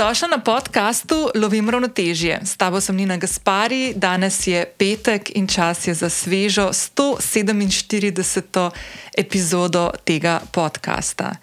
Dobrodošla 0.00 0.28
na 0.28 0.38
podkastu 0.38 1.28
Lovim 1.34 1.70
ravnotežje. 1.70 2.40
S 2.44 2.56
tabo 2.56 2.80
sem 2.80 2.96
Nina 2.96 3.16
Gaspari, 3.20 3.92
danes 3.96 4.46
je 4.46 4.64
petek 4.64 5.36
in 5.36 5.46
čas 5.46 5.86
je 5.86 5.94
za 5.94 6.08
svežo 6.08 6.72
147. 6.72 8.70
epizodo 9.16 9.90
tega 10.04 10.40
podcasta. 10.52 11.36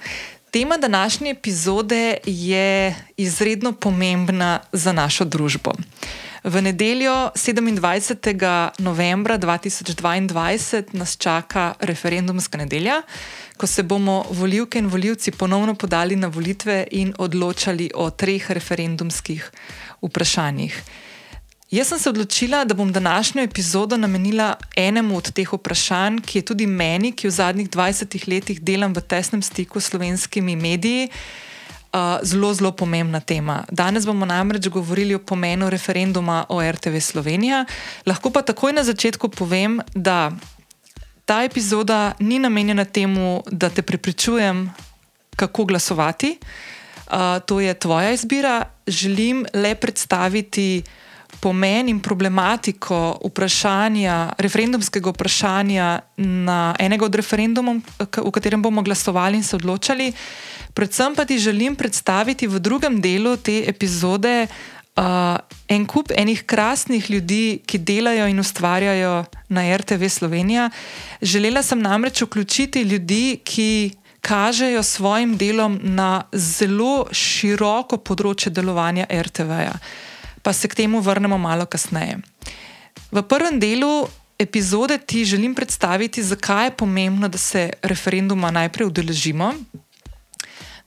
Tema 0.52 0.78
današnje 0.78 1.32
epizode 1.32 2.18
je 2.26 2.96
izredno 3.18 3.74
pomembna 3.74 4.60
za 4.72 4.92
našo 4.92 5.26
družbo. 5.26 5.72
V 6.44 6.62
nedeljo 6.62 7.32
27. 7.36 8.70
novembra 8.80 9.38
2022 9.38 10.84
nas 10.94 11.18
čaka 11.18 11.74
referendumska 11.80 12.58
nedelja 12.58 13.02
ko 13.58 13.68
se 13.68 13.84
bomo 13.84 14.26
volivke 14.30 14.80
in 14.80 14.88
voljivci 14.88 15.32
ponovno 15.32 15.76
podali 15.76 16.16
na 16.16 16.28
volitve 16.28 16.88
in 16.92 17.14
odločali 17.18 17.92
o 17.96 18.10
treh 18.10 18.52
referendumskih 18.52 19.52
vprašanjih. 20.02 20.84
Jaz 21.72 21.88
sem 21.88 22.00
se 22.00 22.10
odločila, 22.10 22.64
da 22.66 22.74
bom 22.74 22.94
današnjo 22.94 23.44
epizodo 23.44 23.98
namenila 23.98 24.56
enemu 24.76 25.18
od 25.18 25.32
teh 25.34 25.54
vprašanj, 25.54 26.22
ki 26.26 26.38
je 26.38 26.46
tudi 26.46 26.68
meni, 26.68 27.12
ki 27.12 27.28
v 27.28 27.32
zadnjih 27.32 27.70
20 27.70 28.28
letih 28.28 28.62
delam 28.62 28.94
v 28.96 29.02
tesnem 29.02 29.42
stiku 29.42 29.80
s 29.80 29.90
slovenskimi 29.90 30.56
mediji, 30.56 31.10
zelo, 32.24 32.54
zelo 32.54 32.72
pomembna 32.72 33.20
tema. 33.20 33.64
Danes 33.72 34.06
bomo 34.06 34.26
namreč 34.26 34.68
govorili 34.68 35.16
o 35.16 35.20
pomenu 35.20 35.70
referenduma 35.70 36.46
o 36.50 36.62
RTV 36.62 37.00
Slovenija. 37.00 37.66
Lahko 38.06 38.30
pa 38.30 38.42
takoj 38.42 38.74
na 38.74 38.84
začetku 38.84 39.30
povem, 39.30 39.82
da 39.96 40.32
ta 41.26 41.44
epizoda 41.44 42.14
ni 42.20 42.40
namenjena 42.40 42.86
temu, 42.86 43.44
da 43.52 43.70
te 43.70 43.82
prepričujem, 43.82 44.70
kako 45.36 45.66
glasovati. 45.66 46.38
Uh, 47.08 47.40
to 47.46 47.60
je 47.60 47.74
tvoja 47.74 48.12
izbira. 48.12 48.66
Želim 48.88 49.46
le 49.54 49.76
predstaviti 49.76 50.84
pomen 51.40 51.90
in 51.90 52.00
problematiko 52.00 53.20
vprašanja, 53.26 54.38
referendumskega 54.38 55.14
vprašanja 55.14 55.88
na 56.18 56.76
enega 56.80 57.06
od 57.06 57.16
referendumov, 57.16 57.82
v 58.00 58.32
katerem 58.32 58.62
bomo 58.62 58.82
glasovali 58.82 59.38
in 59.38 59.44
se 59.44 59.56
odločali. 59.56 60.12
Predvsem 60.74 61.16
pa 61.16 61.26
ti 61.26 61.40
želim 61.42 61.76
predstaviti 61.76 62.48
v 62.48 62.60
drugem 62.60 63.02
delu 63.02 63.38
te 63.38 63.64
epizode 63.68 64.46
uh, 64.46 64.78
uh, 64.98 65.38
en 65.68 65.86
kup 65.86 66.12
enih 66.16 66.44
krasnih 66.46 67.10
ljudi, 67.12 67.62
ki 67.66 67.78
delajo 67.78 68.28
in 68.28 68.40
ustvarjajo 68.40 69.26
na 69.50 69.78
RTV 69.78 70.10
Slovenija. 70.10 70.70
Želela 71.22 71.64
sem 71.64 71.82
namreč 71.82 72.22
vključiti 72.22 72.82
ljudi, 72.82 73.40
ki 73.44 73.92
kažejo 74.22 74.84
svojim 74.84 75.38
delom 75.38 75.80
na 75.84 76.24
zelo 76.34 77.08
široko 77.12 77.98
področje 77.98 78.52
delovanja 78.52 79.06
RTV-ja. 79.12 79.78
Pa 80.48 80.54
se 80.54 80.68
k 80.72 80.76
temu 80.80 81.02
vrnemo 81.04 81.36
malo 81.36 81.66
kasneje. 81.68 82.24
V 83.12 83.20
prvem 83.20 83.60
delu 83.60 84.08
epizode 84.40 84.96
ti 84.98 85.26
želim 85.26 85.52
predstaviti, 85.56 86.24
zakaj 86.24 86.66
je 86.66 86.72
pomembno, 86.72 87.28
da 87.28 87.38
se 87.38 87.70
referenduma 87.84 88.52
najprej 88.52 88.88
udeležimo, 88.88 89.52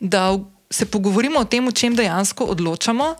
da 0.00 0.38
se 0.70 0.86
pogovorimo 0.86 1.40
o 1.40 1.44
tem, 1.44 1.68
o 1.68 1.72
čem 1.76 1.92
dejansko 1.92 2.44
odločamo. 2.44 3.14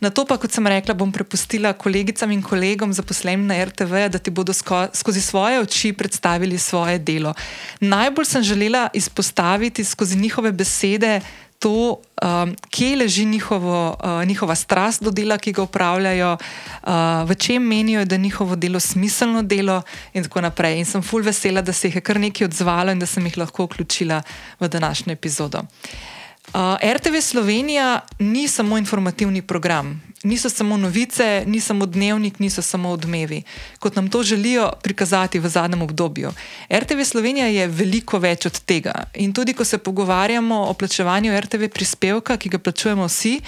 Na 0.00 0.10
to 0.10 0.26
pa, 0.28 0.36
kot 0.36 0.52
sem 0.52 0.66
rekla, 0.66 0.94
bom 0.94 1.12
prepustila 1.12 1.72
kolegicam 1.72 2.30
in 2.32 2.42
kolegom 2.44 2.92
zaposlenim 2.92 3.46
na 3.48 3.64
RTV, 3.64 4.08
da 4.12 4.18
ti 4.18 4.30
bodo 4.30 4.52
sko 4.52 4.86
skozi 4.92 5.20
svoje 5.20 5.60
oči 5.60 5.92
predstavili 5.92 6.58
svoje 6.58 6.98
delo. 6.98 7.32
Najbolj 7.80 8.24
sem 8.24 8.42
želela 8.42 8.88
izpostaviti 8.92 9.84
skozi 9.84 10.16
njihove 10.16 10.52
besede 10.52 11.20
to, 11.60 12.00
um, 12.22 12.54
kje 12.72 12.96
leži 12.96 13.24
njihovo, 13.24 13.96
uh, 14.04 14.24
njihova 14.24 14.54
strast 14.54 15.02
do 15.02 15.10
dela, 15.10 15.38
ki 15.38 15.52
ga 15.52 15.62
upravljajo, 15.62 16.32
uh, 16.32 16.90
v 17.28 17.34
čem 17.34 17.62
menijo, 17.62 18.04
da 18.04 18.14
je 18.14 18.18
njihovo 18.18 18.56
delo 18.56 18.80
smiselno 18.80 19.42
delo 19.42 19.82
in 20.12 20.24
tako 20.24 20.40
naprej. 20.40 20.78
In 20.78 20.88
sem 20.88 21.02
full 21.02 21.22
vesela, 21.22 21.60
da 21.60 21.72
se 21.72 21.88
jih 21.88 22.00
je 22.00 22.00
kar 22.00 22.20
nekaj 22.20 22.48
odzvalo 22.48 22.92
in 22.92 22.98
da 22.98 23.06
sem 23.06 23.26
jih 23.26 23.36
lahko 23.38 23.68
vključila 23.68 24.22
v 24.60 24.68
današnjo 24.68 25.12
epizodo. 25.12 25.58
Uh, 25.58 26.19
Uh, 26.54 26.94
RTV 26.94 27.20
Slovenija 27.20 28.00
ni 28.18 28.48
samo 28.48 28.78
informativni 28.78 29.42
program, 29.42 30.02
niso 30.22 30.50
samo 30.50 30.76
novice, 30.76 31.44
ni 31.46 31.60
samo 31.60 31.86
dnevnik, 31.86 32.38
niso 32.38 32.62
samo 32.62 32.90
odmevi, 32.90 33.42
kot 33.78 33.96
nam 33.96 34.10
to 34.10 34.22
želijo 34.22 34.72
prikazati 34.82 35.38
v 35.38 35.48
zadnjem 35.48 35.82
obdobju. 35.82 36.32
RTV 36.72 37.04
Slovenija 37.04 37.46
je 37.46 37.66
veliko 37.66 38.18
več 38.18 38.46
od 38.46 38.60
tega. 38.60 39.04
In 39.14 39.32
tudi, 39.32 39.54
ko 39.54 39.64
se 39.64 39.78
pogovarjamo 39.78 40.64
o 40.64 40.74
plačevanju 40.74 41.40
RTV 41.40 41.68
prispevka, 41.68 42.36
ki 42.36 42.48
ga 42.48 42.58
plačujemo 42.58 43.06
vsi, 43.06 43.40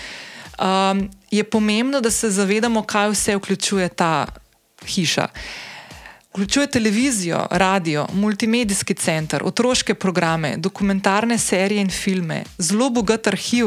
um, 0.58 1.10
je 1.30 1.44
pomembno, 1.44 2.00
da 2.00 2.10
se 2.10 2.30
zavedamo, 2.30 2.82
kaj 2.82 3.10
vse 3.10 3.36
vključuje 3.36 3.88
ta 3.88 4.26
hiša. 4.86 5.28
Uh, 5.34 5.72
Vključuje 6.32 6.66
televizijo, 6.66 7.47
radio, 7.50 8.06
multimedijski 8.12 8.94
center, 8.94 9.43
otroške 9.44 9.94
programe, 9.94 10.54
dokumentarne 10.56 11.38
serije 11.38 11.81
in 11.81 11.91
filme, 11.91 12.44
zelo 12.59 12.91
bogat 12.91 13.26
arhiv. 13.26 13.66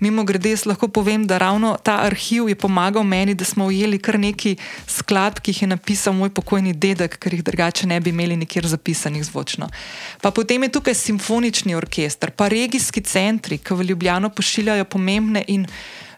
Mimo 0.00 0.24
grede, 0.24 0.56
lahko 0.66 0.88
povem, 0.88 1.26
da 1.26 1.38
ravno 1.38 1.76
ta 1.82 2.00
arhiv 2.02 2.48
je 2.48 2.54
pomagal 2.54 3.02
meni, 3.02 3.34
da 3.34 3.44
smo 3.44 3.66
ujeli 3.66 3.98
kar 3.98 4.18
nekaj 4.18 4.56
skladb, 4.86 5.38
ki 5.38 5.50
jih 5.50 5.62
je 5.62 5.68
napisal 5.68 6.12
moj 6.12 6.34
pokojni 6.34 6.74
dedek, 6.74 7.14
ker 7.18 7.34
jih 7.34 7.44
drugače 7.44 7.86
ne 7.86 8.00
bi 8.00 8.10
imeli 8.10 8.36
nikjer 8.36 8.66
zapisanih 8.66 9.24
zvočno. 9.24 9.68
Pa 10.20 10.30
potem 10.30 10.62
je 10.62 10.72
tukaj 10.72 10.94
simfonični 10.94 11.74
orkester, 11.74 12.30
pa 12.30 12.48
regijski 12.48 13.00
centri, 13.00 13.58
ki 13.58 13.74
v 13.74 13.86
Ljubljano 13.92 14.34
pošiljajo 14.34 14.84
pomembne 14.84 15.44
in 15.46 15.66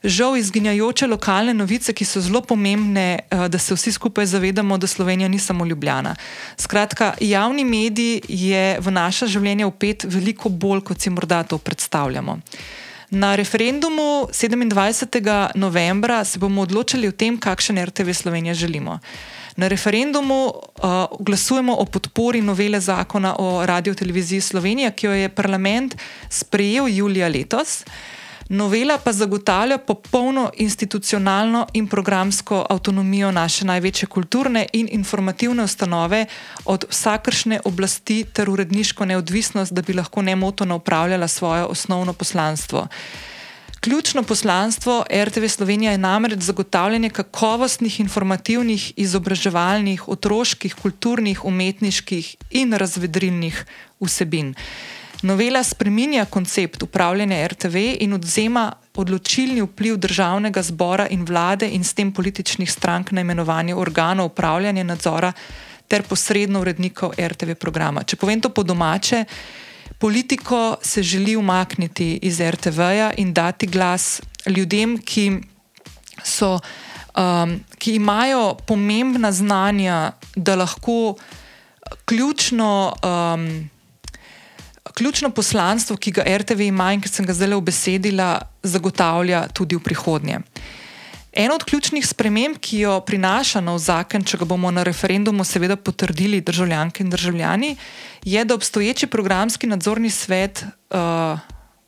žal 0.05 0.37
izginjajoče 0.37 1.07
lokalne 1.07 1.55
novice, 1.55 1.93
ki 1.93 2.05
so 2.05 2.21
zelo 2.21 2.41
pomembne, 2.41 3.19
eh, 3.19 3.49
da 3.49 3.59
se 3.59 3.75
vsi 3.75 3.93
skupaj 3.93 4.27
zavedamo, 4.27 4.79
da 4.79 4.87
Slovenija 4.87 5.29
ni 5.29 5.39
samo 5.39 5.65
Ljubljana. 5.65 6.17
Skratka, 6.57 7.15
javni 7.21 7.65
medij 7.65 8.21
je 8.29 8.79
v 8.81 8.91
naša 8.91 9.27
življenja 9.27 9.67
upet 9.67 10.05
veliko 10.05 10.49
bolj, 10.49 10.81
kot 10.81 11.01
si 11.01 11.11
morda 11.11 11.43
to 11.43 11.59
predstavljamo. 11.59 12.39
Na 13.11 13.35
referendumu 13.35 14.29
27. 14.33 15.51
novembra 15.55 16.25
se 16.25 16.39
bomo 16.39 16.63
odločili 16.63 17.09
o 17.09 17.13
tem, 17.13 17.39
kakšen 17.39 17.85
RTV 17.85 18.13
Slovenija 18.13 18.55
želimo. 18.55 18.99
Na 19.57 19.69
referendumu 19.69 20.47
uh, 20.47 21.07
glasujemo 21.21 21.75
o 21.75 21.85
podpori 21.85 22.41
novele 22.41 22.81
zakona 22.81 23.37
o 23.39 23.67
radio 23.67 23.95
televiziji 23.95 24.41
Slovenija, 24.41 24.91
ki 24.91 25.07
jo 25.07 25.13
je 25.13 25.29
parlament 25.29 25.97
sprejel 26.31 26.89
julija 26.89 27.29
letos. 27.29 27.85
Uh, 27.87 27.93
Novela 28.53 28.99
pa 28.99 29.13
zagotavlja 29.13 29.79
popolno 29.79 30.51
institucionalno 30.55 31.67
in 31.73 31.87
programsko 31.89 32.67
avtonomijo 32.71 33.31
naše 33.33 33.65
največje 33.65 34.07
kulturne 34.07 34.67
in 34.73 34.89
informativne 34.93 35.65
ustanove 35.65 36.27
od 36.65 36.85
vsakršne 36.91 37.61
oblasti 37.65 38.25
ter 38.25 38.51
uredniško 38.51 39.05
neodvisnost, 39.05 39.73
da 39.73 39.83
bi 39.83 39.95
lahko 39.95 40.23
nemoteno 40.23 40.77
upravljala 40.77 41.29
svoje 41.29 41.65
osnovno 41.65 42.13
poslanstvo. 42.13 42.87
Ključno 43.81 44.23
poslanstvo 44.23 45.05
RTV 45.25 45.47
Slovenija 45.47 45.93
je 45.93 45.99
namreč 45.99 46.41
zagotavljanje 46.41 47.11
kakovostnih 47.11 48.01
informativnih, 48.01 48.93
izobraževalnih, 48.97 50.09
otroških, 50.09 50.75
kulturnih, 50.75 51.45
umetniških 51.45 52.37
in 52.51 52.73
razvedrilnih 52.73 53.65
vsebin. 54.01 54.55
Novela 55.23 55.63
spreminja 55.63 56.25
koncept 56.25 56.83
upravljanja 56.83 57.47
RTV 57.47 57.77
in 58.01 58.13
odzema 58.13 58.73
odločilni 58.95 59.63
vpliv 59.63 59.97
državnega 59.97 60.63
zbora 60.63 61.07
in 61.09 61.25
vlade 61.25 61.69
in 61.69 61.85
s 61.85 61.95
tem 61.95 62.13
političnih 62.13 62.73
strank 62.73 63.13
na 63.13 63.21
imenovanje 63.21 63.75
organov 63.75 64.27
upravljanja 64.27 64.83
nadzora 64.85 65.33
ter 65.89 66.03
posredno 66.03 66.61
urednikov 66.61 67.13
RTV 67.19 67.55
programa. 67.55 68.03
Če 68.03 68.17
povem 68.17 68.41
to 68.41 68.49
po 68.49 68.63
domače, 68.63 69.25
politiko 69.99 70.77
se 70.83 71.03
želi 71.03 71.37
umakniti 71.37 72.19
iz 72.23 72.41
RTV-ja 72.41 73.13
in 73.17 73.33
dati 73.33 73.67
glas 73.67 74.21
ljudem, 74.47 74.99
ki, 74.99 75.39
so, 76.25 76.59
um, 77.15 77.61
ki 77.79 77.95
imajo 77.95 78.57
pomembna 78.67 79.33
znanja, 79.33 80.13
da 80.37 80.57
lahko 80.57 81.15
ključno. 82.05 82.95
Um, 83.05 83.72
ključno 84.95 85.31
poslanstvo, 85.31 85.97
ki 85.97 86.13
ga 86.13 86.25
RTV 86.39 86.69
ima 86.69 86.93
in 86.93 87.01
ki 87.01 87.09
sem 87.09 87.27
ga 87.27 87.35
zdaj 87.35 87.55
obesedila, 87.55 88.39
zagotavlja 88.63 89.47
tudi 89.55 89.77
v 89.77 89.83
prihodnje. 89.83 90.41
Eno 91.33 91.55
od 91.55 91.65
ključnih 91.65 92.07
sprememb, 92.07 92.59
ki 92.61 92.83
jo 92.85 92.99
prinaša 93.01 93.63
nov 93.65 93.79
zakon, 93.81 94.25
če 94.25 94.43
ga 94.43 94.45
bomo 94.45 94.71
na 94.71 94.83
referendumu 94.85 95.45
seveda 95.49 95.79
potrdili 95.81 96.43
državljanke 96.45 97.03
in 97.03 97.11
državljani, 97.11 97.77
je, 98.25 98.45
da 98.45 98.55
obstoječi 98.55 99.07
programski 99.07 99.67
nadzorni 99.67 100.11
svet 100.11 100.65
uh, 100.65 101.41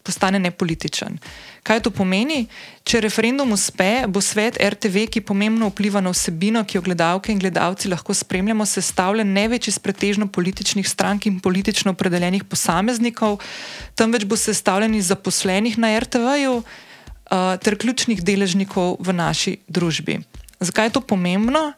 postane 0.02 0.38
nepolitičen. 0.38 1.18
Kaj 1.64 1.80
to 1.80 1.90
pomeni? 1.96 2.42
Če 2.84 3.00
referendum 3.00 3.54
uspe, 3.56 4.04
bo 4.12 4.20
svet 4.20 4.58
RTV, 4.60 5.06
ki 5.08 5.22
pomembno 5.24 5.70
vpliva 5.70 6.02
na 6.04 6.10
vsebino, 6.12 6.60
ki 6.60 6.76
jo 6.76 6.82
gledalke 6.84 7.32
in 7.32 7.40
gledalci 7.40 7.88
lahko 7.88 8.12
spremljamo, 8.12 8.66
sestavljen 8.68 9.30
ne 9.32 9.46
več 9.48 9.70
iz 9.72 9.78
pretežno 9.80 10.28
političnih 10.28 10.84
strank 10.84 11.24
in 11.24 11.38
politično 11.40 11.94
opredeljenih 11.96 12.44
posameznikov, 12.44 13.38
temveč 13.96 14.26
bo 14.28 14.36
sestavljen 14.36 14.98
iz 14.98 15.08
zaposlenih 15.08 15.80
na 15.80 15.94
RTV-ju. 16.04 16.58
uh, 16.60 17.56
ter 17.56 17.78
ključnih 17.80 18.20
deležnikov 18.20 18.98
v 19.00 19.16
naši 19.16 19.56
družbi. 19.66 20.18
Zakaj 20.60 20.86
je 20.86 20.92
to 20.92 21.00
pomembno? 21.00 21.72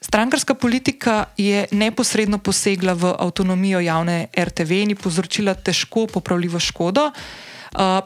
Strankarska 0.00 0.54
politika 0.54 1.28
je 1.36 1.68
neposredno 1.70 2.38
posegla 2.38 2.96
v 2.96 3.12
avtonomijo 3.12 3.84
javne 3.84 4.32
RTV 4.32 4.72
in 4.88 4.96
povzročila 4.96 5.54
težko 5.54 6.08
popravljivo 6.08 6.56
škodo. 6.56 7.12
Uh, 7.12 7.49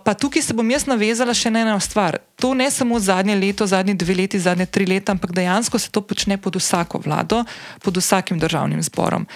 pa 0.05 0.15
tukaj 0.15 0.43
se 0.43 0.55
bom 0.55 0.71
jaz 0.71 0.87
navezala 0.87 1.35
še 1.35 1.51
na 1.51 1.65
eno 1.65 1.81
stvar. 1.81 2.19
To 2.37 2.55
ne 2.55 2.71
samo 2.71 3.01
zadnje 3.01 3.37
leto, 3.37 3.67
zadnje 3.67 3.95
dve 3.95 4.15
leti, 4.15 4.41
zadnje 4.41 4.67
tri 4.67 4.87
leta, 4.87 5.13
ampak 5.13 5.33
dejansko 5.33 5.79
se 5.79 5.91
to 5.91 6.01
počne 6.01 6.37
pod 6.37 6.57
vsako 6.57 7.01
vlado, 7.05 7.45
pod 7.83 7.97
vsakim 7.97 8.39
državnim 8.39 8.83
zborom. 8.83 9.27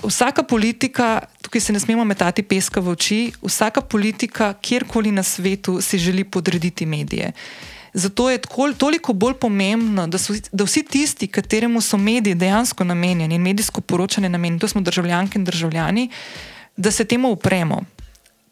Vsaka 0.00 0.42
politika, 0.42 1.20
tukaj 1.42 1.60
se 1.60 1.72
ne 1.72 1.80
smemo 1.80 2.04
metati 2.04 2.42
peska 2.42 2.80
v 2.80 2.94
oči, 2.94 3.20
vsaka 3.42 3.80
politika, 3.80 4.54
kjerkoli 4.62 5.12
na 5.12 5.22
svetu, 5.22 5.80
si 5.80 5.98
želi 5.98 6.24
podrediti 6.24 6.86
medije. 6.86 7.32
Zato 7.92 8.30
je 8.30 8.38
tkol, 8.38 8.72
toliko 8.78 9.12
bolj 9.12 9.34
pomembno, 9.34 10.06
da, 10.06 10.18
so, 10.18 10.32
da 10.52 10.64
vsi 10.64 10.82
tisti, 10.86 11.26
kateremu 11.26 11.80
so 11.80 11.98
mediji 11.98 12.34
dejansko 12.34 12.84
namenjeni 12.84 13.34
in 13.34 13.42
medijsko 13.42 13.80
poročanje 13.80 14.28
namenjeno, 14.28 14.60
to 14.60 14.68
smo 14.68 14.80
državljanke 14.80 15.38
in 15.38 15.44
državljani, 15.44 16.08
da 16.76 16.90
se 16.90 17.04
temu 17.04 17.28
upremo. 17.34 17.82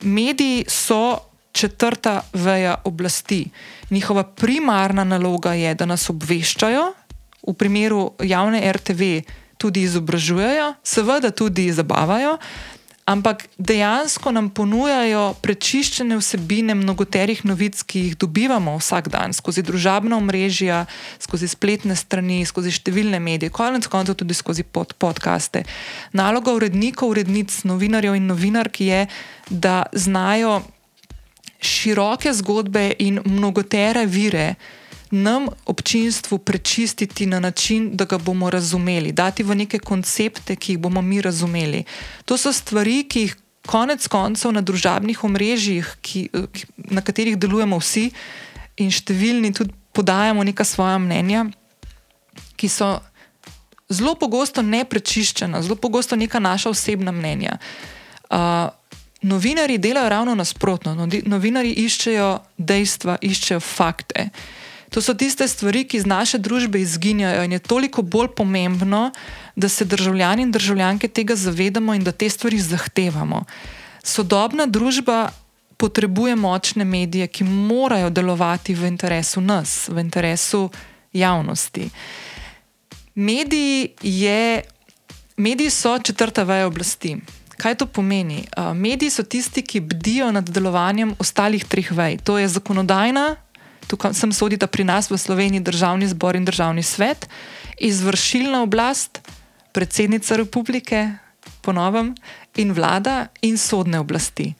Mediji 0.01 0.65
so 0.69 1.19
četrta 1.53 2.21
veja 2.33 2.75
oblasti. 2.85 3.51
Njihova 3.91 4.23
primarna 4.23 5.05
naloga 5.05 5.53
je, 5.53 5.75
da 5.75 5.87
nas 5.87 6.11
obveščajo, 6.11 6.93
v 7.49 7.55
primeru 7.55 8.13
javne 8.23 8.73
RTV 8.73 9.03
tudi 9.59 9.83
izobražujejo, 9.83 10.75
seveda 10.83 11.31
tudi 11.31 11.73
zabavajo, 11.73 12.39
ampak 13.09 13.47
dejansko 13.57 14.31
nam 14.37 14.51
ponujajo 14.53 15.33
prečiščene 15.41 16.19
vsebine 16.21 16.77
mnogoterih 16.77 17.41
novic, 17.49 17.81
ki 17.89 18.03
jih 18.05 18.17
dobivamo 18.21 18.77
vsak 18.77 19.09
dan 19.13 19.33
skozi 19.33 19.65
družabna 19.65 20.19
omrežja, 20.21 20.85
skozi 21.23 21.49
spletne 21.49 21.97
strani, 21.97 22.43
skozi 22.49 22.75
številne 22.77 23.21
medije, 23.23 23.55
konec 23.55 23.89
koncev 23.89 24.19
tudi 24.21 24.37
skozi 24.37 24.63
pod, 24.63 24.93
podkaste. 25.01 25.65
Naloga 26.13 26.53
urednikov, 26.59 27.15
urednic, 27.17 27.55
novinarjev 27.65 28.19
in 28.19 28.29
novinark 28.29 28.83
je, 28.85 29.07
da 29.49 29.87
znajo 29.97 30.61
široke 31.65 32.35
zgodbe 32.37 32.91
in 33.03 33.23
mnogotere 33.25 34.05
vire 34.07 34.53
nam, 35.11 35.49
občinstvu, 35.67 36.39
prečistiti 36.39 37.27
na 37.27 37.41
način, 37.41 37.91
da 37.97 38.05
ga 38.05 38.19
bomo 38.19 38.51
razumeli, 38.51 39.13
dati 39.13 39.43
v 39.43 39.55
neke 39.55 39.79
koncepte, 39.79 40.57
ki 40.57 40.73
jih 40.73 40.79
bomo 40.79 41.03
mi 41.03 41.21
razumeli. 41.23 41.85
To 42.25 42.37
so 42.37 42.53
stvari, 42.53 43.05
ki 43.09 43.21
jih 43.21 43.37
konec 43.67 44.09
koncev 44.09 44.53
na 44.53 44.61
družabnih 44.61 45.25
omrežjih, 45.25 45.97
ki, 46.01 46.29
na 46.77 47.05
katerih 47.05 47.37
delujemo 47.37 47.79
vsi 47.81 48.09
in 48.79 48.93
številni 48.93 49.53
tudi 49.53 49.75
podajamo 49.93 50.45
neka 50.45 50.65
svoja 50.65 50.99
mnenja, 51.03 51.47
ki 52.57 52.69
so 52.71 52.99
zelo 53.89 54.15
pogosto 54.15 54.63
neprečiščena, 54.63 55.63
zelo 55.63 55.77
pogosto 55.77 56.17
neka 56.17 56.41
naša 56.41 56.71
osebna 56.71 57.13
mnenja. 57.13 57.59
Uh, 58.31 58.69
Novinari 59.23 59.81
delajo 59.83 60.09
ravno 60.09 60.35
nasprotno. 60.39 60.93
Novinari 61.27 61.73
iščejo 61.83 62.29
dejstva, 62.55 63.17
iščejo 63.19 63.59
fakte. 63.59 64.29
To 64.91 65.03
so 65.03 65.15
tiste 65.15 65.49
stvari, 65.49 65.85
ki 65.85 65.97
iz 65.97 66.07
naše 66.07 66.39
družbe 66.39 66.81
izginjajo 66.81 67.43
in 67.45 67.53
je 67.53 67.59
toliko 67.59 68.03
bolj 68.03 68.29
pomembno, 68.37 69.11
da 69.57 69.69
se 69.69 69.85
državljani 69.85 70.43
in 70.43 70.53
državljanke 70.53 71.09
tega 71.09 71.37
zavedamo 71.37 71.95
in 71.95 72.05
da 72.05 72.13
te 72.13 72.29
stvari 72.29 72.61
zahtevamo. 72.61 73.45
Sodobna 74.03 74.67
družba 74.67 75.29
potrebuje 75.77 76.37
močne 76.37 76.85
medije, 76.85 77.27
ki 77.27 77.45
morajo 77.45 78.11
delovati 78.11 78.75
v 78.75 78.89
interesu 78.89 79.41
nas, 79.41 79.89
v 79.89 80.01
interesu 80.01 80.71
javnosti. 81.13 81.91
Mediji, 83.15 83.89
je, 84.03 84.63
mediji 85.37 85.71
so 85.71 85.99
četrta 85.99 86.43
veja 86.43 86.67
oblasti. 86.67 87.17
Kaj 87.59 87.75
to 87.75 87.87
pomeni? 87.87 88.45
Mediji 88.75 89.11
so 89.11 89.23
tisti, 89.23 89.63
ki 89.63 89.81
bdijo 89.81 90.33
nad 90.33 90.51
delovanjem 90.51 91.15
ostalih 91.19 91.65
treh 91.65 91.91
vej. 91.93 92.19
To 92.25 92.39
je 92.39 92.49
zakonodajna, 92.49 93.37
tukaj 93.89 94.15
sem 94.15 94.33
sodita 94.33 94.67
pri 94.67 94.85
nas 94.85 95.11
v 95.11 95.19
Sloveniji 95.19 95.65
državni 95.65 96.09
zbor 96.09 96.37
in 96.37 96.45
državni 96.45 96.83
svet, 96.83 97.29
izvršilna 97.81 98.63
oblast, 98.63 99.21
predsednica 99.73 100.37
republike, 100.37 101.17
ponovem, 101.63 102.15
in 102.57 102.73
vlada 102.73 103.29
in 103.43 103.59
sodne 103.59 104.01
oblasti. 104.01 104.55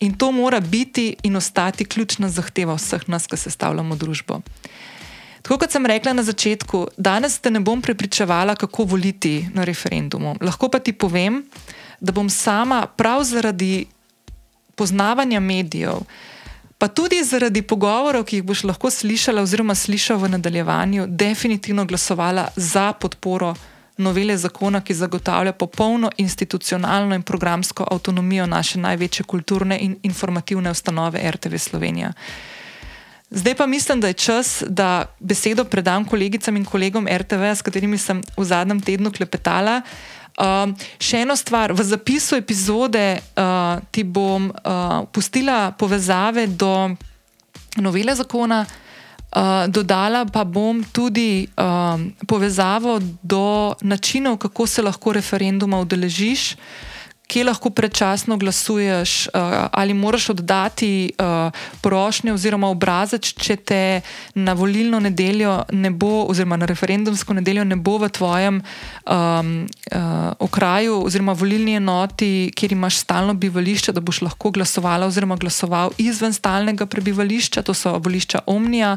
In 0.00 0.14
to 0.16 0.32
mora 0.32 0.60
biti 0.60 1.16
in 1.22 1.36
ostati 1.36 1.84
ključna 1.84 2.28
zahteva 2.28 2.74
vseh 2.74 3.08
nas, 3.08 3.26
ki 3.26 3.36
sestavljamo 3.36 3.96
družbo. 3.96 4.40
Tako 5.42 5.58
kot 5.58 5.72
sem 5.72 5.86
rekla 5.86 6.12
na 6.12 6.22
začetku, 6.22 6.86
danes 6.96 7.38
te 7.40 7.50
ne 7.50 7.60
bom 7.60 7.82
prepričevala, 7.82 8.54
kako 8.56 8.84
voliti 8.84 9.48
na 9.54 9.64
referendumu. 9.64 10.36
Lahko 10.40 10.68
pa 10.68 10.78
ti 10.78 10.92
povem, 10.92 11.42
da 12.00 12.12
bom 12.12 12.30
sama 12.30 12.86
prav 12.86 13.24
zaradi 13.24 13.86
poznavanja 14.76 15.40
medijev, 15.40 16.04
pa 16.80 16.88
tudi 16.88 17.20
zaradi 17.24 17.60
pogovorov, 17.62 18.24
ki 18.24 18.38
jih 18.38 18.44
boš 18.48 18.62
lahko 18.64 18.88
slišala, 18.90 19.42
oziroma 19.44 19.74
slišal 19.76 20.16
v 20.16 20.30
nadaljevanju, 20.32 21.04
definitivno 21.06 21.84
glasovala 21.84 22.46
za 22.56 22.92
podporo 22.92 23.52
novele 24.00 24.36
zakona, 24.40 24.80
ki 24.80 24.96
zagotavlja 24.96 25.52
popolno 25.52 26.08
institucionalno 26.16 27.14
in 27.14 27.22
programsko 27.22 27.84
avtonomijo 27.84 28.46
naše 28.46 28.80
največje 28.80 29.26
kulturne 29.28 29.76
in 29.78 29.98
informativne 30.02 30.70
ustanove 30.70 31.20
RTV 31.30 31.58
Slovenija. 31.58 32.12
Zdaj 33.30 33.54
pa 33.54 33.66
mislim, 33.66 34.00
da 34.00 34.08
je 34.08 34.14
čas, 34.14 34.62
da 34.66 35.06
besedo 35.20 35.64
predam 35.64 36.04
kolegicam 36.04 36.56
in 36.56 36.64
kolegom 36.64 37.06
RTV, 37.06 37.52
s 37.60 37.62
katerimi 37.62 37.98
sem 37.98 38.22
v 38.36 38.44
zadnjem 38.44 38.80
tednu 38.80 39.12
klepetala. 39.12 39.82
Uh, 39.84 40.19
še 40.98 41.22
eno 41.24 41.36
stvar, 41.36 41.72
v 41.76 41.84
zapisu 41.84 42.36
epizode 42.36 43.20
uh, 43.20 43.80
ti 43.92 44.04
bom 44.04 44.48
uh, 44.48 45.04
pustila 45.12 45.72
povezave 45.76 46.46
do 46.46 46.90
novele 47.76 48.14
zakona, 48.16 48.64
uh, 48.64 49.66
dodala 49.68 50.24
pa 50.24 50.44
bom 50.44 50.80
tudi 50.92 51.44
uh, 51.44 52.00
povezavo 52.26 52.98
do 53.22 53.74
načinov, 53.82 54.38
kako 54.38 54.66
se 54.66 54.82
lahko 54.82 55.12
referenduma 55.12 55.80
udeležiš. 55.80 56.54
Uh, 56.54 56.89
kje 57.30 57.44
lahko 57.46 57.70
predčasno 57.70 58.36
glasuješ, 58.36 59.26
uh, 59.26 59.68
ali 59.72 59.94
moraš 59.94 60.30
oddati 60.34 61.12
uh, 61.14 61.52
prošnje 61.80 62.32
oziroma 62.34 62.68
obrazec, 62.68 63.30
če 63.38 63.56
te 63.56 63.82
na 64.34 64.52
volilno 64.58 64.98
nedeljo 65.00 65.60
ne 65.72 65.90
bo, 65.90 66.24
oziroma 66.26 66.58
na 66.58 66.66
referendumsko 66.66 67.36
nedeljo 67.38 67.64
ne 67.64 67.78
bo 67.78 67.98
v 68.02 68.08
tvojem 68.10 68.58
um, 68.60 69.52
uh, 69.94 70.32
okraju 70.38 71.04
oziroma 71.06 71.36
volilni 71.38 71.76
enoti, 71.78 72.50
kjer 72.56 72.74
imaš 72.74 72.98
stalno 73.04 73.34
bivališče, 73.34 73.94
da 73.94 74.02
boš 74.02 74.24
lahko 74.26 74.50
glasovala 74.50 75.06
oziroma 75.06 75.38
glasoval 75.38 75.94
izven 75.98 76.34
stalnega 76.34 76.86
prebivališča, 76.86 77.62
to 77.62 77.74
so 77.74 77.94
volišča 77.98 78.42
Omnija. 78.46 78.96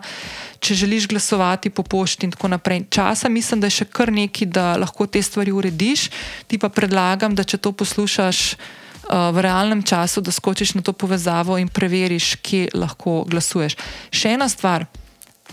Če 0.64 0.78
želiš 0.80 1.10
glasovati 1.12 1.70
po 1.70 1.84
pošti, 1.84 2.28
in 2.28 2.32
tako 2.32 2.48
naprej. 2.54 2.86
Časa 2.90 3.30
mislim, 3.30 3.60
da 3.60 3.68
je 3.68 3.82
še 3.82 3.86
kar 3.92 4.12
nekaj, 4.16 4.48
da 4.48 4.66
lahko 4.80 5.08
te 5.12 5.20
stvari 5.20 5.52
urediš. 5.52 6.08
Ti 6.48 6.60
pa 6.60 6.70
predlagam, 6.72 7.36
da 7.36 7.44
če 7.44 7.60
to 7.60 7.74
poslušaš, 7.76 8.56
uh, 8.56 9.30
v 9.36 9.44
realnem 9.44 9.84
času, 9.84 10.24
da 10.24 10.32
skočiš 10.32 10.76
na 10.80 10.82
to 10.82 10.96
povezavo 10.96 11.58
in 11.60 11.68
preveriš, 11.68 12.38
kje 12.40 12.72
lahko 12.80 13.24
glasuješ. 13.28 13.76
Še 14.08 14.38
ena 14.38 14.48
stvar. 14.48 14.88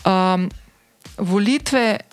Um, 0.06 0.46
volitve 1.18 2.06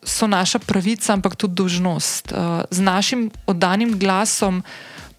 so 0.00 0.24
naša 0.24 0.62
pravica, 0.64 1.12
ampak 1.12 1.36
tudi 1.36 1.52
dožnost. 1.52 2.32
Uh, 2.32 2.64
z 2.72 2.80
našim 2.80 3.28
oddanim 3.44 3.92
glasom 4.00 4.64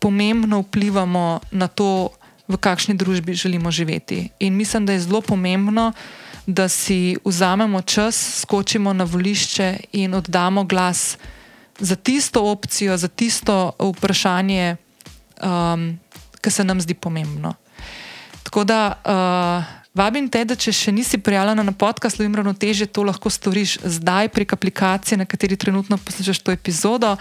pomembno 0.01 0.63
vplivamo 0.65 1.45
na 1.51 1.69
to, 1.69 2.09
v 2.50 2.57
kakšni 2.57 2.98
družbi 2.98 3.38
želimo 3.38 3.69
živeti. 3.69 4.33
In 4.41 4.57
mislim, 4.57 4.86
da 4.86 4.93
je 4.93 5.05
zelo 5.05 5.21
pomembno, 5.21 5.93
da 5.93 6.28
si 6.70 7.18
vzamemo 7.25 7.82
čas, 7.82 8.41
skočimo 8.41 8.94
na 8.94 9.03
volišče 9.03 9.77
in 9.91 10.13
oddamo 10.13 10.63
glas 10.63 11.18
za 11.79 11.96
tisto 11.96 12.44
opcijo, 12.51 12.98
za 12.98 13.08
tisto 13.08 13.72
vprašanje, 13.79 14.75
um, 15.44 16.00
ki 16.41 16.51
se 16.51 16.63
nam 16.63 16.82
zdi 16.82 16.94
pomembno. 16.94 17.53
Tako 18.44 18.63
da 18.63 18.94
uh, 19.06 19.79
vabim 19.94 20.29
te, 20.29 20.46
da 20.46 20.56
če 20.56 20.74
še 20.74 20.91
nisi 20.91 21.18
prijavljena 21.18 21.63
na 21.63 21.72
podcast, 21.72 22.20
Lovim 22.20 22.36
ravnoteže, 22.36 22.88
to 22.88 23.03
lahko 23.03 23.29
storiš 23.29 23.77
zdaj 23.84 24.29
prek 24.34 24.53
aplikacije, 24.53 25.18
na 25.18 25.25
kateri 25.25 25.58
trenutno 25.58 25.98
poslušaš 25.98 26.39
to 26.39 26.51
epizodo. 26.51 27.15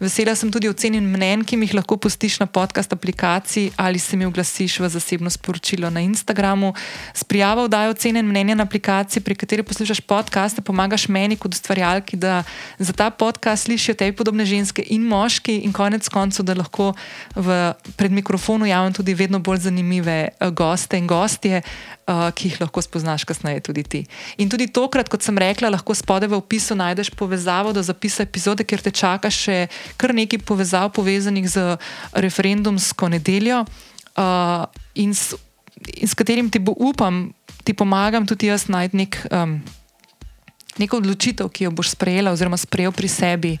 Vesela 0.00 0.34
sem 0.34 0.50
tudi 0.50 0.66
ocenin 0.68 1.04
mnen, 1.06 1.44
ki 1.46 1.56
mi 1.56 1.68
jih 1.68 1.76
lahko 1.78 1.96
pustiš 1.96 2.40
na 2.42 2.46
podcast 2.50 2.92
aplikaciji 2.92 3.70
ali 3.76 3.98
se 3.98 4.16
mi 4.16 4.26
oglasiš 4.26 4.80
v 4.80 4.88
zasebno 4.88 5.30
sporočilo 5.30 5.90
na 5.90 6.00
Instagramu. 6.00 6.74
S 7.14 7.24
prijavo 7.24 7.68
dajo 7.68 7.90
ocenjen 7.94 8.26
mnenja 8.26 8.54
na 8.54 8.66
aplikaciji, 8.66 9.22
pri 9.22 9.34
kateri 9.34 9.62
poslušaš 9.62 10.00
podcast, 10.00 10.60
pomagaš 10.64 11.08
meni 11.08 11.36
kot 11.36 11.54
ustvarjalki, 11.54 12.16
da 12.16 12.42
za 12.78 12.92
ta 12.92 13.10
podcast 13.10 13.64
slišijo 13.64 13.94
tebi 13.94 14.16
podobne 14.16 14.44
ženske 14.44 14.82
in 14.90 15.06
moški 15.06 15.60
in 15.62 15.72
konec 15.72 16.08
koncev, 16.08 16.44
da 16.44 16.58
lahko 16.58 16.92
v, 17.36 17.72
pred 17.96 18.12
mikrofonom 18.12 18.66
javim 18.66 18.92
tudi 18.92 19.14
vedno 19.14 19.38
bolj 19.38 19.58
zanimive 19.70 20.28
eh, 20.28 20.50
goste 20.50 20.98
in 20.98 21.06
gostje. 21.06 21.62
Uh, 22.06 22.28
ki 22.34 22.48
jih 22.50 22.60
lahko 22.60 22.82
spoznaš 22.82 23.24
kasneje 23.24 23.62
tudi 23.68 23.82
ti. 23.82 24.00
In 24.38 24.50
tudi 24.52 24.68
tokrat, 24.68 25.08
kot 25.08 25.24
sem 25.24 25.38
rekla, 25.38 25.72
lahko 25.72 25.94
spodaj 25.96 26.28
v 26.30 26.38
opisu 26.38 26.76
najdeš 26.76 27.12
povezavo 27.16 27.72
do 27.72 27.82
zapisa 27.82 28.24
epizode, 28.24 28.64
ker 28.64 28.82
te 28.82 28.92
čaka 28.92 29.30
še 29.32 29.68
kar 30.00 30.14
nekaj 30.14 30.42
povezav 30.44 30.92
povezanih 30.96 31.48
z 31.48 31.78
referendumsko 32.12 33.08
nedeljo 33.08 33.64
uh, 33.64 34.66
in, 34.94 35.14
s, 35.14 35.34
in 35.96 36.08
s 36.08 36.14
katerim 36.14 36.50
ti 36.50 36.60
bo 36.60 36.76
upam, 36.76 37.32
ti 37.64 37.72
pomagam 37.72 38.28
tudi 38.28 38.52
jaz 38.52 38.68
najti 38.68 39.00
nek, 39.00 39.18
um, 39.32 39.58
neko 40.78 41.00
odločitev, 41.00 41.48
ki 41.48 41.68
jo 41.68 41.74
boš 41.74 41.94
sprejela 41.96 42.34
oziroma 42.34 42.60
sprejel 42.60 42.92
pri 42.92 43.08
sebi. 43.08 43.52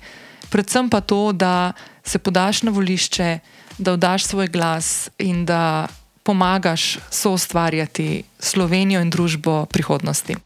Predvsem 0.52 0.86
pa 0.92 1.00
to, 1.00 1.32
da 1.32 1.72
se 2.04 2.20
podaš 2.20 2.62
na 2.62 2.70
volišče, 2.70 3.38
da 3.78 3.96
vdaš 3.96 4.28
svoj 4.28 4.52
glas 4.52 5.08
in 5.18 5.42
da 5.48 5.88
pomagaš 6.24 6.98
soustvarjati 7.10 8.24
Slovenijo 8.38 9.00
in 9.00 9.10
družbo 9.10 9.66
prihodnosti. 9.66 10.36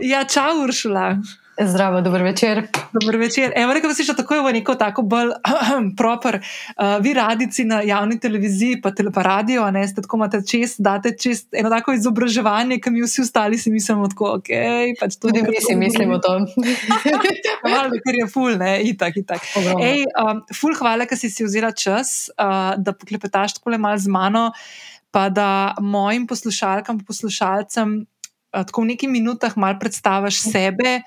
Ja, 0.00 0.24
čau, 0.24 0.64
Uršula. 0.64 1.16
Zdravo, 1.60 2.00
dober 2.00 2.22
večer. 2.22 2.66
Dober 2.92 3.16
večer. 3.16 3.52
Evo, 3.56 3.72
rekel 3.72 3.92
si, 3.94 4.04
da 4.08 4.14
tako 4.16 4.34
je 4.34 4.40
v 4.40 4.52
neko 4.52 4.74
tako 4.74 5.02
bolj 5.02 5.30
proper. 6.00 6.38
Uh, 6.40 6.96
vi 7.04 7.12
radici 7.14 7.64
na 7.64 7.82
javni 7.84 8.20
televiziji, 8.20 8.80
pa 8.80 8.90
tele 8.90 9.12
pa 9.12 9.22
radio, 9.22 9.70
ne 9.70 9.82
ste 9.88 10.02
tako 10.02 10.16
imate 10.16 10.40
čest, 10.48 10.80
date 10.80 11.12
čest 11.18 11.48
eno 11.52 11.68
tako 11.70 11.92
izobraževanje, 11.92 12.78
ki 12.80 12.90
mi 12.90 13.02
vsi 13.04 13.20
ostali 13.22 13.58
si 13.58 13.70
mislimo 13.70 14.08
tako, 14.08 14.30
ok. 14.40 14.48
Pač 15.00 15.16
Tudi 15.20 15.42
mi 15.42 15.60
si 15.60 15.76
mislimo 15.76 16.18
to. 16.24 16.38
Hvala, 17.62 18.00
ker 18.00 18.16
je 18.16 18.28
ful, 18.32 18.56
ne, 18.56 18.78
itak, 18.88 19.18
itak. 19.20 19.44
Ej, 19.76 20.06
um, 20.24 20.40
ful, 20.56 20.72
hvala, 20.78 21.04
ker 21.04 21.20
si 21.20 21.28
si 21.30 21.44
vzela 21.44 21.74
čas, 21.76 22.30
uh, 22.32 22.80
da 22.80 22.96
poklepetaš 22.96 23.58
tako 23.58 23.74
le 23.76 23.80
malo 23.82 24.00
z 24.00 24.08
mano, 24.08 24.48
pa 25.12 25.28
da 25.28 25.74
mojim 25.84 26.24
poslušalkam, 26.26 27.04
poslušalcem 27.04 27.98
uh, 28.00 28.64
tako 28.64 28.86
v 28.86 28.94
nekaj 28.94 29.12
minutah 29.12 29.52
mal 29.60 29.76
predstaviš 29.76 30.40
sebe 30.48 31.02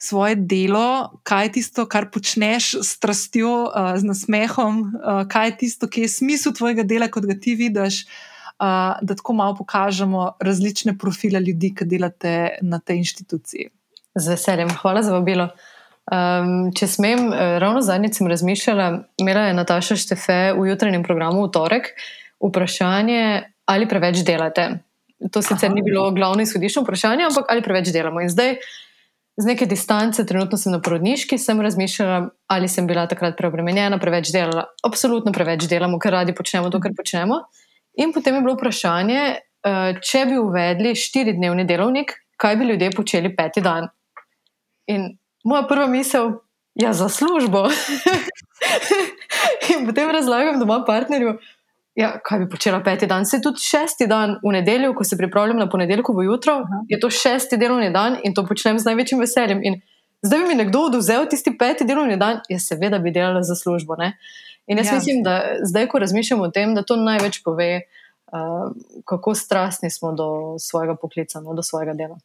svoje 0.00 0.34
delo, 0.34 1.20
kaj 1.22 1.44
je 1.44 1.52
tisto, 1.52 1.84
kar 1.86 2.08
počneš 2.10 2.72
s 2.80 2.96
strastjo, 2.96 3.68
uh, 3.68 3.92
z 4.00 4.08
nasmehom, 4.08 4.80
uh, 4.96 5.22
kaj 5.28 5.48
je 5.48 5.56
tisto, 5.64 5.88
ki 5.92 6.06
je 6.06 6.14
smisel 6.16 6.56
tvojega 6.56 6.86
dela, 6.88 7.10
kot 7.12 7.28
ga 7.28 7.36
ti 7.36 7.54
vidiš, 7.54 8.06
uh, 8.06 8.96
da 8.96 9.16
tako 9.16 9.36
malo 9.36 9.58
pokažemo 9.60 10.40
različne 10.40 10.96
profile 10.98 11.40
ljudi, 11.40 11.74
ki 11.76 11.84
delate 11.84 12.32
na 12.62 12.80
tej 12.80 13.04
inštituciji. 13.04 13.68
Z 14.16 14.34
veseljem, 14.34 14.72
hvala 14.80 15.04
za 15.04 15.12
vabilo. 15.12 15.50
Um, 16.10 16.72
če 16.74 16.88
smem, 16.90 17.28
ravno 17.62 17.84
zadnjič 17.84 18.16
sem 18.18 18.26
razmišljala, 18.26 18.86
imela 19.20 19.44
je 19.46 19.54
Nataša 19.54 19.96
Štefe 20.00 20.40
v 20.56 20.64
jutranjem 20.72 21.04
programu 21.06 21.44
v 21.44 21.52
torek 21.54 21.92
vprašanje, 22.40 23.52
ali 23.68 23.88
preveč 23.88 24.24
delate. 24.26 24.80
To 25.30 25.42
sicer 25.44 25.68
Aha. 25.68 25.74
ni 25.76 25.84
bilo 25.84 26.08
glavno 26.16 26.42
izhodišče 26.42 26.82
vprašanja, 26.82 27.28
ampak 27.28 27.52
ali 27.52 27.62
preveč 27.62 27.92
delamo. 27.92 28.24
In 28.24 28.32
zdaj, 28.32 28.56
z 29.40 29.46
neke 29.46 29.66
distance, 29.66 30.26
trenutno 30.26 30.58
sem 30.58 30.72
na 30.72 30.80
porodniški, 30.84 31.38
sem 31.38 31.60
razmišljala, 31.60 32.28
ali 32.52 32.68
sem 32.68 32.86
bila 32.86 33.06
takrat 33.08 33.38
preobremenjena, 33.38 33.98
preveč 33.98 34.32
delala. 34.34 34.66
Absolutno 34.86 35.32
preveč 35.32 35.64
delamo, 35.70 35.98
ker 35.98 36.12
radi 36.12 36.34
počnemo 36.36 36.70
to, 36.70 36.80
kar 36.80 36.92
počnemo. 36.96 37.40
In 38.02 38.12
potem 38.12 38.36
je 38.36 38.42
bilo 38.44 38.54
vprašanje, 38.58 39.22
eh, 39.64 39.94
če 40.02 40.26
bi 40.26 40.38
uvedli 40.38 40.94
štiridnevni 40.94 41.64
delovnik, 41.64 42.12
kaj 42.36 42.56
bi 42.56 42.68
ljudje 42.72 42.90
počeli 42.96 43.32
peti 43.36 43.60
dan. 43.60 43.88
In 44.86 45.16
moja 45.44 45.64
prva 45.68 45.86
misel 45.86 46.40
je 46.74 46.84
ja, 46.84 46.92
za 46.92 47.08
službo. 47.08 47.68
in 49.72 49.86
potem 49.86 50.10
razlagam 50.10 50.60
doma 50.60 50.84
partnerju. 50.86 51.38
Ja, 52.00 52.14
kaj 52.24 52.38
bi 52.38 52.48
počela 52.48 52.80
peti 52.84 53.06
dan? 53.06 53.26
Se 53.26 53.40
tudi 53.44 53.60
šesti 53.60 54.06
dan 54.08 54.38
v 54.40 54.54
nedeljo, 54.56 54.94
ko 54.96 55.04
se 55.04 55.18
pripravljam 55.18 55.58
na 55.60 55.68
ponedeljkovo 55.68 56.22
jutro, 56.22 56.54
Aha. 56.64 56.82
je 56.88 57.00
to 57.00 57.10
šesti 57.10 57.58
delovni 57.60 57.90
dan 57.92 58.16
in 58.24 58.34
to 58.34 58.46
počnem 58.46 58.78
z 58.78 58.88
največjim 58.88 59.20
veseljem. 59.20 59.60
In 59.62 59.80
zdaj 60.22 60.40
bi 60.40 60.48
mi 60.48 60.54
nekdo 60.62 60.86
oduzel 60.88 61.26
tisti 61.28 61.52
peti 61.58 61.84
delovni 61.84 62.16
dan, 62.16 62.40
jaz 62.48 62.70
seveda 62.72 62.98
bi 62.98 63.12
delala 63.12 63.42
za 63.42 63.54
službo. 63.54 63.98
Ne? 64.00 64.14
In 64.66 64.78
jaz 64.78 64.86
ja. 64.86 64.94
mislim, 64.94 65.22
da 65.26 65.42
zdaj, 65.66 65.88
ko 65.92 65.98
razmišljam 65.98 66.40
o 66.40 66.48
tem, 66.48 66.74
da 66.74 66.86
to 66.86 66.96
največ 66.96 67.42
pove, 67.44 67.70
uh, 68.32 68.72
kako 69.04 69.34
strastni 69.34 69.90
smo 69.90 70.12
do 70.12 70.30
svojega 70.58 70.96
poklica, 70.96 71.40
no, 71.40 71.54
do 71.54 71.62
svojega 71.62 71.94
dela. 71.94 72.16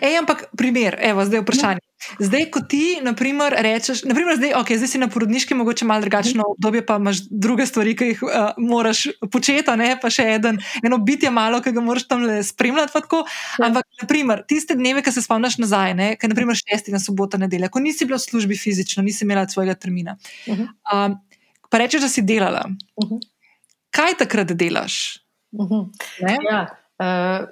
Ej, 0.00 0.18
ampak 0.18 0.48
primer, 0.56 0.96
evo, 1.00 1.24
zdaj 1.24 1.38
je 1.38 1.42
vprašanje. 1.42 1.80
Zdaj, 2.18 2.44
ko 2.52 2.60
ti, 2.60 3.00
naprimer, 3.04 3.52
rečeš, 3.64 4.04
naprimer, 4.04 4.36
zdaj, 4.36 4.54
okay, 4.60 4.76
zdaj 4.80 4.88
si 4.88 5.00
na 5.00 5.08
porodniški, 5.08 5.56
mogoče 5.56 5.84
malo 5.88 6.04
drugačno 6.04 6.44
obdobje, 6.54 6.84
pa 6.86 6.96
imaš 7.00 7.22
druge 7.30 7.66
stvari, 7.66 7.94
ki 7.96 8.08
jih 8.10 8.22
uh, 8.24 8.32
moraš 8.60 9.06
početi, 9.32 9.76
ne 9.76 9.94
pa 10.00 10.10
še 10.12 10.26
eden, 10.36 10.60
eno 10.84 10.98
bitje 11.04 11.32
malo, 11.32 11.60
ki 11.64 11.72
ga 11.76 11.84
moraš 11.84 12.06
tam 12.08 12.24
le 12.28 12.40
spremljati. 12.44 12.96
Ja. 12.96 13.68
Ampak, 13.68 13.88
naprimer, 14.02 14.44
tiste 14.48 14.76
dneve, 14.76 15.02
ki 15.04 15.12
se 15.12 15.24
spomniš 15.24 15.58
nazaj, 15.60 15.94
ne, 15.96 16.08
ki 16.20 16.32
naprimer 16.32 16.58
šesti 16.60 16.94
na 16.94 17.00
sobota, 17.00 17.40
nedelja, 17.40 17.68
ko 17.72 17.82
nisi 17.84 18.08
bila 18.08 18.20
v 18.20 18.26
službi 18.26 18.58
fizično, 18.60 19.04
nisi 19.04 19.24
imela 19.24 19.46
svojega 19.48 19.74
termina. 19.74 20.16
Uh 20.46 20.56
-huh. 20.56 20.68
um, 20.92 21.18
pa 21.70 21.78
rečeš, 21.78 22.00
da 22.00 22.08
si 22.08 22.22
delala. 22.22 22.64
Uh 22.96 23.08
-huh. 23.10 23.20
Kaj 23.90 24.16
takrat 24.18 24.52
delaš? 24.52 25.18
Uh 25.52 25.68
-huh. 25.68 25.88
Ja. 26.20 26.66
Uh, 26.98 27.48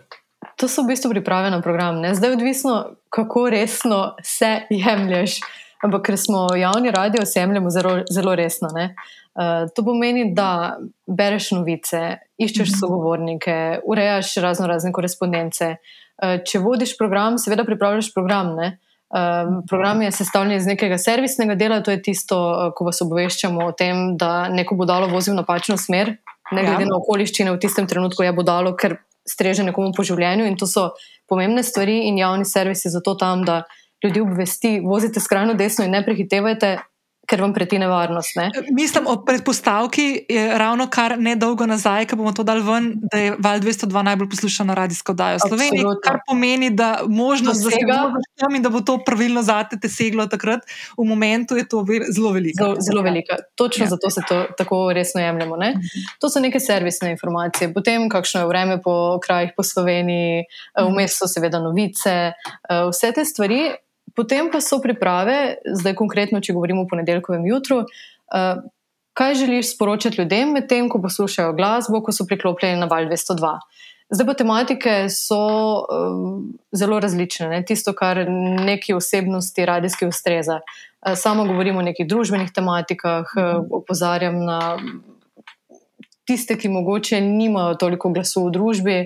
to 0.57 0.69
so 0.69 0.83
v 0.83 0.93
bistvu 0.93 1.11
priprave 1.11 1.51
na 1.51 1.61
program. 1.63 2.01
Ne? 2.01 2.15
Zdaj 2.15 2.31
je 2.31 2.37
odvisno, 2.37 2.75
kako 3.11 3.51
resno 3.51 4.15
se 4.23 4.61
jemliš. 4.71 5.41
Ampak, 5.83 6.05
ker 6.07 6.17
smo 6.19 6.47
javni 6.55 6.91
radio, 6.95 7.27
se 7.27 7.41
jemljemo 7.41 7.71
zelo, 7.71 8.03
zelo 8.11 8.35
resno. 8.35 8.69
Uh, 8.71 9.67
to 9.75 9.83
pomeni, 9.85 10.29
da 10.35 10.77
bereš 11.07 11.51
novice, 11.57 12.19
iščeš 12.39 12.69
mhm. 12.69 12.79
sogovornike, 12.79 13.57
urejaš 13.85 14.35
razno 14.35 14.67
razne 14.71 14.93
korespondence. 14.93 15.77
Uh, 16.23 16.39
če 16.47 16.63
vodiš 16.63 16.95
program, 16.99 17.39
seveda 17.39 17.65
pripravljaš 17.67 18.13
program. 18.15 18.55
Ne? 18.57 18.77
Um, 19.13 19.63
program 19.69 20.03
je 20.03 20.13
sestavljen 20.13 20.57
iz 20.57 20.67
nekega 20.67 20.97
servisnega 20.99 21.55
dela, 21.55 21.83
to 21.83 21.91
je 21.91 22.03
tisto, 22.03 22.37
ko 22.77 22.87
vas 22.87 23.03
obveščamo 23.05 23.67
o 23.67 23.73
tem, 23.77 24.15
da 24.17 24.49
neko 24.49 24.79
budalo 24.79 25.11
vozi 25.11 25.35
v 25.35 25.41
napačno 25.43 25.77
smer, 25.77 26.15
ne 26.53 26.63
glede 26.63 26.87
ja. 26.87 26.89
na 26.89 26.97
okoliščine, 26.97 27.53
v 27.53 27.61
tistem 27.61 27.89
trenutku 27.91 28.25
je 28.25 28.33
budalo, 28.33 28.73
ker 28.79 28.97
streže 29.29 29.64
nekomu 29.67 29.93
po 29.97 30.05
življenju 30.07 30.47
in 30.49 30.57
to 30.59 30.67
so 30.67 30.91
pomembne 31.31 31.62
stvari 31.62 32.02
in 32.09 32.19
javni 32.19 32.45
servis 32.49 32.85
je 32.85 32.93
zato 32.95 33.14
tam, 33.14 33.45
da 33.45 33.62
ljudi 34.05 34.21
obvesti, 34.21 34.81
vozite 34.85 35.21
skrajno 35.21 35.55
desno 35.55 35.85
in 35.87 35.95
ne 35.95 36.02
prehitevajte, 36.05 36.76
ker 37.33 37.41
vam 37.41 37.55
preti 37.57 37.79
nevarnost. 37.81 38.37
Ne? 38.37 38.51
Mislim, 38.77 39.07
o 39.09 39.17
predpostavki 39.25 40.25
je 40.29 40.59
ravno 40.59 40.87
kar 40.93 41.15
nedolgo 41.19 41.67
nazaj, 41.67 42.07
ko 42.11 42.19
bomo 42.21 42.33
to 42.37 42.45
dali 42.45 42.61
ven, 42.67 42.91
da 43.12 43.19
je 43.19 43.37
Val 43.39 43.61
202 43.62 44.03
najbolj 44.03 44.29
poslušana 44.35 44.75
radijska 44.77 45.15
oddaja 45.15 45.39
v 45.41 45.47
Sloveniji. 45.47 45.81
Absolutno. 45.81 46.01
Kar 46.05 46.19
pomeni, 46.29 46.71
da 46.77 46.91
možnost, 47.09 47.65
Dosega. 47.65 47.97
da 47.97 48.21
se 48.21 48.45
tam 48.45 48.57
in 48.59 48.62
da 48.62 48.69
bo 48.69 48.83
to 48.85 48.99
pravilno 49.07 49.43
zate 49.43 49.79
te 49.81 49.89
seglo 49.89 50.27
takrat, 50.29 50.67
v 50.99 51.07
momentu 51.09 51.57
je 51.57 51.65
to 51.69 51.85
zelo 52.12 52.33
veliko. 52.37 52.65
Zelo, 52.65 52.77
zelo 52.91 53.03
velika. 53.03 53.39
Točno 53.57 53.87
ja. 53.87 53.89
zato 53.95 54.11
se 54.11 54.21
to 54.29 54.45
tako 54.59 54.83
resno 54.93 55.21
jemljemo. 55.21 55.57
Ne? 55.57 55.71
Mhm. 55.71 56.05
To 56.21 56.29
so 56.29 56.41
neke 56.41 56.61
servisne 56.61 57.11
informacije. 57.17 57.73
Potem, 57.73 58.09
kakšno 58.12 58.45
je 58.45 58.47
vreme 58.47 58.77
po 58.83 59.21
krajih 59.25 59.57
po 59.57 59.62
Sloveniji, 59.62 60.45
mhm. 60.77 60.93
vmes 60.93 61.17
so 61.17 61.31
seveda 61.31 61.62
novice, 61.65 62.11
eh, 62.37 62.85
vse 62.91 63.12
te 63.12 63.25
stvari. 63.25 63.62
Potem 64.16 64.50
pa 64.52 64.61
so 64.61 64.81
priprave, 64.83 65.57
zdaj 65.64 65.97
konkretno, 65.97 66.40
če 66.40 66.54
govorimo 66.57 66.85
o 66.85 66.88
ponedeljkovem 66.90 67.47
jutru, 67.47 67.83
uh, 67.85 68.62
kaj 69.16 69.35
želiš 69.35 69.75
sporočati 69.75 70.21
ljudem, 70.21 70.52
medtem 70.52 70.88
ko 70.88 71.00
poslušajo 71.02 71.52
glasbo, 71.57 72.02
ko 72.02 72.12
so 72.12 72.26
priklopljeni 72.28 72.81
na 72.81 72.88
Val 72.90 73.09
202. 73.09 73.54
Zdaj 74.12 74.26
pa 74.28 74.35
tematike 74.37 74.95
so 75.09 75.40
uh, 75.81 76.42
zelo 76.73 77.00
različne, 77.00 77.49
ne? 77.49 77.62
tisto, 77.64 77.95
kar 77.97 78.21
neki 78.28 78.95
osebnosti 78.95 79.66
radijski 79.66 80.07
ustreza. 80.07 80.61
Uh, 80.61 81.16
samo 81.16 81.47
govorimo 81.49 81.81
o 81.81 81.87
nekih 81.87 82.07
družbenih 82.09 82.52
tematikah, 82.52 83.33
uh, 83.37 83.64
opozarjam 83.81 84.45
na 84.45 84.61
tiste, 86.28 86.59
ki 86.59 86.69
mogoče 86.69 87.21
nimajo 87.21 87.75
toliko 87.81 88.12
glasu 88.12 88.47
v 88.47 88.52
družbi. 88.52 88.99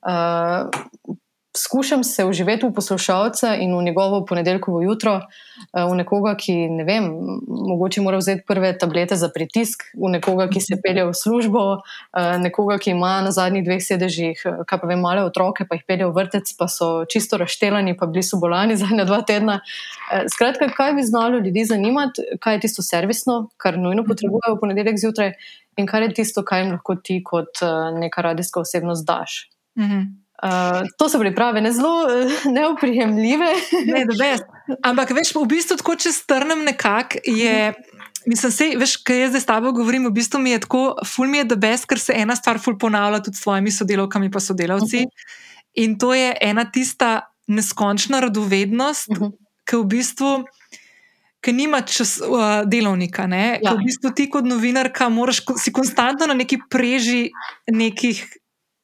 Uh, 0.00 1.16
skušam 1.62 2.04
se 2.04 2.24
uživati 2.24 2.66
v 2.66 2.72
poslušalca 2.74 3.54
in 3.56 3.78
v 3.78 3.82
njegovo 3.82 4.24
ponedeljkovo 4.26 4.82
jutro, 4.82 5.14
eh, 5.14 5.84
v 5.84 5.94
nekoga, 5.94 6.34
ki 6.36 6.54
ne 6.68 6.84
vem, 6.84 7.04
mogoče 7.48 8.00
mora 8.00 8.16
vzeti 8.16 8.42
prve 8.46 8.78
tablete 8.78 9.16
za 9.16 9.28
pritisk, 9.34 9.82
v 9.94 10.10
nekoga, 10.16 10.48
ki 10.48 10.60
se 10.60 10.78
pelje 10.84 11.04
v 11.04 11.14
službo, 11.14 11.62
eh, 11.76 12.38
nekoga, 12.38 12.78
ki 12.78 12.90
ima 12.90 13.20
na 13.20 13.30
zadnjih 13.30 13.64
dveh 13.64 13.82
sedežih, 13.82 14.42
eh, 14.44 14.62
kaj 14.66 14.80
pa 14.80 14.86
vem, 14.86 15.00
male 15.00 15.24
otroke, 15.24 15.66
pa 15.68 15.74
jih 15.74 15.84
pelje 15.88 16.06
v 16.06 16.12
vrtec, 16.12 16.56
pa 16.58 16.68
so 16.68 17.04
čisto 17.04 17.36
raštelani, 17.36 17.96
pa 17.96 18.06
bili 18.06 18.22
so 18.22 18.40
bolani 18.40 18.76
zadnja 18.82 19.04
dva 19.04 19.22
tedna. 19.22 19.60
Skratka, 20.28 20.68
kaj 20.74 20.94
bi 20.94 21.02
znalo 21.02 21.38
ljudi 21.38 21.64
zanimati, 21.64 22.22
kaj 22.40 22.54
je 22.54 22.60
tisto 22.60 22.82
servisno, 22.82 23.50
kar 23.56 23.78
nujno 23.78 24.04
potrebujejo 24.04 24.56
v 24.56 24.60
ponedeljek 24.60 24.98
zjutraj, 24.98 25.32
in 25.76 25.86
kaj 25.86 26.02
je 26.02 26.14
tisto, 26.14 26.42
kaj 26.44 26.60
jim 26.60 26.72
lahko 26.72 26.96
ti 26.96 27.22
kot 27.24 27.62
neka 28.00 28.22
radijska 28.22 28.60
osebnost 28.60 29.06
daš. 29.06 29.50
Mm 29.78 29.82
-hmm. 29.84 30.19
Uh, 30.40 30.86
to 30.96 31.08
so 31.08 31.18
priprave 31.20 31.60
ne 31.60 31.72
zelo 31.72 32.06
uh, 32.08 32.44
neoprijemljive. 32.52 33.48
Ne, 33.86 34.36
Ampak 34.82 35.10
veš, 35.10 35.34
v 35.36 35.44
bistvu, 35.50 35.76
tako 35.76 35.98
če 36.00 36.12
strnem 36.14 36.64
nekako, 36.64 37.20
je 37.26 37.72
mislim, 38.26 38.52
sej, 38.52 38.76
veš, 38.80 38.96
kaj 39.04 39.20
jaz 39.24 39.34
zdaj 39.34 39.42
s 39.42 39.48
tabo 39.48 39.72
govorim, 39.72 40.06
v 40.08 40.14
bistvu 40.16 40.40
mi 40.40 40.54
je 40.54 40.62
tako, 40.64 40.82
ful 41.06 41.28
mi 41.28 41.40
je 41.40 41.48
the 41.48 41.56
best, 41.56 41.86
ker 41.88 42.00
se 42.00 42.16
ena 42.16 42.36
stvar 42.36 42.60
ful 42.60 42.78
ponavlja 42.78 43.22
tudi 43.24 43.36
s 43.36 43.44
svojimi 43.44 43.72
sodelavkami 43.72 44.26
in 44.26 44.40
sodelavci. 44.40 44.96
Uh 44.96 45.02
mhm. 45.02 45.08
-huh. 45.08 45.48
In 45.74 45.98
to 45.98 46.14
je 46.14 46.36
ena 46.40 46.64
tista 46.64 47.20
neskončna 47.46 48.20
radovednost, 48.20 49.08
uh 49.08 49.16
mhm. 49.16 49.24
-huh. 49.24 49.36
ki 49.64 49.76
v 49.76 49.84
bistvu. 49.84 50.44
Ker 51.40 51.54
nima 51.54 51.80
čas, 51.80 52.20
uh, 52.20 52.68
delovnika, 52.68 53.22
ja. 53.22 53.72
v 53.72 53.84
bistvu 53.84 54.10
ti 54.10 54.30
kot 54.30 54.44
novinarka, 54.44 55.08
moraš 55.08 55.40
si 55.56 55.72
konstantno 55.72 56.26
na 56.26 56.34
neki 56.34 56.58
preži 56.70 57.30
nekih 57.70 58.39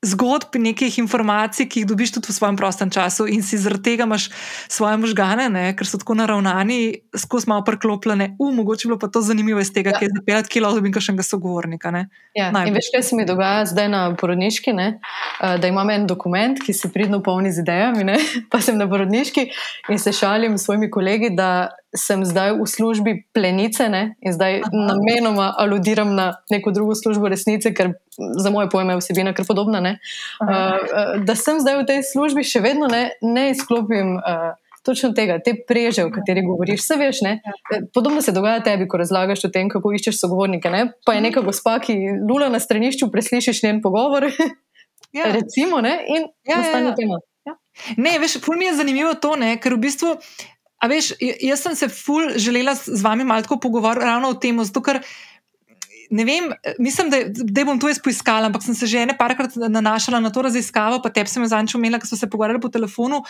zgodb, 0.07 0.57
nekih 0.63 0.99
informacij, 1.03 1.69
ki 1.69 1.83
jih 1.83 1.89
dobiš 1.91 2.15
tudi 2.17 2.31
v 2.31 2.37
svojem 2.37 2.57
prostem 2.57 2.91
času, 2.91 3.27
in 3.31 3.43
si 3.43 3.59
zaradi 3.59 3.83
tega 3.91 4.07
imaš 4.07 4.29
svoje 4.69 4.97
možgane, 5.03 5.49
ne, 5.53 5.65
ker 5.77 5.89
so 5.89 5.99
tako 6.01 6.17
naravnani, 6.19 6.79
skozi 7.17 7.51
malo 7.51 7.65
preklopljene. 7.67 8.35
U, 8.39 8.51
mogoče 8.55 8.89
bilo 8.89 8.99
pa 8.99 9.09
to 9.13 9.21
zanimivo 9.21 9.61
iz 9.61 9.73
tega, 9.73 9.95
ja. 9.95 9.99
ki 9.99 10.09
je 10.09 10.15
zapeljati 10.17 10.53
kilo 10.53 10.73
dobim 10.75 10.95
kakšnega 10.95 11.27
sogovornika. 11.27 11.93
Ja. 12.35 12.51
In 12.67 12.75
veš, 12.75 12.91
kaj 12.95 13.03
se 13.03 13.17
mi 13.17 13.27
dogaja 13.27 13.65
zdaj 13.67 13.89
na 13.89 14.03
porodniški, 14.17 14.73
ne? 14.73 14.89
Eh, 14.97 15.59
da 15.59 15.69
imam 15.69 15.91
en 15.91 16.07
dokument, 16.07 16.61
ki 16.63 16.73
se 16.73 16.93
pridno 16.93 17.23
polni 17.23 17.53
z 17.53 17.65
idejami, 17.65 18.05
ne? 18.05 18.19
pa 18.53 18.61
sem 18.61 18.79
na 18.79 18.89
porodniški 18.89 19.49
in 19.91 19.99
se 19.99 20.13
šalim 20.13 20.59
s 20.59 20.65
svojimi 20.69 20.91
kolegi, 20.91 21.35
da 21.37 21.69
sem 21.95 22.25
zdaj 22.25 22.57
v 22.59 22.66
službi 22.66 23.12
plenice 23.33 23.88
ne? 23.88 24.16
in 24.21 24.33
zdaj 24.33 24.61
Aha. 24.61 24.71
namenoma 24.73 25.55
aludiram 25.59 26.14
na 26.14 26.43
neko 26.50 26.71
drugo 26.71 26.95
službo 26.95 27.28
resnice, 27.28 27.75
ker 27.75 27.95
za 28.16 28.50
moje 28.50 28.71
pojme 28.71 28.97
je 28.97 29.00
vsebina 29.00 29.35
kar 29.35 29.47
podobna. 29.47 29.81
Uh, 29.81 31.23
da 31.25 31.35
sem 31.37 31.61
zdaj 31.61 31.83
v 31.83 31.87
tej 31.87 32.00
službi, 32.02 32.45
še 32.45 32.61
vedno 32.64 32.88
ne, 32.90 33.11
ne 33.23 33.50
izklopim. 33.55 34.16
Uh, 34.21 34.55
Točno 34.87 35.11
tega, 35.19 35.40
te 35.43 35.50
preže, 35.66 36.05
o 36.07 36.12
kateri 36.14 36.45
govoriš, 36.47 36.78
vse 36.78 36.95
veš. 37.00 37.21
Ne? 37.26 37.33
Podobno 37.90 38.21
se 38.23 38.31
dogaja 38.31 38.61
tebi, 38.62 38.87
ko 38.87 39.00
razlagaš 39.00 39.43
o 39.45 39.50
tem, 39.50 39.66
kako 39.66 39.90
iščeš 39.97 40.21
sogovornike. 40.21 40.71
Ne? 40.71 40.93
Pa 41.02 41.16
je 41.16 41.25
neka 41.25 41.43
gospa, 41.43 41.73
ki 41.83 41.97
lula 42.23 42.47
na 42.55 42.61
stranišču, 42.62 43.09
preslišiš 43.11 43.64
njen 43.64 43.81
pogovor. 43.83 44.28
Ja. 45.11 45.26
Recimo, 45.38 45.83
ne? 45.83 45.97
in 46.07 46.28
ja, 46.47 46.61
ostane 46.61 46.85
ja, 46.85 46.93
ja. 46.93 46.95
tema. 46.95 47.19
Ja. 47.50 47.57
Ne, 47.99 48.14
veš, 48.23 48.38
ful 48.47 48.62
mi 48.62 48.71
je 48.71 48.76
zanimivo 48.78 49.16
to, 49.19 49.35
ne? 49.35 49.57
ker 49.59 49.75
v 49.75 49.83
bistvu. 49.88 50.14
A 50.78 50.88
veš, 50.92 51.14
jaz 51.21 51.62
sem 51.62 51.76
se 51.76 51.88
ful 51.88 52.35
želela 52.37 52.75
z 52.75 53.00
vami 53.02 53.25
malo 53.25 53.59
pogovarjati 53.61 54.06
ravno 54.06 54.28
o 54.28 54.35
tem, 54.35 54.59
zato 54.64 54.83
ker 54.83 55.00
ne 56.11 56.25
vem, 56.25 56.51
mislim, 56.79 57.11
da, 57.11 57.17
da 57.29 57.65
bom 57.65 57.81
to 57.81 57.89
jaz 57.89 57.99
poiskala, 58.03 58.47
ampak 58.47 58.63
sem 58.63 58.75
se 58.75 58.87
že 58.87 59.07
nekajkrat 59.07 59.57
nanašala 59.69 60.21
na 60.21 60.31
to 60.31 60.43
raziskavo, 60.43 61.01
pa 61.03 61.11
tebi 61.11 61.31
sem 61.31 61.43
jo 61.43 61.49
zanjčo 61.49 61.79
omenila, 61.79 62.01
ker 62.01 62.09
smo 62.09 62.19
se 62.19 62.31
pogovarjali 62.31 62.61
po 62.61 62.69
telefonu, 62.69 63.23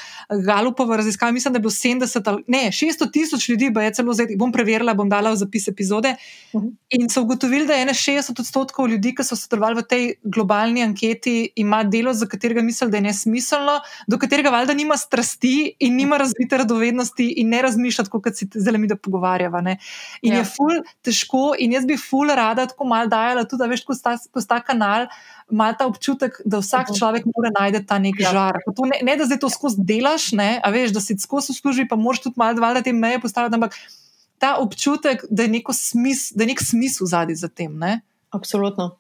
Galupova 0.47 0.97
raziskava, 0.97 1.33
mislim, 1.33 1.52
da 1.52 1.59
je 1.59 1.66
bilo 1.66 1.75
70 1.75 2.30
ali 2.30 2.45
ne, 2.47 2.64
600 2.73 3.11
tisoč 3.12 3.49
ljudi, 3.49 3.71
pa 3.75 3.83
je 3.83 3.95
celo 4.00 4.14
zdaj, 4.14 4.37
bom 4.38 4.52
preverila, 4.52 4.95
bom 4.95 5.09
dala 5.09 5.33
v 5.33 5.40
zapis 5.42 5.68
epizode. 5.68 6.16
Uh 6.52 6.61
mhm. 6.61 6.68
-huh. 6.68 6.75
In 6.90 7.09
so 7.09 7.23
ugotovili, 7.23 7.66
da 7.66 7.75
je 7.75 7.87
60 7.87 8.40
odstotkov 8.40 8.88
ljudi, 8.88 9.14
ki 9.14 9.25
so 9.25 9.37
sodelovali 9.37 9.80
v 9.80 9.83
tej 9.83 10.14
globalni 10.23 10.83
anketi, 10.83 11.50
ima 11.56 11.83
delo, 11.85 12.12
za 12.12 12.26
katerega 12.26 12.62
mislijo, 12.62 12.90
da 12.90 12.97
je 12.97 13.00
nesmiselno, 13.00 13.80
do 14.06 14.18
katerega 14.18 14.50
valjda 14.50 14.75
nima 14.75 14.97
strasti 14.97 15.73
in 15.78 15.97
nima 15.97 16.16
razvite 16.16 16.56
radovednosti 16.56 17.28
in 17.37 17.49
ne 17.49 17.62
razmišlja, 17.62 18.04
kot 18.04 18.23
se 18.35 18.47
zdaj 18.54 18.78
mi 18.78 18.87
da 18.87 18.97
pogovarjava. 18.97 19.61
Ne. 19.61 19.78
In 20.23 20.33
ja. 20.33 20.38
je 20.38 20.45
ful 20.45 20.83
težko, 21.02 21.54
in 21.59 21.73
jaz 21.73 21.87
bi 21.87 21.97
ful 21.97 22.28
rada 22.28 22.65
tako 22.70 22.87
malo 22.88 23.11
dajala, 23.11 23.44
tudi 23.44 23.62
da 23.62 23.68
veš, 23.70 23.85
ko 23.87 23.94
sta, 23.94 24.16
ko 24.32 24.40
sta 24.40 24.61
kanal, 24.64 25.06
ima 25.50 25.70
ta 25.78 25.87
občutek, 25.87 26.40
da 26.44 26.61
vsak 26.62 26.90
mhm. 26.90 26.99
človek 26.99 27.28
mora 27.30 27.52
najti 27.54 27.85
ta 27.87 27.99
nek 28.02 28.20
ja. 28.20 28.32
žar. 28.35 28.61
Ne, 28.66 29.00
ne, 29.02 29.16
da 29.16 29.28
zdaj 29.28 29.40
to 29.44 29.50
skozi 29.52 29.85
delaš, 29.87 30.32
ne, 30.37 30.56
a 30.62 30.73
veš, 30.75 30.94
da 30.96 31.04
si 31.04 31.18
skozi 31.20 31.54
služi, 31.56 31.88
pa 31.88 31.96
moraš 31.96 32.26
tudi 32.26 32.40
malo 32.40 32.58
dvajset 32.58 32.88
te 32.88 32.93
meje 32.93 33.23
postaviti, 33.23 33.58
ampak 33.58 33.78
ta 34.38 34.56
občutek, 34.60 35.25
da 35.30 35.47
je, 35.47 35.62
smis, 35.73 36.30
da 36.34 36.45
je 36.45 36.52
nek 36.52 36.60
smisel 36.62 37.06
zadnji 37.08 37.36
za 37.40 37.49
tem. 37.49 37.78
Ne. 37.78 38.00
Absolutno. 38.30 38.97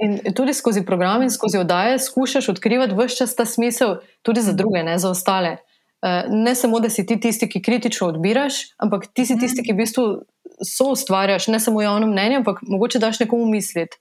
In 0.00 0.32
tudi 0.34 0.54
skozi 0.54 0.80
program 0.84 1.22
in 1.22 1.30
skozi 1.30 1.58
oddaje 1.58 1.98
skušaš 1.98 2.48
odkrivati 2.48 2.94
vse 2.96 3.16
čas 3.16 3.34
ta 3.36 3.44
smisel, 3.44 3.98
tudi 4.22 4.40
za 4.40 4.52
druge, 4.52 4.82
ne 4.82 4.98
za 4.98 5.10
ostale. 5.10 5.56
Eh, 6.02 6.24
ne 6.28 6.54
samo, 6.54 6.80
da 6.80 6.90
si 6.90 7.06
ti 7.06 7.20
tisti, 7.20 7.48
ki 7.48 7.62
kritično 7.62 8.08
odbiraš, 8.08 8.54
ampak 8.78 9.06
ti 9.12 9.26
si 9.26 9.36
tisti, 9.38 9.62
ki 9.62 9.72
v 9.72 9.76
bistvu 9.76 10.06
so 10.64 10.92
ustvarjaš, 10.94 11.48
ne 11.52 11.60
samo 11.60 11.82
javno 11.82 12.06
mnenje, 12.06 12.40
ampak 12.42 12.62
mogoče 12.62 12.98
daš 13.02 13.20
nekomu 13.20 13.46
misliti. 13.46 13.96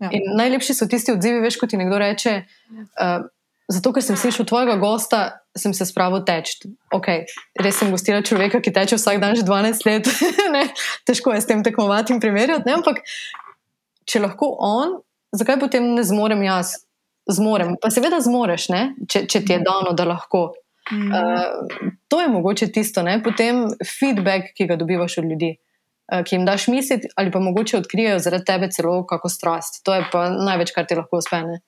Ja. 0.00 0.10
Najlepši 0.36 0.74
so 0.74 0.88
tisti 0.88 1.12
odzivi, 1.12 1.42
veš, 1.44 1.58
kot 1.60 1.70
ti 1.70 1.76
nekdo 1.76 1.98
reče. 2.00 2.40
Uh, 2.72 3.26
zato, 3.70 3.92
ker 3.92 4.04
sem 4.04 4.16
slišal 4.16 4.48
tvojega 4.48 4.78
gosta, 4.80 5.20
sem 5.58 5.74
se 5.76 5.86
spravil 5.86 6.24
teč. 6.26 6.56
Okay, 6.94 7.26
res 7.60 7.78
sem 7.78 7.92
gostila 7.92 8.22
človeka, 8.24 8.62
ki 8.64 8.72
teče 8.74 8.98
vsak 8.98 9.20
dan 9.22 9.36
že 9.38 9.44
12 9.46 9.86
let. 9.86 10.08
Težko 11.06 11.34
je 11.34 11.44
s 11.44 11.50
tem 11.50 11.62
tekmovati 11.66 12.16
in 12.16 12.22
primerjati. 12.22 12.70
Ampak 12.72 13.02
če 14.08 14.24
lahko 14.24 14.54
on, 14.56 14.98
zakaj 15.36 15.60
potem 15.60 15.92
ne 15.94 16.06
zmorem 16.06 16.42
jaz? 16.48 16.80
Zmorem. 17.30 17.76
Pa 17.78 17.92
seveda 17.94 18.18
zmoreš, 18.24 18.70
če, 19.06 19.26
če 19.30 19.44
ti 19.44 19.54
je 19.54 19.62
dano, 19.62 19.92
da 19.94 20.08
lahko. 20.08 20.48
Uh, 20.90 21.92
to 22.10 22.18
je 22.18 22.30
mogoče 22.32 22.72
tisto, 22.74 23.04
ne? 23.06 23.20
potem 23.22 23.68
feedback, 23.86 24.50
ki 24.56 24.66
ga 24.66 24.80
dobivaš 24.80 25.20
od 25.20 25.28
ljudi. 25.30 25.52
Eh, 26.10 26.24
ki 26.26 26.36
jim 26.36 26.44
daš 26.46 26.66
misliti, 26.68 27.08
ali 27.16 27.30
pa 27.30 27.38
mogoče 27.38 27.76
odkrijejo 27.78 28.18
zaradi 28.18 28.44
tebe 28.44 28.68
celo 28.70 29.06
kako 29.06 29.28
strast. 29.28 29.84
To 29.84 29.94
je 29.94 30.04
pa 30.12 30.26
največ, 30.30 30.72
kar 30.74 30.86
ti 30.86 30.98
lahko 30.98 31.20
uspene. 31.22 31.60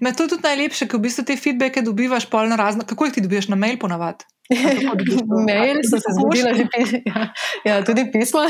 Me 0.00 0.12
to 0.12 0.26
tudi 0.28 0.44
najlepše, 0.44 0.88
ko 0.88 1.00
v 1.00 1.06
bistvu 1.06 1.24
te 1.24 1.36
feedbacke 1.40 1.82
dobivaš 1.82 2.28
polno 2.30 2.56
razno. 2.60 2.84
Kako 2.86 3.08
jih 3.08 3.14
ti 3.14 3.24
dobiš 3.24 3.48
na 3.48 3.56
mail 3.56 3.78
ponavad? 3.80 4.20
mail 5.48 5.80
sem 5.88 6.02
se 6.04 6.12
zgodila 6.18 6.52
že 6.52 6.66
ja, 7.10 7.22
ja, 7.64 7.78
tudi 7.84 8.04
pisma. 8.12 8.44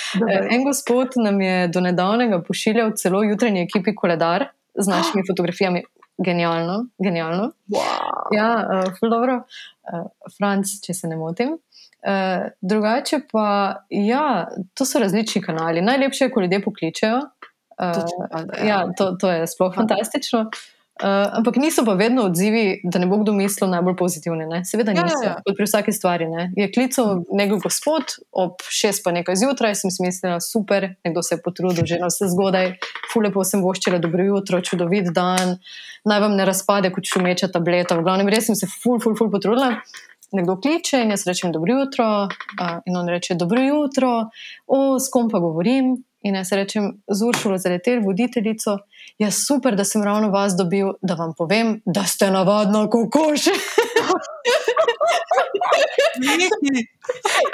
en 0.54 0.64
gospod 0.64 1.18
nam 1.20 1.40
je 1.40 1.68
do 1.68 1.84
nedavnega 1.84 2.40
pošiljal 2.42 2.94
celo 2.96 3.22
jutranji 3.22 3.66
ekipi 3.68 3.94
koledar 3.94 4.48
z 4.74 4.88
našimi 4.88 5.26
fotografijami. 5.28 5.84
Genialno, 6.24 6.86
genialno. 7.02 7.50
Wow. 7.74 8.32
Ja, 8.32 8.48
uh, 8.86 9.10
dobro. 9.10 9.42
Uh, 9.82 10.04
Franc, 10.38 10.78
če 10.86 10.94
se 10.94 11.08
ne 11.10 11.16
motim. 11.18 11.56
Uh, 12.04 12.50
drugače 12.60 13.20
pa, 13.32 13.76
ja, 13.90 14.48
to 14.74 14.84
so 14.84 14.98
različni 14.98 15.42
kanali. 15.42 15.80
Najlepše 15.80 16.24
je, 16.24 16.30
ko 16.30 16.40
ljudje 16.40 16.62
pokličejo. 16.62 17.16
Uh, 17.16 17.26
ja. 18.58 18.66
ja, 18.66 18.78
to, 18.98 19.16
to 19.20 19.30
je 19.30 19.46
sploh 19.46 19.74
fantastično. 19.74 20.50
Uh, 21.02 21.08
ampak 21.36 21.56
niso 21.56 21.82
pa 21.84 21.96
vedno 21.98 22.22
odzivi, 22.28 22.80
da 22.84 22.98
ne 22.98 23.06
bo 23.06 23.16
kdo 23.18 23.32
mislil 23.32 23.70
najbolj 23.70 23.96
pozitivne. 23.96 24.46
Ne? 24.46 24.60
Seveda 24.64 24.92
ja, 24.92 25.02
niso, 25.02 25.24
ja, 25.24 25.30
ja. 25.30 25.40
kot 25.42 25.56
pri 25.56 25.66
vsaki 25.66 25.92
stvari. 25.92 26.28
Ne? 26.30 26.52
Je 26.56 26.68
klical 26.72 27.24
nekdo 27.32 27.58
gospod 27.64 28.14
ob 28.30 28.62
šest 28.68 29.02
pa 29.04 29.10
nekaj 29.10 29.40
zjutraj, 29.40 29.74
sem 29.74 29.90
si 29.90 30.04
mislila, 30.04 30.38
super, 30.44 30.92
nekdo 31.04 31.22
se 31.22 31.34
je 31.34 31.42
potrudil, 31.42 31.88
že 31.88 31.98
vse 32.04 32.28
zgodaj, 32.36 32.76
fulepo 33.10 33.42
sem 33.48 33.64
voščila, 33.64 33.98
dobro 33.98 34.28
jutro, 34.28 34.60
čudovit 34.60 35.08
dan, 35.16 35.56
naj 36.04 36.20
vam 36.28 36.36
ne 36.36 36.46
razpade 36.46 36.92
kot 36.94 37.08
šumeča 37.10 37.48
tableta. 37.48 37.96
V 37.98 38.06
glavnem, 38.06 38.28
res 38.30 38.52
sem 38.52 38.54
se 38.54 38.70
ful, 38.70 39.00
ful, 39.02 39.16
ful 39.18 39.32
potrudila 39.32 39.80
nekdo 40.34 40.56
kliče 40.60 41.02
in 41.02 41.10
jaz 41.10 41.26
rečem: 41.26 41.52
Dobro 41.52 41.74
jutro. 41.74 42.04
Uh, 42.24 42.80
in 42.86 42.96
on 42.96 43.08
reče: 43.08 43.34
Dobro 43.34 43.60
jutro, 43.60 44.08
o, 44.66 44.98
s 44.98 45.10
kom 45.12 45.30
pa 45.30 45.38
govorim. 45.38 45.96
In 46.22 46.34
jaz 46.34 46.52
rečem: 46.52 46.92
Z 47.08 47.26
Uršulo 47.28 47.58
Zaletel, 47.58 48.02
voditeljico. 48.04 48.78
Je 49.18 49.26
ja, 49.26 49.30
super, 49.30 49.76
da 49.76 49.84
sem 49.84 50.02
ravno 50.02 50.30
vas 50.30 50.56
dobil, 50.58 50.88
da 51.02 51.14
vam 51.14 51.34
povem, 51.38 51.80
da 51.86 52.02
ste 52.02 52.30
navadno 52.30 52.90
kokoši. 52.90 53.50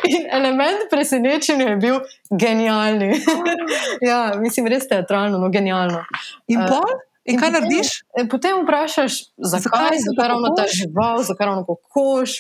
In 0.08 0.26
element 0.30 0.90
presenečenja 0.90 1.68
je 1.68 1.76
bil 1.76 2.00
genialni. 2.30 3.12
ja, 4.10 4.32
mislim, 4.40 4.66
res 4.66 4.88
teatralno, 4.88 5.38
no 5.38 5.48
genialno. 5.48 6.04
In 6.48 6.60
pa? 6.68 6.80
In, 7.24 7.34
in 7.34 7.40
kaj 7.40 7.50
potem, 7.50 7.62
narediš? 7.62 7.88
Potem 8.30 8.62
vprašaš, 8.64 9.18
zakaj, 9.36 9.70
zakaj, 9.70 9.98
zakaj 10.08 10.28
ravno 10.28 10.54
ta 10.56 10.64
žival, 10.72 11.22
zakaj 11.22 11.46
ravno 11.46 11.64
kokoš, 11.64 12.38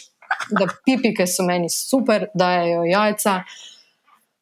da 0.50 0.66
pipike 0.84 1.26
so 1.26 1.44
meni 1.46 1.70
super, 1.70 2.26
dajo 2.34 2.84
jajca. 2.84 3.42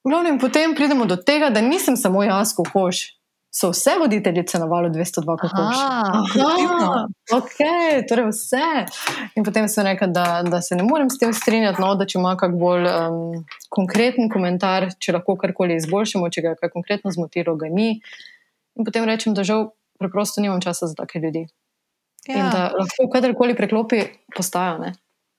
V 0.04 0.10
glavnem, 0.10 0.38
potem 0.38 0.74
pridemo 0.74 1.06
do 1.06 1.16
tega, 1.16 1.50
da 1.50 1.60
nisem 1.60 1.96
samo 1.96 2.22
jaz 2.22 2.54
kokoš. 2.56 3.18
So 3.50 3.70
vse 3.72 3.90
voditeljice 4.00 4.58
na 4.58 4.66
valu 4.68 4.90
202 4.92 5.36
kokoš. 5.40 5.76
Ok, 7.34 7.56
torej 8.08 8.28
vse. 8.28 8.66
In 9.36 9.44
potem 9.44 9.68
sem 9.68 9.84
rekel, 9.84 10.12
da, 10.12 10.42
da 10.44 10.60
se 10.62 10.76
ne 10.76 10.84
morem 10.84 11.10
s 11.10 11.18
tem 11.18 11.32
strinjati, 11.32 11.80
no, 11.80 11.94
da 11.96 12.06
če 12.06 12.18
ima 12.20 12.36
kak 12.36 12.54
bolj 12.60 12.86
um, 12.86 13.40
konkreten 13.72 14.28
komentar, 14.32 14.90
če 15.00 15.16
lahko 15.16 15.38
karkoli 15.40 15.80
izboljšamo, 15.80 16.28
če 16.30 16.44
ga 16.44 16.54
je 16.54 16.60
kaj 16.60 16.74
konkretno 16.76 17.12
zmotilo, 17.14 17.56
ga 17.56 17.72
ni. 17.72 17.98
In 18.78 18.86
potem 18.86 19.08
rečem, 19.08 19.34
da 19.34 19.46
žal 19.48 19.70
preprosto 19.98 20.44
nimam 20.44 20.60
časa 20.62 20.86
za 20.86 20.94
take 21.00 21.18
ljudi. 21.18 21.48
Ja. 22.28 22.36
In 22.36 22.50
da 22.52 22.70
lahko 22.76 23.08
kadarkoli 23.10 23.56
preklopi, 23.56 24.04
postajajo. 24.36 24.92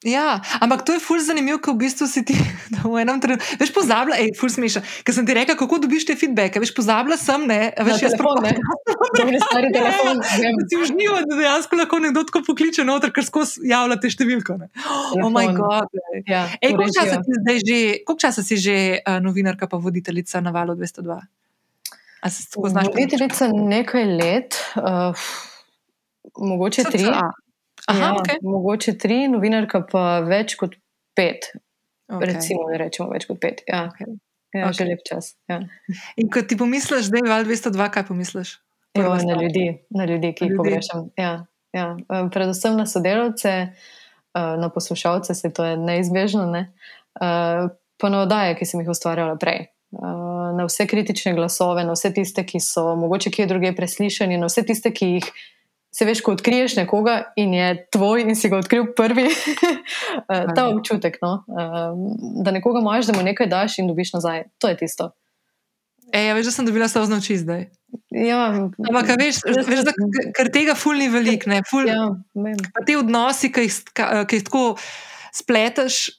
Ja, 0.08 0.40
ampak 0.64 0.86
to 0.88 0.96
je 0.96 1.00
ful 1.04 1.20
zanimivo, 1.20 1.60
ko 1.60 1.74
v 1.76 1.84
bistvu 1.84 2.08
si 2.08 2.24
ti 2.24 2.32
v 2.88 2.96
enem 3.04 3.20
trenutku. 3.20 3.44
Veš, 3.60 3.72
pozabila, 3.76 4.16
hej, 4.16 4.32
ful 4.40 4.48
smeša. 4.48 4.80
Ker 5.04 5.12
sem 5.12 5.28
ti 5.28 5.36
rekla, 5.36 5.60
kako 5.60 5.82
dobiš 5.84 6.08
te 6.08 6.16
feedbacke. 6.16 6.62
Veš, 6.64 6.72
pozabila 6.72 7.20
sem, 7.20 7.44
ne, 7.44 7.76
veš, 7.76 8.08
jaz 8.08 8.16
telefon, 8.16 8.40
ne. 8.48 8.56
Stari 9.50 9.72
telefon. 9.76 10.24
Si 10.72 10.80
užniva, 10.80 11.20
da 11.28 11.36
dejansko 11.36 11.80
lahko 11.82 12.00
nekdo 12.00 12.24
tako 12.30 12.46
pokliče 12.48 12.86
noter, 12.88 13.12
ker 13.12 13.28
skozi 13.28 13.68
javlja 13.68 14.00
te 14.00 14.14
številke. 14.14 14.56
Ne. 14.62 14.72
Oh 15.20 15.28
moj 15.28 15.52
bog. 15.58 16.00
Ja, 16.24 16.46
Ej, 16.64 16.78
koliko 16.80 16.96
časa 16.96 17.20
si 17.20 17.36
zdaj 17.42 17.60
že, 17.60 17.80
koliko 18.08 18.22
časa 18.24 18.46
si 18.46 18.56
že 18.56 18.78
uh, 19.04 19.20
novinarka 19.20 19.68
pa 19.68 19.82
voditeljica 19.84 20.40
na 20.40 20.56
valu 20.56 20.80
202? 20.80 21.20
A 22.24 22.32
se 22.32 22.48
tako 22.48 22.72
znaš? 22.72 22.88
Voditeljica 22.96 23.52
nekaj 23.52 24.08
let, 24.16 24.64
uh, 24.80 25.28
mogoče 26.40 26.88
tri. 26.88 27.04
Aha, 27.90 28.00
ja, 28.06 28.14
okay. 28.20 28.38
Mogoče 28.46 28.94
tri, 29.02 29.24
novinarka 29.32 29.82
pa 29.90 30.20
več 30.26 30.56
kot 30.60 30.76
pet. 31.18 31.50
Okay. 32.10 32.26
Recimo, 32.32 32.66
da 32.70 32.78
rečemo 32.82 33.10
več 33.14 33.26
kot 33.30 33.40
pet. 33.42 33.64
Ja, 33.70 33.88
Okay. 33.90 34.16
ja 34.54 34.70
Okay. 34.70 34.78
že 34.80 34.86
lep 34.86 35.02
čas. 35.06 35.34
Ja. 35.50 35.60
In 36.18 36.30
ko 36.30 36.42
ti 36.42 36.58
pomisliš, 36.58 37.10
da 37.14 37.22
je 37.22 37.30
val 37.30 37.46
202, 37.46 37.90
kaj 37.94 38.06
pomisliš? 38.08 38.56
Jo, 38.98 39.14
na, 39.14 39.36
ljudi, 39.38 39.66
na 39.94 40.06
ljudi, 40.06 40.34
ki 40.34 40.44
Na 40.44 40.48
jih 40.48 40.52
ljudi. 40.52 40.58
pogrešam. 40.58 41.10
Ja, 41.18 41.34
ja. 41.74 41.88
Eh, 42.02 42.30
Predvsem 42.34 42.78
na 42.78 42.86
sodelavce, 42.90 43.52
eh, 43.70 44.56
na 44.58 44.70
poslušalce, 44.70 45.36
se 45.36 45.54
to 45.54 45.66
je 45.66 45.78
neizbežno, 45.78 46.46
ne? 46.46 46.64
Eh, 47.22 47.68
pa 47.98 48.10
na 48.10 48.22
oddaje, 48.22 48.56
ki 48.58 48.66
sem 48.66 48.82
jih 48.82 48.90
ustvarjala 48.90 49.38
prej. 49.38 49.68
Na 49.92 50.66
vse 50.66 50.86
kritične 50.86 51.34
glasove, 51.34 51.82
na 51.84 51.94
vse 51.94 52.12
tiste, 52.14 52.44
ki 52.46 52.60
so 52.62 52.96
mogoče 52.96 53.32
kje 53.32 53.46
druge 53.48 53.72
preslišani, 53.74 54.38
na 54.38 54.46
vse 54.46 54.62
tiste, 54.64 54.92
ki 54.94 55.06
jih 55.16 55.30
se 55.92 56.06
veš, 56.06 56.22
ko 56.22 56.32
odkriješ 56.32 56.76
nekoga 56.76 57.34
in 57.36 57.54
je 57.54 57.70
tvoj 57.92 58.22
in 58.22 58.36
si 58.36 58.50
ga 58.50 58.58
odkril 58.58 58.92
prvi. 58.94 59.28
Eh, 60.30 60.46
Ta 60.56 60.68
občutek, 60.68 61.18
no? 61.22 61.44
Eh, 61.48 61.92
da 62.44 62.52
nekoga 62.52 62.80
imaš, 62.80 63.06
da 63.06 63.14
mu 63.14 63.24
nekaj 63.24 63.48
daš 63.48 63.80
in 63.80 63.88
dobiš 63.88 64.14
nazaj. 64.14 64.44
To 64.58 64.68
je 64.68 64.78
tisto. 64.78 65.10
Ej, 66.10 66.28
ja, 66.28 66.34
veš, 66.34 66.46
da 66.46 66.52
sem 66.52 66.66
dobila 66.66 66.88
solzne 66.90 67.18
oči 67.18 67.38
zdaj. 67.38 67.68
Ja, 68.12 68.50
Ampak, 68.80 69.10
veš, 69.18 69.42
veš 69.46 69.84
da, 69.86 69.94
ker 70.34 70.50
tega 70.50 70.74
ful 70.74 70.98
ni 70.98 71.10
velik, 71.10 71.46
ne, 71.46 71.62
ful, 71.66 71.86
ja, 71.86 72.08
te 72.86 72.98
odnosi, 72.98 73.50
ki 73.50 73.66
jih, 73.68 73.78
ka- 73.94 74.26
ki 74.26 74.40
jih 74.40 74.46
tako 74.46 74.64
spleteš 75.32 76.10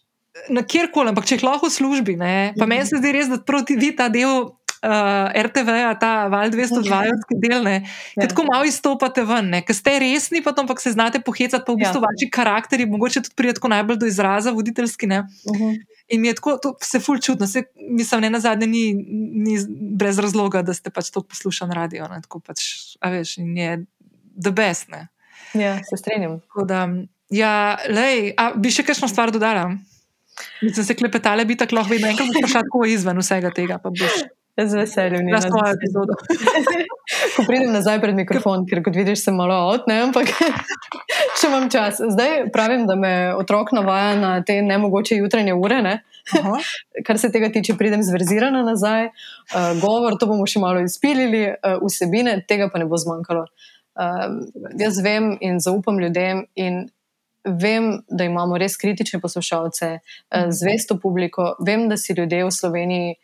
na 0.48 0.62
kjerkoli, 0.62 1.10
ampak 1.10 1.26
če 1.26 1.36
jih 1.38 1.44
lahko 1.44 1.66
v 1.66 1.74
službi, 1.74 2.14
ne, 2.16 2.54
pa 2.58 2.66
meni 2.66 2.86
se 2.86 2.98
zdi 2.98 3.10
res, 3.12 3.26
da 3.30 3.38
proti 3.42 3.74
vi 3.76 3.90
ta 3.94 4.06
del. 4.08 4.52
Uh, 4.80 5.28
RTV, 5.36 5.68
ta 6.00 6.24
val 6.32 6.48
202, 6.48 7.36
del, 7.36 7.60
ne, 7.60 7.84
Ja. 8.16 8.24
tako 8.24 8.46
malo 8.48 8.64
izstopate 8.64 9.20
ven, 9.28 9.50
ker 9.60 9.76
ste 9.76 9.98
resni, 10.00 10.40
pa, 10.40 10.54
pa 10.56 10.76
se 10.80 10.94
znate 10.94 11.20
pohecati, 11.20 11.64
pa 11.66 11.72
v 11.72 11.82
bistvu 11.82 12.00
Ja. 12.00 12.06
vaši 12.08 12.30
karakteri, 12.32 12.86
mogoče 12.88 13.20
tudi 13.26 13.36
pride 13.36 13.58
tako 13.58 13.68
najbolj 13.68 13.98
do 14.00 14.08
izraza, 14.08 14.54
voditeljski. 14.56 15.06
Ne. 15.06 15.18
Uh 15.20 15.56
-huh. 15.56 15.76
In 16.08 16.20
mi 16.20 16.28
je 16.28 16.34
tako, 16.34 16.56
to 16.62 16.74
se 16.82 17.00
ful 17.00 17.20
čutno, 17.20 17.46
se, 17.46 17.62
mislim, 17.90 18.20
ne 18.20 18.30
na 18.30 18.40
zadnje, 18.40 18.66
ni, 18.66 18.94
ni 19.44 19.58
brez 20.00 20.18
razloga, 20.18 20.62
da 20.62 20.74
ste 20.74 20.90
pač 20.90 21.10
to 21.10 21.22
poslušali 21.22 21.68
na 21.68 21.74
radio. 21.74 22.08
Ne, 22.08 22.22
tako 22.22 22.40
pač, 22.40 22.60
a 23.00 23.10
veš, 23.10 23.38
in 23.38 23.56
je 23.56 23.84
the 24.42 24.50
best. 24.50 24.88
Ne. 24.88 25.08
Ja, 25.54 25.76
se 25.84 25.96
strinjam. 25.96 26.40
Tako 26.40 26.64
da, 26.64 26.88
ja, 27.28 27.78
lej, 27.88 28.32
a 28.36 28.52
bi 28.56 28.70
še 28.70 28.82
kakšno 28.82 29.08
stvar 29.08 29.30
dodala? 29.30 29.76
Mislim, 30.62 30.86
se 30.86 30.94
klepetale 30.94 31.44
bi 31.44 31.56
tako 31.56 31.74
lahko 31.74 31.90
vedno 31.92 32.08
enkrat 32.08 32.28
vprašati, 32.28 32.64
kako 32.64 32.84
je 32.84 32.92
izven 32.92 33.18
vsega 33.18 33.50
tega, 33.50 33.78
boš 33.84 34.24
Z 34.66 34.74
veseljem. 34.76 35.26
na 35.30 35.40
svojo 35.40 35.72
epizodo. 35.74 36.14
Ko 37.36 37.44
pridem 37.46 37.72
nazaj 37.72 38.00
pred 38.02 38.14
mikrofon, 38.14 38.66
ker 38.68 38.82
kot 38.84 38.96
vidiš, 38.96 39.24
sem 39.24 39.34
malo 39.36 39.54
out, 39.54 39.88
ne, 39.90 40.00
ampak 40.06 40.30
še 41.38 41.48
imam 41.48 41.66
čas. 41.72 42.00
Zdaj 42.12 42.50
pravim, 42.54 42.86
da 42.86 42.94
me 42.98 43.12
otrok 43.34 43.72
navaja 43.76 44.14
na 44.20 44.32
te 44.46 44.60
nemogoče 44.62 45.18
jutranje 45.18 45.56
ure. 45.56 45.80
Ne. 45.82 45.96
Aha. 46.38 46.60
Kar 47.06 47.18
se 47.18 47.32
tega 47.32 47.50
tiče, 47.52 47.74
pridem 47.78 48.02
zverzirana 48.02 48.62
nazaj, 48.66 49.08
uh, 49.10 49.72
govor, 49.82 50.18
to 50.20 50.28
bomo 50.30 50.46
še 50.46 50.62
malo 50.62 50.84
izpilili, 50.84 51.46
uh, 51.50 51.80
vsebine, 51.82 52.40
tega 52.48 52.70
pa 52.72 52.82
ne 52.82 52.88
bo 52.90 53.00
zmanjkalo. 53.00 53.46
Uh, 54.00 54.26
jaz 54.80 55.00
vem 55.04 55.32
in 55.44 55.58
zaupam 55.60 55.98
ljudem, 56.00 56.44
in 56.54 56.84
vem, 57.44 57.92
da 58.08 58.26
imamo 58.28 58.58
res 58.60 58.76
kritične 58.80 59.20
poslušalce, 59.22 59.90
uh, 60.00 60.46
zvesto 60.54 60.98
publiko. 61.00 61.54
Vem, 61.66 61.88
da 61.90 61.98
si 62.00 62.14
ljudje 62.16 62.44
v 62.44 62.54
Sloveniji 62.54 63.18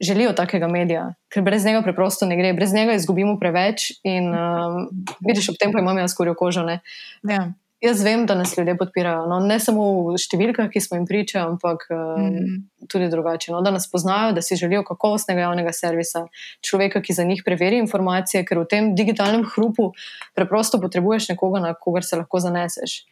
želijo 0.00 0.32
takega 0.32 0.68
medija, 0.68 1.14
ker 1.28 1.42
brez 1.42 1.64
njega 1.64 1.82
preprosto 1.82 2.26
ne 2.26 2.36
gre, 2.36 2.52
brez 2.54 2.72
njega 2.72 2.94
izgubimo 2.94 3.38
preveč. 3.38 3.92
In 4.04 4.28
um, 4.34 5.06
vidiš, 5.26 5.48
ob 5.48 5.56
tem 5.60 5.72
pa 5.72 5.80
imam 5.80 5.98
jaz 5.98 6.14
skorjo 6.14 6.34
kožo. 6.38 6.62
Ne? 6.62 6.80
Ja. 7.22 7.52
Jaz 7.80 8.00
vem, 8.02 8.24
da 8.26 8.34
nas 8.34 8.56
ljudje 8.58 8.74
podpirajo. 8.78 9.28
No, 9.30 9.36
ne 9.38 9.60
samo 9.62 9.84
v 10.08 10.16
številkah, 10.18 10.66
ki 10.70 10.80
smo 10.82 10.96
jim 10.98 11.04
priča, 11.06 11.44
ampak 11.46 11.84
um, 11.94 12.24
Mm. 12.26 12.56
tudi 12.90 13.06
drugače. 13.08 13.52
No, 13.52 13.60
da 13.62 13.70
nas 13.70 13.86
poznajo, 13.90 14.32
da 14.34 14.42
si 14.42 14.56
želijo 14.58 14.82
kakovostnega 14.82 15.40
javnega 15.40 15.72
servisa, 15.72 16.24
človeka, 16.60 17.02
ki 17.02 17.14
za 17.14 17.24
njih 17.24 17.42
preveri 17.46 17.78
informacije, 17.78 18.42
ker 18.44 18.58
v 18.58 18.66
tem 18.66 18.94
digitalnem 18.98 19.44
hrupu 19.46 19.92
preprosto 20.34 20.80
potrebuješ 20.82 21.28
nekoga, 21.28 21.60
na 21.60 21.74
kogar 21.74 22.04
se 22.04 22.16
lahko 22.18 22.40
zaneseš. 22.42 23.04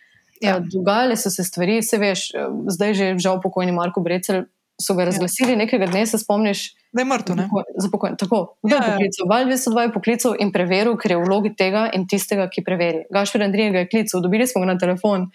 Ja. 0.42 0.58
Dogajale 0.58 1.16
so 1.16 1.30
se 1.30 1.44
stvari, 1.44 1.82
se 1.82 1.98
veš, 1.98 2.34
eh, 2.34 2.50
zdaj 2.68 2.94
že 2.94 3.06
žal 3.18 3.40
pokojni 3.40 3.72
Marko 3.72 4.00
Brecel. 4.00 4.44
So 4.82 4.94
ga 4.94 5.06
razglasili 5.08 5.54
ja. 5.54 5.58
nekega 5.64 5.86
dne, 5.88 6.04
se 6.06 6.18
spomniš, 6.18 6.74
Da 6.96 7.02
je 7.02 7.04
mrtev, 7.04 7.36
ne? 7.36 7.48
za 7.76 7.88
pokoj. 7.92 8.16
Tako, 8.18 8.56
kdo 8.62 8.76
je 8.76 8.80
Ja, 8.80 8.86
ja. 8.86 8.92
poklical? 8.92 9.28
Val 9.28 9.44
202 9.44 9.80
je 9.80 9.92
poklical 9.92 10.36
in 10.40 10.52
preveril, 10.52 10.96
ker 10.96 11.12
je 11.12 11.18
v 11.20 11.26
vlogi 11.28 11.52
tega 11.56 11.90
in 11.92 12.06
tistega, 12.08 12.48
ki 12.48 12.64
preveri. 12.64 13.04
Gašpir 13.12 13.44
Andrij 13.44 13.70
ga 13.74 13.84
je 13.84 13.88
klical, 13.88 14.22
dobili 14.24 14.46
smo 14.46 14.62
ga 14.64 14.72
na 14.72 14.78
telefon. 14.80 15.28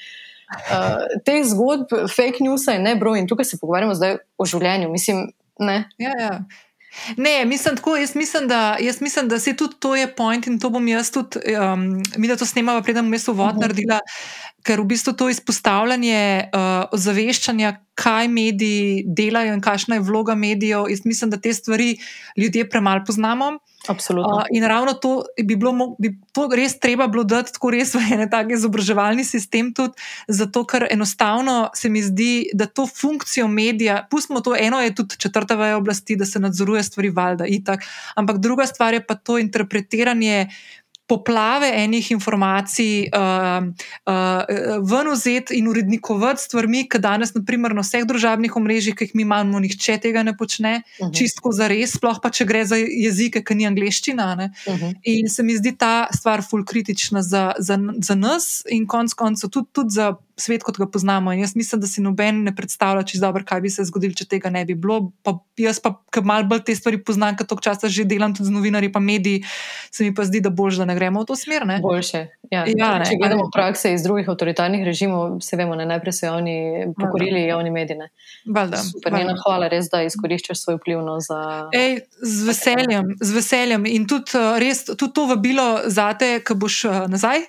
Uh, 0.51 1.05
teh 1.25 1.45
zgodb, 1.47 1.93
fake 2.09 2.41
news 2.43 2.65
je 2.67 2.79
ne 2.79 2.95
bro 2.99 3.13
in 3.15 3.27
tukaj 3.27 3.45
se 3.45 3.59
pogovarjamo 3.61 3.93
zdaj 3.95 4.17
o 4.37 4.45
življenju. 4.45 4.89
Mislim, 4.91 5.29
ne. 5.59 5.77
Ja, 6.01 6.15
ja. 6.19 6.33
Ne, 7.17 7.45
mislim 7.45 7.75
tako, 7.75 7.95
jaz 7.97 8.15
mislim, 8.15 8.47
da, 8.47 8.77
jaz 8.79 9.01
mislim, 9.01 9.27
da 9.27 9.39
se 9.39 9.55
tudi 9.55 9.75
to 9.79 9.95
je 9.95 10.15
point 10.15 10.47
in 10.47 10.59
to 10.59 10.69
bom 10.69 10.87
jaz 10.87 11.11
tudi, 11.11 11.39
um, 11.73 12.01
mi 12.17 12.27
da 12.27 12.35
to 12.35 12.45
snemava, 12.45 12.81
preden 12.81 13.05
bom 13.05 13.13
jaz 13.13 13.27
uvod 13.29 13.55
Mhm. 13.55 13.61
naredila, 13.61 13.99
ker 14.63 14.81
v 14.81 14.85
bistvu 14.85 15.13
to 15.13 15.29
izpostavljanje 15.29 16.21
uh, 16.53 16.59
ozaveščanja, 16.91 17.71
kaj 17.95 18.27
mediji 18.27 19.03
delajo 19.07 19.53
in 19.53 19.61
kakšna 19.61 19.95
je 19.95 20.01
vloga 20.01 20.35
medijev, 20.35 20.89
jaz 20.89 21.05
mislim, 21.05 21.29
da 21.29 21.37
te 21.37 21.53
stvari 21.53 21.97
ljudje 22.37 22.69
premalo 22.69 23.03
poznamo. 23.07 23.59
Absolutno. 23.87 24.35
Uh, 24.35 24.43
in 24.51 24.63
ravno 24.63 24.93
to 24.93 25.23
bi 25.43 25.55
bilo, 25.55 25.95
bi 25.99 26.13
to 26.31 26.45
res 26.53 26.79
treba 26.79 27.07
bilo 27.07 27.23
dati 27.23 27.53
tako 27.53 27.71
res 27.73 27.95
v 27.95 28.01
en 28.13 28.27
tak 28.29 28.51
izobraževalni 28.53 29.25
sistem, 29.25 29.71
tudi 29.73 29.97
zato, 30.27 30.61
ker 30.69 30.85
enostavno 30.91 31.71
se 31.73 31.89
mi 31.89 32.03
zdi, 32.05 32.51
da 32.53 32.67
to 32.69 32.85
funkcijo 32.87 33.47
medija, 33.47 34.03
pustimo 34.11 34.41
to, 34.45 34.53
eno 34.57 34.81
je 34.81 34.93
tudi 34.95 35.17
četrta 35.17 35.57
veja 35.57 35.77
oblasti, 35.77 36.15
da 36.15 36.25
se 36.25 36.39
nadzoruje 36.39 36.83
stvari, 36.83 37.09
valjda, 37.09 37.49
itak, 37.49 37.87
ampak 38.15 38.37
druga 38.37 38.65
stvar 38.69 38.93
je 38.93 39.05
pa 39.05 39.15
to 39.15 39.39
interpretiranje. 39.41 40.47
Poplave 41.11 41.67
enih 41.75 42.11
informacij, 42.15 43.09
uh, 43.11 43.65
uh, 44.07 44.43
ven 44.87 45.09
vzeti 45.11 45.57
in 45.59 45.67
urednikovati 45.67 46.41
stvarmi, 46.45 46.85
ki 46.89 47.01
danes, 47.03 47.33
naprimer, 47.35 47.75
na 47.75 47.83
vseh 47.83 48.05
družabnih 48.07 48.55
omrežjih, 48.55 48.95
ki 48.95 49.09
jih 49.09 49.15
mi 49.19 49.25
imamo, 49.27 49.59
nihče 49.59 49.97
tega 50.07 50.23
ne 50.23 50.31
počne, 50.37 50.81
Mhm. 51.01 51.11
čistko 51.17 51.51
za 51.51 51.67
res, 51.67 51.97
sploh 51.99 52.19
pa 52.23 52.29
če 52.31 52.45
gre 52.47 52.63
za 52.65 52.79
jezike, 52.79 53.43
ki 53.43 53.55
ni 53.59 53.67
angliščina. 53.67 54.35
Ne? 54.39 54.51
Mhm. 54.67 54.95
In 55.03 55.27
se 55.27 55.43
mi 55.43 55.57
zdi 55.59 55.75
ta 55.77 56.07
stvar 56.15 56.41
ful 56.47 56.63
kritična 56.63 57.21
za, 57.21 57.51
za, 57.59 57.75
za 57.99 58.15
nas 58.15 58.63
in 58.69 58.87
konec 58.87 59.13
koncev 59.13 59.49
tudi, 59.49 59.67
tudi 59.73 59.89
za 59.99 60.13
svet, 60.41 60.65
kot 60.65 60.79
ga 60.81 60.87
poznamo. 60.89 61.33
In 61.33 61.43
jaz 61.45 61.55
mislim, 61.55 61.81
da 61.81 61.87
si 61.87 62.01
noben 62.01 62.43
ne 62.47 62.55
predstavlja 62.55 63.05
čisto 63.07 63.25
dobro, 63.27 63.45
kaj 63.47 63.61
bi 63.61 63.71
se 63.73 63.85
zgodilo, 63.87 64.17
če 64.17 64.27
tega 64.35 64.51
ne 64.53 64.65
bi 64.65 64.75
bilo. 64.75 65.11
Pa 65.25 65.37
jaz 65.61 65.81
pa, 65.83 65.93
ker 66.13 66.25
malo 66.27 66.49
bolj 66.49 66.65
te 66.67 66.75
stvari 66.77 67.01
poznam, 67.05 67.37
ker 67.37 67.47
toliko 67.47 67.69
časa 67.69 67.91
že 67.91 68.07
delam 68.09 68.33
tudi 68.35 68.49
z 68.49 68.55
novinarji 68.57 68.91
in 68.91 69.05
mediji, 69.05 69.43
se 69.91 70.03
mi 70.03 70.15
pa 70.15 70.25
zdi, 70.25 70.41
da 70.41 70.49
bolj, 70.49 70.81
da 70.81 70.89
ne 70.89 70.97
gremo 70.97 71.21
v 71.21 71.29
to 71.29 71.37
smer. 71.37 71.67
Ne? 71.67 71.79
Boljše. 71.83 72.27
Ja. 72.51 72.65
Ja, 72.67 72.97
ne, 72.99 73.05
Če 73.05 73.15
gledamo 73.15 73.43
a 73.43 73.47
ne. 73.47 73.51
prakse 73.53 73.93
iz 73.93 74.03
drugih 74.03 74.27
avtoritarnih 74.27 74.83
režimov, 74.83 75.37
se 75.39 75.55
vemo, 75.55 75.75
ne, 75.75 75.85
najprej 75.85 76.13
so 76.13 76.25
javni 76.25 76.55
pokorili 76.93 77.41
javni 77.43 77.71
mediji. 77.71 77.97
ne. 77.97 78.09
Valjda, 78.45 78.77
Super, 78.77 79.11
valjda. 79.11 79.23
njena 79.23 79.35
hvala, 79.39 79.67
res, 79.67 79.87
da 79.87 80.01
izkoriščaš 80.03 80.59
svoj 80.59 80.75
vpliv 80.75 80.99
no, 80.99 81.15
za. 81.19 81.69
Ej, 81.71 82.01
z 82.21 82.43
veseljem, 82.43 83.15
z 83.21 83.31
veseljem. 83.31 83.85
In 83.87 84.03
tudi, 84.05 84.35
uh, 84.35 84.59
res, 84.59 84.83
tudi 84.85 85.13
to 85.13 85.25
vabilo 85.25 85.65
za 85.87 86.09
te, 86.13 86.41
ki 86.41 86.53
boš 86.55 86.83
uh, 86.83 86.97
nazaj. 87.07 87.39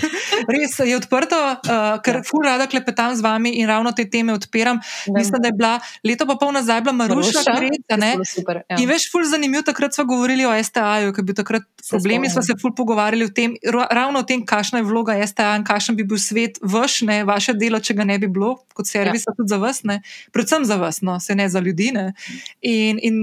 res 0.52 0.76
je 0.78 0.96
odprto, 0.96 1.36
uh, 1.36 1.96
ker 2.00 2.16
Ja. 2.16 2.22
ful 2.22 2.44
rada 2.44 2.66
klepetam 2.66 3.14
z 3.14 3.22
vami 3.22 3.50
in 3.54 3.66
ravno 3.66 3.92
te 3.92 4.04
teme 4.04 4.34
odpiram. 4.34 4.76
Vem. 5.06 5.14
Mislim, 5.14 5.40
da 5.40 5.48
je 5.48 5.52
bila 5.52 5.72
leto 6.04 6.26
pa 6.26 6.36
pol 6.36 6.52
nazaj 6.52 6.80
bila 6.80 6.92
Maruša? 6.94 7.40
Zelo 7.40 8.24
Super, 8.26 8.62
ja. 8.68 8.76
In 8.76 8.88
veš, 8.88 9.08
ful 9.08 9.24
zanimivo, 9.24 9.62
takrat 9.62 9.94
smo 9.94 10.04
govorili 10.04 10.44
o 10.44 10.52
STA-ju, 10.54 11.12
ker 11.12 11.18
je 11.18 11.24
bil 11.24 11.34
takrat 11.34 11.62
problemi, 11.88 12.28
spomnim. 12.28 12.30
smo 12.30 12.42
se 12.42 12.54
ful 12.56 12.74
pogovarjali 12.74 13.24
o 13.24 13.30
tem, 13.30 13.56
ra- 13.64 13.88
ravno 13.90 14.18
o 14.18 14.22
tem, 14.22 14.44
kakšna 14.50 14.80
je 14.80 14.86
vloga 14.88 15.14
STA 15.26 15.52
in 15.58 15.64
kakšen 15.66 15.96
bi 15.98 16.04
bil 16.08 16.18
svet 16.18 16.58
vaš, 16.62 17.00
ne, 17.06 17.20
vaše 17.28 17.54
delo, 17.54 17.78
če 17.80 17.94
ga 17.98 18.06
ne 18.08 18.18
bi 18.18 18.28
bilo, 18.30 18.56
kot 18.74 18.88
servisa 18.90 19.30
ja. 19.30 19.36
tudi 19.38 19.52
za 19.52 19.58
vas, 19.62 19.82
ne, 19.86 20.00
predvsem 20.34 20.66
za 20.66 20.78
vas, 20.80 21.00
no, 21.06 21.18
se 21.22 21.36
ne 21.38 21.46
za 21.48 21.62
ljudi. 21.62 21.90
Ne. 21.94 22.06
In, 22.66 22.98
in 23.02 23.20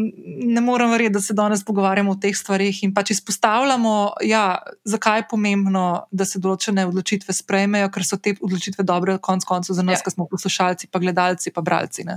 ne 0.53 0.63
morem 0.63 0.91
verjeti, 0.93 1.15
da 1.17 1.23
se 1.23 1.35
danes 1.37 1.65
pogovarjamo 1.67 2.15
o 2.15 2.19
teh 2.21 2.35
stvarih 2.37 2.83
in 2.87 2.93
pač 2.95 3.11
izpostavljamo, 3.17 3.95
ja, 4.27 4.45
zakaj 4.87 5.23
je 5.23 5.27
pomembno, 5.33 5.85
da 6.11 6.27
se 6.27 6.39
določene 6.43 6.87
odločitve 6.87 7.35
sprejmejo, 7.35 7.91
ker 7.93 8.07
so 8.07 8.21
te 8.21 8.37
odločitve 8.39 8.85
dobre, 8.87 9.17
konc 9.23 9.45
koncev 9.47 9.77
za 9.77 9.85
nas, 9.85 9.99
ja. 9.99 10.07
ki 10.07 10.15
smo 10.15 10.29
poslušalci, 10.31 10.91
pa 10.91 11.03
gledalci, 11.03 11.51
pa 11.55 11.65
bralci. 11.65 12.07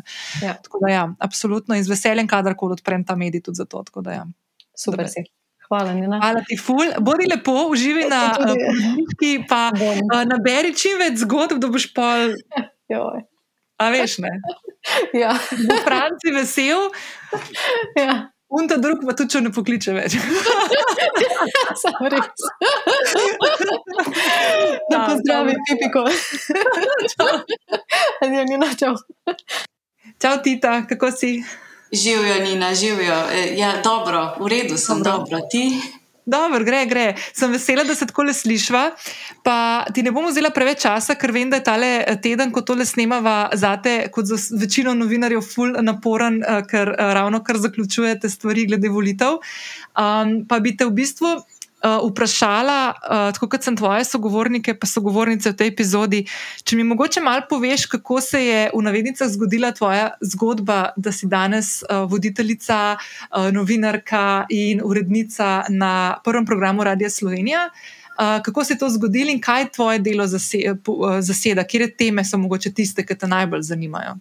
Ja. 0.44 0.54
Tako 0.62 0.84
da, 0.84 0.94
ja, 0.94 1.04
absolutno 1.18 1.78
in 1.78 1.84
z 1.86 1.90
veseljem, 1.90 2.30
kadarkoli 2.30 2.78
odprem 2.78 3.04
ta 3.06 3.18
medij 3.18 3.42
tudi 3.42 3.62
za 3.62 3.66
to. 3.66 3.82
Ja. 4.06 4.26
Super 4.76 5.08
si. 5.08 5.26
Hvala, 5.70 5.92
Nina. 5.94 6.18
Hvala 6.18 6.42
ti, 6.48 6.56
ful. 6.58 6.88
Bodi 6.98 7.28
lepo, 7.30 7.52
uživi 7.70 8.08
na 8.10 8.34
podlagi, 8.34 9.32
pa 9.48 9.68
uh, 9.70 10.24
naberi 10.26 10.74
čim 10.74 10.98
več 10.98 11.22
zgodb, 11.22 11.60
da 11.62 11.70
boš 11.70 11.92
pol. 11.94 12.34
A 13.80 13.86
veš, 13.94 14.18
ne? 14.20 14.32
Ja. 15.14 15.30
Bo 15.68 15.78
Franci 15.86 16.34
vesel. 16.34 16.90
Ja. 17.96 18.32
Un 18.50 18.66
ta 18.68 18.80
drug 18.82 19.04
pa 19.06 19.14
tudi, 19.14 19.30
če 19.30 19.44
ne 19.46 19.52
pokliče 19.54 19.94
več. 19.94 20.18
Sam 21.80 22.08
res. 22.10 22.44
Da 24.90 25.04
pozdravi, 25.06 25.54
Pipiko. 25.68 26.02
Čau. 27.14 27.30
Adijo, 28.26 28.44
Nina, 28.50 28.72
čau. 28.74 28.96
Čau, 30.18 30.34
Tita, 30.42 30.80
kako 30.90 31.14
si? 31.14 31.36
Živijo, 31.92 32.44
Nina, 32.44 32.74
živijo. 32.74 33.18
E, 33.32 33.54
ja, 33.56 33.80
dobro, 33.84 34.36
v 34.40 34.48
redu 34.48 34.76
sem, 34.76 35.02
dobro, 35.02 35.18
dobro. 35.18 35.40
ti. 35.50 35.80
Dobro, 36.26 36.64
gre, 36.64 36.84
gre. 36.86 37.14
Sem 37.32 37.50
vesela, 37.50 37.84
da 37.84 37.94
se 37.94 38.06
tako 38.06 38.22
le 38.22 38.34
slišva. 38.34 38.90
Pa 39.42 39.84
ti 39.94 40.02
ne 40.02 40.12
bom 40.14 40.28
vzela 40.28 40.52
preveč 40.54 40.84
časa, 40.84 41.16
ker 41.18 41.32
vem, 41.34 41.50
da 41.50 41.58
je 41.58 41.64
tale 41.66 41.88
eh, 42.00 42.18
teden, 42.22 42.52
ko 42.54 42.62
tole 42.62 42.86
snemava, 42.86 43.50
zate, 43.58 43.94
kot 44.14 44.28
za 44.30 44.38
večino 44.60 44.94
novinarjev, 44.94 45.42
ful 45.42 45.74
naporen, 45.82 46.42
eh, 46.42 46.60
ker 46.70 46.92
ravno 46.98 47.42
kar 47.44 47.58
zaključujete 47.58 48.30
stvari 48.30 48.68
glede 48.70 48.88
volitev. 48.88 49.40
Um, 49.98 50.44
pa 50.48 50.60
bi 50.60 50.76
te 50.76 50.86
v 50.86 50.94
bistvu 51.00 51.40
uh, 51.84 52.10
vprašala, 52.10 52.92
uh, 52.94 53.32
tako 53.34 53.48
kot 53.48 53.64
sem 53.64 53.76
tvoje 53.76 54.04
sogovornike, 54.04 54.74
pa 54.78 54.86
sogovornice 54.86 55.52
v 55.52 55.56
tej 55.56 55.72
epizodi, 55.72 56.24
če 56.64 56.76
mi 56.76 56.84
mogoče 56.84 57.20
malo 57.20 57.46
poveš, 57.50 57.86
kako 57.90 58.20
se 58.20 58.42
je 58.44 58.60
v 58.74 58.82
navednicah 58.82 59.28
zgodila 59.28 59.72
tvoja 59.72 60.10
zgodba, 60.20 60.92
da 60.96 61.12
si 61.12 61.26
danes 61.26 61.80
uh, 61.82 62.04
voditeljica, 62.10 62.96
uh, 62.96 63.48
novinarka 63.52 64.46
in 64.50 64.82
urednica 64.84 65.64
na 65.68 66.20
prvem 66.24 66.46
programu 66.46 66.84
Radia 66.84 67.10
Slovenija. 67.10 67.70
Uh, 68.20 68.42
kako 68.44 68.64
se 68.64 68.74
je 68.74 68.78
to 68.78 68.88
zgodilo 68.88 69.30
in 69.32 69.40
kaj 69.40 69.70
tvoje 69.72 69.98
delo 69.98 70.26
zaseda, 70.26 71.64
kje 71.64 71.88
teme 71.96 72.24
so 72.24 72.38
mogoče 72.38 72.74
tiste, 72.74 73.06
ki 73.06 73.16
te 73.16 73.26
najbolj 73.26 73.62
zanimajo? 73.62 74.18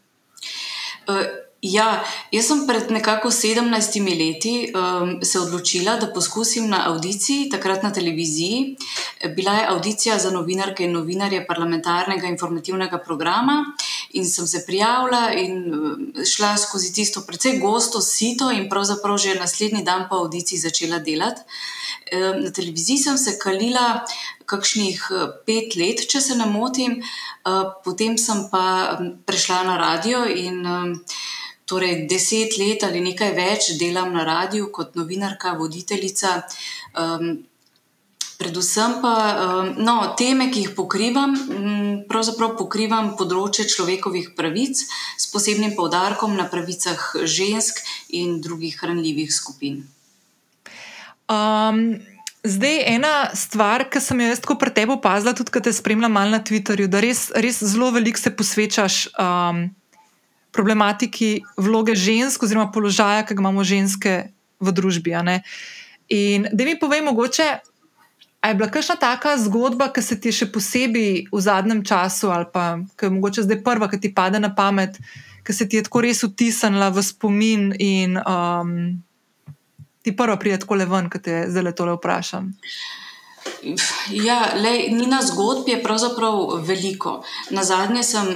Uh. 1.08 1.49
Ja, 1.62 2.06
jaz 2.32 2.46
sem 2.48 2.62
pred 2.64 2.88
nekako 2.88 3.28
17 3.36 3.98
leti 4.20 4.72
um, 4.72 5.18
se 5.24 5.40
odločila, 5.42 5.98
da 6.00 6.08
poskusim 6.14 6.70
na 6.72 6.86
audiciji, 6.88 7.50
takrat 7.52 7.84
na 7.84 7.92
televiziji. 7.92 8.78
Bila 9.36 9.54
je 9.58 9.66
audicija 9.68 10.18
za 10.20 10.32
novinarke 10.32 10.86
in 10.88 10.94
novinarje 10.96 11.42
parlamentarnega 11.48 12.28
informativnega 12.32 12.98
programa, 12.98 13.66
in 14.14 14.26
sem 14.26 14.48
se 14.48 14.64
prijavila 14.66 15.34
in 15.36 15.74
um, 15.74 16.14
šla 16.26 16.54
skozi 16.58 16.94
tisto 16.94 17.26
precej 17.28 17.60
gosto 17.60 18.02
sito, 18.02 18.52
in 18.52 18.70
pravzaprav 18.70 19.18
že 19.18 19.36
naslednji 19.36 19.84
dan 19.84 20.08
po 20.10 20.16
audiciji 20.16 20.60
začela 20.60 21.00
delati. 21.00 21.42
Um, 22.16 22.40
na 22.44 22.52
televiziji 22.52 22.98
sem 22.98 23.18
se 23.18 23.36
kalila 23.40 24.06
kakšnih 24.46 25.12
uh, 25.12 25.28
pet 25.46 25.76
let, 25.76 26.08
če 26.08 26.22
se 26.22 26.40
ne 26.40 26.48
motim, 26.48 27.02
uh, 27.04 27.68
potem 27.84 28.16
sem 28.18 28.48
pa 28.48 28.96
um, 28.96 29.12
prešla 29.28 29.64
na 29.68 29.78
radio 29.78 30.24
in 30.24 30.64
torej 31.70 32.08
deset 32.10 32.58
let 32.58 32.84
ali 32.88 33.04
nekaj 33.06 33.36
več 33.38 33.70
delam 33.80 34.14
na 34.16 34.26
radiju 34.26 34.72
kot 34.74 34.98
novinarka, 34.98 35.54
voditeljica. 35.60 36.42
Um, 36.98 37.38
predvsem 38.40 38.98
pa 39.04 39.14
um, 39.30 39.72
no, 39.84 39.96
teme, 40.18 40.50
ki 40.52 40.66
jih 40.66 40.76
pokrivam, 40.76 41.36
um, 41.36 41.96
pravzaprav 42.10 42.56
pokrivam 42.60 43.14
področje 43.20 43.68
človekovih 43.70 44.32
pravic 44.38 44.82
s 44.82 45.32
posebnim 45.34 45.76
poudarkom 45.78 46.38
na 46.40 46.48
pravicah 46.50 47.04
žensk 47.24 47.84
in 48.16 48.40
drugih 48.42 48.80
hranljivih 48.82 49.34
skupin. 49.34 49.84
Um. 51.30 52.00
Zdaj, 52.40 52.78
ena 52.88 53.36
stvar, 53.36 53.84
ki 53.92 54.00
sem 54.00 54.22
jo 54.24 54.30
jaz 54.30 54.40
tako 54.40 54.56
pri 54.62 54.72
tebi 54.72 54.94
opazila, 54.96 55.34
tudi 55.36 55.52
ko 55.52 55.60
te 55.60 55.74
spremljam 55.76 56.16
na 56.32 56.40
Twitterju, 56.40 56.88
da 56.88 57.02
res, 57.04 57.26
res 57.36 57.60
zelo 57.60 57.90
veliko 57.92 58.16
se 58.16 58.32
posvečaš 58.32 59.00
um, 59.20 59.66
problematiki 60.52 61.42
vloge 61.58 61.96
žensk, 61.96 62.44
oziroma 62.44 62.72
položaja, 62.74 63.26
ki 63.26 63.38
ga 63.38 63.44
imamo 63.44 63.64
ženske 63.64 64.16
v 64.60 64.74
družbi. 64.76 65.14
In 66.10 66.48
da 66.52 66.66
mi 66.66 66.80
povej, 66.80 67.02
mogoče, 67.06 67.48
je 68.48 68.56
bila 68.56 68.70
kakšna 68.72 68.96
taka 68.96 69.38
zgodba, 69.38 69.90
ki 69.94 70.02
se 70.02 70.20
ti 70.20 70.32
je 70.32 70.42
še 70.42 70.48
posebej 70.52 71.28
v 71.32 71.42
zadnjem 71.44 71.84
času, 71.86 72.32
ali 72.32 72.48
pa 72.54 72.80
ki 72.98 73.06
je 73.06 73.16
mogoče 73.18 73.46
zdaj 73.46 73.62
prva, 73.64 73.90
ki 73.92 74.00
ti 74.00 74.14
pade 74.16 74.40
na 74.40 74.50
pamet, 74.56 74.98
ki 75.44 75.54
se 75.54 75.68
ti 75.70 75.78
je 75.78 75.86
tako 75.86 76.02
res 76.06 76.24
utisnila 76.24 76.90
v 76.90 77.04
spomin 77.04 77.74
in 77.80 78.18
um, 78.18 79.04
ti 80.02 80.16
prva 80.16 80.40
pride 80.40 80.64
tako 80.64 80.80
le 80.80 80.88
ven, 80.90 81.12
ki 81.12 81.20
te 81.20 81.44
zdaj 81.52 81.68
le 81.68 81.74
vprašam. 81.76 82.54
Ja, 84.12 84.54
lej, 84.56 84.90
ni 84.92 85.08
na 85.08 85.20
zgodbi, 85.22 85.72
je 85.72 85.84
pravzaprav 85.84 86.62
veliko. 86.64 87.24
Na 87.50 87.64
zadnje 87.64 88.04
sem 88.04 88.28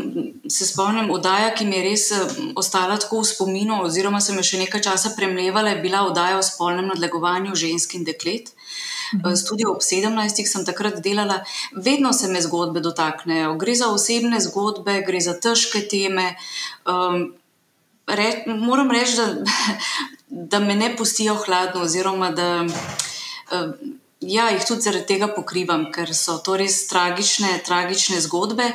se 0.50 0.68
spomnil 0.68 1.12
oddaja, 1.14 1.54
ki 1.56 1.66
mi 1.66 1.78
je 1.78 1.84
res 1.84 2.06
eh, 2.12 2.34
ostala 2.60 2.98
tako 3.00 3.22
v 3.22 3.30
spominu, 3.32 3.82
oziroma 3.88 4.22
sem 4.22 4.38
jo 4.38 4.44
še 4.44 4.60
nekaj 4.66 4.84
časa 4.90 5.14
premlevala, 5.18 5.74
je 5.74 5.84
bila 5.86 6.04
oddaja 6.08 6.40
o 6.40 6.44
spolnem 6.46 6.90
nadlegovanju 6.92 7.56
žensk 7.56 7.96
in 8.00 8.04
deklet. 8.08 8.52
Mhm. 9.14 9.40
Tudi 9.48 9.66
ob 9.70 9.82
17. 9.82 10.46
sem 10.50 10.66
takrat 10.66 11.00
delala, 11.04 11.44
vedno 11.76 12.14
se 12.14 12.28
me 12.28 12.42
zgodbe 12.42 12.82
dotaknejo. 12.82 13.56
Gre 13.62 13.76
za 13.76 13.90
osebne 13.94 14.42
zgodbe, 14.42 15.02
gre 15.08 15.22
za 15.22 15.38
težke 15.40 15.84
teme. 15.88 16.34
Um, 16.86 17.34
re, 18.08 18.44
moram 18.48 18.92
reči, 18.92 19.18
da, 19.18 19.28
da 20.52 20.60
me 20.60 20.76
ne 20.76 20.96
pustijo 20.98 21.36
hladno, 21.36 21.88
oziroma 21.88 22.32
da. 22.32 22.66
Um, 23.54 24.00
Ja, 24.28 24.50
jih 24.54 24.64
tudi 24.68 24.86
zaradi 24.86 25.08
tega 25.10 25.28
pokrivam, 25.36 25.88
ker 25.92 26.14
so 26.16 26.38
to 26.44 26.56
res 26.60 26.84
tragične, 26.88 27.58
tragične 27.66 28.22
zgodbe. 28.24 28.70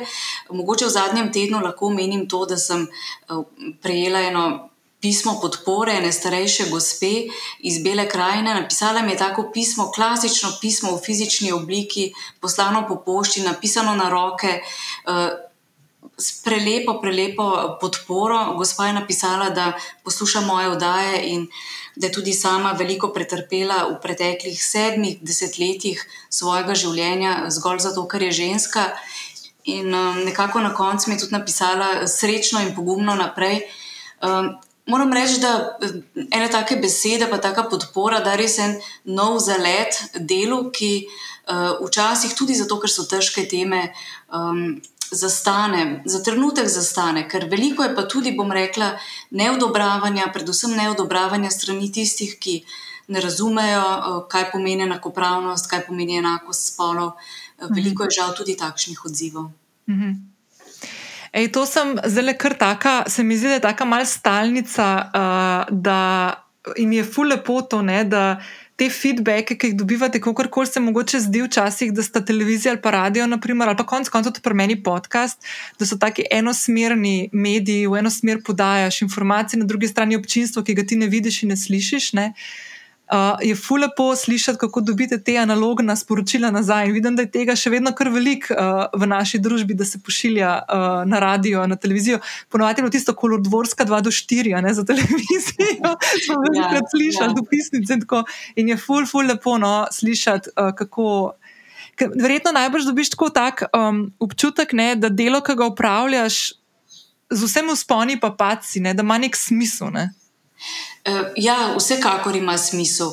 Mogoče 0.53 0.87
v 0.87 0.93
zadnjem 0.93 1.31
tednu 1.33 1.61
lahko 1.63 1.89
menim 1.93 2.27
to, 2.29 2.45
da 2.49 2.57
sem 2.57 2.85
eh, 2.85 3.41
prejela 3.81 4.21
eno 4.29 4.45
pismo 4.99 5.37
podpore 5.41 5.95
ene 5.95 6.11
starejše 6.11 6.67
gospe 6.69 7.11
iz 7.59 7.81
Bele 7.83 8.07
krajine. 8.09 8.53
Napisala 8.53 9.01
mi 9.01 9.15
je 9.15 9.17
tako 9.17 9.49
pismo, 9.53 9.91
klasično 9.95 10.51
pismo 10.61 10.95
v 10.95 11.03
fizični 11.05 11.51
obliki, 11.55 12.11
poslano 12.39 12.85
po 12.87 12.99
pošti, 13.05 13.45
napisano 13.47 13.95
na 13.95 14.09
roke. 14.09 14.59
Eh, 14.59 15.29
s 16.19 16.43
prelepo, 16.43 16.99
prelepo 17.01 17.77
podporo. 17.81 18.53
Gospa 18.57 18.87
je 18.87 18.93
napisala, 18.93 19.49
da 19.49 19.71
posluša 20.03 20.41
moje 20.41 20.69
oddaje 20.69 21.21
in 21.31 21.47
da 21.99 22.07
je 22.07 22.13
tudi 22.15 22.33
sama 22.33 22.71
veliko 22.79 23.09
pretrpela 23.13 23.83
v 23.89 23.97
preteklih 24.01 24.59
sedmih 24.63 25.17
desetletjih 25.19 25.99
svojega 26.31 26.75
življenja, 26.75 27.33
zgolj 27.51 27.83
zato, 27.83 28.05
ker 28.07 28.23
je 28.23 28.37
ženska. 28.37 28.85
In 29.67 29.91
um, 29.91 30.21
nekako 30.23 30.63
na 30.63 30.71
koncu 30.73 31.09
mi 31.09 31.17
je 31.17 31.25
tudi 31.25 31.35
napisala 31.35 32.07
srečno 32.07 32.61
in 32.63 32.71
pogumno 32.75 33.17
naprej. 33.19 33.65
Um, 34.23 34.53
moram 34.87 35.11
reči, 35.13 35.41
da 35.43 35.51
um, 35.75 35.99
ene 36.31 36.47
take 36.47 36.79
besede, 36.79 37.27
pa 37.27 37.41
taka 37.43 37.67
podpora, 37.67 38.23
da 38.23 38.37
res 38.39 38.55
en 38.63 38.77
nov 39.03 39.41
zalet 39.43 39.99
delu, 40.15 40.61
ki 40.71 40.93
uh, 41.03 41.83
včasih 41.83 42.31
tudi 42.39 42.55
zato, 42.55 42.79
ker 42.79 42.95
so 42.95 43.09
težke 43.11 43.43
teme. 43.43 43.89
Um, 44.31 44.79
zastane, 45.11 46.01
za 46.05 46.23
trenutek 46.23 46.67
zastane, 46.67 47.25
ker 47.29 47.47
veliko 47.49 47.83
je 47.83 47.95
pa 47.95 48.05
tudi, 48.07 48.35
bom 48.37 48.51
rekla, 48.51 48.91
neodobravanja, 49.31 50.29
predvsem 50.33 50.75
neodobravanja 50.77 51.49
strani 51.49 51.91
tistih, 51.91 52.35
ki 52.39 52.63
ne 53.09 53.21
razumejo, 53.21 53.81
eh, 53.81 54.17
kaj 54.29 54.51
pomeni 54.51 54.83
enakopravnost, 54.83 55.69
kaj 55.69 55.85
pomeni 55.87 56.17
enakost 56.17 56.73
spolov. 56.73 57.11
Eh, 57.59 57.67
veliko 57.69 58.03
je 58.03 58.17
žal 58.19 58.35
tudi 58.37 58.57
takšnih 58.57 59.05
odzivov. 59.05 59.51
Mhm. 59.89 60.11
Ej, 61.33 61.51
to 61.51 61.65
sem 61.65 61.93
zelo 62.05 62.33
kar 62.33 62.57
taka, 62.57 63.03
se 63.07 63.23
mi 63.23 63.37
zdi, 63.37 63.47
da 63.47 63.53
je 63.53 63.61
tako 63.61 63.85
malce 63.85 64.17
stalnica, 64.17 64.87
uh, 65.13 65.77
da 65.77 66.33
jim 66.77 66.91
je 66.91 67.03
fulepo 67.03 67.61
to, 67.61 67.81
ne, 67.81 68.03
da 68.03 68.41
te 68.79 68.87
feedbacke, 68.89 69.57
ki 69.59 69.71
jih 69.71 69.75
dobivate, 69.77 70.21
kako 70.23 70.47
koli 70.51 70.67
se 70.67 70.79
mogoče 70.79 71.19
zdi 71.19 71.41
včasih, 71.43 71.91
da 71.93 72.03
sta 72.03 72.21
televizija 72.25 72.71
ali 72.73 72.81
pa 72.81 72.91
radio, 72.95 73.27
naprimer, 73.27 73.67
ali 73.67 73.77
pa 73.77 73.85
konec 73.85 74.09
koncev 74.09 74.31
tudi 74.31 74.43
pri 74.45 74.55
meni 74.55 74.77
podcast, 74.83 75.43
da 75.79 75.85
so 75.85 75.97
taki 75.99 76.23
enosmerni 76.31 77.29
mediji, 77.33 77.87
v 77.87 77.99
eno 77.99 78.09
smer 78.09 78.39
podajaš 78.45 79.01
informacije, 79.01 79.59
na 79.59 79.65
drugi 79.65 79.87
strani 79.87 80.15
občinstvo, 80.15 80.63
ki 80.63 80.77
ga 80.79 80.87
ti 80.87 80.95
ne 80.95 81.07
vidiš 81.11 81.43
in 81.43 81.55
ne 81.55 81.57
slišiš. 81.57 82.13
Ne? 82.13 82.33
Uh, 83.11 83.37
je 83.41 83.55
fulepo 83.55 84.15
slišati, 84.15 84.59
kako 84.59 84.81
dobite 84.81 85.23
te 85.23 85.37
analogna 85.37 85.95
sporočila 85.95 86.51
nazaj. 86.51 86.87
In 86.87 86.93
vidim, 86.93 87.15
da 87.15 87.21
je 87.21 87.31
tega 87.31 87.55
še 87.55 87.69
vedno 87.69 87.93
kar 87.95 88.09
veliko 88.13 88.53
uh, 88.53 88.99
v 89.01 89.07
naši 89.09 89.39
družbi, 89.39 89.73
da 89.73 89.85
se 89.85 90.01
pošilja 90.05 90.51
uh, 90.61 90.85
na 91.09 91.19
radio, 91.19 91.65
na 91.67 91.75
televizijo. 91.75 92.19
Ponovadi 92.49 92.81
je 92.81 92.91
tisto 92.97 93.13
kolodvorska 93.13 93.85
2 93.85 94.01
do 94.01 94.11
4 94.11 94.61
ne, 94.61 94.73
za 94.73 94.85
televizijo. 94.85 95.95
Smo 96.25 96.39
velikokrat 96.45 96.85
ja, 96.85 96.91
slišali 96.95 97.31
ja. 97.31 97.35
dopisnice 97.41 97.93
in 97.93 98.05
tako. 98.05 98.23
In 98.55 98.69
je 98.69 98.77
ful, 98.77 99.05
ful 99.09 99.27
lepo 99.27 99.57
no, 99.57 99.87
slišati, 99.91 100.55
uh, 100.55 100.73
kako. 100.75 101.33
Verjetno 101.99 102.53
najbolj 102.55 102.85
dobiš 102.87 103.09
tako 103.11 103.27
tak, 103.35 103.65
um, 103.75 104.05
občutek, 104.23 104.71
ne, 104.73 104.93
da 104.95 105.09
delo, 105.11 105.41
ki 105.43 105.57
ga 105.59 105.65
upravljaš, 105.67 106.37
z 107.29 107.43
vsemi 107.43 107.73
usponi 107.75 108.15
pa 108.19 108.31
paci, 108.31 108.79
ne, 108.79 108.93
da 108.95 109.03
ima 109.03 109.17
nek 109.19 109.35
smisel. 109.35 109.91
Ne. 109.91 110.05
Eh, 111.05 111.33
ja, 111.35 111.75
vsekakor 111.77 112.35
ima 112.35 112.57
smisel. 112.57 113.11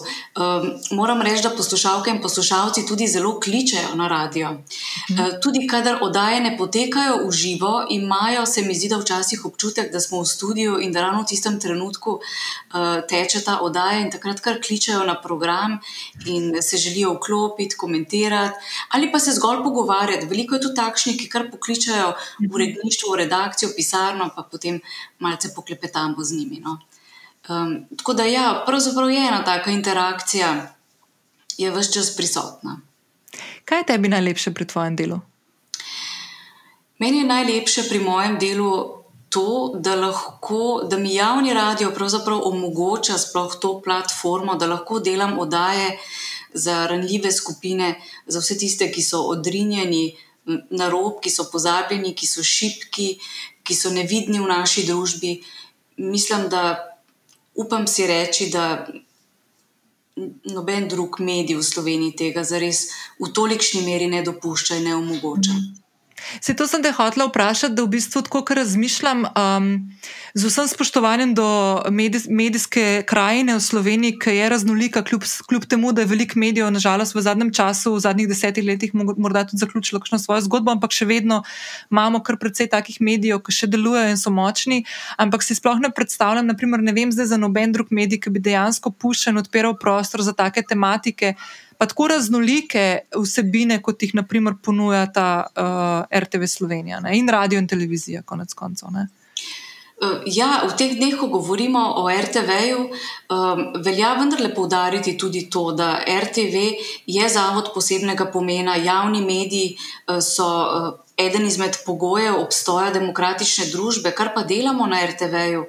Moram 0.91 1.23
reči, 1.23 1.43
da 1.43 1.51
poslušalke 1.51 2.11
in 2.11 2.21
poslušalci 2.23 2.87
tudi 2.87 3.07
zelo 3.07 3.41
kličejo 3.41 3.95
na 3.95 4.09
radio. 4.09 4.51
Mhm. 4.51 5.21
Eh, 5.21 5.41
tudi, 5.43 5.67
kadar 5.67 5.99
oddaje 6.03 6.41
ne 6.41 6.57
potekajo 6.59 7.29
v 7.29 7.31
živo, 7.31 7.87
imajo, 7.91 8.47
se 8.47 8.63
mi 8.63 8.75
zdi, 8.75 8.89
da 8.89 8.99
včasih 8.99 9.45
občutek, 9.45 9.93
da 9.93 10.01
smo 10.01 10.21
v 10.21 10.27
studiu 10.27 10.81
in 10.81 10.93
da 10.93 11.01
ravno 11.01 11.23
v 11.23 11.27
tistem 11.27 11.61
trenutku 11.61 12.19
eh, 12.21 13.03
teče 13.09 13.45
ta 13.45 13.61
oddaja 13.61 14.01
in 14.01 14.11
takrat 14.11 14.41
kar 14.41 14.61
kličejo 14.67 15.05
na 15.05 15.15
program 15.23 15.79
in 16.27 16.63
se 16.63 16.77
želijo 16.77 17.15
vklopiti, 17.15 17.77
komentirati 17.77 18.55
ali 18.91 19.13
pa 19.13 19.19
se 19.19 19.33
zgolj 19.33 19.63
pogovarjati. 19.63 20.27
Veliko 20.27 20.55
je 20.55 20.61
tudi 20.61 20.75
takšnih, 20.75 21.17
ki 21.17 21.29
kar 21.29 21.51
pokličajo 21.51 22.13
v 22.41 22.55
uredništvo, 22.55 23.13
v 23.13 23.17
redakcijo, 23.17 23.71
v 23.71 23.77
pisarno, 23.77 24.31
pa 24.37 24.43
potem 24.43 24.81
malce 25.19 25.55
poklepetamo 25.55 26.25
z 26.25 26.39
njimi. 26.39 26.61
No. 26.65 26.79
Um, 27.49 27.87
tako 27.97 28.13
da, 28.13 28.25
ja, 28.25 28.63
pravzaprav 28.67 29.11
je 29.11 29.29
ena 29.29 29.45
taka 29.45 29.71
interakcija, 29.71 30.75
ki 31.57 31.63
je 31.63 31.71
vse 31.71 31.93
čas 31.93 32.17
prisotna. 32.17 32.81
Kaj 33.65 33.79
je 33.79 33.87
tebi 33.87 34.09
najlepše 34.09 34.51
pri 34.55 34.67
tvojem 34.67 34.97
delu? 34.97 35.21
Meni 36.99 37.19
je 37.19 37.25
najlepše 37.25 37.89
pri 37.89 38.01
mojem 38.01 38.39
delu 38.39 38.71
to, 39.29 39.73
da, 39.79 39.95
lahko, 39.95 40.87
da 40.91 40.99
mi 40.99 41.15
javni 41.15 41.55
radio 41.55 41.93
omogoča 42.45 43.19
sploh 43.19 43.57
to 43.61 43.81
platformo, 43.85 44.55
da 44.55 44.67
lahko 44.67 44.99
delam 44.99 45.39
oddaje 45.39 45.99
za 46.55 46.87
ranljive 46.87 47.33
skupine, 47.33 48.01
za 48.27 48.41
vse 48.41 48.59
tiste, 48.59 48.91
ki 48.93 49.03
so 49.03 49.23
odrinjeni 49.23 50.17
na 50.71 50.89
rob, 50.89 51.21
ki 51.23 51.31
so 51.31 51.51
pozabljeni, 51.53 52.15
ki 52.15 52.27
so 52.27 52.43
šipki, 52.43 53.19
ki 53.63 53.75
so 53.75 53.91
nevidni 53.91 54.41
v 54.41 54.47
naši 54.47 54.87
družbi. 54.87 55.43
Mislim, 55.97 56.49
da 56.49 56.96
upam 57.57 57.87
si 57.87 58.07
reči, 58.07 58.51
da 58.51 58.87
noben 60.45 60.89
drug 60.89 61.19
medij 61.21 61.57
v 61.57 61.63
Sloveniji 61.63 62.17
tega 62.17 62.45
zares 62.45 62.89
v 63.21 63.33
tolikšni 63.33 63.83
meri 63.85 64.09
ne 64.09 64.23
dopušča 64.25 64.79
in 64.81 64.89
ne 64.89 64.95
omogoča. 64.97 65.57
Se 66.41 66.55
to 66.55 66.67
sem 66.67 66.83
te 66.83 66.93
hotela 66.93 67.27
vprašati, 67.29 67.75
da 67.75 67.85
v 67.85 67.93
bistvu 67.97 68.23
tako, 68.27 68.43
kar 68.45 68.61
razmišljam, 68.61 69.25
um, 69.27 69.69
z 70.35 70.51
vsem 70.51 70.69
spoštovanjem 70.69 71.35
do 71.35 71.47
medij, 71.91 72.27
medijske 72.29 73.03
krajine 73.09 73.57
v 73.57 73.63
Sloveniji, 73.63 74.19
ki 74.21 74.37
je 74.37 74.49
raznolika, 74.49 75.03
kljub, 75.05 75.25
kljub 75.49 75.65
temu, 75.65 75.93
da 75.93 76.05
je 76.05 76.11
veliko 76.11 76.39
medijev, 76.39 76.71
nažalost, 76.71 77.15
v 77.15 77.25
zadnjem 77.25 77.53
času, 77.55 77.95
v 77.95 78.03
zadnjih 78.05 78.29
desetih 78.29 78.65
letih, 78.65 78.95
morda 78.95 79.47
tudi 79.47 79.61
zaključilo 79.65 80.01
kakšno 80.01 80.19
svojo 80.19 80.45
zgodbo, 80.49 80.75
ampak 80.77 80.93
še 80.93 81.09
vedno 81.09 81.43
imamo 81.91 82.23
kar 82.23 82.39
precej 82.41 82.71
takih 82.73 83.01
medijev, 83.01 83.41
ki 83.47 83.53
še 83.53 83.71
delujejo 83.73 84.15
in 84.15 84.21
so 84.21 84.31
močni. 84.31 84.83
Ampak 85.17 85.47
si 85.47 85.57
sploh 85.57 85.81
ne 85.81 85.91
predstavljam, 85.95 86.47
naprimer, 86.53 86.83
ne 86.83 86.93
vem 86.97 87.13
zdaj 87.13 87.33
za 87.33 87.41
noben 87.41 87.73
drug 87.73 87.91
medij, 87.91 88.21
ki 88.27 88.35
bi 88.35 88.43
dejansko 88.43 88.93
puščal 88.93 89.35
in 89.35 89.45
odpiral 89.45 89.79
prostor 89.81 90.25
za 90.27 90.37
take 90.37 90.65
tematike 90.67 91.37
pa 91.79 91.87
tako 91.87 92.09
raznolike 92.09 92.87
vsebine, 93.17 93.81
kot 93.83 94.03
jih 94.03 94.15
naprimer 94.15 94.57
ponuja 94.63 95.07
ta 95.13 95.29
uh, 95.47 96.19
RTV 96.21 96.49
Slovenija 96.49 97.01
ne? 97.01 97.19
in 97.19 97.29
radio 97.29 97.59
in 97.59 97.69
televizija, 97.69 98.23
konec 98.23 98.55
koncev. 98.55 98.89
Uh, 99.97 100.21
ja, 100.29 100.61
v 100.69 100.77
teh 100.77 100.93
dneh, 100.93 101.15
ko 101.17 101.31
govorimo 101.33 101.81
o 102.03 102.09
RTV-ju, 102.13 102.81
um, 103.33 103.61
velja 103.81 104.13
vendarle 104.19 104.51
poudariti 104.53 105.17
tudi 105.17 105.47
to, 105.49 105.71
da 105.73 106.03
RTV 106.05 106.67
je 107.09 107.29
zavod 107.33 107.73
posebnega 107.73 108.29
pomena, 108.29 108.77
javni 108.77 109.25
mediji 109.25 109.77
uh, 109.77 110.21
so 110.21 110.45
uh, 110.45 110.91
eden 111.17 111.47
izmed 111.49 111.81
pogojev 111.87 112.37
obstoja 112.43 112.91
demokratične 112.93 113.71
družbe, 113.73 114.13
kar 114.13 114.35
pa 114.35 114.45
delamo 114.45 114.85
na 114.87 115.01
RTV-ju. 115.07 115.65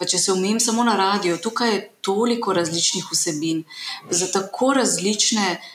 Pa 0.00 0.08
če 0.08 0.18
se 0.18 0.32
umem 0.32 0.56
samo 0.60 0.80
na 0.84 0.96
radio, 0.96 1.36
tukaj 1.36 1.74
je 1.74 1.80
toliko 2.00 2.54
različnih 2.56 3.04
vsebin 3.12 3.64
za 4.08 4.30
tako 4.32 4.72
različne 4.78 5.48
uh, 5.60 5.74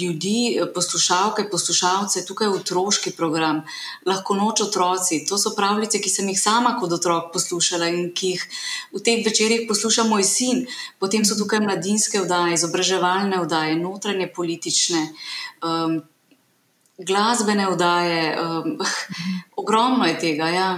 ljudi, 0.00 0.60
poslušalke, 0.74 1.48
poslušalce, 1.50 2.22
tukaj 2.26 2.46
je 2.46 2.50
otroški 2.60 3.10
program, 3.16 3.62
lahko 4.06 4.36
noč 4.38 4.62
otroci. 4.62 5.24
To 5.28 5.38
so 5.38 5.56
pravljice, 5.56 5.98
ki 5.98 6.10
sem 6.10 6.28
jih 6.30 6.38
sama 6.40 6.76
kot 6.80 6.92
otrok 6.92 7.32
poslušala 7.32 7.88
in 7.90 8.12
ki 8.14 8.30
jih 8.34 8.44
v 8.94 9.02
teh 9.02 9.24
večerjih 9.26 9.66
posluša 9.68 10.04
moj 10.06 10.22
sin. 10.24 10.62
Potem 11.02 11.26
so 11.26 11.38
tukaj 11.38 11.64
mladinske 11.64 12.22
vdaje, 12.22 12.54
izobraževalne 12.60 13.42
vdaje, 13.42 13.74
notranje 13.80 14.30
politične. 14.36 15.02
Um, 15.62 15.98
Glasbene 16.98 17.66
vdaje, 17.70 18.22
um, 18.42 18.78
ogromno 19.60 20.06
je 20.06 20.18
tega. 20.18 20.48
Ja. 20.54 20.70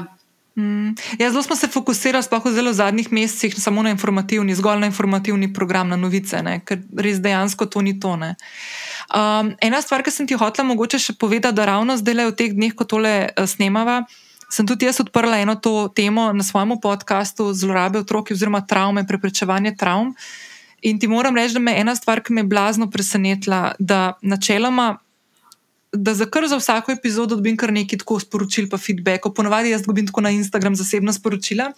Mm. 0.60 0.94
Ja, 1.18 1.30
zelo 1.30 1.42
smo 1.42 1.56
se 1.56 1.68
fokusirali, 1.68 2.22
sploh 2.22 2.44
v 2.44 2.52
zelo 2.52 2.72
zadnjih 2.72 3.12
mesecih, 3.12 3.54
samo 3.56 3.82
na 3.82 3.90
informativni, 3.90 4.54
zgolj 4.54 4.80
na 4.80 4.86
informativni 4.86 5.52
program, 5.52 5.88
na 5.88 5.96
novice, 5.96 6.42
ne? 6.42 6.60
ker 6.64 6.82
res 6.96 7.20
dejansko 7.22 7.66
to 7.66 7.80
ni 7.80 7.94
to. 8.00 8.12
Um, 8.12 9.54
ena 9.62 9.80
stvar, 9.82 10.04
ki 10.04 10.12
sem 10.12 10.26
ti 10.28 10.36
hotela 10.36 10.68
mogoče 10.68 10.98
še 11.00 11.16
povedati, 11.16 11.56
da 11.56 11.68
ravno 11.70 11.96
zdaj 11.96 12.26
v 12.28 12.36
teh 12.36 12.52
dneh, 12.52 12.74
ko 12.76 12.84
tole 12.84 13.14
uh, 13.30 13.46
snemava, 13.48 14.02
sem 14.50 14.66
tudi 14.66 14.88
jaz 14.88 15.00
odprla 15.00 15.40
eno 15.40 15.54
to 15.56 15.88
temo 15.94 16.32
na 16.34 16.44
svojem 16.44 16.76
podkastu 16.82 17.52
zlorabe 17.54 18.02
otrok 18.02 18.34
oziroma 18.34 18.60
travme, 18.66 19.06
preprečevanje 19.06 19.76
travm. 19.78 20.12
In 20.82 20.98
ti 20.98 21.08
moram 21.08 21.36
reči, 21.36 21.54
da 21.54 21.62
me 21.62 21.76
ena 21.78 21.94
stvar, 21.96 22.20
ki 22.24 22.34
me 22.34 22.44
je 22.44 22.50
blazno 22.50 22.90
presenetila, 22.90 23.76
da 23.78 24.18
načeloma 24.22 24.98
da 25.92 26.14
za 26.14 26.26
kar 26.26 26.46
za 26.48 26.56
vsako 26.56 26.92
epizodo 26.92 27.36
dobim 27.36 27.56
kar 27.56 27.72
nekaj 27.72 27.98
tako 27.98 28.20
sporočil, 28.20 28.68
pa 28.70 28.78
feedback. 28.78 29.26
Ponovadi 29.36 29.70
jaz 29.70 29.82
dobim 29.82 30.06
tako 30.06 30.20
na 30.20 30.30
Instagram 30.30 30.76
zasebna 30.76 31.12
sporočila. 31.12 31.72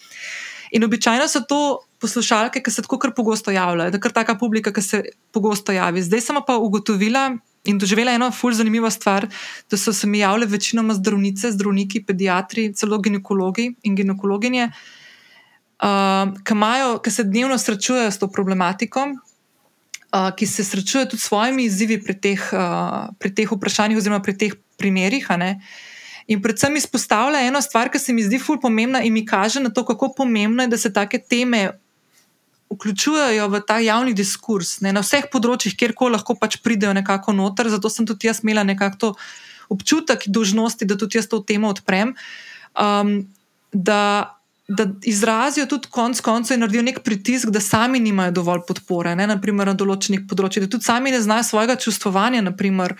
In 0.72 0.84
običajno 0.84 1.28
so 1.28 1.40
to 1.48 1.80
poslušalke, 2.00 2.62
ki 2.62 2.70
se 2.70 2.82
tako 2.82 2.98
kar 2.98 3.12
pogosto 3.16 3.50
javljajo, 3.50 3.90
da 3.90 4.00
kar 4.00 4.12
taka 4.12 4.34
publika, 4.40 4.72
ki 4.72 4.82
se 4.82 5.02
pogosto 5.32 5.72
javi. 5.72 6.02
Zdaj 6.02 6.20
sem 6.20 6.40
pa 6.46 6.56
ugotovila 6.56 7.36
in 7.64 7.78
doživela 7.78 8.12
eno 8.12 8.30
fulj 8.30 8.56
zanimivo 8.58 8.90
stvar, 8.90 9.28
da 9.70 9.76
so 9.76 9.92
se 9.92 10.06
mi 10.06 10.18
javljale 10.18 10.46
večinoma 10.46 10.94
zdravnice, 10.94 11.52
zdravniki, 11.52 12.02
pediatri, 12.06 12.72
celo 12.74 12.98
ginekologi 12.98 13.68
in 13.82 13.94
ginekologinje, 13.96 14.70
uh, 15.82 17.00
ki 17.02 17.10
se 17.10 17.24
dnevno 17.24 17.58
srečujejo 17.58 18.10
s 18.10 18.18
to 18.18 18.28
problematiko 18.28 19.06
ki 20.12 20.46
se 20.46 20.64
srečuje 20.64 21.08
tudi 21.08 21.22
s 21.22 21.28
svojimi 21.30 21.64
izzivi 21.64 21.96
pri 22.02 22.14
teh, 22.20 22.42
pri 23.18 23.30
teh 23.34 23.52
vprašanjih, 23.52 23.98
oziroma 23.98 24.20
pri 24.20 24.36
teh 24.36 24.56
primerih. 24.76 25.28
In 26.28 26.42
predvsem 26.42 26.76
izpostavlja 26.76 27.40
eno 27.46 27.62
stvar, 27.64 27.88
ki 27.90 27.98
se 27.98 28.12
mi 28.12 28.22
zdi 28.22 28.38
fulj 28.38 28.60
pomembna 28.60 29.00
in 29.02 29.12
mi 29.12 29.24
kaže 29.26 29.60
na 29.60 29.72
to, 29.72 29.84
kako 29.84 30.12
pomembno 30.16 30.62
je, 30.62 30.68
da 30.68 30.78
se 30.78 30.92
take 30.92 31.18
teme 31.18 31.70
vključujejo 32.72 33.48
v 33.48 33.60
ta 33.66 33.78
javni 33.78 34.14
diskurs, 34.16 34.80
ne, 34.80 34.92
na 34.92 35.02
vseh 35.04 35.26
področjih, 35.32 35.74
kjerkoli 35.76 36.16
lahko 36.16 36.36
pač 36.40 36.58
pridejo 36.64 36.92
nekako 36.96 37.34
noter. 37.36 37.68
Zato 37.72 37.90
sem 37.92 38.08
tudi 38.08 38.28
jaz 38.28 38.40
imela 38.44 38.64
nekako 38.64 39.14
občutek 39.72 40.28
dožnosti, 40.28 40.88
da 40.88 40.96
tudi 40.96 41.20
jaz 41.20 41.28
to 41.28 41.42
temo 41.44 41.72
odprem. 41.72 42.14
Um, 42.72 43.26
da 43.72 44.38
da 44.76 44.86
izrazijo 45.02 45.66
tudi 45.66 45.88
konec 45.90 46.20
koncev 46.20 46.54
in 46.54 46.60
naredijo 46.60 46.82
nek 46.82 47.00
pritisk, 47.04 47.50
da 47.50 47.60
sami 47.60 48.00
nimajo 48.00 48.32
dovolj 48.32 48.62
podpore, 48.68 49.14
ne, 49.16 49.26
naprimer 49.26 49.68
na 49.68 49.74
določenih 49.78 50.24
področjih, 50.28 50.64
da 50.64 50.72
tudi 50.72 50.88
sami 50.88 51.12
ne 51.12 51.20
znajo 51.20 51.48
svojega 51.52 51.76
čustvovanja, 51.76 52.44
naprimer. 52.50 52.96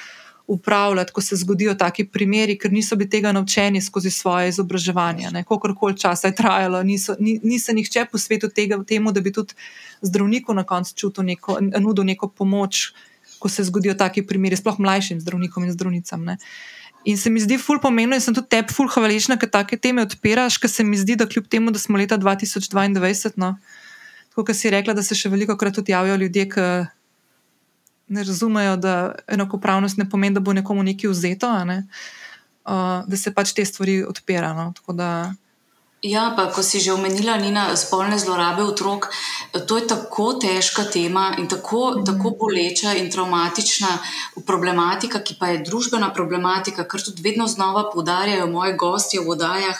Upravljati, 0.52 1.12
ko 1.14 1.22
se 1.22 1.36
zgodijo 1.38 1.72
taki 1.78 2.02
primeri, 2.10 2.56
ker 2.58 2.72
niso 2.74 2.96
bili 2.98 3.08
tega 3.08 3.30
naučeni 3.32 3.78
skozi 3.80 4.10
svoje 4.10 4.50
izobraževanje. 4.50 5.30
Kakorkoli 5.48 5.94
časa 5.96 6.28
je 6.28 6.34
trajalo, 6.36 6.80
niso, 6.82 7.14
ni, 7.22 7.36
ni 7.46 7.60
se 7.62 7.72
nihče 7.72 8.08
posvetil 8.10 8.50
tega, 8.50 8.80
temu, 8.84 9.14
da 9.14 9.22
bi 9.22 9.32
tudi 9.32 9.54
zdravniku 10.02 10.52
na 10.58 10.66
koncu 10.66 10.96
čutil 10.98 11.28
neko, 11.30 11.60
nudil 11.78 12.04
neko 12.10 12.28
pomoč, 12.28 12.88
ko 13.38 13.48
se 13.48 13.64
zgodijo 13.70 13.94
taki 13.94 14.26
primeri, 14.26 14.58
sploh 14.58 14.82
mlajšim 14.82 15.22
zdravnikom 15.22 15.70
in 15.70 15.72
zdravnicam. 15.78 16.34
Uh, 16.34 16.50
In 17.04 17.18
se 17.18 17.30
mi 17.30 17.40
zdi 17.42 17.58
ful 17.58 17.80
pomembno, 17.82 18.14
in 18.14 18.22
sem 18.22 18.34
tudi 18.34 18.48
tebi 18.52 18.74
ful 18.74 18.86
hvaležna, 18.86 19.36
ker 19.40 19.50
take 19.50 19.78
teme 19.80 20.04
odpiraš, 20.06 20.60
ker 20.62 20.70
se 20.70 20.84
mi 20.86 20.98
zdi, 20.98 21.16
da 21.18 21.26
kljub 21.26 21.48
temu, 21.50 21.74
da 21.74 21.80
smo 21.82 21.98
leta 21.98 22.18
2022, 22.18 23.34
no, 23.42 23.56
tako 24.30 24.46
kot 24.46 24.56
si 24.58 24.70
rekla, 24.70 24.94
da 24.94 25.02
se 25.02 25.18
še 25.18 25.32
veliko 25.32 25.56
krat 25.58 25.74
tudi 25.74 25.94
javijo 25.94 26.20
ljudje, 26.22 26.46
ki 26.54 26.66
ne 28.12 28.24
razumejo, 28.28 28.76
da 28.76 28.94
enakopravnost 29.26 29.98
ne 29.98 30.06
pomeni, 30.08 30.36
da 30.38 30.44
bo 30.44 30.54
nekomu 30.54 30.84
nekaj 30.86 31.10
vzeto, 31.10 31.50
ne, 31.66 31.82
uh, 32.70 33.02
da 33.08 33.18
se 33.18 33.34
pač 33.34 33.54
te 33.56 33.64
stvari 33.66 34.02
odpirajo. 34.06 34.54
No, 34.58 34.70
Ja, 36.02 36.34
pa 36.34 36.50
ko 36.50 36.66
si 36.66 36.82
že 36.82 36.90
omenila, 36.90 37.38
Nina, 37.38 37.70
spolne 37.78 38.18
zlorabe 38.18 38.66
otrok, 38.66 39.06
to 39.70 39.78
je 39.78 39.86
tako 39.86 40.34
težka 40.34 40.82
tema 40.90 41.30
in 41.38 41.46
tako, 41.46 41.94
mm. 41.94 42.02
tako 42.02 42.34
boleča 42.42 42.96
in 42.98 43.06
traumatična 43.06 44.02
problematika, 44.42 45.22
ki 45.22 45.38
pa 45.38 45.54
je 45.54 45.62
družbena 45.62 46.10
problematika, 46.10 46.82
kar 46.90 47.06
tudi 47.06 47.22
vedno 47.22 47.46
znova 47.46 47.86
poudarjajo 47.94 48.50
moje 48.50 48.74
gostje 48.74 49.22
v 49.22 49.30
vodajah. 49.30 49.78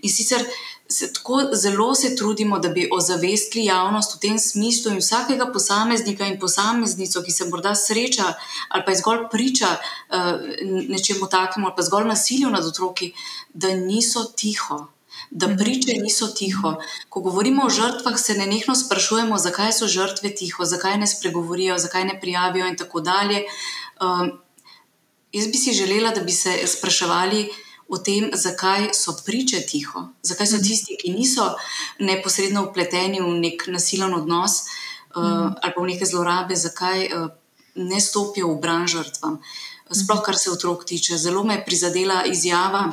In 0.00 0.08
sicer 0.08 0.40
se 0.88 1.12
tako 1.12 1.52
zelo 1.52 1.92
se 1.94 2.16
trudimo, 2.16 2.58
da 2.58 2.72
bi 2.72 2.88
ozavestili 2.88 3.68
javnost 3.68 4.16
v 4.16 4.24
tem 4.24 4.38
smislu 4.40 4.96
in 4.96 5.04
vsakega 5.04 5.52
posameznika 5.52 6.24
in 6.32 6.40
posameznico, 6.40 7.20
ki 7.20 7.32
se 7.32 7.44
morda 7.44 7.74
sreča 7.76 8.32
ali 8.68 8.84
pa 8.86 8.96
je 8.96 9.04
zgolj 9.04 9.26
priča 9.28 9.76
uh, 9.76 10.32
nečemu 10.88 11.28
takemu, 11.28 11.66
ali 11.66 11.76
pa 11.76 11.82
zgolj 11.82 12.08
nasilju 12.08 12.56
nad 12.56 12.64
otroki, 12.64 13.12
da 13.52 13.76
niso 13.76 14.24
tiho 14.32 14.86
da 15.30 15.48
mhm. 15.48 15.58
priče 15.58 15.92
niso 16.02 16.26
tiho. 16.26 16.74
Ko 17.08 17.20
govorimo 17.20 17.66
o 17.66 17.70
žrtvah, 17.70 18.18
se 18.18 18.34
ne 18.34 18.46
nekno 18.46 18.74
sprašujemo, 18.74 19.38
zakaj 19.38 19.72
so 19.72 19.86
žrtve 19.86 20.34
tiho, 20.34 20.64
zakaj 20.64 20.98
ne 20.98 21.06
spregovorijo, 21.06 21.78
zakaj 21.78 22.04
ne 22.04 22.20
prijavijo 22.20 22.66
in 22.66 22.76
tako 22.76 23.00
dalje. 23.00 23.44
Um, 24.00 24.32
jaz 25.32 25.46
bi 25.46 25.58
si 25.58 25.72
želela, 25.72 26.10
da 26.10 26.20
bi 26.20 26.32
se 26.32 26.58
spraševali 26.66 27.48
o 27.88 27.98
tem, 27.98 28.30
zakaj 28.34 28.90
so 28.94 29.16
priče 29.26 29.60
tiho, 29.60 30.08
zakaj 30.22 30.46
so 30.46 30.56
mhm. 30.56 30.64
tisti, 30.64 30.96
ki 31.00 31.12
niso 31.12 31.54
neposredno 31.98 32.68
upleteni 32.70 33.20
v 33.20 33.32
nek 33.40 33.66
nasilen 33.66 34.14
odnos 34.14 34.62
uh, 35.16 35.52
ali 35.62 35.72
pa 35.74 35.80
v 35.80 35.86
neke 35.86 36.06
zlorabe, 36.06 36.56
zakaj 36.56 37.08
uh, 37.08 37.28
ne 37.74 38.00
stopijo 38.00 38.52
v 38.54 38.60
bran 38.60 38.86
žrtvam. 38.86 39.38
Sploh, 39.90 40.20
kar 40.24 40.36
se 40.36 40.50
otrok 40.50 40.84
tiče. 40.84 41.16
Zelo 41.16 41.44
me 41.44 41.54
je 41.54 41.64
prizadela 41.64 42.24
izjava 42.28 42.92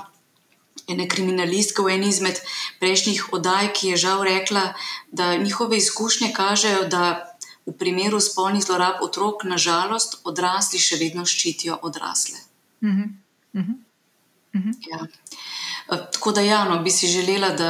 ene 0.87 1.07
kriminalistke 1.09 1.81
v 1.81 1.95
eni 1.97 2.09
izmed 2.09 2.39
prejšnjih 2.79 3.33
oddaj, 3.33 3.71
ki 3.73 3.93
je 3.93 4.01
žal 4.05 4.23
rekla, 4.23 4.73
da 5.11 5.35
njihove 5.37 5.77
izkušnje 5.77 6.33
kažejo, 6.33 6.87
da 6.89 7.35
v 7.65 7.73
primeru 7.73 8.19
spolnih 8.21 8.63
zlorab 8.63 9.01
otrok, 9.01 9.43
nažalost, 9.43 10.19
odrasli 10.23 10.79
še 10.79 10.99
vedno 11.01 11.25
ščitijo 11.25 11.79
odrasle. 11.81 12.37
Uh 12.81 12.89
-huh. 12.89 13.09
Uh 13.53 13.61
-huh. 14.53 14.73
Ja. 14.89 15.07
E, 15.91 16.11
tako 16.11 16.31
da, 16.31 16.41
ja, 16.41 16.63
no, 16.69 16.79
bi 16.83 16.91
si 16.91 17.07
želela, 17.07 17.49
da, 17.49 17.69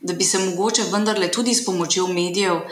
da 0.00 0.12
bi 0.12 0.24
se 0.24 0.38
mogoče 0.38 0.82
vendarle 0.92 1.30
tudi 1.32 1.54
s 1.54 1.64
pomočjo 1.64 2.06
medijev 2.06 2.56
e, 2.56 2.64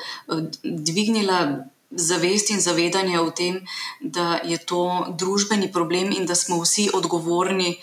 dvignila 0.62 1.64
zavest 1.90 2.50
in 2.50 2.60
zavedanje 2.60 3.20
o 3.20 3.30
tem, 3.30 3.66
da 4.00 4.40
je 4.44 4.58
to 4.58 5.06
družbeni 5.18 5.72
problem 5.72 6.12
in 6.12 6.26
da 6.26 6.34
smo 6.34 6.62
vsi 6.62 6.90
odgovorni. 6.94 7.78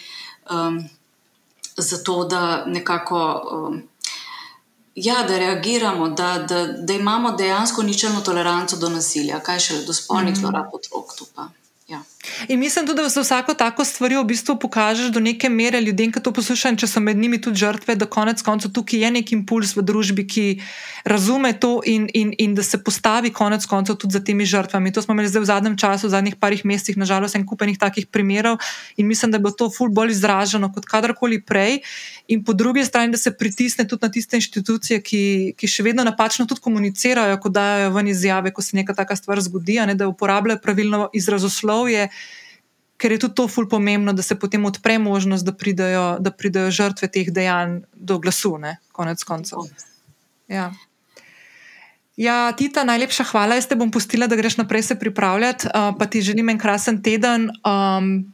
Um, 0.50 0.90
zato 1.78 2.24
da 2.24 2.66
nekako. 2.66 3.44
Um, 3.52 3.84
Ja, 5.00 5.24
da 5.28 5.38
reagiramo, 5.38 6.10
da, 6.10 6.46
da, 6.50 6.68
da 6.68 6.94
imamo 6.94 7.32
dejansko 7.32 7.84
ničelno 7.84 8.22
toleranco 8.22 8.78
do 8.82 8.90
nasilja, 8.90 9.38
kaj 9.40 9.60
še 9.60 9.76
do 9.86 9.94
spolnih 9.94 10.34
mhm. 10.34 10.40
zlorab 10.40 10.66
mm. 10.66 10.80
otrok. 10.92 11.14
Ja. 11.88 12.00
In 12.48 12.60
mislim 12.60 12.86
tudi, 12.86 13.02
da 13.02 13.10
se 13.10 13.22
vsako 13.22 13.54
tako 13.54 13.86
stvari 13.86 14.18
v 14.18 14.24
bistvu 14.24 14.60
pokažeš 14.60 15.12
do 15.14 15.20
neke 15.20 15.50
mere 15.50 15.82
ljudem, 15.82 16.12
ki 16.12 16.22
to 16.24 16.32
poslušajo, 16.34 16.76
če 16.76 16.88
so 16.90 17.00
med 17.00 17.18
njimi 17.18 17.38
tudi 17.42 17.62
žrtve, 17.62 17.96
da 17.96 18.06
konec 18.10 18.42
koncev 18.42 18.72
tukaj 18.74 19.00
je 19.06 19.12
nek 19.12 19.32
impuls 19.32 19.76
v 19.78 19.84
družbi, 19.86 20.26
ki 20.28 20.46
razume 21.06 21.54
to 21.60 21.78
in, 21.86 22.08
in, 22.14 22.34
in 22.38 22.56
da 22.58 22.64
se 22.64 22.82
postavi 22.84 23.30
konec 23.34 23.66
koncev 23.66 23.96
tudi 24.02 24.18
za 24.18 24.24
temi 24.24 24.46
žrtvami. 24.46 24.92
To 24.92 25.02
smo 25.02 25.14
imeli 25.14 25.30
zdaj 25.30 25.44
v 25.46 25.50
zadnjem 25.52 25.78
času, 25.78 26.08
v 26.08 26.16
zadnjih 26.16 26.36
parih 26.36 26.66
mesecih, 26.66 26.98
nažalost, 26.98 27.38
en 27.38 27.46
kupenih 27.46 27.78
takih 27.78 28.08
primerov 28.08 28.58
in 28.98 29.08
mislim, 29.08 29.32
da 29.32 29.40
bo 29.40 29.52
to 29.52 29.70
ful 29.70 29.90
bolj 29.94 30.16
izraženo 30.18 30.72
kot 30.74 30.90
kadarkoli 30.90 31.42
prej. 31.42 31.82
In 32.28 32.44
po 32.44 32.54
drugi 32.54 32.84
strani, 32.86 33.12
da 33.12 33.18
se 33.18 33.32
pritisne 33.32 33.88
tudi 33.88 34.04
na 34.04 34.12
tiste 34.12 34.36
inštitucije, 34.42 35.00
ki, 35.02 35.22
ki 35.58 35.68
še 35.70 35.86
vedno 35.86 36.04
napačno 36.04 36.46
tudi 36.50 36.62
komunicirajo, 36.66 37.38
ko 37.40 37.50
dajo 37.54 37.94
ven 37.96 38.12
izjave, 38.12 38.52
ko 38.52 38.66
se 38.66 38.76
neka 38.78 38.98
taka 38.98 39.16
stvar 39.16 39.40
zgodi, 39.42 39.80
ne, 39.88 39.96
da 39.96 40.10
uporabljajo 40.10 40.60
pravilno 40.64 41.08
izrazoslovje 41.14 42.07
ker 42.98 43.12
je 43.12 43.20
tudi 43.20 43.36
to 43.38 43.48
ful 43.48 43.68
pomembno, 43.70 44.14
da 44.14 44.26
se 44.26 44.36
potem 44.40 44.66
odpre 44.66 44.98
možnost, 45.00 45.46
da 45.46 45.54
pridajo, 45.54 46.18
da 46.20 46.32
pridajo 46.32 46.72
žrtve 46.72 47.08
teh 47.08 47.30
dejanj 47.32 47.82
do 47.94 48.18
glasu, 48.20 48.58
ne? 48.58 48.78
konec 48.92 49.24
koncev. 49.24 49.70
Ja. 50.50 50.72
Ja, 52.18 52.50
Tita, 52.58 52.82
najlepša 52.84 53.28
hvala. 53.30 53.60
Jaz 53.60 53.68
te 53.70 53.78
bom 53.78 53.92
pustila, 53.94 54.26
da 54.26 54.36
greš 54.36 54.58
naprej 54.58 54.88
se 54.90 54.96
pripravljati, 54.98 55.70
uh, 55.70 55.94
pa 56.00 56.08
ti 56.10 56.22
želim 56.26 56.50
en 56.50 56.58
krasen 56.58 56.98
teden. 57.04 57.52
Um, 57.62 58.34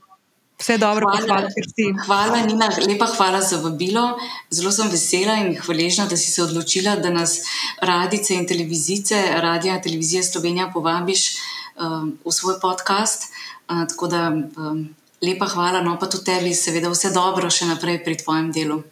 vse 0.62 0.78
dobro, 0.80 1.10
hvala, 1.12 1.28
hvala, 1.28 2.06
hvala, 2.06 2.40
Nina, 2.48 2.70
lepa 2.88 3.10
hvala 3.18 3.42
za 3.42 3.60
vabilo. 3.60 4.06
Zelo 4.52 4.72
sem 4.72 4.88
vesela 4.88 5.36
in 5.44 5.58
hvaležna, 5.60 6.08
da 6.08 6.16
si 6.18 6.32
se 6.32 6.44
odločila, 6.44 6.96
da 6.96 7.12
nas 7.12 7.42
radice 7.82 8.40
in 8.40 8.48
televizice, 8.48 9.20
radio 9.44 9.76
in 9.76 9.84
televizija 9.84 10.24
Slovenija 10.24 10.72
povabiš 10.74 11.28
um, 11.76 12.16
v 12.24 12.32
svoj 12.32 12.62
podcast. 12.62 13.33
Uh, 13.74 13.88
tako 13.90 14.08
da 14.08 14.30
um, 14.30 14.96
lepa 15.22 15.48
hvala, 15.48 15.82
no 15.82 15.98
pa 16.00 16.06
tudi 16.06 16.28
tebi, 16.28 16.54
seveda, 16.54 16.92
vse 16.94 17.10
dobro 17.16 17.50
še 17.50 17.66
naprej 17.66 18.04
pri 18.06 18.18
tvojem 18.20 18.52
delu. 18.54 18.84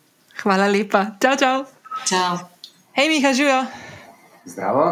Hvala 0.41 0.65
lepa. 0.71 1.05
Čau, 1.21 1.35
čau. 1.37 1.57
čau. 2.07 2.37
Hej, 2.97 3.09
Miha, 3.11 3.33
živijo. 3.33 3.65
Zdravo. 4.45 4.85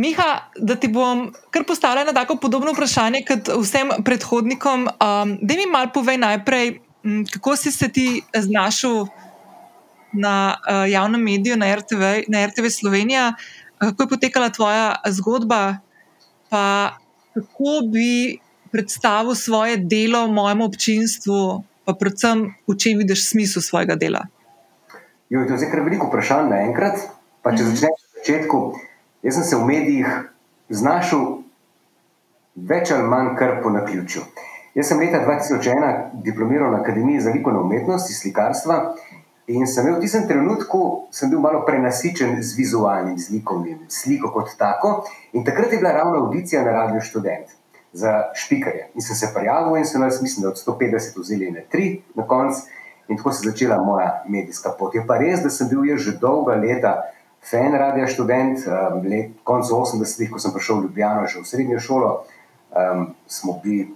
Miha, 0.00 0.28
da 0.56 0.76
ti 0.80 0.88
bom 0.88 1.26
kar 1.50 1.66
postavila 1.68 2.06
na 2.08 2.14
tako 2.16 2.38
podobno 2.40 2.72
vprašanje 2.72 3.24
kot 3.28 3.50
vsem 3.60 3.90
predhodnikom. 4.06 4.86
Um, 4.88 5.34
da 5.42 5.58
mi 5.58 5.66
malo 5.68 5.90
povej 5.94 6.16
najprej, 6.22 6.78
m, 7.04 7.24
kako 7.26 7.56
si 7.56 7.72
se 7.72 7.90
ti 7.92 8.22
znašel 8.32 9.10
na 10.12 10.56
uh, 10.56 10.86
javnem 10.90 11.20
mediju, 11.20 11.56
na 11.56 11.74
RTV, 11.76 12.30
na 12.32 12.46
RTV 12.46 12.70
Slovenija, 12.70 13.34
kako 13.78 14.02
je 14.02 14.08
potekala 14.08 14.48
tvoja 14.48 14.94
zgodba, 15.06 15.76
pa 16.48 16.96
kako 17.34 17.86
bi 17.92 18.38
predstavil 18.72 19.34
svoje 19.34 19.76
delo 19.76 20.26
mojemu 20.26 20.64
občinstvu, 20.64 21.64
pa 21.84 21.92
predvsem 21.94 22.54
v 22.68 22.76
čem 22.78 22.98
vidiš 22.98 23.28
smisel 23.30 23.62
svojega 23.62 23.98
dela? 23.98 24.26
Jo, 25.30 25.46
to 25.46 25.54
je 25.54 25.62
zdaj 25.62 25.70
kar 25.70 25.82
veliko 25.86 26.06
vprašanj 26.10 26.50
naenkrat. 26.50 26.98
Pa 27.42 27.50
če 27.56 27.62
mm 27.62 27.66
-hmm. 27.66 27.74
začneš 27.74 28.02
na 28.02 28.18
začetku, 28.18 28.58
jaz 29.22 29.34
sem 29.34 29.44
se 29.44 29.56
v 29.56 29.64
medijih 29.64 30.06
znašel 30.68 31.38
več 32.54 32.90
ali 32.90 33.08
manj 33.08 33.36
kar 33.36 33.62
po 33.62 33.70
naključju. 33.70 34.22
Jaz 34.74 34.86
sem 34.86 34.98
leta 34.98 35.24
2001 35.26 36.22
diplomiral 36.22 36.72
na 36.72 36.80
Akademiji 36.80 37.20
za 37.20 37.30
likovno 37.30 37.62
umetnost 37.62 38.10
iz 38.10 38.16
slikarstva 38.16 38.94
in 39.46 39.66
sem 39.66 39.86
imel 39.86 39.98
v 39.98 40.02
tistem 40.02 40.28
trenutku, 40.28 41.08
sem 41.10 41.30
bil 41.30 41.40
malo 41.40 41.64
prenasičen 41.66 42.42
z 42.42 42.56
vizualnim, 42.56 43.18
z 43.18 43.30
likovnim, 43.30 43.78
sliko 43.88 44.30
kot 44.30 44.54
tako. 44.58 45.04
In 45.32 45.44
takrat 45.44 45.72
je 45.72 45.78
bila 45.78 45.92
ravno 45.92 46.18
audicija 46.18 46.62
na 46.64 46.72
Radio 46.72 47.00
Student 47.00 47.59
za 47.92 48.30
špikarje. 48.34 48.88
In 48.94 49.02
sem 49.02 49.16
se 49.16 49.30
prijavil 49.34 49.76
in 49.76 49.86
so 49.86 49.98
nas, 49.98 50.20
mislim, 50.22 50.42
da 50.42 50.48
od 50.48 50.62
150 50.66 51.18
vzeli 51.18 51.50
na 51.50 51.60
tri 51.70 52.02
na 52.14 52.26
konc. 52.26 52.56
In 53.08 53.16
tako 53.16 53.32
se 53.32 53.46
je 53.46 53.50
začela 53.50 53.76
moja 53.84 54.24
medijska 54.28 54.70
pot. 54.78 54.94
Je 54.94 55.02
pa 55.06 55.18
res, 55.18 55.42
da 55.42 55.50
sem 55.50 55.68
bil 55.68 55.84
jaz 55.84 56.00
že 56.00 56.18
dolga 56.22 56.54
leta 56.54 57.00
fan 57.42 57.72
radia 57.74 58.06
študent, 58.06 58.66
um, 58.66 59.00
let, 59.08 59.32
konc 59.44 59.66
80-ih, 59.66 60.30
ko 60.30 60.38
sem 60.38 60.52
prišel 60.52 60.80
v 60.80 60.84
Ljubljano, 60.88 61.26
že 61.26 61.40
v 61.40 61.48
srednjo 61.48 61.80
šolo, 61.80 62.10
um, 62.70 63.06
smo 63.26 63.56
bili 63.64 63.88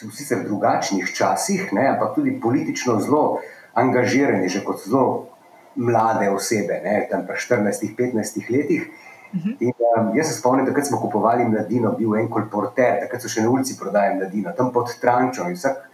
v 0.00 0.12
sicer 0.16 0.40
drugačnih 0.46 1.04
časih, 1.12 1.68
ne, 1.76 1.90
ampak 1.92 2.14
tudi 2.16 2.38
politično 2.40 2.96
zelo 3.04 3.40
angažirani, 3.76 4.48
že 4.48 4.64
kot 4.64 4.80
zelo 4.80 5.28
mlade 5.76 6.30
osebe, 6.32 6.80
ne, 6.84 7.04
tam 7.10 7.28
pa 7.28 7.36
14-15 7.36 8.48
letih. 8.48 8.88
Mhm. 9.34 9.50
In, 9.60 9.72
um, 9.98 10.10
jaz 10.16 10.26
se 10.26 10.38
spomnim, 10.38 10.66
da 10.66 10.84
smo 10.84 11.00
kupovali 11.00 11.44
mladino, 11.44 11.92
bil 11.98 12.16
en 12.16 12.28
kolporter, 12.30 12.98
takrat 13.04 13.22
so 13.22 13.28
še 13.28 13.44
na 13.44 13.50
ulici 13.50 13.76
prodajali 13.78 14.18
mladino, 14.18 14.52
tam 14.56 14.72
pod 14.72 14.90
Trančo. 15.00 15.46
Vsak, 15.52 15.84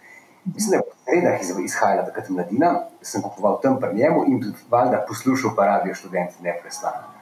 mislim, 0.45 0.71
da 0.71 0.77
je 0.77 0.87
po 0.87 0.97
sredah 1.05 1.65
izhajala 1.65 2.07
takrat 2.07 2.31
mladina, 2.31 2.73
sem 3.03 3.23
kupoval 3.23 3.61
tam 3.63 3.81
pri 3.81 3.95
njemu 3.95 4.25
in 4.27 4.41
valjda 4.71 5.05
poslušal 5.09 5.53
pa 5.57 5.67
radio 5.67 5.95
študenti 5.95 6.43
neprestano. 6.43 7.13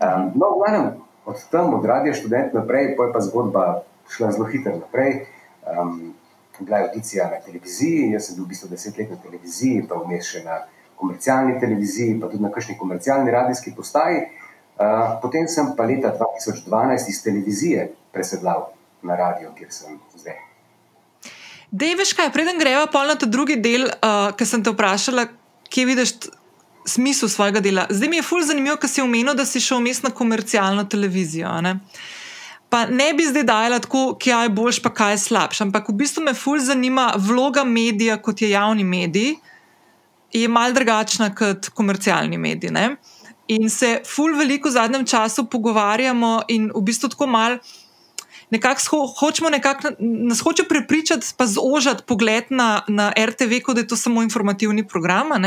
Um, 0.00 0.32
no, 0.34 0.54
v 0.54 0.62
glavnem, 0.62 0.88
od 1.26 1.44
tam, 1.50 1.74
od 1.74 1.84
radio 1.84 2.14
študenti 2.14 2.56
naprej, 2.56 2.94
pa 2.96 3.04
je 3.04 3.12
pa 3.12 3.20
zgodba 3.20 3.66
šla 4.08 4.32
zelo 4.32 4.48
hitro 4.48 4.72
naprej. 4.78 5.26
Um, 5.68 6.14
bila 6.60 6.78
je 6.78 6.88
audicija 6.88 7.30
na 7.30 7.40
televiziji, 7.44 8.10
jaz 8.10 8.26
sem 8.26 8.36
bil 8.36 8.44
v 8.44 8.48
bistvu 8.48 8.68
deset 8.68 8.98
let 8.98 9.10
na 9.10 9.16
televiziji, 9.16 9.84
pa 9.88 9.96
vmes 10.00 10.26
še 10.28 10.42
na 10.44 10.64
komercialni 11.00 11.60
televiziji, 11.60 12.18
pa 12.20 12.28
tudi 12.28 12.42
na 12.42 12.50
kakšni 12.52 12.76
komercialni 12.78 13.30
radijski 13.32 13.72
postaji. 13.76 14.26
Potem 15.22 15.48
sem 15.48 15.74
pa 15.76 15.84
leta 15.84 16.12
2012 16.16 17.08
iz 17.08 17.22
televizije 17.22 17.90
presedlal 18.12 18.70
na 19.02 19.16
radio, 19.16 19.52
kjer 19.58 19.68
sem 19.72 19.98
zdaj. 20.16 20.38
Dej, 21.70 21.94
veš 22.00 22.14
kaj, 22.16 22.32
preden 22.32 22.58
greva 22.58 22.88
na 23.06 23.14
ta 23.14 23.26
drugi 23.26 23.56
del, 23.60 23.86
uh, 23.86 24.32
ki 24.34 24.46
sem 24.46 24.64
te 24.64 24.72
vprašala, 24.72 25.26
kje 25.70 25.84
vidiš 25.86 26.14
smisel 26.88 27.28
svojega 27.28 27.60
dela. 27.60 27.86
Zdaj 27.90 28.08
mi 28.08 28.16
je 28.16 28.24
fulj 28.26 28.48
zanimivo, 28.48 28.76
ker 28.80 28.90
si 28.90 29.04
omenil, 29.04 29.36
da 29.36 29.44
si 29.44 29.60
šel 29.60 29.78
vmes 29.78 30.02
na 30.02 30.10
komercialno 30.10 30.84
televizijo. 30.84 31.52
Ne? 31.60 31.76
Pa 32.72 32.86
ne 32.86 33.12
bi 33.14 33.28
zdaj 33.28 33.44
dajala 33.44 33.78
tako, 33.84 34.16
kaj 34.16 34.48
je 34.48 34.54
boljš, 34.56 34.82
pa 34.82 34.90
kaj 34.94 35.12
je 35.12 35.22
slabš. 35.28 35.60
Ampak 35.68 35.92
v 35.92 35.98
bistvu 36.00 36.24
me 36.24 36.34
fulj 36.34 36.64
zanima 36.72 37.12
vloga 37.18 37.64
medija 37.64 38.16
kot 38.22 38.42
je 38.42 38.50
javni 38.50 38.84
medij 38.84 39.36
je 40.32 40.48
mal 40.48 40.72
drugačna 40.72 41.34
kot 41.34 41.68
komercialni 41.74 42.38
mediji. 42.38 42.70
In 43.50 43.70
se 43.70 44.00
ful 44.06 44.36
veliko 44.38 44.68
v 44.68 44.72
zadnjem 44.72 45.04
času 45.06 45.44
pogovarjamo, 45.50 46.46
in 46.48 46.70
v 46.74 46.82
bistvu 46.86 47.10
tako 47.10 47.26
mal. 47.26 47.58
Nekako 48.50 49.06
hočemo, 49.18 49.50
nekak, 49.50 49.84
nas 49.98 50.40
hoče 50.42 50.64
prepričati, 50.68 51.26
pa 51.36 51.46
zožiti 51.46 52.02
pogled 52.06 52.50
na, 52.50 52.82
na 52.88 53.12
RTV, 53.14 53.62
kot 53.62 53.78
je 53.78 53.86
to 53.86 53.96
samo 53.96 54.22
informativni 54.22 54.86
program. 54.86 55.30
Uh, 55.30 55.38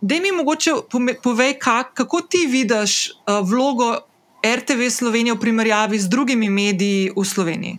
da 0.00 0.14
mi 0.20 0.32
mogoče 0.32 0.72
povej, 1.22 1.58
kak, 1.60 1.94
kako 1.94 2.20
ti 2.20 2.46
vidiš 2.46 3.10
uh, 3.10 3.40
vlogo 3.48 3.96
RTV 4.44 4.88
Slovenije 4.90 5.34
v 5.34 5.40
primerjavi 5.40 5.98
z 5.98 6.08
drugimi 6.08 6.50
mediji 6.50 7.12
v 7.16 7.24
Sloveniji? 7.24 7.78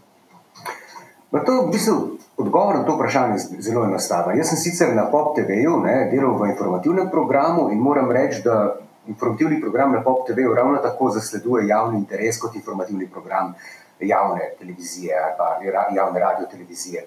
To, 1.34 1.66
v 1.66 1.72
bistvu, 1.74 2.18
odgovor 2.44 2.76
na 2.76 2.84
to 2.84 2.96
vprašanje 2.96 3.34
je 3.34 3.62
zelo 3.62 3.86
enostaven. 3.86 4.38
Jaz 4.38 4.52
sem 4.52 4.58
sicer 4.58 4.96
na 4.96 5.08
Pop 5.12 5.36
TV-ju 5.36 5.80
delal 6.12 6.38
v 6.40 6.50
informativnem 6.52 7.10
programu 7.12 7.70
in 7.72 7.80
moram 7.80 8.12
reči, 8.12 8.42
da 8.44 8.76
informativni 9.08 9.62
program 9.62 9.92
na 9.92 10.04
Pop 10.04 10.28
TV-ju 10.28 10.54
ravno 10.54 10.78
tako 10.78 11.10
zasleduje 11.10 11.68
javni 11.68 12.00
interes 12.00 12.40
kot 12.40 12.56
informativni 12.56 13.08
program 13.08 13.54
javne 14.00 14.52
televizije 14.60 15.14
ali 15.24 15.34
pa 15.38 15.58
javne 15.96 16.20
radio 16.20 16.46
televizije. 16.52 17.06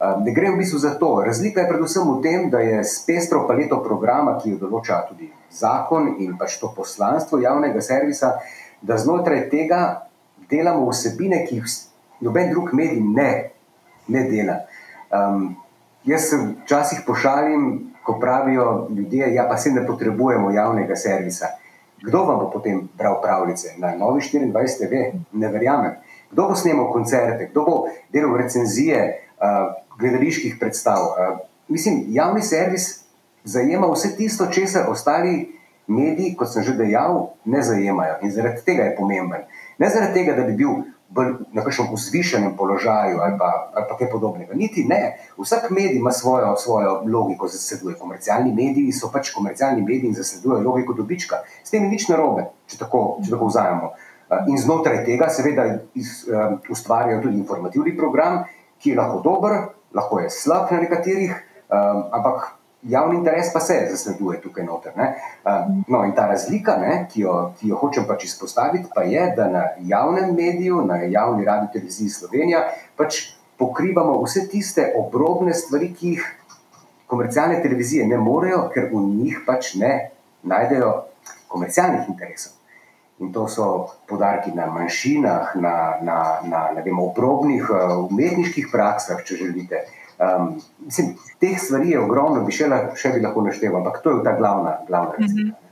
Ehm, 0.00 0.22
ne 0.24 0.32
gre 0.32 0.50
v 0.50 0.56
bistvu 0.56 0.78
za 0.78 0.94
to. 1.00 1.22
Razlika 1.26 1.60
je 1.60 1.68
predvsem 1.68 2.02
v 2.04 2.22
tem, 2.22 2.50
da 2.50 2.60
je 2.60 2.84
s 2.84 3.06
pestro 3.06 3.46
paleto 3.48 3.82
programa, 3.82 4.36
ki 4.38 4.50
jo 4.50 4.58
določa 4.60 5.00
tudi 5.08 5.30
zakon 5.50 6.16
in 6.20 6.36
pač 6.36 6.58
to 6.60 6.72
poslanstvo 6.76 7.40
javnega 7.40 7.80
servisa, 7.80 8.36
da 8.82 8.98
znotraj 9.00 9.48
tega 9.48 9.82
delamo 10.50 10.90
vsebine, 10.90 11.46
ki 11.48 11.62
jih 11.62 11.76
noben 12.20 12.52
drug 12.52 12.74
medij 12.76 13.00
ne, 13.00 13.30
ne 14.12 14.26
dela. 14.28 14.60
Um, 15.10 15.56
jaz 16.04 16.30
se 16.30 16.36
včasih 16.64 17.00
pošalim, 17.06 17.92
ko 18.02 18.18
pravijo 18.20 18.88
ljudje, 18.90 19.34
ja, 19.34 19.46
pa 19.50 19.56
se 19.56 19.70
ne 19.70 19.86
potrebujemo 19.86 20.50
javnega 20.50 20.96
servisa. 20.96 21.46
Kdo 22.02 22.24
vam 22.24 22.38
bo 22.38 22.50
potem 22.50 22.88
bral 22.98 23.20
pravljice 23.22 23.74
na 23.78 23.94
Novi 23.96 24.20
24 24.20 24.78
TV? 24.78 25.18
Ne 25.32 25.48
verjamem. 25.48 25.96
Kdo 26.30 26.48
bo 26.48 26.54
snemal 26.54 26.92
koncerte, 26.92 27.48
kdo 27.50 27.64
bo 27.64 27.76
delal 28.12 28.36
recenzije, 28.36 29.20
uh, 29.40 29.74
gledaliških 29.98 30.56
predstav. 30.60 31.02
Uh, 31.02 31.38
mislim, 31.68 32.04
javni 32.08 32.42
servis 32.42 33.06
zajema 33.44 33.86
vse 33.92 34.16
tisto, 34.16 34.46
česar 34.46 34.90
ostali 34.90 35.56
mediji, 35.86 36.34
kot 36.36 36.52
sem 36.52 36.62
že 36.62 36.74
dejal, 36.74 37.32
ne 37.44 37.62
zajemajo. 37.62 38.18
In 38.22 38.30
zaradi 38.30 38.64
tega 38.66 38.82
je 38.82 38.96
pomemben. 38.96 39.46
Ne 39.78 39.90
zaradi 39.90 40.14
tega, 40.14 40.34
da 40.34 40.42
bi 40.42 40.52
bil 40.52 40.82
na 41.52 41.62
kakšnem 41.62 41.94
vzvišenem 41.94 42.56
položaju 42.56 43.22
ali 43.22 43.38
pa, 43.38 43.70
ali 43.74 43.84
pa 43.88 43.94
kaj 43.96 44.10
podobnega. 44.10 44.54
Niti 44.54 44.84
ne. 44.84 45.18
Vsak 45.38 45.70
medij 45.70 45.96
ima 45.96 46.10
svojo, 46.12 46.56
svojo 46.56 47.02
logiko, 47.06 47.48
zasleduje. 47.48 47.94
Komercialni 47.98 48.52
mediji 48.54 48.92
so 48.92 49.10
pač 49.12 49.30
komercialni 49.34 49.82
mediji 49.82 50.10
in 50.10 50.14
zasledujejo 50.14 50.66
logiko 50.66 50.92
dobička. 50.92 51.36
S 51.64 51.70
tem 51.70 51.82
ni 51.82 51.94
nič 51.94 52.08
narobe, 52.08 52.50
če 52.66 52.78
tako, 52.78 53.18
če 53.24 53.30
tako 53.30 53.46
vzamemo. 53.46 53.92
In 54.50 54.58
znotraj 54.58 55.04
tega, 55.06 55.30
seveda, 55.30 55.66
iz, 55.94 56.26
um, 56.26 56.58
ustvarjajo 56.70 57.22
tudi 57.22 57.38
informativni 57.38 57.94
program, 57.96 58.42
ki 58.82 58.90
je 58.90 58.98
lahko 58.98 59.20
dober, 59.22 59.58
lahko 59.94 60.18
je 60.20 60.30
slab 60.34 60.72
na 60.74 60.80
nekaterih, 60.82 61.36
um, 61.70 62.02
ampak 62.18 62.55
javni 62.82 63.18
interes 63.18 63.52
pa 63.52 63.60
se 63.60 63.88
zasleduje 63.90 64.40
tukaj 64.40 64.64
noter. 64.64 64.92
No, 65.88 66.04
in 66.04 66.12
ta 66.14 66.26
razlika, 66.26 66.76
ne, 66.80 67.06
ki, 67.12 67.20
jo, 67.20 67.36
ki 67.60 67.68
jo 67.68 67.78
hočem 67.80 68.06
pač 68.08 68.24
izpostaviti, 68.24 68.88
pa 68.94 69.02
je, 69.02 69.32
da 69.36 69.48
na 69.50 69.64
javnem 69.80 70.34
mediju, 70.34 70.82
na 70.86 71.00
javni 71.02 71.44
radio 71.44 71.68
televiziji 71.72 72.08
Slovenija, 72.08 72.66
pač 72.96 73.22
pokrivamo 73.58 74.18
vse 74.22 74.46
tiste 74.48 74.90
obrobne 74.96 75.54
stvari, 75.54 75.92
ki 75.94 76.16
jih 76.16 76.26
komercialne 77.06 77.62
televizije 77.62 78.06
ne 78.06 78.18
morejo, 78.18 78.66
ker 78.74 78.90
v 78.92 79.02
njih 79.06 79.40
pač 79.46 79.74
ne 79.80 80.10
najdejo 80.42 80.92
komercialnih 81.48 82.08
interesov. 82.08 82.52
In 83.18 83.32
to 83.32 83.46
so 83.48 83.66
podarki 84.08 84.50
na 84.52 84.66
manjšinah, 84.68 85.54
na, 85.56 85.76
na, 86.04 86.16
na, 86.44 86.58
na 86.76 86.82
vem, 86.84 86.98
obrobnih 87.00 87.70
uh, 87.70 87.94
umetniških 88.10 88.68
praksah, 88.72 89.22
če 89.24 89.38
želite. 89.40 89.86
Um, 90.16 90.56
mislim, 90.80 91.14
teh 91.40 91.58
stvari 91.60 91.90
je 91.90 92.00
ogromno, 92.00 92.44
bi 92.44 92.52
še, 92.52 92.70
še 92.96 93.12
bi 93.12 93.20
lahko 93.20 93.44
našteval, 93.44 93.82
ampak 93.82 94.02
to 94.02 94.16
je 94.16 94.24
ta 94.24 94.36
glavna, 94.38 94.78
glavna 94.88 95.12
razlika. 95.18 95.42
Mm 95.42 95.48
-hmm. 95.50 95.66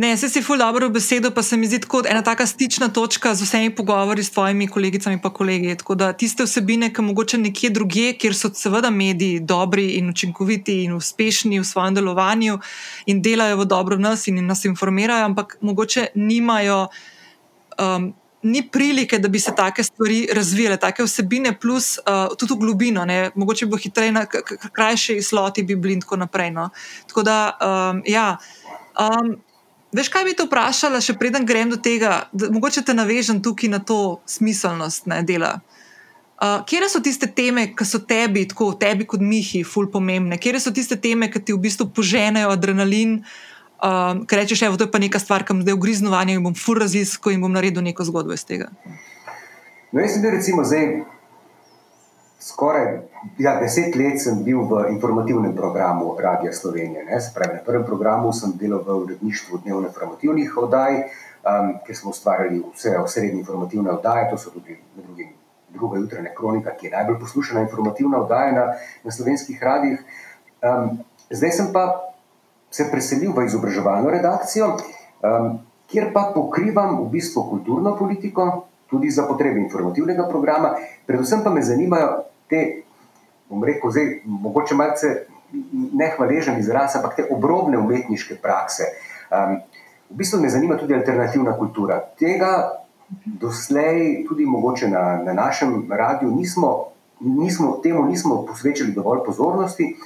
Ne, 0.00 0.16
se 0.16 0.28
si 0.28 0.40
ful 0.40 0.56
dobro 0.56 0.88
v 0.88 0.92
besedo, 0.92 1.30
pa 1.30 1.42
se 1.42 1.56
mi 1.56 1.66
zdi 1.66 1.80
kot 1.84 2.06
ena 2.08 2.22
taka 2.22 2.46
stična 2.46 2.88
točka 2.88 3.34
z 3.34 3.42
vsemi 3.42 3.74
pogovori 3.74 4.22
s 4.24 4.30
tvojimi 4.30 4.68
kolegicami 4.68 5.18
in 5.22 5.32
kolegi. 5.32 5.76
Tako 5.76 5.94
da 5.94 6.12
tiste 6.12 6.44
vsebine, 6.44 6.88
ki 6.92 7.02
mogoče 7.02 7.38
nekje 7.38 7.70
drugje, 7.70 8.14
kjer 8.16 8.34
so 8.34 8.48
seveda 8.54 8.90
mediji 8.90 9.40
dobri 9.40 9.98
in 9.98 10.08
učinkoviti 10.08 10.84
in 10.84 10.94
uspešni 10.96 11.60
v 11.60 11.64
svojem 11.64 11.94
delovanju 11.94 12.58
in 13.06 13.20
delajo 13.22 13.56
v 13.56 13.64
dobro 13.64 13.98
nas 13.98 14.26
in 14.28 14.46
nas 14.46 14.64
informirajo, 14.64 15.24
ampak 15.24 15.58
mogoče 15.60 16.06
nimajo 16.14 16.86
um, 17.76 18.14
ni 18.42 18.62
prilike, 18.68 19.18
da 19.18 19.28
bi 19.28 19.40
se 19.40 19.52
take 19.56 19.82
stvari 19.82 20.28
razvijale, 20.32 20.76
take 20.76 21.04
vsebine, 21.04 21.58
plus 21.60 21.98
uh, 21.98 22.36
tudi 22.38 22.54
v 22.54 22.56
globino, 22.56 23.04
ne? 23.04 23.30
mogoče 23.34 23.66
bo 23.66 23.76
hitreje, 23.76 24.26
krajše 24.72 25.16
izloti 25.16 25.62
bi 25.62 25.76
bili 25.76 25.94
in 25.94 26.00
tako 26.00 26.16
naprej. 26.16 26.50
No? 26.50 26.70
Tako 27.06 27.22
da, 27.22 27.58
um, 27.60 28.02
ja. 28.06 28.36
Um, 29.00 29.36
veš, 29.92 30.08
kaj 30.08 30.24
bi 30.24 30.36
te 30.36 30.46
vprašala, 30.48 31.02
še 31.04 31.18
preden 31.20 31.46
grem 31.46 31.70
do 31.70 31.76
tega, 31.76 32.30
da 32.32 32.48
mogoče 32.50 32.82
te 32.86 32.96
navežem 32.96 33.42
tukaj 33.42 33.70
na 33.70 33.82
to 33.84 34.20
smiselnost 34.26 35.06
ne, 35.10 35.22
dela. 35.22 35.58
Uh, 36.40 36.64
kje 36.64 36.88
so 36.88 37.02
tiste 37.04 37.28
teme, 37.28 37.66
ki 37.76 37.84
so 37.84 38.00
tebi, 38.00 38.46
tako 38.48 38.72
tebi 38.80 39.04
kot 39.04 39.20
Mihi, 39.20 39.60
ful 39.64 39.90
pomembne? 39.92 40.40
Kje 40.40 40.60
so 40.64 40.72
tiste 40.72 40.96
teme, 40.96 41.28
ki 41.28 41.44
ti 41.44 41.52
v 41.52 41.60
bistvu 41.60 41.90
poženejo 41.92 42.48
adrenalin? 42.48 43.18
Uh, 43.20 43.49
Um, 43.80 44.26
Ker 44.28 44.42
rečeš, 44.42 44.60
da 44.76 44.84
je 44.84 44.90
pa 44.92 44.98
neka 45.00 45.18
stvar, 45.18 45.44
ki 45.44 45.54
je 45.64 45.74
v 45.74 45.80
griznovanju 45.80 46.36
in 46.36 46.44
bom 46.44 46.54
fur 46.54 46.78
raziskal 46.80 47.32
in 47.32 47.40
bom 47.40 47.52
naredil 47.52 47.82
neko 47.82 48.04
zgodbo 48.04 48.36
iz 48.36 48.44
tega. 48.44 48.68
No, 49.92 50.00
jaz 50.00 50.12
sem 50.14 50.22
bil 50.22 50.36
recimo 50.36 50.64
zdaj. 50.64 51.00
Skoraj 52.40 52.86
ja, 53.38 53.56
deset 53.60 53.96
let 53.96 54.20
sem 54.20 54.40
bil 54.44 54.64
v 54.68 54.86
informativnem 54.92 55.52
programu 55.56 56.16
Radia 56.16 56.52
Slovenije. 56.52 57.04
Pravi, 57.34 57.54
na 57.54 57.64
prvem 57.64 57.84
programu 57.84 58.32
sem 58.32 58.52
delal 58.56 58.84
v 58.84 58.96
uredništvu 59.04 59.60
dnevno 59.64 59.88
informativnih 59.88 60.56
oddaj, 60.56 60.96
um, 61.44 61.74
kjer 61.86 61.96
smo 61.96 62.10
ustvarjali 62.10 62.62
vse 62.74 62.96
osrednje 62.98 63.40
informativne 63.40 63.90
oddaje, 63.90 64.30
to 64.30 64.38
so 64.38 64.50
tudi 64.50 64.78
drugim, 64.96 65.32
druga 65.68 65.98
jutranja 65.98 66.32
kronika, 66.36 66.76
ki 66.76 66.86
je 66.86 66.96
najbolj 66.96 67.20
poslušana 67.20 67.60
informativna 67.60 68.22
oddaja 68.22 68.52
na, 68.52 68.66
na 69.04 69.10
slovenskih 69.10 69.62
radijih. 69.62 70.00
Um, 70.64 70.98
zdaj 71.30 71.50
sem 71.50 71.72
pa 71.72 72.12
se 72.70 72.86
preselil 72.90 73.32
v 73.32 73.46
izobraževalno 73.46 74.10
redakcijo, 74.10 74.76
um, 74.76 75.58
kjer 75.90 76.12
pa 76.14 76.30
pokrivam 76.34 77.00
v 77.02 77.08
bistvu 77.10 77.42
kulturno 77.50 77.96
politiko, 77.98 78.66
tudi 78.90 79.10
za 79.10 79.26
potrebe 79.26 79.60
informativnega 79.60 80.26
programa. 80.28 80.74
Predvsem 81.06 81.42
pa 81.44 81.50
me 81.50 81.62
zanimajo 81.62 82.24
te, 82.50 82.82
bom 83.50 83.64
rekel, 83.64 83.90
zdaj, 83.90 84.08
mogoče 84.24 84.74
malce 84.74 85.12
nehvaležen 85.98 86.58
izraz, 86.58 86.94
ampak 86.96 87.16
te 87.18 87.26
obrobne 87.30 87.78
umetniške 87.78 88.38
prakse. 88.42 88.90
Um, 89.30 89.58
v 90.10 90.22
bistvu 90.22 90.40
me 90.42 90.50
zanima 90.50 90.78
tudi 90.78 90.94
alternativna 90.94 91.56
kultura. 91.58 92.00
Tega 92.18 92.80
doslej, 93.24 94.24
tudi 94.28 94.46
mogoče 94.46 94.88
na, 94.88 95.22
na 95.22 95.32
našem 95.32 95.86
radiju, 95.90 96.30
nismo, 96.30 96.90
nismo, 97.20 97.78
temu 97.82 98.04
nismo 98.06 98.44
posvečali 98.46 98.92
dovolj 98.92 99.24
pozornosti. 99.26 99.96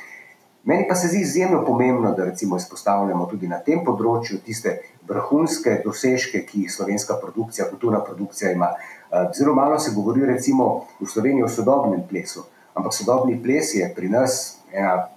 Meni 0.64 0.86
pa 0.88 0.94
se 0.94 1.08
zdi 1.08 1.20
izjemno 1.20 1.64
pomembno, 1.64 2.14
da 2.16 2.24
recimo 2.24 2.56
izpostavljamo 2.56 3.26
tudi 3.26 3.48
na 3.48 3.58
tem 3.60 3.82
področju 3.84 4.38
tiste 4.46 4.78
vrhunske 5.08 5.82
dosežke, 5.84 6.40
ki 6.48 6.64
jih 6.64 6.72
slovenska 6.72 7.18
produkcija, 7.20 7.68
kulturna 7.68 8.00
produkcija 8.04 8.52
ima. 8.52 8.70
Eh, 8.72 9.28
zelo 9.36 9.54
malo 9.54 9.78
se 9.78 9.92
govori 9.94 10.24
recimo 10.26 10.86
v 11.00 11.06
Sloveniji 11.06 11.44
o 11.44 11.48
sodobnem 11.48 12.06
plesu, 12.08 12.46
ampak 12.74 12.94
sodobni 12.96 13.36
ples 13.42 13.74
je 13.74 13.90
pri 13.96 14.08
nas 14.08 14.56
ena, 14.72 15.08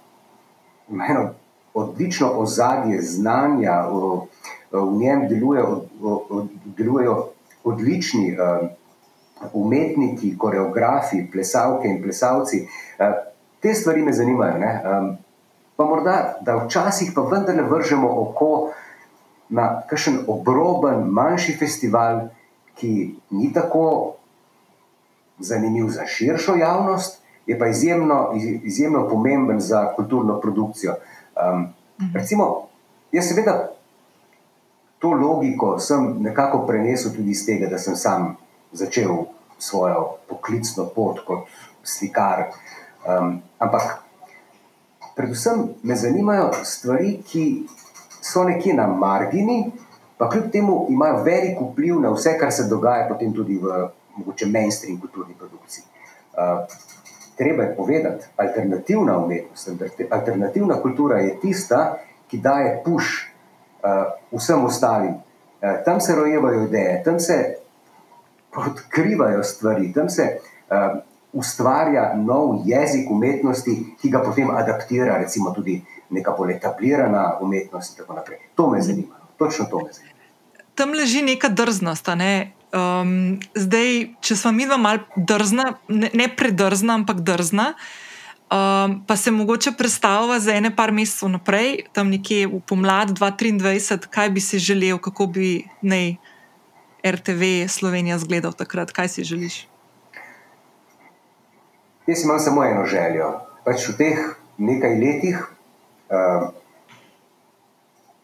eno 1.08 1.30
odlično 1.74 2.28
ozadje 2.42 3.00
znanja, 3.02 3.86
v, 3.88 4.18
njem 4.98 5.28
deluje, 5.28 5.64
delujejo 6.76 7.14
odlični 7.64 8.36
uh, 8.36 8.68
umetniki, 9.52 10.34
koreografi, 10.38 11.22
plesalke 11.32 11.88
in 11.88 12.02
plesalci. 12.02 12.66
Uh, 12.98 13.16
te 13.60 13.74
stvari 13.74 14.02
me 14.02 14.12
zanimajo. 14.12 14.54
Um, 14.58 15.16
pa 15.78 15.84
morda, 15.84 16.38
da 16.40 16.56
včasih 16.56 17.12
pa 17.14 17.22
vendarle 17.22 17.62
vržemo 17.62 18.08
oko 18.22 18.70
na 19.48 19.82
kakšen 19.86 20.24
obroben, 20.26 21.04
manjši 21.06 21.52
festival, 21.56 22.24
ki 22.74 23.14
ni 23.30 23.52
tako 23.54 24.14
zanimiv 25.38 25.86
za 25.94 26.06
širšo 26.06 26.56
javnost, 26.56 27.20
je 27.46 27.58
pa 27.58 27.68
izjemno, 27.68 28.32
izjemno 28.62 29.08
pomemben 29.08 29.60
za 29.60 29.92
kulturno 29.96 30.40
produkcijo. 30.40 30.96
Um, 31.38 31.68
recimo, 32.14 32.66
jaz 33.12 33.28
seveda 33.28 33.70
to 34.98 35.14
logiko 35.14 35.78
sem 35.78 36.16
nekako 36.22 36.66
prenesel 36.66 37.14
tudi 37.14 37.30
iz 37.30 37.46
tega, 37.46 37.70
da 37.70 37.78
sem 37.78 37.96
sam 37.96 38.34
začel 38.72 39.14
svojo 39.58 40.18
poklicno 40.28 40.90
pot 40.94 41.22
kot 41.26 41.46
slikar. 41.82 42.50
Um, 43.06 43.38
ampak 43.58 44.07
predvsem 45.18 45.68
me 45.82 45.96
zanimajo 45.96 46.50
stvari, 46.64 47.18
ki 47.26 47.44
so 48.22 48.44
nekje 48.46 48.74
na 48.74 48.86
margini, 48.86 49.72
pa 50.18 50.28
kljub 50.30 50.50
temu 50.52 50.86
imajo 50.90 51.22
velik 51.22 51.58
vpliv 51.60 52.00
na 52.00 52.12
vse, 52.14 52.36
kar 52.38 52.52
se 52.52 52.68
dogaja 52.70 53.08
potem 53.08 53.34
tudi 53.34 53.58
v 53.58 53.88
mogoče 54.16 54.46
mainstream 54.46 55.00
kulturni 55.00 55.34
produkciji. 55.38 55.84
Uh, 56.38 56.66
treba 57.36 57.62
je 57.62 57.76
povedati, 57.76 58.26
alternativna 58.36 59.18
umetnost, 59.18 59.70
alternativna 60.10 60.80
kultura 60.82 61.18
je 61.18 61.40
tista, 61.40 61.98
ki 62.30 62.38
daje 62.38 62.82
puš 62.84 63.32
uh, 63.82 64.38
vsem 64.38 64.64
ostalim. 64.64 65.14
Uh, 65.14 65.82
tam 65.84 66.00
se 66.00 66.14
rojevajo 66.14 66.64
ideje, 66.66 67.02
tam 67.04 67.20
se 67.20 67.54
odkrivajo 68.56 69.42
stvari, 69.42 69.92
tam 69.92 70.08
se 70.08 70.38
uh, 70.70 70.98
ustvarja 71.32 72.14
nov 72.16 72.62
jezik 72.66 73.10
umetnosti, 73.10 73.74
ki 74.00 74.10
ga 74.10 74.22
potem 74.24 74.50
adaptira, 74.50 75.18
recimo 75.18 75.52
tudi 75.54 75.82
neka 76.10 76.32
bolj 76.32 76.56
etablirana 76.56 77.38
umetnost. 77.40 78.00
To 78.54 78.70
me 78.70 78.82
zanima, 78.82 79.14
točno 79.38 79.64
to 79.70 79.84
me 79.84 79.92
zanima. 79.92 80.14
Tam 80.74 80.94
leži 80.94 81.22
neka 81.22 81.48
drznost. 81.48 82.06
Ne? 82.16 82.52
Um, 82.72 83.40
zdaj, 83.56 84.14
če 84.20 84.36
smo 84.36 84.52
mi 84.52 84.66
dva 84.68 84.76
malo 84.76 85.04
drzna, 85.16 85.72
ne, 85.88 86.10
ne 86.14 86.28
predrzna, 86.36 86.98
ampak 87.00 87.20
drzna, 87.24 87.72
um, 88.52 88.98
pa 89.06 89.16
se 89.16 89.32
mogoče 89.32 89.72
predstavlja 89.78 90.38
za 90.40 90.54
ene 90.54 90.74
par 90.76 90.92
mesecev 90.92 91.32
naprej, 91.32 91.88
tam 91.92 92.12
nekje 92.12 92.46
v 92.46 92.60
pomlad 92.60 93.16
2023, 93.16 94.12
kaj 94.12 94.30
bi 94.30 94.44
si 94.44 94.60
želel, 94.60 95.00
kako 95.00 95.26
bi 95.26 95.64
naj 95.82 96.14
RTV 97.06 97.68
Slovenija 97.68 98.16
izgledal 98.16 98.52
takrat, 98.52 98.92
kaj 98.92 99.08
si 99.08 99.24
želiš. 99.24 99.64
Jaz 102.08 102.24
imam 102.24 102.38
samo 102.40 102.64
eno 102.64 102.84
željo. 102.86 103.26
Pač 103.64 103.82
v 103.88 103.96
teh 103.96 104.20
nekaj 104.56 104.94
letih 104.96 105.40
uh, 105.44 106.46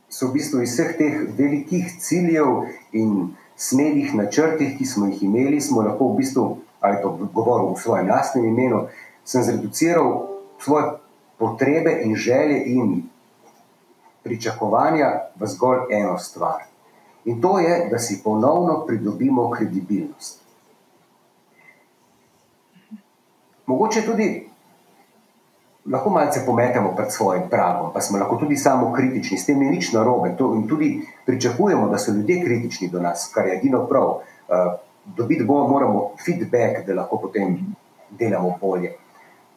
so 0.09 0.31
v 0.31 0.39
bistvu 0.39 0.63
iz 0.65 0.73
vseh 0.73 0.95
teh 0.97 1.19
velikih 1.37 1.91
ciljev 2.01 2.63
in 2.97 3.35
smelih 3.61 4.15
načrtih, 4.17 4.79
ki 4.79 4.87
smo 4.89 5.11
jih 5.11 5.27
imeli, 5.29 5.61
smo 5.61 5.83
lahko 5.85 6.09
v 6.15 6.17
bistvu, 6.23 6.45
ali 6.81 7.03
to 7.03 7.11
govorim 7.35 7.75
v 7.75 7.83
svojem 7.83 8.09
lastnem 8.09 8.47
imenu, 8.49 8.87
sem 9.25 9.45
zreduciral 9.45 10.33
svoje 10.65 10.95
potrebe 11.37 11.93
in 12.07 12.17
želje 12.17 12.63
in 12.65 13.03
pričakovanja 14.25 15.11
v 15.37 15.51
zgolj 15.53 15.93
eno 15.93 16.17
stvar. 16.19 16.65
In 17.25 17.41
to 17.41 17.59
je, 17.61 17.89
da 17.93 17.99
si 17.99 18.23
ponovno 18.25 18.87
pridobimo 18.87 19.51
kredibilnost. 19.51 20.44
Mogoče 23.67 24.03
tudi 24.07 24.47
lahko 25.91 26.11
malce 26.11 26.41
pometemo 26.47 26.95
pred 26.97 27.13
svojim 27.13 27.43
pragom, 27.51 27.93
pa 27.93 28.01
smo 28.01 28.19
lahko 28.19 28.37
tudi 28.37 28.57
samo 28.57 28.93
kritični, 28.93 29.39
s 29.39 29.47
tem 29.47 29.63
je 29.63 29.71
nič 29.71 29.93
narobe. 29.93 30.33
To, 30.39 30.55
in 30.55 30.69
tudi 30.69 31.03
pričakujemo, 31.27 31.89
da 31.89 31.99
so 31.99 32.13
ljudje 32.13 32.45
kritični 32.45 32.89
do 32.89 33.01
nas, 33.01 33.31
kar 33.35 33.47
je 33.47 33.59
edino 33.59 33.87
prav. 33.87 34.05
Uh, 34.49 34.73
dobiti 35.17 35.45
bomo, 35.45 35.69
moramo 35.69 36.11
feedback, 36.25 36.87
da 36.87 36.95
lahko 36.95 37.19
potem 37.19 37.59
delamo 38.11 38.57
bolje. 38.61 38.95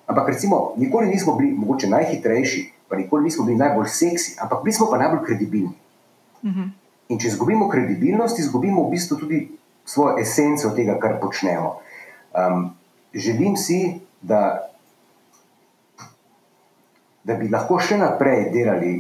Ampak 0.07 0.29
recimo, 0.29 0.73
nikoli 0.77 1.07
nismo 1.07 1.35
bili 1.35 1.53
mogoče 1.53 1.87
najhitrejši, 1.87 2.71
pa 2.89 2.95
nikoli 2.95 3.23
nismo 3.23 3.45
bili 3.45 3.57
najbolj 3.57 3.87
seksi, 3.87 4.35
ampak 4.41 4.63
bili 4.63 4.73
smo 4.73 4.87
pa 4.91 4.97
najbolj 4.97 5.25
kredibilni. 5.25 5.73
Uh 6.43 6.49
mhm. 6.49 6.59
-huh. 6.59 6.69
In 7.09 7.19
če 7.19 7.27
izgubimo 7.27 7.69
kredibilnost, 7.69 8.39
izgubimo 8.39 8.83
v 8.83 8.91
bistvu 8.91 9.17
tudi 9.17 9.51
svojo 9.85 10.17
esenco 10.19 10.69
tega, 10.75 10.99
kar 10.99 11.19
počnemo. 11.21 11.75
Um, 12.35 12.75
želim 13.17 13.57
si, 13.57 13.99
da, 14.21 14.69
da 17.23 17.35
bi 17.35 17.49
lahko 17.49 17.79
še 17.79 17.97
naprej 17.97 18.49
delali. 18.53 18.93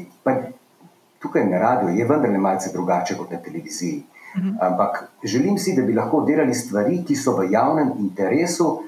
Tukaj 1.17 1.47
na 1.49 1.57
radiju 1.57 1.95
je 1.97 2.05
vendarle 2.05 2.37
malce 2.37 2.71
drugače 2.73 3.17
kot 3.17 3.31
na 3.31 3.39
televiziji. 3.41 4.03
Mhm. 4.37 4.57
Ampak 4.61 5.03
želim 5.23 5.57
si, 5.57 5.75
da 5.75 5.81
bi 5.81 5.93
lahko 5.93 6.21
delali 6.25 6.53
stvari, 6.53 7.03
ki 7.05 7.15
so 7.15 7.37
v 7.37 7.51
javnem 7.51 7.93
interesu 7.99 8.83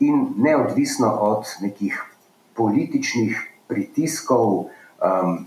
in 0.00 0.34
neodvisno 0.36 1.08
od 1.20 1.46
nekih 1.60 2.02
političnih 2.54 3.40
pritiskov, 3.68 4.66
um, 5.02 5.38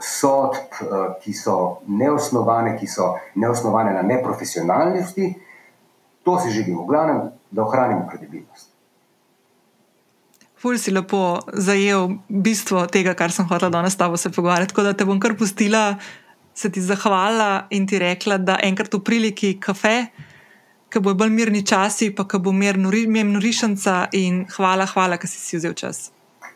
sodb, 0.00 0.80
uh, 0.80 1.14
ki 1.22 1.32
so 1.36 1.80
neosnovane, 1.86 2.74
ki 2.80 2.88
so 2.88 3.14
neosnovane 3.34 3.92
na 3.94 4.02
neprofesionalnosti. 4.02 5.34
To 6.24 6.40
si 6.40 6.50
želimo, 6.50 6.82
v 6.82 6.86
glavnem, 6.86 7.20
da 7.50 7.62
ohranimo 7.62 8.08
kredibilnost. 8.10 8.69
Ful 10.60 10.76
si 10.76 10.92
lepo 10.92 11.40
zajel 11.56 12.18
bistvo 12.28 12.82
tega, 12.92 13.14
kar 13.16 13.32
sem 13.32 13.46
hotel 13.48 13.70
danes 13.72 13.94
s 13.96 14.00
tabo 14.00 14.18
se 14.20 14.28
pogovarjati. 14.30 14.74
Tako 14.74 14.82
da 14.82 14.92
te 14.92 15.06
bom 15.08 15.20
kar 15.20 15.32
pustila, 15.36 15.94
se 16.54 16.68
ti 16.70 16.82
zahvalila 16.84 17.66
in 17.70 17.86
ti 17.88 17.98
rekla, 17.98 18.36
da 18.38 18.58
enkrat 18.62 18.94
v 18.94 19.00
priliki 19.00 19.54
kafe, 19.60 20.10
ki 20.92 21.00
bo 21.00 21.14
bolj 21.16 21.32
mirni 21.32 21.62
časi, 21.64 22.10
pa 22.12 22.26
ki 22.28 22.42
bo 22.44 22.52
mir 22.52 22.76
norišanca 22.76 24.10
in 24.20 24.42
hvala, 24.52 24.84
hvala, 24.90 25.16
ker 25.16 25.30
si 25.30 25.40
si 25.40 25.56
vzel 25.56 25.72
čas. 25.78 26.10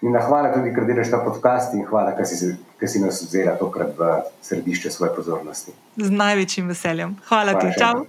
In 0.04 0.12
hvala 0.20 0.50
tudi, 0.52 0.74
ker 0.74 0.84
delaš 0.84 1.08
ta 1.14 1.22
podcast 1.24 1.72
in 1.72 1.86
hvala, 1.88 2.12
ker 2.18 2.28
si, 2.28 2.50
ker 2.80 2.90
si 2.90 3.00
nas 3.00 3.22
vzela 3.24 3.54
tokrat 3.56 3.94
v 3.96 4.10
središče 4.44 4.92
svoje 4.92 5.14
pozornosti. 5.16 5.72
Z 5.96 6.12
največjim 6.12 6.68
veseljem. 6.68 7.16
Hvala, 7.30 7.56
hvala 7.56 7.72
ti. 7.72 7.80
Čau. 7.80 8.04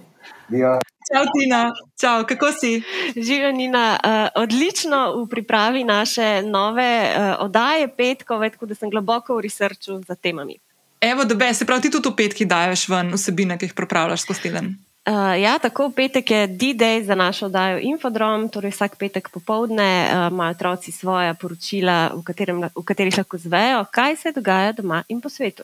Dio. 0.52 0.76
Čau, 1.06 1.24
Tina, 1.30 1.74
Čau, 2.00 2.24
kako 2.26 2.52
si? 2.52 2.82
Živijo, 3.16 3.52
Nina, 3.52 3.98
uh, 4.04 4.42
odlično 4.42 5.22
v 5.22 5.28
pripravi 5.30 5.84
naše 5.84 6.42
nove 6.42 7.12
uh, 7.16 7.34
oddaje, 7.38 7.88
petkove, 7.88 8.50
tako 8.50 8.66
da 8.66 8.74
sem 8.74 8.90
globoko 8.90 9.36
v 9.36 9.46
researchu 9.46 10.02
za 10.08 10.14
temami. 10.14 10.58
Evo, 11.00 11.24
da 11.24 11.34
be, 11.34 11.54
se 11.54 11.66
pravi, 11.66 11.82
ti 11.82 11.90
tudi 11.90 12.08
v 12.08 12.16
petki 12.16 12.44
daješ 12.44 12.88
ven 12.88 13.14
vsebine, 13.14 13.58
ki 13.58 13.70
jih 13.70 13.74
pripravljaš 13.74 14.26
skozi 14.26 14.48
teden. 14.48 14.74
Uh, 15.06 15.38
ja, 15.38 15.54
tako 15.62 15.92
petek 15.94 16.30
je 16.30 16.46
D-Day 16.46 17.04
za 17.06 17.14
našo 17.14 17.46
oddajo 17.46 17.78
Infodrom, 17.78 18.48
torej 18.50 18.74
vsak 18.74 18.96
petek 18.98 19.28
popovdne 19.30 20.08
uh, 20.10 20.26
imajo 20.32 20.56
otroci 20.56 20.92
svoje 20.92 21.34
poročila, 21.34 22.10
v, 22.16 22.24
katerem, 22.26 22.64
v 22.74 22.84
katerih 22.84 23.18
lahko 23.18 23.38
zvejo, 23.38 23.84
kaj 23.90 24.16
se 24.16 24.32
dogaja 24.34 24.72
doma 24.72 25.04
in 25.08 25.20
po 25.20 25.30
svetu. 25.30 25.62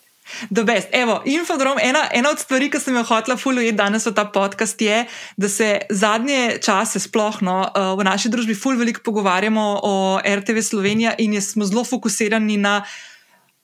Evo, 0.93 1.23
infodrom, 1.25 1.79
ena, 1.83 2.09
ena 2.15 2.31
od 2.31 2.39
stvari, 2.39 2.71
ki 2.71 2.81
sem 2.81 2.97
jo 2.97 3.03
hotela 3.05 3.37
fulujeti 3.37 3.77
danes 3.77 4.07
v 4.07 4.15
ta 4.15 4.25
podcast, 4.25 4.81
je, 4.81 5.05
da 5.37 5.49
se 5.49 5.81
zadnje 5.91 6.59
čase, 6.63 7.01
sploh 7.01 7.43
no, 7.43 7.63
eh, 7.67 7.95
v 7.99 8.05
naši 8.05 8.31
družbi, 8.31 8.55
fulj 8.55 8.79
veliko 8.79 9.03
pogovarjamo 9.05 9.81
o 9.83 9.95
RTV 10.25 10.63
Slovenija 10.63 11.15
in 11.19 11.41
smo 11.43 11.67
zelo 11.67 11.85
fokusirani 11.85 12.57
na 12.57 12.83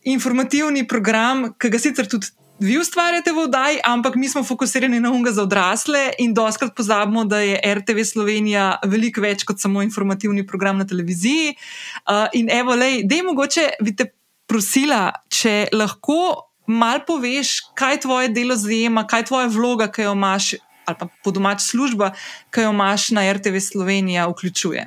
informativni 0.05 0.87
program, 0.89 1.53
ki 1.59 1.71
ga 1.71 1.79
sicer 1.79 2.09
tudi 2.09 2.31
vi 2.59 2.79
ustvarjate 2.79 3.33
v 3.33 3.45
oddaji, 3.47 3.79
ampak 3.87 4.17
mi 4.19 4.29
smo 4.29 4.43
fokusirani 4.45 5.01
na 5.01 5.13
unga 5.15 5.31
za 5.33 5.43
odrasle 5.43 6.11
in 6.19 6.35
doskrat 6.35 6.75
pozabimo, 6.75 7.25
da 7.25 7.39
je 7.39 7.61
RTV 7.75 8.03
Slovenija 8.05 8.81
veliko 8.87 9.23
več 9.23 9.45
kot 9.47 9.61
samo 9.63 9.83
informativni 9.83 10.47
program 10.47 10.79
na 10.79 10.87
televiziji. 10.87 11.55
Uh, 11.55 12.27
in 12.33 12.51
evo, 12.51 12.75
lej, 12.75 13.05
da 13.07 13.15
je 13.15 13.23
mogoče, 13.23 13.69
bi 13.83 13.95
te 13.97 14.11
prosila, 14.51 15.13
če 15.31 15.69
lahko 15.73 16.48
mal 16.69 17.01
poveš, 17.07 17.59
kaj 17.75 18.05
tvoje 18.05 18.29
delo 18.29 18.57
zajema, 18.57 19.07
kaj 19.09 19.25
tvoja 19.33 19.49
vloga, 19.49 19.89
ki 19.89 20.05
jo 20.05 20.13
imaš, 20.13 20.53
ali 20.85 20.97
pa 21.01 21.09
po 21.25 21.33
domač 21.33 21.65
služba, 21.65 22.13
ki 22.53 22.69
jo 22.69 22.73
imaš 22.77 23.11
na 23.17 23.25
RTV 23.33 23.63
Slovenija, 23.65 24.29
vključuje. 24.29 24.87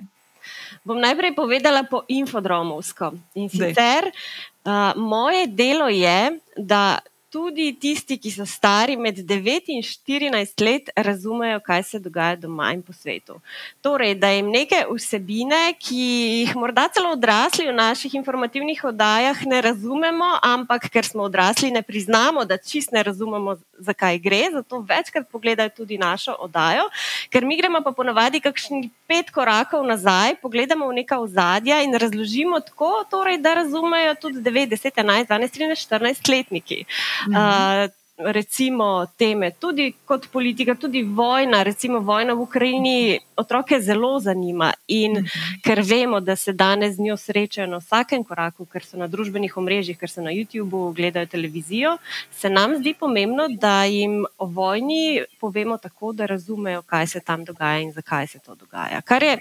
Bom 0.83 1.01
najprej 1.01 1.35
povedala 1.37 1.83
po 1.85 2.03
infodromovsko. 2.09 3.11
In 3.37 3.49
sicer 3.49 4.09
uh, 4.09 4.93
moje 4.97 5.45
delo 5.47 5.89
je, 5.89 6.37
da 6.57 6.99
tudi 7.31 7.71
tisti, 7.79 8.17
ki 8.19 8.31
so 8.31 8.45
stari 8.45 8.97
med 8.99 9.21
9 9.23 9.71
in 9.71 9.81
14 9.81 10.63
let, 10.65 10.89
razumejo, 10.95 11.61
kaj 11.63 11.83
se 11.83 11.99
dogaja 11.99 12.35
doma 12.35 12.73
in 12.75 12.81
po 12.83 12.93
svetu. 12.93 13.37
Torej, 13.81 14.17
da 14.19 14.33
jim 14.35 14.49
neke 14.51 14.83
vsebine, 14.89 15.61
ki 15.79 16.01
jih 16.41 16.55
morda 16.59 16.89
celo 16.91 17.13
odrasli 17.15 17.69
v 17.69 17.75
naših 17.77 18.15
informativnih 18.19 18.83
oddajah 18.91 19.45
ne 19.47 19.61
razumemo, 19.63 20.27
ampak 20.43 20.89
ker 20.91 21.07
smo 21.07 21.23
odrasli, 21.29 21.71
ne 21.71 21.81
priznamo, 21.81 22.43
da 22.45 22.59
čist 22.59 22.91
ne 22.91 23.03
razumemo, 23.03 23.55
zakaj 23.79 24.19
gre, 24.19 24.43
zato 24.51 24.83
večkrat 24.89 25.29
pogledajo 25.31 25.71
tudi 25.81 25.97
našo 25.97 26.35
oddajo, 26.39 26.89
ker 27.31 27.47
mi 27.47 27.57
gremo 27.57 27.79
pa 27.81 27.95
ponavadi 27.95 28.43
kakšni 28.43 28.89
pet 29.11 29.31
korakov 29.35 29.83
nazaj, 29.83 30.37
pogledamo 30.39 30.87
v 30.87 31.03
neka 31.03 31.19
ozadja 31.19 31.81
in 31.83 31.91
razložimo 31.99 32.61
tako, 32.63 33.03
torej, 33.11 33.41
da 33.43 33.57
razumejo 33.59 34.15
tudi 34.15 34.39
9, 34.39 34.71
10, 34.71 35.03
11, 35.03 35.27
12, 35.27 35.57
13, 35.59 35.83
14 35.83 36.31
letniki. 36.31 36.85
Uh, 37.27 37.91
recimo 38.25 39.05
teme, 39.17 39.51
tudi 39.59 39.93
kot 40.05 40.27
politika, 40.31 40.75
tudi 40.75 41.03
vojna, 41.03 41.63
recimo 41.63 41.99
vojna 41.99 42.33
v 42.33 42.41
Ukrajini, 42.41 43.19
otroke 43.35 43.81
zelo 43.81 44.19
zanima. 44.19 44.73
In 44.87 45.11
-huh. 45.11 45.61
ker 45.63 45.81
vemo, 45.81 46.19
da 46.19 46.35
se 46.35 46.53
danes 46.53 46.95
z 46.95 46.99
njo 46.99 47.17
srečajo 47.17 47.67
na 47.67 47.77
vsakem 47.77 48.23
koraku, 48.23 48.65
ker 48.65 48.85
so 48.85 48.97
na 48.97 49.07
družbenih 49.07 49.57
omrežjih, 49.57 49.97
ker 49.97 50.09
so 50.09 50.21
na 50.21 50.31
YouTubu, 50.31 50.93
gledajo 50.95 51.25
televizijo, 51.25 51.97
se 52.31 52.49
nam 52.49 52.75
zdi 52.75 52.93
pomembno, 52.99 53.47
da 53.47 53.83
jim 53.85 54.25
o 54.37 54.45
vojni 54.45 55.23
povemo 55.39 55.77
tako, 55.77 56.13
da 56.13 56.25
razumejo, 56.25 56.81
kaj 56.81 57.07
se 57.07 57.19
tam 57.19 57.45
dogaja 57.45 57.79
in 57.79 57.91
zakaj 57.91 58.27
se 58.27 58.39
to 58.39 58.55
dogaja. 58.55 59.01
Kar 59.01 59.23
je 59.23 59.37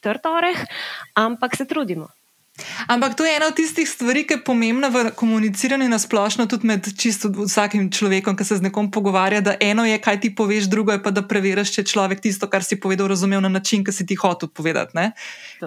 trd 0.00 0.26
oreh, 0.26 0.58
ampak 1.14 1.56
se 1.56 1.64
trudimo. 1.64 2.08
Ampak 2.86 3.14
to 3.14 3.24
je 3.24 3.36
ena 3.36 3.46
od 3.46 3.56
tistih 3.56 3.88
stvari, 3.88 4.24
ki 4.26 4.34
je 4.34 4.44
pomembna 4.44 4.88
v 4.88 5.10
komuniciranju 5.16 5.88
na 5.88 5.98
splošno, 5.98 6.46
tudi 6.46 6.66
med 6.66 6.86
čisto 6.98 7.30
vsakim 7.32 7.90
človekom, 7.90 8.36
ki 8.36 8.44
se 8.44 8.58
z 8.58 8.66
nekom 8.68 8.90
pogovarja. 8.90 9.40
Da 9.40 9.54
eno 9.60 9.84
je, 9.86 9.98
kaj 9.98 10.20
ti 10.20 10.34
poveš, 10.34 10.68
drugo 10.68 10.92
je 10.92 11.02
pa, 11.02 11.10
da 11.10 11.22
preveriš, 11.22 11.72
če 11.78 11.86
človek 11.88 12.20
tisto, 12.20 12.48
kar 12.50 12.64
si 12.64 12.80
povedal, 12.80 13.08
razumel 13.08 13.40
na 13.40 13.48
način, 13.48 13.84
ki 13.84 13.92
si 13.92 14.06
ti 14.06 14.18
hotel 14.18 14.48
povedati. 14.48 14.96
Ne? 14.98 15.12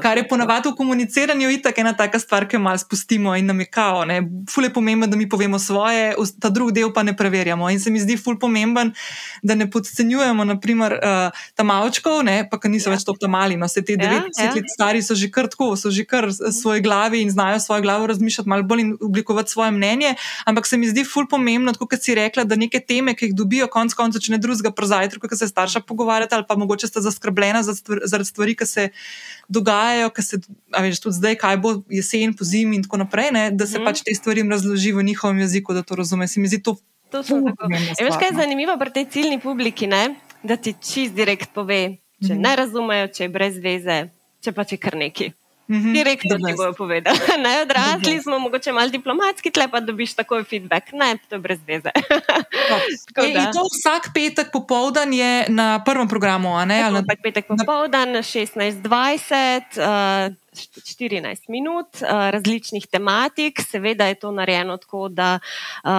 Kar 0.01 0.17
je 0.17 0.27
ponavadi 0.27 0.69
v 0.69 0.77
komuniciranju 0.77 1.49
itak 1.57 1.81
ena 1.81 1.93
taka 1.97 2.19
stvar, 2.19 2.47
ki 2.47 2.59
jo 2.59 2.63
malo 2.63 2.77
spustimo 2.77 3.35
in 3.35 3.49
nam 3.49 3.59
je 3.59 3.69
kao. 3.71 4.05
Ful 4.51 4.69
je 4.69 4.73
pomembno, 4.73 5.07
da 5.07 5.17
mi 5.17 5.29
povemo 5.29 5.59
svoje, 5.59 6.13
ta 6.39 6.49
drugi 6.49 6.79
del 6.79 6.93
pa 6.93 7.03
ne 7.03 7.15
preverjamo. 7.17 7.69
In 7.69 7.79
se 7.79 7.91
mi 7.91 7.99
zdi 7.99 8.17
ful 8.17 8.39
pomemben, 8.39 8.93
da 9.41 9.55
ne 9.55 9.69
podcenjujemo, 9.69 10.43
naprimer, 10.43 10.99
uh, 11.01 11.43
ta 11.55 11.63
malčkov, 11.63 12.23
ne? 12.23 12.41
pa 12.51 12.59
ki 12.59 12.69
niso 12.69 12.89
ja. 12.89 12.95
več 12.95 13.05
to 13.07 13.15
tam 13.19 13.31
mali, 13.31 13.57
no 13.57 13.67
se 13.71 13.83
te 13.85 13.95
90 13.97 14.37
ja, 14.37 14.49
ja. 14.49 14.53
let 14.55 14.69
stari 14.73 15.01
so 15.05 15.15
že 15.15 15.31
kar 15.31 15.49
tako, 15.51 15.73
so 15.79 15.91
že 15.93 16.05
kar 16.07 16.27
svoj 16.31 16.80
glavi 16.81 17.21
in 17.21 17.31
znajo 17.31 17.59
svojo 17.59 17.81
glavo 17.81 18.07
razmišljati 18.07 18.49
malo 18.49 18.63
bolj 18.63 18.81
in 18.81 18.97
oblikovati 19.01 19.51
svoje 19.51 19.71
mnenje. 19.71 20.15
Ampak 20.45 20.67
se 20.67 20.77
mi 20.77 20.89
zdi 20.89 21.03
ful 21.03 21.27
pomembno, 21.27 21.73
kot 21.73 22.01
si 22.01 22.15
rekla, 22.15 22.43
da 22.43 22.55
neke 22.55 22.79
teme, 22.79 23.15
ki 23.15 23.29
jih 23.29 23.35
dobijo, 23.35 23.67
konec 23.67 23.93
koncev, 23.93 24.21
če 24.21 24.35
ne 24.35 24.39
drugega, 24.41 24.71
prozajtro, 24.75 25.19
ki 25.19 25.37
se 25.37 25.47
starša 25.47 25.83
pogovarjata 25.87 26.35
ali 26.35 26.45
pa 26.47 26.55
mogoče 26.55 26.87
sta 26.87 27.01
zaskrbljena 27.01 27.63
zaradi 27.63 28.25
stvari, 28.25 28.55
ki 28.55 28.65
se 28.65 28.89
dogajajo, 29.49 30.09
ki 30.09 30.25
se, 30.25 30.41
a 30.71 30.81
veš, 30.85 31.01
tudi 31.03 31.19
zdaj, 31.19 31.37
kaj 31.41 31.57
bo 31.61 31.75
jesen, 31.89 32.33
po 32.37 32.47
zimi 32.47 32.79
in 32.79 32.87
tako 32.87 33.03
naprej, 33.03 33.31
ne, 33.35 33.45
da 33.51 33.67
se 33.67 33.79
mm. 33.79 33.85
pač 33.85 34.03
te 34.05 34.15
stvari 34.15 34.43
razloži 34.49 34.91
v 34.95 35.03
njihovem 35.03 35.39
jeziku, 35.45 35.73
da 35.73 35.83
to 35.83 35.95
razume. 35.95 36.27
Se 36.27 36.39
mi 36.39 36.47
zdi 36.47 36.61
to. 36.63 36.77
To 37.11 37.19
je 37.19 38.05
veš, 38.05 38.15
kaj 38.15 38.29
je 38.29 38.35
no. 38.35 38.39
zanimivo 38.39 38.77
pri 38.79 38.93
tej 38.95 39.05
ciljni 39.11 39.39
publiki, 39.39 39.87
ne? 39.87 40.15
da 40.43 40.57
ti 40.57 40.73
čist 40.73 41.13
direkt 41.13 41.53
pove, 41.53 41.97
če 42.21 42.33
mm. 42.33 42.41
ne 42.41 42.55
razumejo, 42.57 43.09
če 43.13 43.27
je 43.27 43.29
brez 43.29 43.59
veze, 43.61 43.97
če 44.41 44.53
pa 44.57 44.65
če 44.65 44.79
kar 44.81 44.97
neki. 44.97 45.31
-hmm. 45.71 45.93
Direktno 45.93 46.35
ti 46.35 46.53
bojo 46.57 46.73
povedali. 46.73 47.17
Ne, 47.43 47.61
odrasli 47.61 48.21
smo, 48.21 48.39
mogoče 48.39 48.71
malo 48.71 48.89
diplomatski, 48.89 49.51
tle 49.51 49.67
pa 49.67 49.79
dobiš 49.79 50.13
takoj 50.13 50.43
feedback. 50.43 50.91
Ne, 50.93 51.17
to 51.29 51.35
je 51.35 51.39
brez 51.39 51.59
veze. 51.67 51.89
e, 53.17 53.51
to 53.55 53.61
vsak 53.71 54.13
petek 54.13 54.51
popoldan 54.51 55.13
je 55.13 55.45
na 55.49 55.83
prvem 55.85 56.07
programu. 56.07 56.49
Vsak 56.59 57.19
petek 57.23 57.47
popoldan, 57.47 58.09
16:20. 58.09 59.61
Uh, 59.77 60.40
14 60.51 61.49
minut 61.49 62.01
uh, 62.01 62.29
različnih 62.29 62.87
tematik, 62.87 63.61
seveda 63.61 64.07
je 64.07 64.15
to 64.19 64.31
narejeno 64.31 64.77
tako, 64.77 65.07
da 65.09 65.39
uh, 65.39 65.89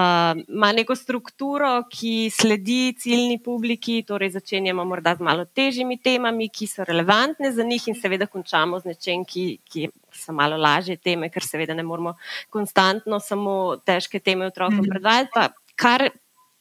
ima 0.49 0.73
neko 0.73 0.97
strukturo, 0.97 1.83
ki 1.91 2.31
sledi 2.31 2.95
ciljni 2.99 3.39
publiki, 3.43 4.03
torej 4.09 4.31
začenjamo 4.37 4.85
morda 4.85 5.15
z 5.17 5.25
malo 5.25 5.45
težjimi 5.45 5.97
temami, 6.03 6.49
ki 6.49 6.67
so 6.67 6.85
relevantne 6.85 7.53
za 7.53 7.65
njih, 7.65 7.89
in 7.89 7.97
seveda 8.01 8.27
končamo 8.27 8.81
z 8.81 8.93
nečem, 8.93 9.25
ki, 9.25 9.47
ki 9.65 9.89
so 10.13 10.37
malo 10.37 10.57
lažje 10.61 10.97
teme, 10.97 11.31
ker 11.33 11.45
seveda 11.45 11.75
ne 11.75 11.83
moramo 11.83 12.15
konstantno 12.51 13.21
samo 13.21 13.77
težke 13.77 14.21
teme 14.21 14.47
otrokom 14.47 14.85
-hmm. 14.85 14.91
predvajati. 14.91 15.55
Kar 15.77 16.11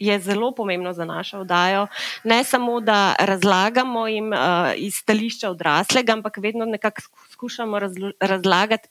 je 0.01 0.19
zelo 0.19 0.51
pomembno 0.51 0.93
za 0.93 1.05
našo 1.05 1.39
oddajo. 1.39 1.87
Ne 2.23 2.43
samo, 2.43 2.79
da 2.79 3.15
razlagamo 3.19 4.07
jim 4.07 4.33
uh, 4.33 4.39
iz 4.75 4.95
stališča 4.95 5.49
odraslega, 5.49 6.13
ampak 6.13 6.37
vedno 6.37 6.65
nekako 6.65 7.01
skušamo 7.31 7.79
razlagati. 8.19 8.89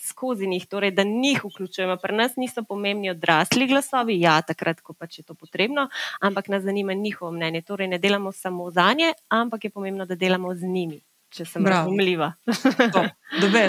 Skozi 0.00 0.46
njih, 0.46 0.66
torej, 0.66 0.90
da 0.90 1.02
njih 1.02 1.44
vključujemo. 1.44 1.96
Pri 1.96 2.14
nas 2.16 2.36
niso 2.36 2.62
pomembni 2.62 3.10
odrasli 3.10 3.66
glasovi, 3.66 4.20
ja, 4.20 4.42
takrat, 4.42 4.80
ko 4.80 4.94
pač 4.94 5.18
je 5.18 5.24
to 5.24 5.34
potrebno, 5.34 5.88
ampak 6.20 6.48
nas 6.48 6.62
zanima 6.62 6.92
njihovo 6.92 7.32
mnenje. 7.32 7.62
Torej, 7.62 7.88
ne 7.88 7.98
delamo 7.98 8.32
samo 8.32 8.70
za 8.70 8.92
nje, 8.92 9.12
ampak 9.28 9.64
je 9.64 9.70
pomembno, 9.70 10.06
da 10.06 10.14
delamo 10.14 10.54
z 10.54 10.62
njimi 10.62 11.07
če 11.28 11.44
sem 11.44 11.66
razumljiva. 11.66 12.32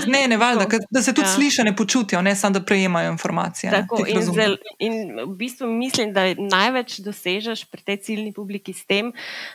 ne, 0.08 0.22
ne, 0.32 0.38
valjda, 0.40 0.80
da 0.92 1.02
se 1.04 1.14
tudi 1.14 1.28
ja. 1.28 1.34
slišijo, 1.34 1.66
ne 1.68 1.76
počutijo, 1.76 2.22
ne 2.22 2.36
samo 2.36 2.56
da 2.56 2.62
prejemajo 2.66 3.12
informacije. 3.12 3.72
Tako, 3.72 4.02
in, 4.08 4.22
zel, 4.24 4.56
in 4.80 5.00
v 5.20 5.36
bistvu 5.40 5.68
mislim, 5.72 6.14
da 6.16 6.30
največ 6.38 7.00
dosežeš 7.06 7.66
pri 7.72 7.84
tej 7.92 8.02
ciljni 8.08 8.34
publiki 8.34 8.74
s 8.74 8.86
tem, 8.88 9.12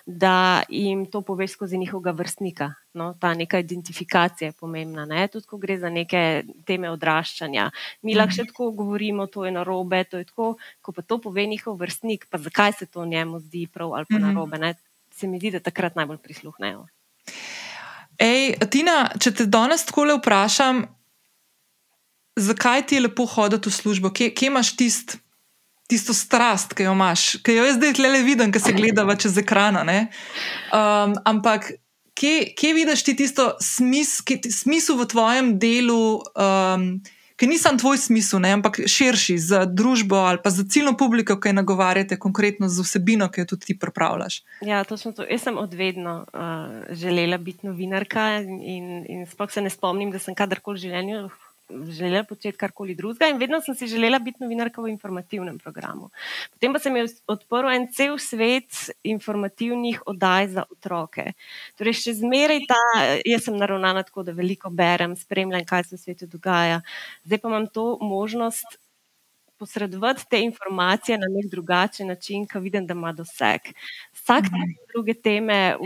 da 0.07 0.63
jim 0.69 1.07
to 1.11 1.25
poveš 1.25 1.57
skozi 1.57 1.81
njihovega 1.81 2.15
vrstnika. 2.17 2.73
No, 2.95 3.11
ta 3.19 3.33
neka 3.35 3.59
identifikacija 3.59 4.53
je 4.53 4.59
pomembna, 4.61 5.03
ne? 5.11 5.27
tudi 5.29 5.49
ko 5.51 5.59
gre 5.59 5.79
za 5.83 5.91
neke 5.91 6.45
teme 6.67 6.93
odraščanja. 6.95 7.71
Mi 8.03 8.13
mhm. 8.13 8.19
lahko 8.21 8.37
še 8.37 8.49
tako 8.53 8.71
govorimo, 8.77 9.27
to 9.27 9.49
je 9.49 9.55
narobe, 9.57 10.05
to 10.07 10.21
je 10.21 10.29
tako, 10.29 10.55
ko 10.85 10.95
pa 10.95 11.03
to 11.03 11.19
pove 11.25 11.47
njihov 11.51 11.81
vrstnik, 11.81 12.29
pa 12.31 12.39
zakaj 12.39 12.77
se 12.79 12.87
to 12.87 13.07
njemu 13.07 13.41
zdi 13.49 13.67
prav 13.67 13.97
ali 13.97 14.07
pa 14.11 14.21
mhm. 14.21 14.29
narobe. 14.29 14.61
Ne? 14.63 14.75
Se 15.15 15.27
mi 15.31 15.39
zdi, 15.39 15.57
da 15.57 15.63
takrat 15.63 15.97
najbolj 15.99 16.23
prisluhnejo. 16.23 16.87
Ej, 18.21 18.55
Tina, 18.71 19.09
če 19.21 19.33
te 19.35 19.47
danes 19.51 19.85
tako 19.89 20.07
le 20.09 20.19
vprašam, 20.19 20.85
zakaj 22.39 22.87
ti 22.87 22.99
je 22.99 23.05
lepo 23.07 23.27
hoditi 23.31 23.71
v 23.71 23.75
službo, 23.75 24.11
kje, 24.15 24.31
kje 24.35 24.51
imaš 24.51 24.75
tist, 24.79 25.17
tisto 25.91 26.15
strast, 26.17 26.75
ki 26.75 26.89
jo 26.89 26.95
imaš, 26.95 27.27
ki 27.45 27.57
jo 27.59 27.67
jaz 27.69 27.79
zdaj 27.79 27.99
le 28.03 28.23
vidim, 28.27 28.53
ki 28.53 28.63
se 28.63 28.75
gledava 28.77 29.17
čez 29.21 29.39
ekran. 29.39 29.79
Um, 29.79 31.17
ampak 31.25 31.73
kje, 32.15 32.55
kje 32.59 32.73
vidiš 32.75 33.05
ti 33.05 33.17
tisto 33.19 33.53
smis, 33.63 34.21
ki, 34.23 34.41
smisel 34.51 34.99
v 35.03 35.09
tvojem 35.11 35.53
delu? 35.59 36.23
Um, 36.35 36.89
ki 37.37 37.47
ni 37.47 37.59
samo 37.59 37.79
tvoj 37.79 37.99
smisel, 37.99 38.41
ne, 38.41 38.53
ampak 38.55 38.79
širši 38.87 39.39
za 39.39 39.65
družbo 39.65 40.17
ali 40.17 40.39
pa 40.45 40.51
za 40.51 40.65
ciljno 40.71 40.95
publiko, 40.97 41.37
ki 41.41 41.51
jo 41.51 41.59
nagovarjate, 41.61 42.19
konkretno 42.19 42.69
z 42.69 42.85
vsebino, 42.87 43.29
ki 43.29 43.43
jo 43.43 43.51
tudi 43.55 43.67
ti 43.67 43.79
pripravljaš. 43.79 44.43
Ja, 44.63 44.85
točno 44.85 45.13
to. 45.13 45.27
Jaz 45.31 45.43
sem 45.43 45.59
odvedno 45.59 46.25
uh, 46.25 46.95
želela 46.95 47.39
biti 47.39 47.67
novinarka 47.67 48.29
in, 48.41 49.05
in 49.09 49.27
sploh 49.27 49.51
se 49.51 49.61
ne 49.61 49.71
spomnim, 49.71 50.11
da 50.15 50.19
sem 50.19 50.35
kadarkoli 50.35 50.79
v 50.79 50.87
življenju 50.87 51.29
želela 51.71 52.25
početi 52.25 52.59
karkoli 52.59 52.95
drugega 52.95 53.29
in 53.31 53.39
vedno 53.39 53.61
sem 53.61 53.75
si 53.75 53.87
želela 53.87 54.19
biti 54.19 54.43
novinarka 54.43 54.83
v 54.83 54.93
informativnem 54.93 55.59
programu. 55.59 56.11
Potem 56.53 56.73
pa 56.73 56.79
se 56.79 56.91
mi 56.91 57.01
je 57.01 57.07
odprl 57.27 57.71
en 57.73 57.89
cel 57.93 58.19
svet 58.19 58.91
informativnih 59.03 60.03
oddaj 60.07 60.49
za 60.49 60.65
otroke. 60.71 61.33
Torej, 61.79 61.99
še 62.05 62.17
zmeraj 62.21 62.67
ta, 62.69 62.81
jaz 63.25 63.49
sem 63.49 63.57
naravnana 63.57 64.05
tako, 64.05 64.23
da 64.23 64.37
veliko 64.37 64.71
berem, 64.71 65.17
spremljam, 65.17 65.65
kaj 65.65 65.89
se 65.89 65.97
v 65.97 66.03
svetu 66.05 66.31
dogaja. 66.31 66.83
Zdaj 67.25 67.41
pa 67.41 67.49
imam 67.49 67.67
to 67.67 67.99
možnost 68.01 68.79
posredovati 69.65 70.27
te 70.31 70.43
informacije 70.45 71.19
na 71.19 71.27
nek 71.31 71.49
drugačen 71.51 72.11
način, 72.13 72.45
ki 72.47 72.61
vidim, 72.61 72.87
da 72.87 72.93
ima 72.93 73.13
doseg. 73.17 73.73
Vsak 74.13 74.45
mhm. 74.45 74.75
druge 74.93 75.15
teme, 75.15 75.77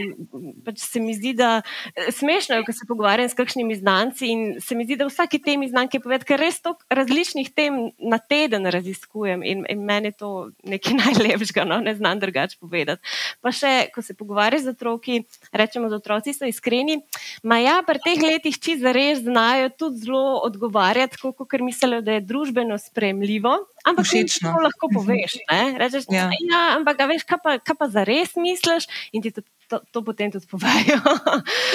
pač 0.66 0.82
se 0.82 1.00
mi 1.00 1.14
zdi, 1.14 1.32
da 1.38 1.60
je 1.96 2.12
smešno, 2.12 2.58
ko 2.66 2.74
se 2.74 2.88
pogovarjam 2.88 3.28
s 3.30 3.38
kakšnimi 3.38 3.76
znanci 3.78 4.26
in 4.26 4.42
se 4.60 4.74
mi 4.74 4.84
zdi, 4.84 4.96
da 4.98 5.06
vsake 5.06 5.38
temi 5.44 5.68
znanke 5.70 6.00
poved, 6.02 6.26
ker 6.26 6.42
res 6.42 6.58
toliko 6.62 6.82
različnih 6.90 7.52
tem 7.54 7.78
na 7.98 8.18
teden 8.18 8.66
raziskujem 8.66 9.46
in, 9.46 9.62
in 9.70 9.86
meni 9.86 10.10
je 10.10 10.18
to 10.24 10.32
nekaj 10.66 10.98
najlepšega, 11.04 11.64
no, 11.68 11.78
ne 11.84 11.94
znam 11.94 12.18
drugače 12.18 12.58
povedati. 12.60 13.14
Pa 13.40 13.54
še, 13.54 13.74
ko 13.94 14.02
se 14.02 14.18
pogovarjaš 14.18 14.66
z 14.66 14.74
otroki, 14.74 15.22
rečemo, 15.52 15.86
da 15.92 16.02
otroci 16.02 16.34
so 16.34 16.50
iskreni, 16.50 16.98
ma 17.46 17.62
ja, 17.62 17.78
pri 17.86 18.02
teh 18.02 18.26
letih 18.26 18.58
či 18.58 18.78
zares 18.82 19.22
znajo 19.22 19.70
tudi 19.70 20.02
zelo 20.02 20.40
odgovarjati, 20.50 21.22
kot 21.22 21.60
mislijo, 21.62 22.02
da 22.02 22.18
je 22.18 22.26
družbeno 22.26 22.78
spremljivo. 22.78 23.67
Ampak 23.86 24.04
Všečno. 24.04 24.52
to 24.52 24.60
lahko 24.60 24.84
poveš. 24.90 25.38
Rečeš, 25.48 26.10
ja. 26.12 26.28
Ja, 26.44 26.76
ampak 26.76 26.98
veš, 26.98 27.24
kaj 27.24 27.38
pa, 27.40 27.50
kaj 27.62 27.76
pa 27.78 27.86
za 27.88 28.02
res 28.04 28.34
misliš, 28.36 28.90
in 29.14 29.22
ti 29.22 29.30
to, 29.30 29.40
to, 29.70 29.80
to 29.94 30.02
potem 30.02 30.34
tudi 30.34 30.44
povejo. 30.50 30.98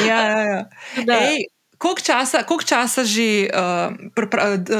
ja, 0.06 0.20
ja, 0.22 0.42
ja. 0.44 0.62
Ej, 1.32 1.48
Koliko 1.84 2.02
časa, 2.02 2.48
koliko 2.48 2.64
časa 2.64 3.04
že, 3.04 3.52
uh, 3.52 3.92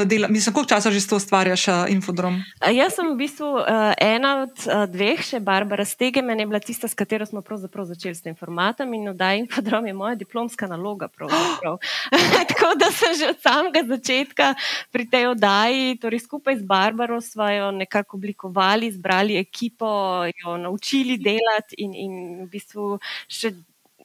dela, 0.08 0.28
mislim, 0.28 0.54
koliko 0.56 0.72
časa 0.72 0.88
že 0.88 1.04
to 1.04 1.20
ustvarjaš, 1.20 1.68
uh, 1.68 1.74
Infodrom? 1.92 2.40
Jaz 2.64 2.96
sem 2.96 3.12
v 3.12 3.16
bistvu 3.20 3.60
uh, 3.60 3.92
ena 4.00 4.48
od 4.48 4.56
uh, 4.64 4.88
dveh, 4.88 5.20
še 5.20 5.36
Barbara 5.44 5.84
Stege, 5.84 6.24
meni 6.24 6.42
je 6.42 6.48
bila 6.48 6.60
tista, 6.64 6.88
s 6.88 6.96
katero 6.96 7.28
smo 7.28 7.44
začeli 7.44 8.16
s 8.16 8.24
tem 8.24 8.32
formatom 8.32 8.88
in 8.96 9.12
da 9.12 9.36
Infodrom 9.36 9.84
je 9.84 9.92
moja 9.92 10.14
diplomska 10.16 10.64
naloga. 10.64 11.12
Tako 12.48 12.72
da 12.80 12.88
sem 12.88 13.12
že 13.20 13.36
od 13.36 13.38
samega 13.44 13.84
začetka 13.84 14.54
pri 14.88 15.04
tej 15.04 15.36
oddaji, 15.36 16.00
torej 16.00 16.24
skupaj 16.24 16.56
z 16.56 16.64
Barbaro 16.64 17.20
smo 17.20 17.44
jo 17.52 17.68
nekako 17.70 18.16
oblikovali, 18.16 18.88
zbrali 18.88 19.36
ekipo, 19.36 20.24
jo 20.24 20.56
naučili 20.56 21.20
delati 21.20 21.84
in, 21.84 21.92
in 21.92 22.12
v 22.46 22.48
bistvu 22.48 22.96
še 23.28 23.52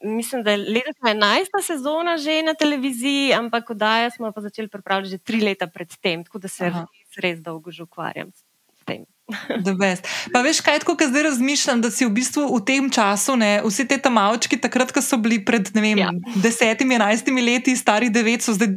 mislim, 0.04 0.44
da 0.44 0.52
je 0.52 0.58
letos 0.58 1.02
11. 1.02 1.46
sezona 1.64 2.18
že 2.18 2.42
na 2.42 2.54
televiziji, 2.54 3.34
ampak 3.34 3.70
oddaja 3.70 4.10
smo 4.12 4.32
pa 4.32 4.42
začeli 4.42 4.68
pripravljati 4.68 5.12
že 5.12 5.18
tri 5.18 5.42
leta 5.42 5.68
predtem, 5.68 6.24
tako 6.24 6.40
da 6.40 6.48
se 6.48 6.70
res, 6.70 7.18
res 7.18 7.40
dolgo 7.42 7.72
že 7.72 7.84
ukvarjam 7.84 8.32
s 8.32 8.86
tem. 8.86 9.06
Pa 10.34 10.42
veš, 10.42 10.62
kaj 10.66 10.80
tako, 10.80 10.98
zdaj 11.08 11.24
razmišljam, 11.24 11.82
da 11.82 11.92
si 11.92 12.06
v 12.06 12.10
bistvu 12.10 12.48
v 12.50 12.62
tem 12.66 12.90
času, 12.90 13.36
ne, 13.38 13.62
vsi 13.62 13.86
te 13.88 13.98
tam 14.02 14.18
avčki, 14.18 14.58
takrat, 14.58 14.92
ko 14.92 15.02
so 15.06 15.20
bili 15.22 15.38
pred 15.46 15.70
vem, 15.74 15.98
ja. 16.02 16.10
desetimi, 16.42 16.98
enajstimi 16.98 17.42
leti, 17.42 17.76
stari 17.78 18.10
devet, 18.10 18.42
so 18.42 18.56
zdaj 18.58 18.74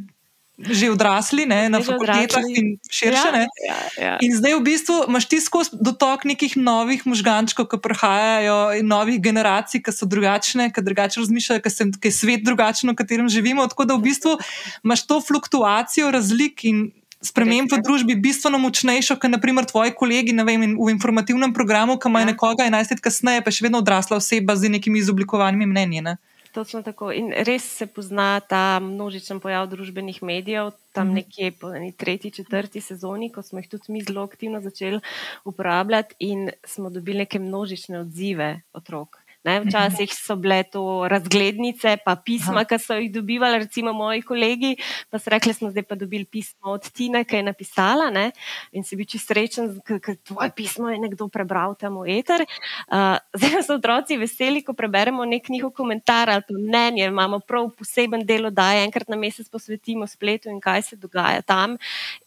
že 0.61 0.93
odrasli 0.93 1.49
ne, 1.49 1.73
na 1.73 1.81
fakultetah 1.81 2.45
in 2.45 2.77
širše. 2.85 3.31
Ja, 3.33 3.49
ja, 3.49 3.79
ja. 3.97 4.15
In 4.21 4.37
zdaj 4.37 4.61
v 4.61 4.63
bistvu 4.63 4.97
imaš 5.09 5.25
ti 5.27 5.41
skozi 5.41 5.75
dotok 5.81 6.29
nekih 6.29 6.61
novih 6.61 7.03
možgančkov, 7.09 7.67
ki 7.73 7.81
prihajajo, 7.81 8.77
in 8.77 8.87
novih 8.87 9.17
generacij, 9.17 9.81
ki 9.81 9.91
so 9.91 10.05
drugačne, 10.05 10.69
ki 10.69 10.85
drugače 10.85 11.25
razmišljajo, 11.25 11.65
ki 11.65 12.09
je 12.09 12.13
svet 12.13 12.45
drugačen, 12.45 12.93
v 12.93 12.99
katerem 13.01 13.33
živimo. 13.33 13.65
Tako 13.65 13.89
da 13.89 13.97
v 13.97 14.05
bistvu 14.05 14.37
imaš 14.85 15.07
to 15.09 15.21
fluktuacijo 15.21 16.13
razlik 16.13 16.69
in. 16.69 16.91
Sprememb 17.23 17.71
v 17.71 17.79
družbi 17.79 18.17
bistveno 18.19 18.59
močnejšo, 18.59 19.15
kot 19.23 19.31
naprimer 19.31 19.63
tvoji 19.63 19.93
kolegi 19.95 20.35
vem, 20.43 20.75
v 20.75 20.89
informativnem 20.91 21.55
programu, 21.55 21.95
ki 21.95 22.11
ima 22.11 22.25
ja. 22.25 22.35
nekoga 22.35 22.67
11 22.67 22.91
let 22.91 22.99
kasneje, 22.99 23.45
pa 23.47 23.53
še 23.55 23.63
vedno 23.63 23.79
odrasla 23.79 24.19
oseba 24.19 24.57
z 24.59 24.67
nekimi 24.67 24.99
izoblikovanimi 24.99 25.69
mnenji. 25.71 26.03
Ne? 26.03 26.17
Točno 26.53 26.83
tako. 26.83 27.13
In 27.13 27.33
res 27.33 27.65
se 27.79 27.87
pozna 27.87 28.41
ta 28.41 28.81
množičen 28.81 29.41
pojav 29.41 29.71
družbenih 29.73 30.23
medijev, 30.23 30.71
tam 30.93 31.07
mhm. 31.07 31.15
nekje 31.15 31.53
po 31.53 31.71
tretji, 31.97 32.31
četrti 32.31 32.81
sezoni, 32.81 33.31
ko 33.33 33.43
smo 33.43 33.59
jih 33.59 33.69
tudi 33.69 33.93
mi 33.93 34.03
zelo 34.03 34.25
aktivno 34.25 34.61
začeli 34.61 35.01
uporabljati 35.45 36.15
in 36.19 36.51
smo 36.65 36.91
dobili 36.91 37.25
neke 37.25 37.39
množične 37.39 38.01
odzive 38.01 38.61
otrok. 38.73 39.22
Ne, 39.43 39.59
včasih 39.65 40.13
so 40.15 40.37
bile 40.39 40.63
to 40.63 41.09
razglednice, 41.11 41.97
pa 42.05 42.15
pisma, 42.15 42.63
ki 42.65 42.79
so 42.79 42.95
jih 42.95 43.11
dobivali, 43.11 43.59
recimo 43.65 43.93
moji 43.93 44.23
kolegi. 44.23 44.77
Pa 45.11 45.19
so 45.19 45.33
rekli, 45.35 45.55
smo 45.55 45.71
zdaj 45.71 45.83
pa 45.83 45.99
dobili 45.99 46.25
pismo 46.25 46.77
od 46.77 46.87
Tina, 46.95 47.25
ki 47.25 47.41
je 47.41 47.43
napisala. 47.43 48.11
Ne, 48.15 48.31
in 48.73 48.87
si 48.87 48.97
bil 48.97 49.09
čisto 49.11 49.33
srečen, 49.33 49.81
ker 49.83 50.17
tvoje 50.23 50.51
pismo 50.55 50.91
je 50.93 51.01
nekdo 51.01 51.27
prebral 51.33 51.75
tam 51.75 51.99
v 52.03 52.19
eter. 52.21 52.45
Uh, 52.87 53.19
zdaj 53.35 53.65
so 53.67 53.79
otroci 53.81 54.19
veseli, 54.21 54.63
ko 54.63 54.77
preberemo 54.79 55.25
nek 55.25 55.49
njihov 55.49 55.73
komentar 55.75 56.31
ali 56.31 56.47
pa 56.47 56.55
mnenje. 56.55 57.09
Imamo 57.09 57.41
prav 57.41 57.71
poseben 57.79 58.27
del, 58.27 58.51
da 58.55 58.71
enkrat 58.85 59.09
na 59.09 59.17
mesec 59.17 59.49
posvetimo 59.49 60.07
spletu 60.07 60.51
in 60.53 60.61
kaj 60.61 60.83
se 60.93 60.97
dogaja 60.97 61.43
tam. 61.43 61.79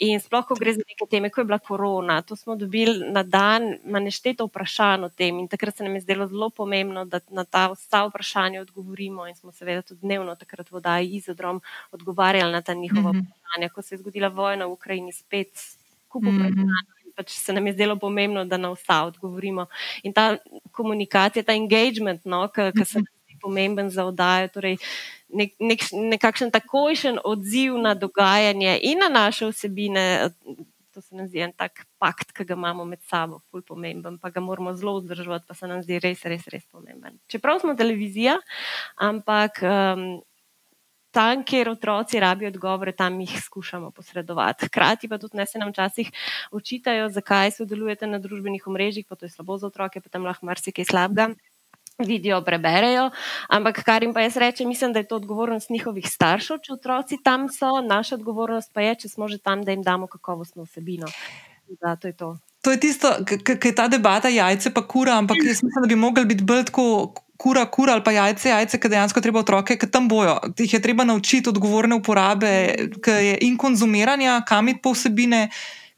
In 0.03 0.19
sploh, 0.19 0.43
ko 0.47 0.59
gre 0.59 0.75
za 0.75 0.83
neke 0.83 1.07
teme, 1.07 1.29
ko 1.29 1.41
je 1.41 1.47
bila 1.47 1.59
korona, 1.59 2.21
to 2.21 2.35
smo 2.35 2.55
dobili 2.59 3.11
na 3.11 3.23
dan, 3.23 3.77
manjšteto 3.85 4.49
vprašanj 4.49 5.07
o 5.07 5.09
tem. 5.09 5.39
In 5.39 5.47
takrat 5.47 5.77
se 5.77 5.83
nam 5.83 5.95
je 5.95 6.03
zdelo 6.03 6.27
zelo 6.27 6.49
pomembno 6.49 7.04
da 7.05 7.19
na 7.29 7.43
ta 7.43 7.67
vsa 7.71 8.05
vprašanja 8.07 8.61
odgovorimo, 8.61 9.27
in 9.27 9.35
smo 9.35 9.51
seveda 9.51 9.81
tudi 9.81 10.01
dnevno 10.01 10.35
takrat 10.35 10.71
v 10.71 10.75
oddaji 10.75 11.07
Izodrom 11.07 11.61
odgovarjali 11.91 12.51
na 12.51 12.61
ta 12.61 12.73
njihova 12.73 13.11
mm 13.11 13.15
-hmm. 13.15 13.25
vprašanja. 13.25 13.69
Ko 13.69 13.81
se 13.81 13.95
je 13.95 13.99
zgodila 13.99 14.27
vojna 14.27 14.65
v 14.65 14.71
Ukrajini, 14.71 15.11
spet 15.13 15.51
skupaj 16.05 16.31
mm 16.31 16.37
-hmm. 16.37 16.85
pač 17.15 17.31
se 17.31 17.53
nam 17.53 17.67
je 17.67 17.73
zdelo 17.73 17.95
pomembno, 17.95 18.45
da 18.45 18.57
na 18.57 18.71
vsa 18.71 19.03
odgovorimo. 19.03 19.65
In 20.03 20.13
ta 20.13 20.37
komunikacija, 20.71 21.43
ta 21.43 21.53
engagement, 21.53 22.25
no, 22.25 22.47
ki 22.47 22.85
se 22.85 22.97
nam 22.97 23.13
zdi 23.23 23.37
pomemben 23.41 23.89
za 23.89 24.05
oddajo. 24.05 24.47
Torej, 24.47 24.77
Nek, 25.29 25.53
nek, 25.59 25.81
nekakšen 25.91 26.51
takojšen 26.51 27.17
odziv 27.23 27.77
na 27.77 27.93
dogajanje 27.93 28.79
in 28.81 28.99
na 28.99 29.09
naše 29.09 29.45
vsebine, 29.45 30.29
to 30.95 31.03
se 31.03 31.15
nam 31.15 31.27
zdi 31.27 31.43
en 31.43 31.51
tak 31.51 31.83
pakt, 31.99 32.31
ki 32.35 32.45
ga 32.47 32.55
imamo 32.55 32.85
med 32.87 33.01
sabo, 33.03 33.41
ful 33.51 33.63
pomemben, 33.67 34.15
pa 34.21 34.31
ga 34.31 34.43
moramo 34.43 34.71
zelo 34.79 34.95
vzdrževati, 35.01 35.45
pa 35.47 35.57
se 35.57 35.67
nam 35.67 35.81
zdi 35.83 35.99
res, 35.99 36.23
res, 36.23 36.47
res 36.51 36.63
pomemben. 36.71 37.19
Čeprav 37.31 37.59
smo 37.59 37.75
televizija, 37.75 38.37
ampak 39.03 39.59
um, 39.67 40.05
tam, 41.15 41.43
kjer 41.47 41.73
otroci 41.73 42.19
rabijo 42.23 42.53
odgovore, 42.53 42.95
tam 42.95 43.19
jih 43.23 43.35
skušamo 43.43 43.91
posredovati. 43.95 44.69
Hkrati 44.71 45.11
pa 45.11 45.19
tudi 45.19 45.37
ne 45.37 45.45
se 45.45 45.59
nam 45.59 45.75
včasih 45.75 46.11
očitajo, 46.55 47.09
zakaj 47.11 47.51
sodelujete 47.59 48.07
na 48.07 48.19
družbenih 48.23 48.67
omrežjih, 48.71 49.07
pa 49.09 49.19
to 49.19 49.27
je 49.27 49.35
slabo 49.35 49.59
za 49.59 49.67
otroke, 49.67 49.99
pa 49.99 50.11
tam 50.11 50.27
lahko 50.27 50.47
marsikaj 50.47 50.87
slabega 50.91 51.33
vidijo, 51.97 52.41
preberejo. 52.41 53.09
Ampak 53.49 53.83
kar 53.83 54.03
jim 54.03 54.13
pa 54.13 54.21
jaz 54.21 54.37
rečem, 54.37 54.67
mislim, 54.67 54.93
da 54.93 54.99
je 54.99 55.07
to 55.07 55.15
odgovornost 55.15 55.69
njihovih 55.69 56.07
staršev, 56.09 56.59
če 56.63 56.73
otroci 56.73 57.17
tam 57.23 57.47
so, 57.49 57.81
naša 57.81 58.15
odgovornost 58.15 58.73
pa 58.73 58.81
je, 58.81 58.95
če 58.95 59.09
smo 59.09 59.27
že 59.27 59.37
tam, 59.37 59.63
da 59.63 59.71
jim 59.71 59.83
damo 59.83 60.07
kakovostno 60.07 60.63
vsebino. 60.63 61.07
Da, 61.81 61.95
to 61.95 62.07
je 62.07 62.13
to. 62.13 62.37
To 62.61 62.71
je 62.71 62.79
tisto, 62.79 63.11
kar 63.43 63.57
je 63.63 63.75
ta 63.75 63.87
debata, 63.87 64.29
jajce 64.29 64.73
pa 64.73 64.81
kura, 64.87 65.17
ampak 65.17 65.37
jaz 65.37 65.61
mislim, 65.63 65.81
da 65.81 65.87
bi 65.87 65.95
mogli 65.95 66.25
biti 66.25 66.43
bolj 66.43 66.65
tako 66.65 67.13
kura, 67.37 67.65
kura 67.65 67.93
ali 67.93 68.03
pa 68.03 68.11
jajce, 68.11 68.49
jajce, 68.49 68.79
ki 68.79 68.89
dejansko 68.89 69.21
treba 69.21 69.39
otroke, 69.39 69.77
ki 69.77 69.89
tam 69.91 70.07
bojo. 70.09 70.39
Tih 70.57 70.73
je 70.73 70.81
treba 70.81 71.03
naučiti 71.03 71.49
odgovorne 71.49 71.95
uporabe 71.95 72.51
in 73.41 73.57
konzumiranja, 73.57 74.41
kam 74.47 74.69
iti 74.69 74.81
po 74.81 74.95
vsebine 74.95 75.49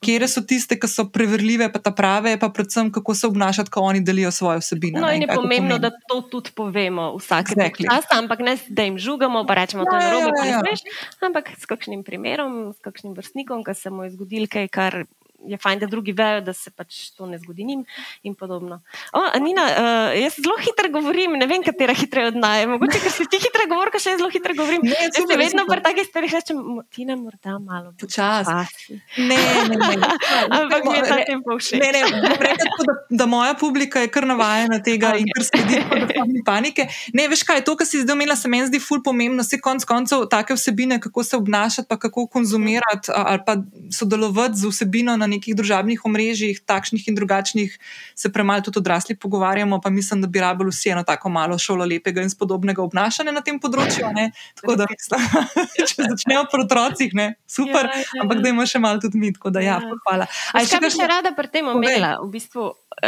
kje 0.03 0.27
so 0.29 0.41
tiste, 0.45 0.77
ki 0.79 0.87
so 0.89 1.07
preverljive, 1.09 1.67
pa 1.73 1.79
ta 1.81 1.91
prave, 1.91 2.35
pa 2.39 2.49
predvsem 2.53 2.91
kako 2.93 3.15
se 3.15 3.27
obnašati, 3.27 3.71
ko 3.73 3.81
oni 3.81 4.01
delijo 4.05 4.31
svoje 4.31 4.61
vsebine. 4.61 5.01
No, 5.01 5.09
in 5.11 5.25
je 5.25 5.27
pomembno, 5.27 5.77
da 5.81 5.91
to 5.91 6.21
tudi 6.21 6.53
povemo 6.55 7.15
vsak 7.17 7.53
exactly. 7.53 7.89
čas, 7.89 8.05
ampak 8.13 8.39
ne 8.45 8.57
da 8.69 8.83
jim 8.83 8.99
žugamo, 8.99 9.45
pa 9.47 9.57
rečemo, 9.57 9.83
da 9.83 9.97
je 9.97 10.01
to 10.01 10.19
narobe, 10.19 10.41
ja, 10.45 10.45
ja, 10.45 10.61
ja. 10.61 11.27
ampak 11.27 11.51
s 11.57 11.65
kakšnim 11.65 12.03
primerom, 12.03 12.73
s 12.73 12.79
kakšnim 12.85 13.17
vrstnikom, 13.17 13.63
ki 13.65 13.73
se 13.73 13.89
mu 13.89 14.05
je 14.05 14.13
zgodil 14.13 14.47
kaj, 14.51 14.69
kar 14.69 15.05
je 15.47 15.57
fajn, 15.57 15.79
da 15.79 15.87
drugi 15.87 16.11
vejo, 16.11 16.41
da 16.41 16.53
se 16.53 16.71
pač 16.71 17.09
to 17.17 17.25
ne 17.25 17.39
zgodi 17.39 17.63
njim 17.63 17.85
in 18.23 18.35
podobno. 18.35 18.81
O, 19.13 19.21
Anina, 19.33 19.63
uh, 19.63 20.21
jaz 20.21 20.37
zelo 20.43 20.57
hitro 20.61 20.91
govorim, 20.91 21.37
ne 21.39 21.47
vem, 21.47 21.63
katera 21.63 21.93
hitreje 21.93 22.33
od 22.33 22.39
naj. 22.39 22.67
Mogoče, 22.67 22.99
ker 23.03 23.13
si 23.13 23.27
ti 23.31 23.39
hitro 23.41 23.67
govor, 23.69 23.91
še 23.95 24.15
jaz 24.15 24.21
zelo 24.21 24.29
hitro 24.33 24.55
govorim. 24.57 24.83
Ne, 24.83 24.95
jaz 25.07 25.19
se 25.23 25.37
vedno 25.39 25.65
pri 25.69 25.83
takih 25.85 26.07
stvarih 26.09 26.35
rečem, 26.37 26.61
ti 26.93 27.05
ne 27.07 27.15
morda 27.19 27.57
malo 27.59 27.93
počasi. 27.99 28.97
Ne, 29.17 29.39
ne, 29.71 29.77
ne. 29.77 30.11
Ampak 30.57 30.85
mi 30.89 30.95
je 30.97 31.03
ta 31.07 31.17
tempo 31.27 31.57
všeč. 31.57 31.79
Ne, 31.79 31.91
ne, 31.95 32.53
tako, 32.59 32.87
da, 32.89 32.97
da 33.23 33.29
moja 33.29 33.55
publika 33.59 34.03
je 34.03 34.11
kar 34.11 34.27
navajena 34.27 34.81
tega 34.83 35.13
okay. 35.13 35.23
in 35.23 35.31
kar 35.35 35.47
sledi 35.47 35.81
pod 35.89 36.41
panike. 36.45 36.87
Ne, 37.13 37.27
veš 37.31 37.45
kaj, 37.47 37.63
to, 37.67 37.77
kar 37.79 37.87
si 37.89 38.03
zdaj 38.03 38.17
omenila, 38.17 38.37
se 38.39 38.51
meni 38.51 38.69
zdi 38.69 38.81
ful 38.83 39.03
pomembno. 39.03 39.45
Vse 39.45 39.61
konc 39.63 39.85
koncev 39.87 40.27
take 40.31 40.57
vsebine, 40.57 40.99
kako 41.03 41.23
se 41.23 41.37
obnašati, 41.37 41.87
pa 41.87 41.99
kako 41.99 42.27
konzumirati 42.27 43.11
ali 43.15 43.39
pa 43.45 43.57
sodelovati 43.93 44.59
z 44.59 44.71
vsebino 44.71 45.17
na 45.17 45.27
nekih 45.37 45.55
družabnih 45.57 46.03
omrežjih, 46.05 46.59
takšnih 46.67 47.07
in 47.07 47.17
drugačnih, 47.17 47.77
se 48.17 48.31
premalo 48.33 48.65
tudi 48.65 48.81
odrasli 48.81 49.15
pogovarjamo, 49.15 49.79
pa 49.81 49.89
mislim, 49.93 50.21
da 50.21 50.27
bi 50.27 50.43
rabili 50.43 50.73
vsi 50.73 50.91
eno 50.95 51.03
tako 51.07 51.29
malo 51.29 51.57
šolo 51.57 51.85
lepega 51.85 52.25
in 52.25 52.33
spodobnega 52.33 52.83
obnašanja 52.83 53.31
na 53.31 53.43
tem 53.45 53.59
področju. 53.61 54.09
Ne? 54.17 54.31
Tako 54.59 54.77
da, 54.81 54.89
če 55.77 56.09
začnemo 56.09 56.45
pri 56.51 56.65
otrocih, 56.65 57.13
ne? 57.17 57.27
super, 57.47 57.87
ja, 57.87 58.03
ja. 58.03 58.23
ampak 58.23 58.41
da 58.43 58.51
imamo 58.51 58.67
še 58.67 58.81
malo 58.83 59.01
tudi 59.01 59.19
mi, 59.21 59.31
tako 59.35 59.53
da 59.53 59.63
ja, 59.63 59.77
ja. 59.81 59.97
hvala. 60.05 60.27
Aj, 60.53 60.65
še 60.65 60.77
kaj 60.77 60.83
bi 60.83 60.91
še 60.93 61.07
rada 61.09 61.31
pri 61.37 61.51
tem 61.53 61.69
omenila? 61.71 62.17
V 62.23 62.29
bistvu, 62.33 62.67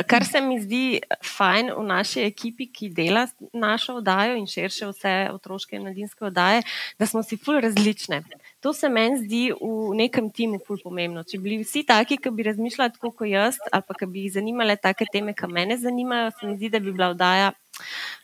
kar 0.09 0.25
se 0.27 0.41
mi 0.45 0.59
zdi 0.61 0.83
fajn 1.25 1.73
v 1.75 1.85
naši 1.89 2.23
ekipi, 2.27 2.69
ki 2.71 2.91
dela 2.95 3.25
našo 3.53 3.99
oddajo 3.99 4.37
in 4.39 4.47
širše 4.49 4.89
vse 4.93 5.15
otroške 5.33 5.77
in 5.77 5.87
mladinske 5.87 6.29
oddaje, 6.29 6.63
da 6.99 7.09
smo 7.09 7.23
si 7.25 7.39
ful 7.41 7.59
različne. 7.63 8.23
To 8.59 8.73
se 8.73 8.89
meni 8.89 9.17
zdi 9.21 9.43
v 9.55 9.95
nekem 9.95 10.27
timu 10.35 10.59
ful 10.67 10.79
pomembno. 10.83 11.23
Če 11.23 11.37
bi 11.39 11.47
bili 11.47 11.63
vsi 11.63 11.85
taki, 11.87 12.17
ki 12.19 12.31
bi 12.35 12.43
razmišljali 12.49 12.95
tako 12.97 13.13
kot 13.21 13.29
jaz, 13.31 13.59
ali 13.71 13.85
pa 13.87 13.95
ki 13.95 14.09
bi 14.11 14.25
jih 14.25 14.33
zanimale 14.35 14.75
take 14.75 15.07
teme, 15.13 15.31
ki 15.33 15.47
mene 15.47 15.77
zanimajo, 15.79 16.33
se 16.35 16.47
mi 16.47 16.57
zdi, 16.57 16.71
da 16.73 16.81
bi 16.83 16.91
bila 16.91 17.13
vdaja 17.13 17.53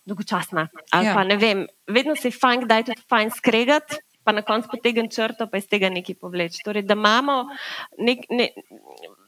dolgočasna. 0.05 0.67
Ali 0.91 1.07
ja. 1.07 1.13
pa 1.15 1.23
ne 1.23 1.39
vem, 1.39 1.63
vedno 1.88 2.17
se 2.19 2.33
je 2.33 2.36
fajn, 2.36 2.67
da 2.67 2.81
je 2.81 2.91
tudi 2.91 3.07
fajn 3.09 3.31
skregati. 3.38 4.01
Pa 4.25 4.33
na 4.33 4.41
koncu 4.41 4.71
potegnem 4.71 5.05
črto, 5.13 5.45
pa 5.45 5.59
iz 5.61 5.67
tega 5.69 5.86
nekaj 5.93 6.15
povleč. 6.17 6.55
Torej, 6.65 6.81
da 6.89 6.95
imamo 6.97 7.43
nek, 8.01 8.23
ne, 8.33 8.47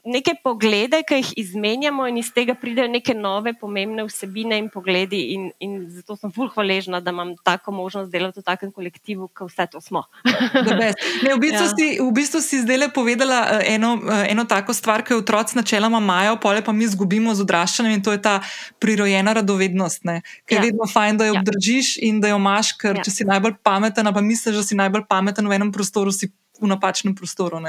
neke 0.08 0.34
poglede, 0.44 1.02
ki 1.06 1.20
jih 1.20 1.32
izmenjamo, 1.42 2.06
in 2.08 2.18
iz 2.20 2.30
tega 2.34 2.54
pridejo 2.58 2.88
neke 2.90 3.14
nove, 3.14 3.52
pomembne 3.60 4.04
vsebine 4.08 4.58
in 4.58 4.68
pogledi. 4.72 5.20
In, 5.34 5.48
in 5.64 5.76
zato 5.92 6.16
sem 6.16 6.32
fulh 6.34 6.50
hvaležna, 6.54 7.00
da 7.04 7.12
imam 7.14 7.34
tako 7.44 7.74
možnost 7.76 8.10
delati 8.12 8.40
v 8.40 8.46
takem 8.46 8.72
kolektivu, 8.72 9.28
ki 9.28 9.48
vse 9.48 9.68
to 9.72 9.82
smo. 9.84 10.04
ne, 10.80 10.92
v, 11.22 11.38
bistvu 11.40 11.64
ja. 11.64 11.72
si, 11.74 11.88
v 12.00 12.08
bistvu 12.16 12.42
si 12.44 12.62
zdaj 12.64 12.80
le 12.84 12.88
povedala 12.94 13.40
eh, 13.58 13.74
eno, 13.76 13.94
eh, 14.00 14.32
eno 14.32 14.46
tako 14.48 14.74
stvar, 14.76 15.04
ki 15.04 15.14
jo 15.16 15.22
otroci 15.22 15.58
načeloma 15.58 16.00
imajo, 16.02 16.38
pole 16.42 16.64
pa 16.64 16.72
mi 16.72 16.88
izgubimo 16.88 17.34
z 17.34 17.44
odraščanjem 17.46 17.98
in 17.98 18.04
to 18.04 18.16
je 18.16 18.22
ta 18.22 18.38
prirojena 18.80 19.36
radovednost, 19.40 20.02
ki 20.48 20.54
je 20.54 20.60
ja. 20.60 20.64
vedno 20.64 20.88
fajn, 20.88 21.20
da 21.20 21.28
jo 21.28 21.36
ja. 21.36 21.42
obdržiš 21.42 21.96
in 22.08 22.20
da 22.24 22.32
jo 22.32 22.40
imaš, 22.40 22.74
ker 22.80 22.98
ja. 22.98 23.04
če 23.04 23.14
si 23.14 23.28
najbolj 23.28 23.58
pameten, 23.62 24.08
pa 24.14 24.24
misliš, 24.24 24.60
da 24.62 24.64
si 24.64 24.78
najbolj 24.78 25.08
pameten 25.08 25.48
v 25.48 25.58
enem 25.58 25.72
prostoru, 25.74 26.14
si 26.14 26.30
v 26.60 26.66
napačnem 26.66 27.14
prostoru. 27.14 27.60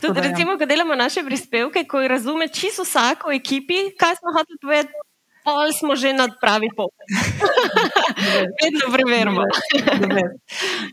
Tudi, 0.00 0.20
ja. 0.20 0.24
recimo, 0.30 0.58
ko 0.58 0.66
delamo 0.66 0.94
naše 0.94 1.24
prispevke, 1.24 1.84
ko 1.88 2.04
razume 2.08 2.48
čisto 2.48 2.84
vsak 2.84 3.28
v 3.28 3.40
ekipi, 3.40 3.90
kaj 3.98 4.20
smo 4.20 4.32
hoteli 4.36 4.58
povedati. 4.60 5.04
Pol 5.44 5.68
smo 5.76 5.92
že 5.92 6.16
na 6.16 6.24
pravi 6.32 6.72
pot. 6.72 6.88
Vedno 8.64 8.88
preverimo. 8.88 9.44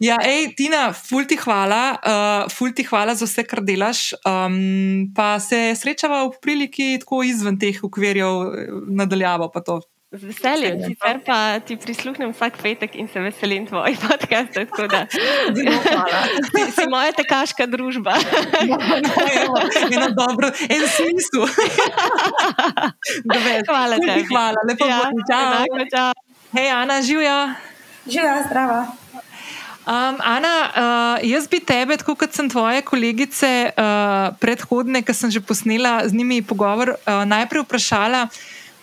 ja, 0.03 0.19
ej, 0.27 0.51
Tina, 0.59 0.91
ful 0.91 1.23
ti 1.23 1.39
hvala, 1.39 1.95
uh, 1.95 2.51
ful 2.51 2.75
ti 2.75 2.83
hvala 2.83 3.15
za 3.15 3.23
vse, 3.23 3.47
kar 3.47 3.63
delaš. 3.63 4.11
Um, 4.27 5.07
pa 5.15 5.39
se 5.39 5.71
srečava 5.79 6.27
v 6.27 6.35
priliki 6.43 6.99
tako 6.99 7.23
izven 7.23 7.55
teh 7.55 7.79
ukvirjev, 7.79 8.35
eh, 8.51 8.75
nadaljavo 8.91 9.47
pa 9.55 9.63
to. 9.63 9.79
Z 10.11 10.27
veseljem, 10.27 10.75
sicer 10.83 11.23
pa 11.23 11.55
ti 11.63 11.79
prisluhnem 11.79 12.35
vsak 12.35 12.59
petek 12.59 12.99
in 12.99 13.07
se 13.07 13.15
veselim 13.23 13.63
tvojih 13.63 13.95
podcastov. 13.95 14.67
Si 16.75 16.83
moja 16.91 17.15
tekaška 17.15 17.63
družba. 17.63 18.19
Eno 19.87 20.09
dobro, 20.11 20.51
en 20.67 20.83
smisel. 20.83 21.47
Hvala 23.71 23.95
ti. 24.03 24.27
Hvala, 24.27 24.59
lepo 24.67 24.83
ja, 24.83 25.07
bo. 25.07 25.23
Čau. 25.31 25.79
čau. 25.87 26.11
Hej, 26.59 26.67
Ana, 26.75 26.99
živijo. 26.99 27.55
Živijo, 28.03 28.35
zdravo. 28.51 28.91
Um, 29.87 30.19
Ana, 30.19 30.55
uh, 30.75 31.15
jaz 31.23 31.47
bi 31.47 31.63
tebe, 31.63 31.95
tako 32.03 32.19
kot 32.19 32.35
sem 32.35 32.51
tvoje 32.51 32.83
kolegice 32.83 33.71
uh, 33.71 34.35
predhodne, 34.43 35.07
ki 35.07 35.15
sem 35.15 35.31
že 35.31 35.39
posnela 35.39 36.03
z 36.03 36.19
njimi 36.19 36.43
pogovor, 36.43 36.99
uh, 36.99 37.23
najprej 37.23 37.63
vprašala, 37.63 38.27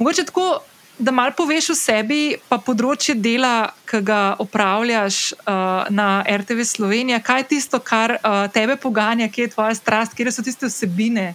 mogoče 0.01 0.25
tako, 0.33 0.65
da 0.99 1.11
malo 1.11 1.33
poveš 1.37 1.71
o 1.71 1.75
sebi, 1.79 2.37
pa 2.49 2.59
področje 2.59 3.15
dela, 3.15 3.71
ki 3.89 4.01
ga 4.05 4.37
opravljaš 4.43 5.33
uh, 5.33 5.89
na 5.95 6.09
RTV 6.27 6.67
Slovenija. 6.67 7.21
Kaj 7.25 7.45
je 7.45 7.49
tisto, 7.55 7.81
kar 7.81 8.19
uh, 8.19 8.47
tebe 8.53 8.77
poganja, 8.77 9.31
kje 9.31 9.47
je 9.47 9.53
tvoja 9.55 9.77
strast, 9.79 10.17
kje 10.19 10.33
so 10.35 10.43
tiste 10.43 10.67
vsebine, 10.67 11.33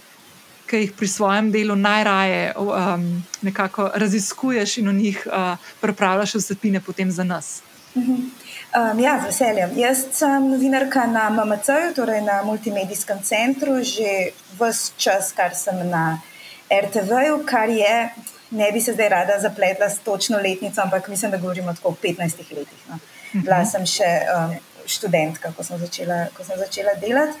ki 0.68 0.84
jih 0.84 0.94
pri 0.96 1.08
svojem 1.08 1.50
delu 1.52 1.76
najraje 1.76 2.52
um, 2.56 3.08
nekako 3.44 3.90
raziskuješ 3.94 4.78
in 4.80 4.88
o 4.88 4.96
njih 4.96 5.26
uh, 5.26 5.56
pripravljaš 5.80 6.38
vsebine 6.40 6.80
potem 6.80 7.10
za 7.10 7.24
nas. 7.24 7.60
Mhm. 7.96 8.44
Um, 8.74 8.98
ja, 8.98 9.20
z 9.22 9.30
veseljem. 9.30 9.70
Jaz 9.78 10.00
sem 10.12 10.48
novinarka 10.50 11.06
na 11.06 11.28
MMC, 11.30 11.94
torej 11.94 12.24
na 12.26 12.42
Multimedijskem 12.42 13.22
centru, 13.22 13.78
že 13.86 14.34
vse 14.58 14.92
čas, 14.98 15.30
kar 15.32 15.54
sem 15.54 15.78
na 15.90 16.18
RTV, 16.66 17.44
kar 17.46 17.70
je, 17.70 18.10
ne 18.54 18.70
bi 18.72 18.80
se 18.80 18.94
zdaj 18.94 19.08
rada 19.08 19.38
zapletla 19.40 19.88
s 19.90 19.98
točno 20.04 20.38
letnico, 20.38 20.80
ampak 20.82 21.08
mislim, 21.08 21.30
da 21.30 21.42
govorimo 21.42 21.74
tako 21.74 21.88
o 21.88 21.96
15 22.02 22.22
letih. 22.56 22.86
No. 22.88 22.98
Bila 23.32 23.58
mhm. 23.58 23.70
sem 23.70 23.86
še 23.86 24.10
um, 24.36 24.56
študentka, 24.86 25.52
ko 25.56 25.64
sem 25.64 25.78
začela, 25.78 26.26
ko 26.36 26.44
sem 26.44 26.58
začela 26.58 26.94
delati. 27.00 27.38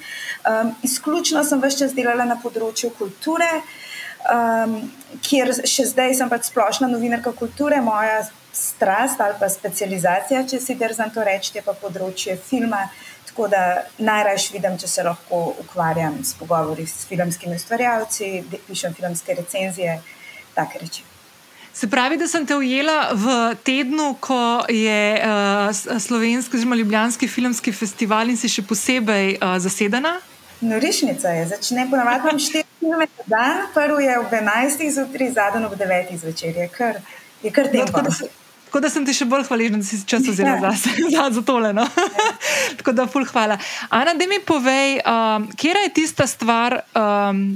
Um, 0.48 0.74
izključno 0.82 1.44
sem 1.44 1.62
vse 1.62 1.84
čas 1.84 1.96
delala 1.96 2.26
na 2.28 2.38
področju 2.42 2.90
kulture, 2.98 3.50
um, 4.32 4.78
kjer 5.24 5.52
še 5.68 5.88
zdaj 5.92 6.16
sem 6.20 6.32
pač 6.32 6.50
splošna 6.50 6.90
novinarka 6.90 7.34
kulture. 7.36 7.80
Moja 7.84 8.24
strast 8.54 9.20
ali 9.20 9.34
pa 9.38 9.48
specializacija, 9.50 10.44
če 10.46 10.60
si 10.62 10.78
drzam 10.78 11.10
to 11.14 11.24
reči, 11.26 11.60
pa 11.64 11.74
področje 11.78 12.38
filma. 12.38 12.86
Tako 13.34 13.48
da 13.50 13.60
najraje 13.98 14.52
vidim, 14.54 14.76
če 14.78 14.86
se 14.86 15.02
lahko 15.02 15.40
ukvarjam 15.58 16.20
s 16.22 16.36
pogovori 16.38 16.84
s 16.86 17.02
filmskimi 17.08 17.56
ustvarjalci, 17.58 18.28
pišem 18.68 18.94
filmske 18.94 19.34
recenzije, 19.34 19.96
take 20.54 20.80
reči. 20.82 21.02
Se 21.74 21.88
pravi, 21.90 22.16
da 22.16 22.28
sem 22.30 22.46
te 22.46 22.54
ujela 22.54 23.10
v 23.18 23.54
tednu, 23.66 24.12
ko 24.22 24.62
je 24.70 25.00
uh, 25.18 25.98
slovenski, 26.00 26.56
oziroma 26.56 26.76
ljubljanski 26.78 27.28
filmski 27.28 27.72
festival 27.74 28.30
in 28.30 28.38
si 28.38 28.48
še 28.48 28.62
posebej 28.62 29.40
uh, 29.40 29.56
zasedena? 29.58 30.20
Norišnica 30.62 31.34
je, 31.34 31.48
začne 31.50 31.88
ponovadi 31.90 32.38
štiri 32.38 32.64
filme 32.78 33.08
na 33.10 33.24
dan, 33.26 33.66
prvi 33.74 34.04
je 34.04 34.18
ob 34.18 34.30
11, 34.30 34.86
zjutraj, 34.94 35.32
zadnji 35.34 35.66
ob 35.66 35.74
9 35.74 36.16
zvečer, 36.22 36.56
je 36.56 36.68
kar, 36.68 37.02
je 37.42 37.50
kar 37.50 37.66
no, 37.66 37.72
tempo. 37.72 38.02
No, 38.02 38.30
Tako 38.64 38.80
da 38.80 38.90
sem 38.90 39.04
ti 39.06 39.12
še 39.14 39.26
bolj 39.30 39.44
hvaležen, 39.46 39.82
da 39.82 39.86
si 39.86 40.00
čas 40.06 40.24
vzela 40.26 40.56
ja. 40.58 40.72
za, 40.84 40.94
za, 41.10 41.28
za 41.36 41.42
tole. 41.46 41.74
No? 41.76 41.84
Ja. 41.86 42.30
Tako 42.78 42.94
da, 42.94 43.06
ful, 43.06 43.26
hvala. 43.28 43.58
Ana, 43.90 44.14
da 44.18 44.26
mi 44.30 44.40
povej, 44.42 44.98
um, 45.02 45.46
kje 45.58 45.76
je 45.78 45.92
tista 45.94 46.26
stvar, 46.26 46.80
um, 46.94 47.54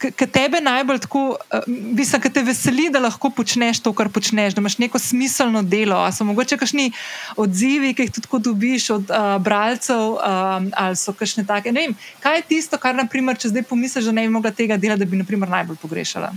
ki 0.00 0.26
tebe 0.26 0.60
najbolj 0.60 0.98
tako, 1.04 1.36
mislim, 1.66 2.18
uh, 2.18 2.22
ki 2.22 2.32
te 2.32 2.42
veseli, 2.42 2.88
da 2.90 3.02
lahko 3.02 3.30
počneš 3.30 3.82
to, 3.84 3.92
kar 3.96 4.08
počneš, 4.08 4.54
da 4.56 4.62
imaš 4.62 4.78
neko 4.80 4.98
smiselno 4.98 5.62
delo. 5.62 5.98
A 6.00 6.12
so 6.12 6.24
mogoče 6.24 6.56
kakšni 6.60 6.92
odzivi, 7.36 7.92
ki 7.94 8.08
jih 8.08 8.14
tudi 8.16 8.42
dobiš 8.48 8.90
od 8.96 9.12
uh, 9.12 9.34
bralcev, 9.42 10.16
um, 10.16 10.70
ali 10.72 10.96
so 10.96 11.12
kakšne 11.12 11.44
take. 11.46 11.72
Vem, 11.76 11.96
kaj 12.20 12.40
je 12.40 12.46
tisto, 12.54 12.78
kar, 12.80 12.96
naprimer, 12.96 13.38
če 13.38 13.52
zdaj 13.52 13.68
pomisliš, 13.68 14.08
da 14.08 14.16
ne 14.16 14.28
bi 14.28 14.32
mogla 14.32 14.54
tega 14.54 14.80
dela, 14.80 14.96
da 14.96 15.04
bi 15.04 15.20
naprimer, 15.20 15.48
najbolj 15.52 15.78
pogrešala? 15.82 16.32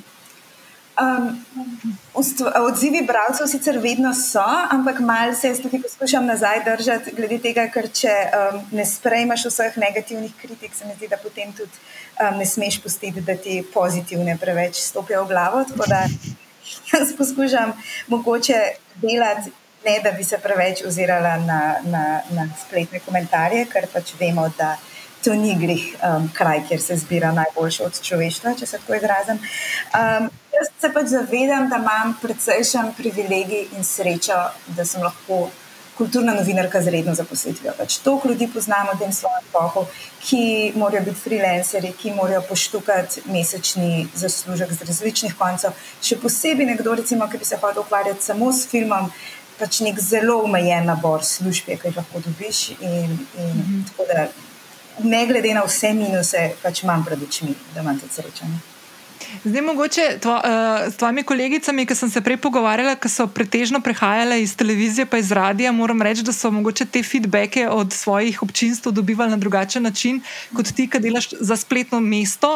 Um, 1.01 1.45
odzivi 2.13 3.01
bralcev 3.01 3.47
sicer 3.49 3.79
vedno 3.81 4.11
so, 4.13 4.43
ampak 4.69 4.99
malo 4.99 5.33
se 5.33 5.47
jaz 5.47 5.61
tukaj 5.61 5.81
poskušam 5.81 6.25
nazaj 6.25 6.61
držati, 6.67 7.15
glede 7.17 7.39
tega, 7.41 7.65
ker 7.73 7.87
če 7.89 8.13
um, 8.13 8.59
ne 8.77 8.85
sprejmaš 8.85 9.47
vseh 9.49 9.79
negativnih 9.81 10.35
kritik, 10.41 10.75
se 10.77 10.85
mi 10.85 10.93
zdi, 10.93 11.09
da 11.09 11.17
potem 11.17 11.49
tudi 11.57 11.81
um, 12.19 12.37
ne 12.37 12.45
smeš 12.45 12.81
pustiti, 12.83 13.21
da 13.21 13.35
ti 13.35 13.63
pozitivne 13.73 14.37
preveč 14.37 14.79
stopijo 14.81 15.23
v 15.23 15.27
glavo. 15.27 15.63
Tako 15.63 15.89
da 15.89 16.05
jaz 16.93 17.13
poskušam 17.17 17.73
mogoče 18.07 18.59
delati, 18.95 19.51
ne 19.85 19.99
da 20.03 20.11
bi 20.11 20.23
se 20.23 20.37
preveč 20.37 20.83
ozirala 20.87 21.37
na, 21.37 21.75
na, 21.83 22.21
na 22.31 22.47
spletne 22.67 22.99
komentarje, 22.99 23.65
ker 23.71 23.87
pač 23.93 24.13
vemo, 24.19 24.47
da 24.57 24.77
to 25.23 25.33
ni 25.33 25.55
grih 25.55 25.95
um, 26.03 26.29
kraj, 26.33 26.65
kjer 26.67 26.81
se 26.81 26.97
zbira 26.97 27.31
najboljše 27.31 27.83
od 27.83 27.99
človeštva, 28.01 28.55
če 28.59 28.65
se 28.65 28.77
tako 28.77 28.95
izrazim. 28.95 29.39
Um, 29.95 30.29
jaz 30.51 30.71
se 30.81 30.91
pač 30.93 31.11
zavedam, 31.15 31.69
da 31.71 31.79
imam 31.79 32.15
precejšen 32.21 32.91
privilegij 32.97 33.69
in 33.77 33.87
srečo, 33.87 34.39
da 34.67 34.85
sem 34.85 35.03
lahko 35.03 35.47
kulturna 35.97 36.33
novinarka 36.33 36.81
z 36.81 36.87
redno 36.87 37.15
zaposlitvijo. 37.15 37.73
Pač 37.77 37.97
toliko 37.97 38.27
ljudi 38.27 38.47
poznamo 38.53 38.93
v 38.93 38.99
tem 38.99 39.13
svojem 39.13 39.45
pohu, 39.51 39.85
ki 40.25 40.73
morajo 40.75 41.03
biti 41.05 41.19
freelanceri, 41.19 41.93
ki 42.01 42.13
morajo 42.17 42.41
poštukati 42.49 43.21
mesečni 43.25 44.07
zaslužek 44.15 44.73
z 44.73 44.89
različnih 44.89 45.37
koncev. 45.37 45.77
Še 46.01 46.17
posebej 46.21 46.73
nekdo, 46.73 46.95
recimo, 46.95 47.29
ki 47.29 47.37
bi 47.37 47.45
se 47.45 47.61
hotel 47.61 47.83
ukvarjati 47.85 48.25
samo 48.25 48.51
s 48.51 48.67
filmom. 48.71 49.11
Pač 49.59 49.83
nek 49.85 49.99
zelo 50.01 50.39
omejen 50.43 50.89
nabor 50.89 51.23
služb, 51.23 51.69
ki 51.69 51.77
jih 51.77 51.97
lahko 52.01 52.23
dobiš. 52.25 52.69
In, 52.79 53.17
in 53.37 53.53
mm 53.53 53.85
-hmm. 53.97 54.13
da, 54.13 54.27
ne 55.03 55.25
glede 55.25 55.53
na 55.53 55.63
vse 55.63 55.93
minuse, 55.93 56.51
pač 56.63 56.83
imam 56.83 57.05
pred 57.05 57.23
očmi, 57.23 57.55
da 57.73 57.81
imam 57.81 57.99
te 57.99 58.07
srečo. 58.09 58.72
Zdaj, 59.43 59.61
mogoče 59.61 60.17
tvo, 60.21 60.33
uh, 60.33 60.93
s 60.93 60.97
tvojimi 60.97 61.23
kolegicami, 61.23 61.85
ki 61.85 61.95
sem 61.95 62.09
se 62.09 62.21
prej 62.21 62.37
pogovarjala, 62.37 62.95
ki 62.95 63.09
so 63.09 63.27
pretežno 63.27 63.81
prehajale 63.83 64.41
iz 64.41 64.55
televizije 64.55 65.05
pa 65.05 65.17
iz 65.17 65.31
radia, 65.31 65.71
moram 65.71 66.01
reči, 66.01 66.23
da 66.23 66.33
so 66.33 66.51
mogoče 66.51 66.85
te 66.85 67.03
feedbacke 67.03 67.67
od 67.69 67.93
svojih 67.93 68.43
občinstv 68.43 68.91
dobivali 68.91 69.31
na 69.31 69.37
drugačen 69.37 69.83
način 69.83 70.21
kot 70.55 70.71
ti, 70.75 70.87
ki 70.87 70.99
delaš 70.99 71.29
za 71.39 71.55
spletno 71.55 71.99
mesto. 71.99 72.53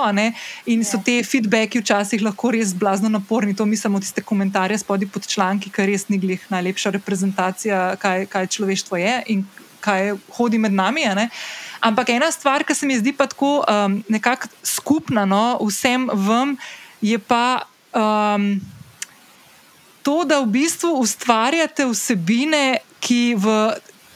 In 0.65 0.83
so 0.85 0.97
ja. 0.97 1.03
te 1.03 1.23
feedbacki 1.23 1.79
včasih 1.79 2.21
lahko 2.21 2.51
res 2.51 2.73
blazno 2.75 3.09
naporni. 3.09 3.55
To 3.55 3.65
mislim 3.65 3.95
od 3.95 4.01
tiste 4.01 4.21
komentarje 4.21 4.77
spodaj 4.77 5.09
pod 5.13 5.27
članki, 5.27 5.69
ker 5.69 5.89
res 5.89 6.07
ni 6.09 6.17
glih 6.17 6.45
najlepša 6.49 6.89
reprezentacija, 6.89 7.95
kaj, 7.99 8.25
kaj 8.25 8.47
človeštvo 8.47 8.97
je 8.97 9.23
in 9.27 9.45
kaj 9.79 10.13
hodi 10.37 10.57
med 10.57 10.71
nami. 10.71 11.05
Ampak 11.79 12.09
ena 12.09 12.31
stvar, 12.31 12.63
ki 12.63 12.75
se 12.75 12.85
mi 12.85 12.97
zdi 12.97 13.13
pa 13.13 13.27
tako 13.27 13.61
um, 13.61 14.03
nekako 14.09 14.47
skupna 14.63 15.25
no, 15.25 15.57
vsem 15.61 16.09
vam, 16.13 16.55
je 17.01 17.19
pa 17.19 17.67
um, 17.93 18.57
to, 20.01 20.23
da 20.23 20.39
v 20.39 20.47
bistvu 20.47 20.95
ustvarjate 21.03 21.85
vsebine, 21.91 22.79
ki 22.99 23.35
v. 23.37 23.59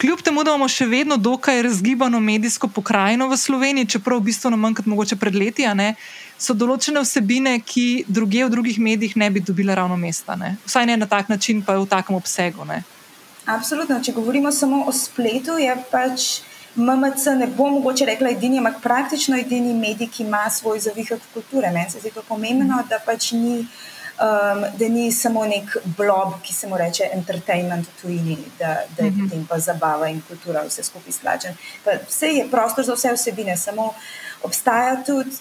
Kljub 0.01 0.23
temu, 0.25 0.41
da 0.41 0.49
imamo 0.49 0.65
še 0.65 0.87
vedno 0.89 1.13
dokaj 1.21 1.59
razgibano 1.61 2.17
medijsko 2.17 2.65
pokrajino 2.73 3.27
v 3.29 3.37
Sloveniji, 3.37 3.85
čeprav 3.85 4.17
v 4.17 4.31
bistvu 4.31 4.49
manj 4.57 4.79
kot 4.79 4.87
mogoče 4.89 5.13
pred 5.21 5.35
leti, 5.37 5.67
ne, 5.77 5.91
so 6.41 6.55
določene 6.57 7.03
vsebine, 7.05 7.53
ki 7.61 8.07
druge 8.09 8.41
v 8.41 8.49
drugih 8.49 8.79
medijih 8.81 9.13
ne 9.13 9.29
bi 9.29 9.43
dobile 9.45 9.75
ravno 9.77 9.99
mesta. 10.01 10.33
Ne. 10.33 10.55
Vsaj 10.65 10.89
ne 10.89 10.95
na 10.97 11.05
tak 11.05 11.29
način, 11.29 11.61
pa 11.61 11.77
v 11.77 11.85
takem 11.85 12.17
obsegu. 12.17 12.65
Ne. 12.65 12.81
Absolutno. 13.45 13.99
Če 14.01 14.15
govorimo 14.17 14.49
samo 14.49 14.87
o 14.89 14.95
spletu, 14.95 15.59
je 15.61 15.77
pač. 15.93 16.41
MMC 16.75 17.25
ne 17.37 17.47
bo 17.47 17.69
mogoče 17.69 18.05
rekla 18.05 18.29
edini, 18.29 18.57
ampak 18.57 18.81
praktično 18.81 19.37
edini 19.37 19.73
medij, 19.73 20.07
ki 20.07 20.23
ima 20.23 20.49
svoj 20.49 20.79
zavihek 20.79 21.21
kulture. 21.33 21.71
Meni 21.71 21.89
se 21.91 21.99
zdi 21.99 22.11
to 22.11 22.23
pomembno, 22.27 22.83
da 22.89 22.99
pač 23.05 23.31
ni, 23.31 23.59
um, 23.59 24.63
da 24.79 24.89
ni 24.89 25.11
samo 25.11 25.45
nek 25.45 25.75
blog, 25.97 26.37
ki 26.43 26.53
se 26.53 26.67
mu 26.67 26.77
reče 26.77 27.09
entertainment 27.13 27.87
v 27.87 28.01
tujini, 28.01 28.37
da, 28.59 28.75
da 28.97 29.03
je 29.03 29.11
mhm. 29.11 29.27
potem 29.27 29.45
pa 29.49 29.59
zabava 29.59 30.09
in 30.09 30.21
kultura 30.27 30.63
vse 30.67 30.83
skupaj 30.83 31.13
slačen. 31.19 31.57
Vse 32.07 32.33
je 32.37 32.47
prostor 32.51 32.85
za 32.85 32.95
vse 32.95 33.13
vsebine, 33.13 33.57
samo 33.57 33.93
obstaja 34.43 34.95
tudi, 35.05 35.35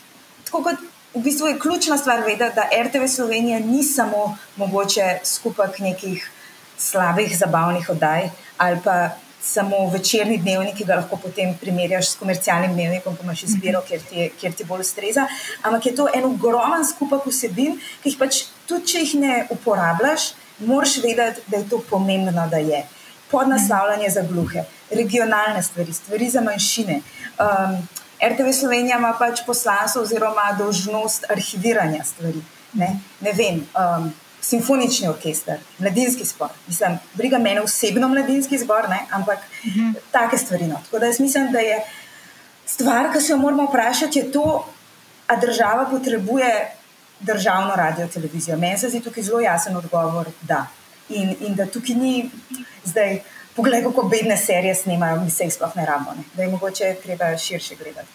tako 0.45 0.63
kot 0.63 0.83
v 1.15 1.23
bistvu 1.23 1.47
je 1.47 1.59
ključna 1.59 1.99
stvar 1.99 2.21
vedeti, 2.27 2.55
da 2.55 2.69
RTV 2.83 3.07
Slovenija 3.07 3.59
ni 3.59 3.83
samo 3.85 4.37
mogoče 4.57 5.19
skupek 5.25 5.79
nekih 5.79 6.31
slabih 6.79 7.39
zabavnih 7.39 7.91
oddaj 7.91 8.31
ali 8.57 8.79
pa 8.85 9.11
samo 9.43 9.89
večerni 9.91 10.39
dnevnik, 10.39 10.77
ki 10.77 10.85
ga 10.85 11.01
lahko 11.01 11.17
potem 11.17 11.55
primerjaš 11.61 12.13
s 12.13 12.19
komercialnim 12.21 12.75
dnevnikom, 12.75 13.17
ko 13.17 13.25
imaš 13.25 13.43
izbiro, 13.49 13.81
kjer 13.89 14.03
ti, 14.09 14.29
kjer 14.41 14.53
ti 14.53 14.65
bolj 14.69 14.85
ustreza. 14.85 15.27
Ampak 15.63 15.87
je 15.87 15.95
to 15.97 16.09
en 16.15 16.29
ogromen 16.29 16.85
skupek 16.85 17.27
vsebin, 17.27 17.79
ki 18.03 18.13
jih 18.13 18.19
pač 18.21 18.45
tudi, 18.69 18.93
če 18.93 19.05
jih 19.05 19.15
ne 19.23 19.37
uporabljaš, 19.51 20.33
moraš 20.69 20.99
vedeti, 21.05 21.45
da 21.49 21.63
je 21.63 21.69
to 21.71 21.81
pomembno, 21.91 22.47
da 22.51 22.61
je. 22.61 22.85
Podnaslavljanje 23.31 24.09
za 24.11 24.23
gluhe, 24.27 24.65
regionalne 24.91 25.63
stvari, 25.63 25.93
stvari 25.95 26.31
za 26.31 26.41
manjšine. 26.43 27.01
Um, 27.39 27.77
RTV 28.21 28.53
Slovenija 28.53 28.99
ima 28.99 29.13
pač 29.19 29.45
poslanstvo 29.47 30.03
oziroma 30.03 30.51
dožnost 30.59 31.31
arhiviranja 31.31 32.05
stvari. 32.05 32.43
Ne, 32.73 32.97
ne 33.21 33.33
vem. 33.33 33.63
Um, 33.79 34.11
simfonični 34.41 35.09
orkester, 35.09 35.59
mladinski 35.79 36.25
zbor. 36.25 36.49
Mislim, 36.67 36.99
briga 37.15 37.39
mene 37.39 37.61
osebno 37.61 38.09
mladinski 38.09 38.59
zbor, 38.59 38.89
ne? 38.89 38.99
ampak 39.11 39.39
uh. 39.39 39.73
-huh. 39.75 39.95
take 40.13 40.39
stvari. 40.39 40.67
No. 40.67 40.81
Tako 40.85 40.99
da 40.99 41.07
jaz 41.07 41.21
mislim, 41.21 41.53
da 41.53 41.59
je 41.59 41.83
stvar, 42.67 43.13
ki 43.13 43.21
se 43.21 43.33
jo 43.33 43.39
moramo 43.39 43.65
vprašati, 43.65 44.19
je 44.19 44.33
to, 44.33 44.67
ali 45.27 45.41
država 45.41 45.87
potrebuje 45.91 46.71
državno 47.21 47.75
radio 47.77 48.07
televizijo. 48.07 48.57
Meni 48.57 48.79
se 48.79 48.89
zdi 48.89 49.01
tukaj 49.01 49.23
zelo 49.23 49.41
jasen 49.41 49.77
odgovor, 49.77 50.27
da. 50.43 50.67
In, 51.09 51.35
in 51.41 51.55
da 51.55 51.67
tukaj 51.67 51.95
ni 51.95 52.31
zdaj 52.85 53.21
poglej, 53.57 53.83
kako 53.85 54.03
bedne 54.03 54.37
serije 54.37 54.75
snimajo, 54.75 55.21
mi 55.21 55.31
se 55.31 55.45
jih 55.45 55.55
sploh 55.55 55.77
ne 55.77 55.87
rabimo. 55.87 56.25
Da 56.35 56.43
je 56.43 56.49
mogoče 56.49 56.97
treba 57.03 57.37
širše 57.37 57.75
gledati. 57.75 58.09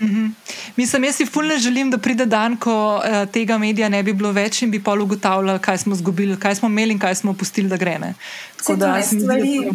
Mm 0.00 0.06
-hmm. 0.06 0.30
Mislim, 0.76 1.04
jaz 1.04 1.16
si 1.16 1.26
fulno 1.26 1.58
želim, 1.58 1.90
da 1.90 1.98
pride 1.98 2.26
dan, 2.26 2.56
ko 2.56 2.96
uh, 2.96 3.32
tega 3.32 3.58
medija 3.58 3.88
ne 3.88 4.02
bi 4.02 4.12
bilo 4.12 4.32
več 4.32 4.62
in 4.62 4.70
bi 4.70 4.82
pol 4.84 5.02
ugotavljali, 5.02 5.58
kaj 5.58 5.78
smo 5.78 5.94
izgubili, 5.94 6.40
kaj 6.40 6.54
smo 6.54 6.68
imeli 6.68 6.92
in 6.92 6.98
kaj 6.98 7.14
smo 7.14 7.32
pustili, 7.32 7.68
da 7.68 7.76
gre. 7.76 7.98
Da, 8.76 9.02
stvari, 9.02 9.70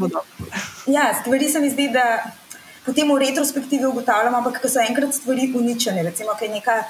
ja, 0.87 1.13
stvari 1.21 1.49
se 1.49 1.59
mi 1.59 1.69
zdi, 1.69 1.89
da 1.93 2.23
potem 2.85 3.11
v 3.11 3.19
retrospektivi 3.19 3.85
ugotavljamo, 3.85 4.37
ampak 4.37 4.61
ko 4.61 4.69
so 4.69 4.79
enkrat 4.79 5.13
stvari 5.13 5.51
uničene, 5.55 6.03
recimo, 6.03 6.35
kaj 6.39 6.47
je 6.47 6.53
neka 6.53 6.83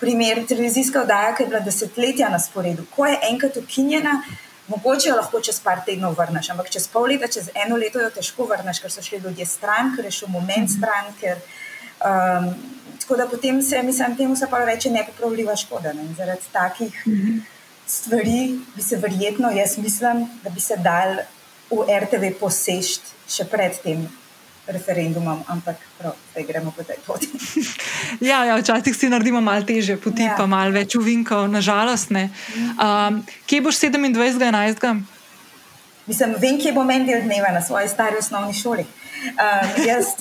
primer 0.00 0.46
televizijska 0.46 1.02
oddaja, 1.02 1.34
ki 1.36 1.42
je 1.42 1.48
bila 1.48 1.60
desetletja 1.60 2.28
na 2.28 2.38
sporedu, 2.38 2.86
ko 2.96 3.06
je 3.06 3.18
enkrat 3.30 3.56
ukinjena. 3.56 4.22
Mogoče 4.68 5.08
jo 5.08 5.16
lahko 5.16 5.40
čez 5.44 5.58
par 5.60 5.82
tednov 5.86 6.14
vrneš, 6.18 6.50
ampak 6.50 6.70
čez 6.72 6.86
pol 6.88 7.10
leta, 7.12 7.28
čez 7.28 7.50
eno 7.66 7.76
leto 7.76 8.00
jo 8.00 8.08
težko 8.10 8.46
vrneš, 8.48 8.80
ker 8.80 8.92
so 8.92 9.02
šli 9.04 9.20
ljudje 9.24 9.46
stran, 9.46 9.92
ker 9.96 10.04
je 10.04 10.10
šel 10.10 10.30
moment 10.32 10.70
stran, 10.70 11.10
ker 11.20 11.36
Um, 12.00 12.54
tako 13.00 13.16
da 13.16 13.26
potem 13.26 13.62
se, 13.62 13.82
mislim, 13.82 14.16
temu 14.16 14.36
se 14.36 14.46
pa 14.50 14.64
reče 14.64 14.90
nepopravljiva 14.90 15.56
škoda. 15.56 15.92
Ne? 15.92 16.04
Zaradi 16.16 16.42
takih 16.52 17.06
mm 17.06 17.12
-hmm. 17.12 17.40
stvari 17.86 18.58
bi 18.76 18.82
se 18.82 18.96
verjetno, 18.96 19.50
jaz 19.50 19.78
mislim, 19.78 20.26
da 20.42 20.50
bi 20.50 20.60
se 20.60 20.76
dal 20.76 21.16
v 21.70 22.00
RTV 22.00 22.38
posešti 22.40 23.14
še 23.28 23.44
pred 23.44 23.72
tem 23.82 24.08
referendumom, 24.66 25.42
ampak 25.46 25.76
prav, 25.98 26.14
zdaj 26.32 26.44
gremo 26.48 26.72
po 26.76 26.82
tej 26.82 26.96
poti. 27.06 27.28
ja, 28.30 28.44
ja, 28.44 28.56
včasih 28.56 28.96
si 28.96 29.08
naredimo 29.08 29.40
malo 29.40 29.64
teže 29.64 29.96
poti, 29.96 30.24
ja. 30.24 30.36
pa 30.38 30.46
malo 30.46 30.72
več 30.72 30.96
uvinkov, 30.96 31.48
nažalost. 31.52 32.10
Um, 32.10 33.24
kje 33.46 33.60
boš 33.60 33.80
27.11.? 33.84 35.02
Mislim, 36.06 36.34
vem, 36.40 36.60
kje 36.60 36.72
bo 36.72 36.84
meni 36.84 37.08
del 37.08 37.24
dneva 37.24 37.52
na 37.52 37.60
svoji 37.64 37.88
stari 37.88 38.16
osnovni 38.20 38.56
šoli. 38.56 38.84
Um, 39.36 39.84
jaz, 39.84 40.16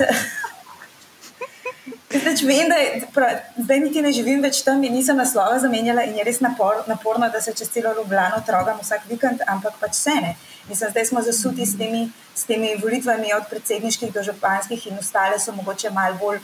Zdaj, 2.13 2.45
vem, 2.45 2.69
da 2.69 2.75
je, 2.75 3.01
pra, 3.13 3.27
zdaj 3.57 3.79
niti 3.79 4.01
ne 4.01 4.11
živim 4.13 4.41
več 4.45 4.59
tam 4.61 4.83
in 4.85 4.93
nisem 4.93 5.17
naslova 5.17 5.57
zamenjala 5.59 6.03
in 6.05 6.19
je 6.19 6.25
res 6.27 6.39
napor, 6.45 6.83
naporno, 6.87 7.29
da 7.33 7.41
se 7.41 7.53
čez 7.57 7.71
celo 7.73 7.93
Ljubljano 7.97 8.37
trogam 8.45 8.77
vsak 8.81 9.07
vikend, 9.09 9.41
ampak 9.49 9.79
pač 9.81 9.97
vse 9.97 10.13
ne. 10.21 10.35
Mislim, 10.69 10.91
zdaj 10.93 11.07
smo 11.09 11.23
zasuti 11.25 11.65
s 11.65 11.77
temi, 11.79 12.03
s 12.35 12.45
temi 12.45 12.75
volitvami 12.83 13.33
od 13.33 13.49
predsedniških 13.49 14.13
do 14.13 14.23
županskih 14.29 14.85
in 14.91 15.01
ostale 15.01 15.39
so 15.39 15.55
mogoče 15.57 15.89
malo 15.89 16.19
bolj 16.21 16.39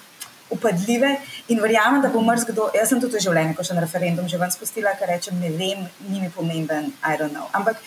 upadljive 0.49 1.15
in 1.53 1.61
verjamem, 1.61 2.01
da 2.01 2.09
bo 2.09 2.25
mrzkdo, 2.25 2.71
jaz 2.73 2.89
sem 2.89 3.01
tudi 3.01 3.19
v 3.19 3.25
življenju, 3.27 3.53
ko 3.53 3.63
še 3.63 3.77
na 3.77 3.85
referendum 3.85 4.27
že 4.27 4.41
ven 4.41 4.49
spustila, 4.49 4.97
ker 4.97 5.13
rečem, 5.13 5.37
ne 5.37 5.53
vem, 5.53 5.85
ni 6.09 6.23
mi 6.23 6.33
pomemben, 6.33 6.89
I 7.05 7.17
don't 7.21 7.35
know. 7.37 7.45
Ampak 7.53 7.77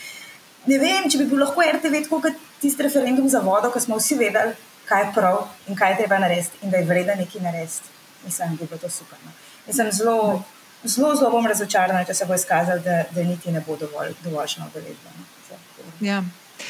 ne 0.70 0.78
vem, 0.78 1.10
če 1.10 1.18
bi 1.18 1.32
bil 1.32 1.42
lahko 1.42 1.66
RTV 1.66 2.06
tako 2.06 2.22
kot 2.28 2.38
tisti 2.62 2.86
referendum 2.86 3.26
za 3.28 3.42
vodo, 3.42 3.74
ko 3.74 3.82
smo 3.82 3.98
vsi 3.98 4.22
vedeli, 4.22 4.54
kaj 4.92 5.02
je 5.02 5.12
prav 5.14 5.38
in 5.66 5.76
kaj 5.76 5.90
je 5.90 5.96
treba 5.96 6.18
narediti, 6.18 6.58
in 6.62 6.70
da 6.70 6.76
je 6.76 6.84
vredno 6.84 7.14
nekaj 7.14 7.40
narediti. 7.40 7.80
Mislim, 8.24 8.48
da 8.48 8.56
bi 8.56 8.66
bilo 8.66 8.78
to 8.78 8.90
super. 8.90 9.18
No. 9.24 9.30
Mislim, 9.66 9.92
zelo, 9.92 10.42
zelo, 10.84 11.14
zelo 11.16 11.30
bom 11.30 11.46
razočarana, 11.46 12.04
če 12.04 12.14
se 12.14 12.26
bo 12.26 12.34
izkazalo, 12.34 12.78
da, 12.84 13.02
da 13.10 13.24
niti 13.24 13.52
ne 13.52 13.64
bo 13.66 13.76
dovolj, 13.76 14.14
dovoljšna 14.24 14.68
udeležba. 14.70 15.10
No. 15.18 15.56
Ja. 16.00 16.22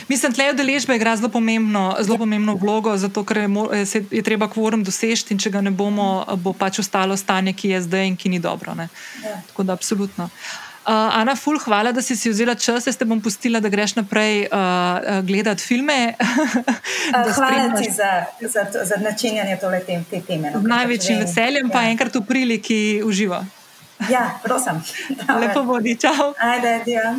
Mislim, 0.08 0.32
da 0.32 0.42
je 0.42 0.52
udeležba 0.52 0.94
igra 0.94 1.16
zelo 1.16 1.28
pomembno, 1.28 1.96
zelo 2.00 2.18
pomembno 2.18 2.54
vlogo, 2.54 2.96
zato 2.96 3.24
ker 3.24 3.38
je, 3.38 4.02
je 4.10 4.22
treba 4.22 4.48
kvorum 4.48 4.84
doseči 4.84 5.34
in 5.34 5.38
če 5.38 5.50
ga 5.50 5.60
ne 5.60 5.70
bomo, 5.70 6.24
bo 6.36 6.52
pač 6.52 6.78
ostalo 6.80 7.16
stanje, 7.16 7.52
ki 7.52 7.74
je 7.74 7.82
zdaj 7.88 8.06
in 8.06 8.16
ki 8.16 8.28
ni 8.28 8.38
dobro. 8.38 8.76
Ja. 8.78 8.88
Tako 9.50 9.62
da, 9.68 9.72
absolutno. 9.72 10.24
Uh, 10.24 10.71
Uh, 10.82 11.20
Ana, 11.20 11.36
ful, 11.36 11.58
hvala, 11.62 11.92
da 11.92 12.02
si, 12.02 12.16
si 12.16 12.30
vzela 12.30 12.54
čas, 12.58 12.84
da 12.84 12.92
te 12.92 13.06
bom 13.06 13.20
pustila, 13.22 13.60
da 13.62 13.70
greš 13.70 13.94
naprej 13.94 14.48
uh, 14.50 15.20
gledati 15.22 15.62
filme. 15.62 16.14
uh, 16.18 17.34
hvala 17.34 17.68
ti 17.78 17.90
za, 17.92 18.24
za, 18.40 18.66
za 18.84 18.96
načenjanje 18.98 19.58
tole 19.60 19.80
tem, 19.86 20.02
te 20.10 20.20
teme. 20.26 20.50
No, 20.50 20.60
Z 20.60 20.72
največjim 20.72 21.20
veseljem, 21.22 21.68
ja. 21.70 21.72
pa 21.72 21.84
enkrat 21.86 22.18
v 22.18 22.24
priliki 22.26 22.80
uživa. 23.06 23.44
Ja, 24.10 24.40
prosim. 24.42 24.82
Lepo 25.42 25.62
vodi, 25.62 25.94
čau. 26.02 26.32
Ajde, 26.38 26.80
ja. 26.90 27.14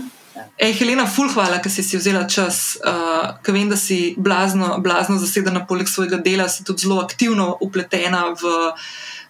Ej, 0.57 0.73
Helena, 0.81 1.05
ful, 1.07 1.29
hvala, 1.31 1.61
da 1.63 1.69
si, 1.69 1.83
si 1.87 1.97
vzela 1.97 2.25
čas. 2.27 2.75
Uh, 2.83 3.37
ker 3.45 3.55
vem, 3.55 3.69
da 3.69 3.79
si 3.79 4.15
blazno, 4.17 4.75
blazno 4.83 5.15
zasedena 5.21 5.63
poleg 5.69 5.87
svojega 5.87 6.17
dela, 6.17 6.49
si 6.49 6.65
tudi 6.67 6.83
zelo 6.83 6.99
aktivno 6.99 7.53
upletena 7.61 8.25
v 8.33 8.53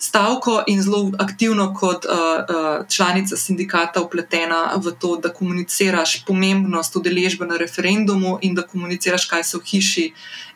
stavko 0.03 0.63
in 0.67 0.81
zelo 0.83 1.11
aktivno 1.19 1.73
kot 1.73 2.05
uh, 2.05 2.11
uh, 2.11 2.87
članica 2.87 3.37
sindikata 3.37 4.01
upletena 4.01 4.73
v 4.75 4.91
to, 4.99 5.15
da 5.15 5.29
komuniciraš 5.33 6.25
pomembnost 6.27 6.95
udeležbe 6.95 7.47
na 7.47 7.57
referendumu 7.57 8.37
in 8.41 8.55
da 8.55 8.67
komuniciraš, 8.67 9.25
kaj 9.31 9.43
se 9.43 9.57
v 9.57 9.61
hiši 9.71 10.05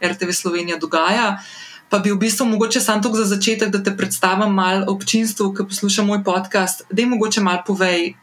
RTV 0.03 0.35
Slovenija 0.35 0.77
dogaja. 0.77 1.37
Pa 1.89 1.99
bi 1.99 2.11
v 2.11 2.19
bistvu 2.19 2.45
mogoče 2.45 2.81
samo 2.83 3.03
to 3.03 3.13
za 3.15 3.23
začetek, 3.25 3.71
da 3.71 3.83
te 3.83 3.95
predstavim 3.97 4.51
malo 4.53 4.91
občinstvu, 4.91 5.53
ki 5.53 5.69
posluša 5.69 6.03
moj 6.03 6.23
podcast, 6.23 6.83
da 6.91 7.01
jim 7.01 7.15
mogoče 7.15 7.41
malo 7.41 7.63
povej, 7.67 8.17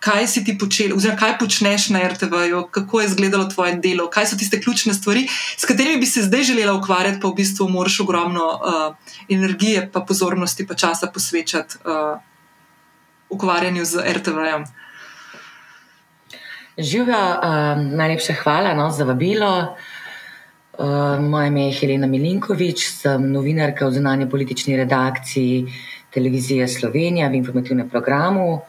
kaj 0.00 0.26
si 0.26 0.40
ti 0.44 0.56
počel, 0.58 0.94
oziroma 0.96 1.18
kaj 1.20 1.36
počneš 1.38 1.90
na 1.92 2.00
RTV-ju, 2.08 2.64
kako 2.72 3.00
je 3.00 3.06
izgledalo 3.06 3.44
tvoje 3.52 3.76
delo, 3.84 4.08
kaj 4.10 4.32
so 4.32 4.38
tiste 4.40 4.60
ključne 4.60 4.94
stvari, 4.94 5.26
s 5.56 5.68
katerimi 5.68 6.00
bi 6.00 6.06
se 6.06 6.22
zdaj 6.22 6.42
želela 6.42 6.74
ukvarjati, 6.78 7.20
pa 7.20 7.28
v 7.28 7.36
bistvu 7.36 7.68
moraš 7.68 8.00
ogromno 8.00 8.46
uh, 8.48 8.96
energije, 9.28 9.90
pa 9.92 10.00
pozornosti, 10.00 10.66
pa 10.66 10.74
časa 10.74 11.10
posvečati 11.14 11.84
uh, 11.84 12.20
ukvarjanju 13.30 13.84
z 13.84 14.04
RTV-jem. 14.16 14.64
Živijo, 16.78 17.20
uh, 17.20 17.84
najlepša 17.92 18.40
hvala 18.42 18.74
no, 18.74 18.90
za 18.90 19.04
vabilo. 19.04 19.76
Uh, 20.78 21.20
moje 21.20 21.48
ime 21.48 21.66
je 21.66 21.76
Helena 21.76 22.06
Milinkovič, 22.06 22.88
sem 22.88 23.32
novinarka 23.32 23.86
v 23.86 24.00
zunanji 24.00 24.30
politični 24.30 24.76
redakciji 24.76 25.66
televizije 26.10 26.68
Slovenija 26.68 27.28
v 27.28 27.34
informativnem 27.34 27.88
programu 27.88 28.62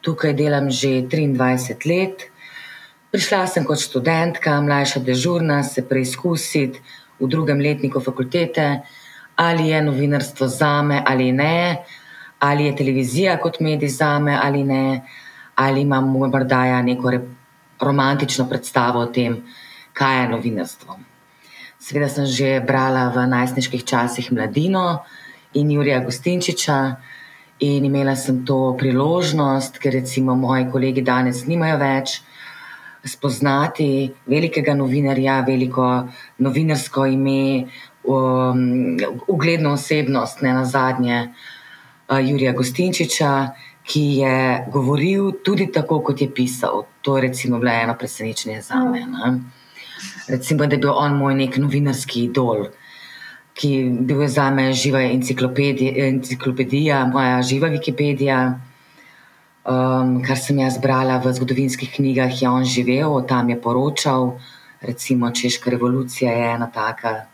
tukaj 0.00 0.34
delam 0.34 0.70
že 0.70 1.02
23 1.04 1.86
let. 1.86 2.30
Prišla 3.10 3.46
sem 3.48 3.64
kot 3.64 3.80
študentka, 3.80 4.60
mlajša 4.60 5.00
dežurna, 5.00 5.62
se 5.64 5.82
preizkusiti 5.82 6.80
v 7.18 7.26
drugem 7.26 7.60
letniku 7.60 8.00
fakultete, 8.00 8.82
ali 9.36 9.68
je 9.68 9.82
novinarstvo 9.82 10.48
za 10.48 10.82
me 10.82 11.02
ali 11.06 11.32
ne, 11.32 11.82
ali 12.38 12.64
je 12.64 12.76
televizija 12.76 13.38
kot 13.40 13.60
medij 13.60 13.88
za 13.88 14.18
me 14.18 14.38
ali 14.42 14.64
ne, 14.64 15.02
ali 15.54 15.80
imam 15.80 16.10
morda 16.10 16.82
neko 16.82 17.12
romantično 17.80 18.48
predstavo 18.48 19.00
o 19.00 19.06
tem, 19.06 19.42
kaj 19.92 20.22
je 20.22 20.28
novinarstvo. 20.28 20.98
Seveda 21.78 22.08
sem 22.08 22.26
že 22.26 22.60
brala 22.60 23.08
v 23.14 23.26
najstniških 23.26 23.84
časih 23.84 24.32
Mladino 24.32 25.06
in 25.54 25.70
Jurija 25.70 26.00
Gostinčiča. 26.04 26.96
In 27.60 27.84
imela 27.84 28.14
sem 28.16 28.44
to 28.46 28.76
priložnost, 28.78 29.80
ker 29.82 29.92
recimo 29.92 30.36
moji 30.38 30.68
kolegi 30.70 31.02
danes 31.02 31.42
nimajo 31.46 31.78
več 31.80 32.20
spoznati 33.02 34.12
velikega 34.30 34.76
novinarja, 34.78 35.40
veliko 35.46 35.88
novinarsko 36.38 37.06
ime, 37.10 37.66
um, 38.06 38.62
ugledno 39.26 39.74
osebnost, 39.74 40.42
ne 40.46 40.54
na 40.54 40.64
zadnje, 40.64 41.24
uh, 42.08 42.20
Jurija 42.22 42.54
Gostinčiča, 42.54 43.32
ki 43.88 44.02
je 44.20 44.64
govoril 44.72 45.32
tudi 45.42 45.66
tako, 45.72 46.02
kot 46.04 46.20
je 46.20 46.30
pisal. 46.34 46.84
To 47.02 47.16
je 47.16 47.22
recimo 47.22 47.58
bilo 47.58 47.72
eno 47.72 47.94
presenečenje 47.98 48.62
za 48.62 48.84
me. 48.84 49.02
Recimo, 50.28 50.66
da 50.66 50.76
je 50.76 50.78
bil 50.78 50.92
on 50.94 51.16
moj 51.16 51.34
nek 51.34 51.56
novinarski 51.58 52.28
idol 52.28 52.68
ki 53.58 53.68
je 53.74 53.90
bil 54.06 54.22
za 54.30 54.46
me 54.54 54.70
živa 54.72 55.02
enciklopedija, 55.02 57.02
moja 57.10 57.42
živa 57.42 57.68
Wikipedija. 57.74 58.38
Um, 59.68 60.22
kar 60.24 60.38
sem 60.40 60.62
jaz 60.62 60.78
brala 60.80 61.18
v 61.20 61.28
zgodovinskih 61.34 61.90
knjigah, 61.92 62.32
je 62.32 62.48
on 62.48 62.64
živel, 62.64 63.20
tam 63.28 63.50
je 63.50 63.58
poročal. 63.60 64.38
Recimo 64.80 65.28
Češka 65.30 65.70
revolucija 65.70 66.32
je 66.32 66.44
ena 66.54 66.70
taka, 66.72 67.26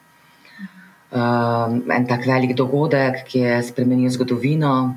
um, 1.12 1.85
en 1.93 2.07
tak 2.09 2.27
velik 2.27 2.57
dogodek, 2.57 3.22
ki 3.29 3.39
je 3.39 3.62
spremenil 3.62 4.11
zgodovino. 4.11 4.97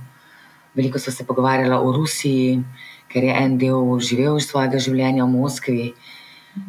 Veliko 0.74 1.00
so 1.00 1.12
se 1.12 1.28
pogovarjali 1.28 1.76
o 1.76 1.92
Rusiji, 1.92 2.64
ker 3.12 3.24
je 3.24 3.36
en 3.36 3.58
del 3.58 4.00
živel 4.00 4.40
svojega 4.40 4.80
življenja 4.80 5.28
v 5.28 5.36
Moskvi. 5.36 5.94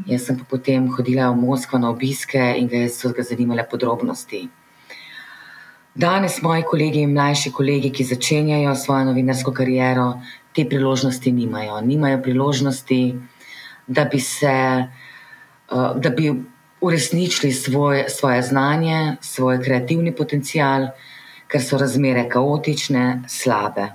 Jaz 0.04 0.26
sem 0.26 0.36
pa 0.36 0.44
potem 0.44 0.90
hodila 0.92 1.30
v 1.32 1.40
Moskvo 1.46 1.80
na 1.80 1.94
obiske 1.94 2.42
in 2.60 2.68
ga 2.68 2.84
so 2.92 3.14
ga 3.14 3.24
zanimale 3.24 3.64
podrobnosti. 3.64 4.50
Danes 5.94 6.42
moji 6.42 6.62
kolegi 6.62 7.00
in 7.02 7.12
mlajši 7.12 7.52
kolegi, 7.52 7.90
ki 7.90 8.04
začenjajo 8.04 8.74
svojo 8.74 9.08
novinarsko 9.10 9.52
kariero, 9.52 10.20
te 10.54 10.64
priložnosti 10.68 11.32
nimajo. 11.32 11.80
Nimajo 11.80 12.22
priložnosti, 12.22 13.00
da 13.86 14.04
bi 14.04 14.20
se, 14.20 14.54
uh, 15.70 15.96
da 15.96 16.10
bi 16.10 16.32
uresničili 16.80 17.52
svoj, 17.52 18.04
svoje 18.08 18.42
znanje, 18.42 19.16
svoj 19.20 19.62
kreativni 19.62 20.14
potencial, 20.14 20.90
ker 21.48 21.62
so 21.62 21.78
razmere 21.78 22.28
kaotične, 22.28 23.22
slabe. 23.28 23.88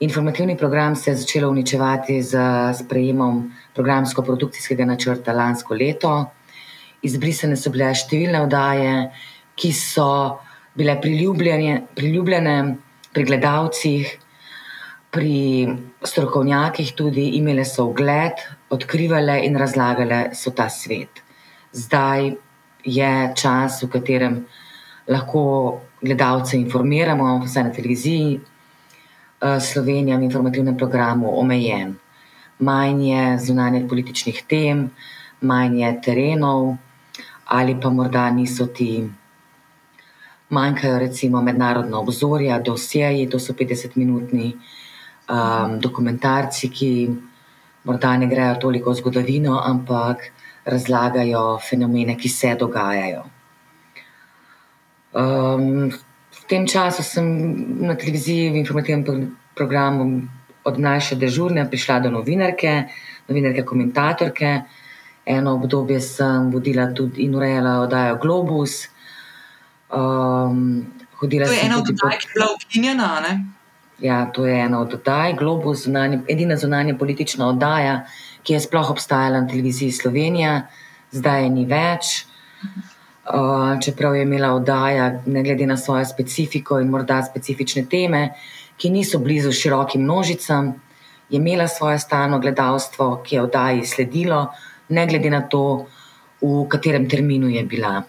Informativni 0.00 0.56
program 0.56 0.96
se 0.96 1.10
je 1.10 1.16
začel 1.16 1.48
uničevati 1.50 2.22
z 2.22 2.38
sprejemom 2.78 3.52
programsko-produkcijskega 3.74 4.84
načrta 4.84 5.32
lansko 5.32 5.74
leto. 5.74 6.30
izbrisane 7.02 7.56
so 7.56 7.70
bile 7.72 7.94
številne 7.96 8.42
oddaje, 8.44 9.10
ki 9.56 9.72
so 9.72 10.38
bile 10.74 11.00
priljubljene 11.00 12.76
pri 13.12 13.24
gledalcih, 13.24 14.18
pri 15.10 15.68
strokovnjakih, 16.04 16.92
tudi 16.94 17.24
imele 17.38 17.64
so 17.64 17.88
ugled, 17.90 18.38
odkrivale 18.70 19.40
in 19.46 19.58
razlagale 19.58 20.30
so 20.34 20.54
ta 20.54 20.68
svet. 20.70 21.22
Zdaj 21.72 22.30
je 22.84 23.12
čas, 23.36 23.82
v 23.82 23.90
katerem 23.90 24.44
lahko 25.10 25.80
gledalce 26.00 26.56
informiramo, 26.56 27.40
vsaj 27.44 27.64
na 27.64 27.72
televiziji, 27.72 28.40
eh, 28.40 29.60
Slovenija 29.60 30.16
v 30.16 30.22
informativnem 30.22 30.76
programu 30.76 31.38
omejen. 31.40 31.96
Manj 32.58 33.10
je 33.10 33.38
zunanjih 33.38 33.88
političnih 33.88 34.42
tem, 34.46 34.90
manj 35.40 35.82
je 35.82 36.00
terenov, 36.04 36.76
ali 37.46 37.74
pa 37.80 37.90
morda 37.90 38.30
niso 38.30 38.66
ti, 38.66 39.10
manjkajo 40.50 40.98
recimo 40.98 41.42
mednarodna 41.42 41.98
obzorja, 41.98 42.58
dosjeji, 42.58 43.28
to 43.30 43.38
so 43.38 43.52
50-minutni 43.52 44.52
um, 45.30 45.78
dokumentarci, 45.80 46.68
ki 46.68 46.90
morda 47.84 48.16
ne 48.16 48.26
grejo 48.26 48.54
toliko 48.60 48.90
v 48.90 49.00
zgodovino, 49.00 49.60
ampak 49.64 50.30
razlagajo 50.64 51.58
fenomene, 51.68 52.16
ki 52.16 52.28
se 52.28 52.54
dogajajo. 52.58 53.24
Um, 55.14 55.90
v 56.30 56.44
tem 56.46 56.66
času 56.66 57.02
sem 57.02 57.26
na 57.82 57.94
televiziji 57.94 58.50
v 58.50 58.60
informativnem 58.62 59.30
programu 59.54 60.22
od 60.64 60.78
mlajše 60.78 61.16
dežurne 61.16 61.64
prišla 61.70 62.06
do 62.06 62.10
novinarke, 62.10 62.86
novinarke, 63.28 63.62
komentatorke. 63.62 64.62
Eno 65.26 65.54
obdobje 65.54 66.00
sem 66.00 66.50
vodila 66.50 66.90
tudi 66.94 67.22
in 67.24 67.34
urejala 67.34 67.80
oddajo 67.86 68.18
Globus. 68.22 68.89
Um, 69.92 70.86
to 71.20 71.26
je 71.26 71.60
ena 71.62 71.78
od 71.78 71.88
oddaj, 71.88 72.18
ki 72.18 72.26
je 72.28 72.34
bila 72.34 72.46
ukinjena. 72.54 73.08
Ja, 73.98 74.26
to 74.32 74.46
je 74.46 74.60
ena 74.60 74.80
od 74.80 74.94
oddaj, 74.94 75.34
Globus, 75.36 75.84
zunanje, 75.84 76.20
edina 76.28 76.56
zunanja 76.56 76.94
politična 76.96 77.48
oddaja, 77.48 78.04
ki 78.42 78.52
je 78.52 78.60
sploh 78.60 78.90
obstajala 78.90 79.40
na 79.40 79.48
televiziji 79.48 79.92
Slovenija, 79.92 80.62
zdaj 81.12 81.42
je 81.42 81.50
ni 81.50 81.66
več. 81.66 82.24
Uh, 83.30 83.76
čeprav 83.84 84.16
je 84.16 84.22
imela 84.22 84.54
oddaja, 84.54 85.10
ne 85.26 85.42
glede 85.42 85.66
na 85.66 85.76
svojo 85.76 86.04
specifiko 86.04 86.80
in 86.80 86.88
morda 86.90 87.20
specifične 87.22 87.84
teme, 87.90 88.30
ki 88.76 88.90
niso 88.90 89.18
blizu 89.18 89.52
širokim 89.52 90.02
množicam, 90.02 90.72
je 91.30 91.36
imela 91.36 91.68
svoje 91.68 91.98
stalno 91.98 92.38
gledalstvo, 92.38 93.20
ki 93.26 93.36
je 93.36 93.42
oddaji 93.42 93.86
sledilo, 93.86 94.46
ne 94.88 95.06
glede 95.06 95.30
na 95.30 95.42
to, 95.42 95.86
v 96.40 96.64
katerem 96.68 97.08
terminu 97.08 97.48
je 97.48 97.64
bila. 97.64 98.02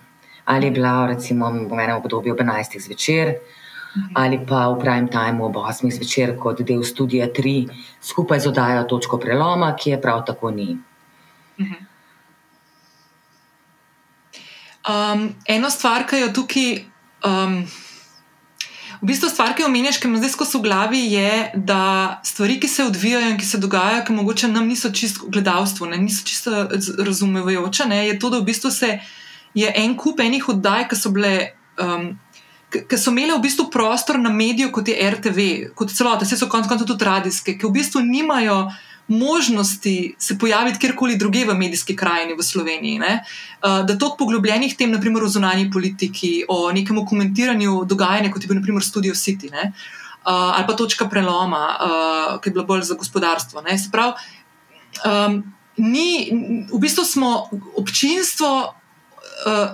Ali 0.46 0.68
je 0.68 0.72
bila, 0.72 1.08
recimo, 1.08 1.52
v 1.52 1.80
enem 1.80 1.98
obdobju 1.98 2.34
ob 2.34 2.40
11. 2.40 2.80
zvečer, 2.80 3.36
ali 4.16 4.40
pa 4.48 4.70
v 4.72 4.80
prime 4.80 5.08
time 5.08 5.44
ob 5.44 5.56
8. 5.56 5.92
zvečer, 5.92 6.36
kot 6.40 6.62
del 6.64 6.84
študija 6.84 7.28
3, 7.36 7.70
skupaj 8.02 8.40
z 8.40 8.48
oddajo 8.48 8.84
Točko 8.88 9.20
preloma, 9.20 9.76
ki 9.76 9.96
je 9.96 10.02
prav 10.02 10.26
tako 10.26 10.52
ni. 10.52 10.78
Mhm. 11.60 11.88
Um, 14.82 15.36
eno 15.46 15.70
stvar, 15.70 16.08
ki 16.10 16.24
jo 16.24 16.32
tukaj, 16.34 16.86
um, 17.26 17.62
v 19.02 19.06
bistvu 19.06 19.30
stvar, 19.30 19.54
ki 19.54 19.62
jo 19.62 19.68
omenjaš, 19.70 20.00
ki 20.02 20.10
me 20.10 20.18
zdaj 20.18 20.32
skozi 20.34 20.62
glavi, 20.62 21.02
je, 21.14 21.52
da 21.54 22.22
stvari, 22.26 22.60
ki 22.62 22.68
se 22.68 22.86
odvijajo 22.90 23.30
in 23.30 23.38
ki 23.38 23.46
se 23.46 23.60
dogajajo, 23.62 24.04
ki 24.08 24.14
mogoče 24.14 24.48
nam 24.48 24.68
niso 24.68 24.90
čisto 24.90 25.30
gledalstvo, 25.30 25.86
ne, 25.90 25.98
niso 26.02 26.26
čisto 26.26 26.66
razumevajoče, 26.98 27.86
ne, 27.90 28.08
je 28.08 28.20
to, 28.20 28.30
da 28.30 28.42
v 28.42 28.50
bistvu 28.50 28.72
se 28.72 29.00
je 29.54 29.72
en 29.84 29.96
kup 29.98 30.20
enih 30.20 30.50
oddaj, 30.50 30.88
ki 30.90 31.00
so 31.00 31.14
bile. 31.16 31.54
Um, 31.82 32.14
Ki 32.72 32.96
so 32.96 33.12
imeli 33.12 33.34
v 33.36 33.44
bistvu 33.44 33.66
prostor 33.68 34.16
na 34.16 34.30
mediju, 34.32 34.70
kot 34.72 34.88
je 34.88 34.96
RTV, 34.96 35.48
kot 35.76 35.90
celota, 35.92 36.24
vse 36.24 36.38
so 36.40 36.48
konec 36.48 36.70
koncev 36.72 36.88
tudi 36.88 37.04
radijske, 37.04 37.58
ki 37.60 37.68
v 37.68 37.72
bistvu 37.76 38.00
nimajo 38.00 38.62
možnosti 39.12 40.16
se 40.16 40.38
pojaviti 40.40 40.80
kjerkoli 40.80 41.18
druge 41.20 41.42
v 41.46 41.58
medijski 41.60 41.96
krajini 42.00 42.38
v 42.40 42.44
Sloveniji. 42.44 43.00
Ne? 43.00 43.18
Uh, 43.60 43.82
da 43.84 43.98
toliko 43.98 44.22
poglobljenih 44.24 44.78
tem, 44.80 44.92
naprimer 44.96 45.24
o 45.24 45.28
zunanji 45.28 45.68
politiki, 45.72 46.46
o 46.48 46.72
nekem 46.72 47.04
komentiranju 47.06 47.84
dogajanja, 47.84 48.32
kot 48.32 48.48
je 48.48 48.48
bil 48.48 48.62
naprimer 48.62 48.88
Studio 48.88 49.14
City 49.20 49.52
ne? 49.52 49.74
uh, 50.26 50.56
ali 50.58 50.68
pa 50.68 50.74
točka 50.74 51.10
preloma, 51.10 51.66
uh, 51.76 52.40
ki 52.42 52.50
je 52.50 52.54
bila 52.54 52.66
bolj 52.66 52.82
za 52.82 52.96
gospodarstvo. 52.96 53.64
Sprav, 53.88 54.14
um, 55.06 55.44
ni, 55.78 56.30
v 56.72 56.80
bistvu 56.80 57.06
smo 57.06 57.50
občinstvo. 57.76 58.76
Uh, 59.46 59.74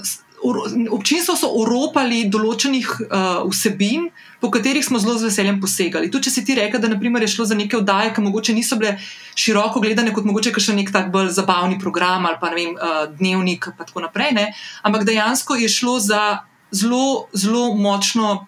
Občinstvo 0.94 1.34
so 1.34 1.48
oropali 1.58 2.28
določenih 2.30 2.90
uh, 3.02 3.40
vsebin, 3.50 4.06
po 4.38 4.52
katerih 4.54 4.86
smo 4.86 5.00
zelo 5.02 5.16
z 5.18 5.32
veseljem 5.32 5.58
posegali. 5.58 6.12
Tudi 6.14 6.30
če 6.30 6.34
si 6.36 6.44
ti 6.46 6.54
rekel, 6.60 6.78
da 6.78 6.92
naprimer, 6.92 7.26
je 7.26 7.32
šlo 7.34 7.48
za 7.50 7.58
neke 7.58 7.80
oddaje, 7.80 8.12
ki 8.14 8.22
mogoče 8.22 8.54
niso 8.54 8.78
bile 8.78 8.94
široko 9.34 9.82
gledane, 9.82 10.14
kot 10.14 10.30
mogoče 10.30 10.54
še 10.54 10.78
nek 10.78 10.94
tak 10.94 11.10
bolj 11.12 11.34
zabavni 11.34 11.80
program 11.82 12.30
ali 12.30 12.38
pa 12.38 12.54
vem, 12.54 12.78
uh, 12.78 13.10
dnevnik, 13.18 13.66
in 13.74 13.82
tako 13.82 14.06
naprej. 14.06 14.36
Ne? 14.38 14.46
Ampak 14.86 15.10
dejansko 15.10 15.58
je 15.58 15.72
šlo 15.74 15.98
za 16.06 16.22
zelo, 16.70 17.26
zelo 17.34 17.74
močno. 17.74 18.46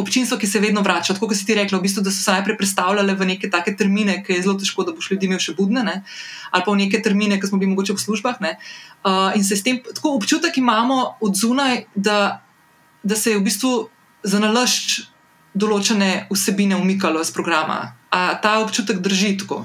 Občinstvo, 0.00 0.38
ki 0.40 0.48
se 0.48 0.60
vedno 0.62 0.82
vrača, 0.82 1.14
tako 1.14 1.28
kot 1.30 1.36
si 1.36 1.46
ti 1.46 1.54
rekla, 1.54 1.78
v 1.78 1.84
bistvu, 1.84 2.02
da 2.06 2.12
so 2.12 2.22
se 2.22 2.32
najprej 2.32 2.56
predstavljale 2.56 3.14
v 3.14 3.28
neke 3.34 3.50
take 3.52 3.74
termine, 3.76 4.20
ki 4.24 4.38
je 4.38 4.44
zelo 4.46 4.56
težko, 4.58 4.86
da 4.88 4.94
boš 4.96 5.10
ljudi 5.12 5.28
imel 5.28 5.40
še 5.42 5.54
budne, 5.58 5.84
ne? 5.84 6.00
ali 6.50 6.64
pa 6.66 6.72
v 6.72 6.80
neke 6.80 7.02
termine, 7.04 7.38
ki 7.40 7.50
smo 7.50 7.60
bili 7.60 7.70
mogoče 7.74 7.94
v 7.94 8.02
službah. 8.02 8.40
Uh, 8.40 9.36
in 9.36 9.44
se 9.44 9.56
s 9.56 9.62
tem 9.66 9.78
tako 9.84 10.16
občutek 10.16 10.56
imamo 10.58 11.20
od 11.20 11.36
zunaj, 11.36 11.84
da, 11.94 12.40
da 13.02 13.16
se 13.16 13.34
je 13.34 13.38
v 13.38 13.44
bistvu 13.46 13.72
za 14.22 14.40
nalašč 14.40 15.10
določene 15.54 16.26
vsebine 16.30 16.78
umikalo 16.78 17.20
iz 17.20 17.30
programa. 17.34 17.94
A 18.10 18.34
ta 18.42 18.58
občutek 18.62 18.98
drži 19.02 19.36
tako? 19.38 19.64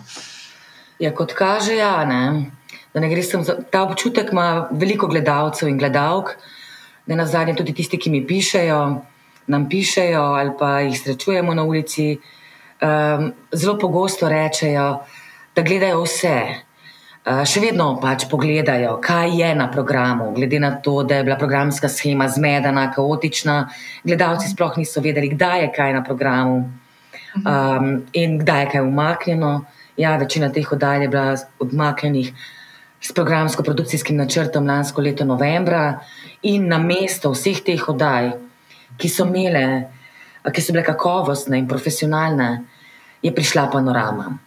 Ja, 1.01 1.11
kot 1.11 1.33
kaže, 1.35 1.75
ja, 1.75 2.05
ne. 2.05 2.51
Da 2.93 3.01
ne 3.03 3.09
za, 3.21 3.57
ta 3.71 3.83
občutek 3.83 4.31
ima 4.31 4.67
veliko 4.71 5.07
gledalcev 5.07 5.67
in 5.67 5.77
gledalk, 5.77 6.37
da 7.05 7.15
na 7.15 7.25
zadnje 7.27 7.55
tudi 7.55 7.73
tisti, 7.73 7.99
ki 7.99 8.09
mi 8.09 8.23
pišejo, 8.27 8.79
nam 9.47 9.69
pišejo 9.69 10.22
ali 10.22 10.51
pa 10.59 10.80
jih 10.80 10.99
srečujemo 10.99 11.53
na 11.53 11.63
ulici, 11.63 12.17
um, 12.81 13.31
zelo 13.51 13.77
pogosto 13.80 14.30
rečejo, 14.30 14.99
da 15.55 15.61
gledajo 15.61 16.03
vse, 16.03 16.39
Eh, 17.26 17.39
še 17.49 17.57
vedno 17.63 17.88
pač 17.97 18.27
pogledajo, 18.30 18.99
kaj 19.01 19.31
je 19.34 19.47
na 19.57 19.65
programu, 19.73 20.27
glede 20.35 20.59
na 20.61 20.76
to, 20.77 20.99
da 21.01 21.17
je 21.17 21.23
bila 21.26 21.39
programska 21.41 21.89
schema 21.89 22.27
zmedena, 22.30 22.84
kaotična. 22.93 23.55
Gledalci 24.05 24.51
sploh 24.51 24.77
niso 24.77 25.01
vedeli, 25.01 25.31
kdaj 25.34 25.63
je 25.63 25.72
kaj 25.73 25.93
na 25.95 26.03
programu 26.05 26.59
um, 27.41 27.88
in 28.13 28.38
kdaj 28.43 28.61
je 28.61 28.69
kaj 28.76 28.85
umaknjeno. 28.85 29.53
Ja, 29.97 30.13
večina 30.22 30.51
teh 30.53 30.69
oddaj 30.69 31.01
je 31.01 31.09
bila 31.09 31.34
odmaknjenih 31.65 32.30
s 33.01 33.17
programsko-produkcijskim 33.17 34.22
načrtom 34.22 34.69
lansko 34.69 35.01
leto 35.01 35.26
novembra 35.26 36.03
in 36.45 36.69
na 36.69 36.77
mesto 36.77 37.34
vseh 37.34 37.63
teh 37.65 37.89
oddaj, 37.89 38.35
ki 38.97 39.09
so 39.09 39.26
imele, 39.26 39.65
ki 40.51 40.61
so 40.61 40.73
bile 40.73 40.84
kakovostne 40.84 41.57
in 41.57 41.67
profesionalne, 41.67 42.49
je 43.22 43.31
prišla 43.34 43.69
panorama. 43.72 44.38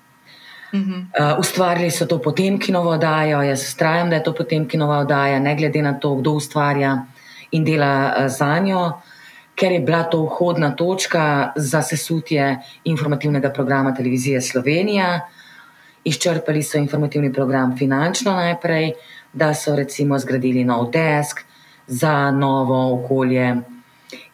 Uh, 0.72 1.38
ustvarili 1.40 1.90
so 1.90 2.06
to 2.06 2.18
potem 2.20 2.58
kinovo 2.60 2.90
oddajo, 2.90 3.40
jaz 3.42 3.62
ustrajam, 3.62 4.10
da 4.10 4.16
je 4.16 4.22
to 4.22 4.34
potem 4.34 4.68
kinova 4.68 4.98
oddaja, 4.98 5.38
ne 5.40 5.54
glede 5.56 5.82
na 5.82 5.94
to, 5.96 6.14
kdo 6.20 6.36
ustvarja 6.36 7.06
in 7.56 7.64
dela 7.64 8.12
uh, 8.12 8.26
za 8.28 8.58
njo, 8.58 9.00
ker 9.56 9.72
je 9.72 9.80
bila 9.80 10.02
to 10.04 10.20
vhodna 10.26 10.74
točka 10.76 11.52
za 11.56 11.82
sesutje 11.82 12.58
informativnega 12.84 13.50
programa 13.50 13.94
televizije 13.94 14.40
Slovenija. 14.40 15.20
Izčrpali 16.04 16.62
so 16.62 16.78
informativni 16.78 17.32
program 17.32 17.76
finančno 17.76 18.32
najprej, 18.32 18.92
da 19.32 19.54
so 19.54 19.76
recimo 19.76 20.18
zgradili 20.18 20.64
nov 20.64 20.90
desk 20.90 21.40
za 21.86 22.30
novo 22.30 23.00
okolje 23.00 23.56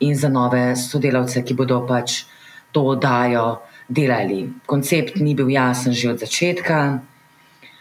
in 0.01 0.17
za 0.17 0.29
nove 0.29 0.77
sodelavce, 0.77 1.43
ki 1.43 1.55
bodo 1.55 1.83
pač 1.87 2.25
to 2.73 2.83
oddajo 2.95 3.63
delali. 3.89 4.49
Koncept 4.67 5.21
ni 5.21 5.35
bil 5.35 5.51
jasen 5.51 5.93
že 5.93 6.11
od 6.11 6.19
začetka. 6.19 7.01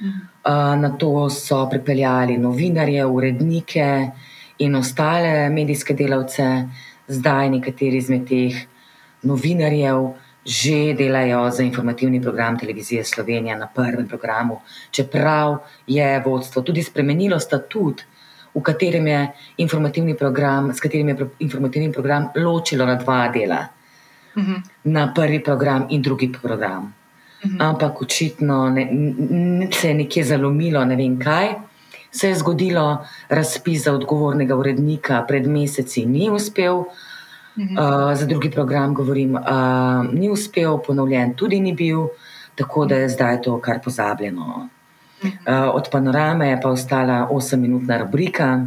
Uh, 0.04 0.76
na 0.76 0.90
to 1.00 1.30
so 1.30 1.64
pripeljali 1.70 2.38
novinarje, 2.38 3.06
urednike 3.06 4.12
in 4.58 4.76
ostale 4.76 5.50
medijske 5.50 5.94
delavce. 5.94 6.68
Zdaj 7.08 7.50
nekateri 7.50 7.98
izmed 7.98 8.28
teh 8.28 8.68
novinarjev 9.24 10.14
že 10.46 10.94
delajo 10.94 11.50
za 11.52 11.64
informativni 11.64 12.22
program 12.22 12.60
televizije 12.60 13.04
Slovenija 13.04 13.58
na 13.58 13.68
prvem 13.68 14.08
programu, 14.08 14.60
čeprav 14.92 15.58
je 15.88 16.24
vodstvo 16.26 16.62
tudi 16.62 16.84
spremenilo 16.84 17.40
statut, 17.40 18.02
v 18.56 18.62
katerem 18.62 19.08
je 19.08 19.28
informativni 19.58 20.16
program, 20.16 20.74
s 20.74 20.80
katerim 20.80 21.10
je 21.10 21.30
informativni 21.40 21.92
program 21.92 22.30
ločilo 22.36 22.86
na 22.86 22.96
dva 22.96 23.28
dela 23.28 23.68
-huh. 24.36 24.62
na 24.84 25.14
prvi 25.14 25.40
program 25.40 25.86
in 25.90 26.02
drugi 26.02 26.32
program. 26.32 26.94
Uh 27.44 27.52
-huh. 27.52 27.70
Ampak 27.70 28.02
očitno 28.02 28.70
ne, 28.70 28.88
ne, 29.30 29.68
se 29.72 29.88
je 29.88 29.94
nekje 29.94 30.24
zalomilo, 30.24 30.86
ne 30.86 30.96
vem 30.96 31.20
kaj, 31.20 31.54
se 32.12 32.28
je 32.28 32.36
zgodilo, 32.36 33.06
razpis 33.30 33.84
za 33.84 33.94
odgovornega 33.94 34.56
urednika 34.56 35.26
pred 35.28 35.48
meseci 35.48 36.06
ni 36.06 36.30
uspel. 36.30 36.84
Mhm. 37.58 37.78
Uh, 37.78 38.14
za 38.14 38.26
drugi 38.26 38.52
program 38.52 38.94
govorim, 38.94 39.36
uh, 39.36 39.42
ni 40.14 40.30
uspel, 40.30 40.78
ponovljen 40.78 41.34
tudi 41.34 41.60
ni 41.60 41.74
bil, 41.74 42.08
tako 42.56 42.86
da 42.86 42.96
je 42.96 43.10
zdaj 43.10 43.42
to 43.42 43.62
kar 43.62 43.80
pozabljeno. 43.84 44.70
Uh, 45.24 45.76
od 45.76 45.90
panorame 45.92 46.50
je 46.50 46.62
pa 46.62 46.70
ostala 46.70 47.28
8-minutna 47.32 47.98
rubrika 47.98 48.66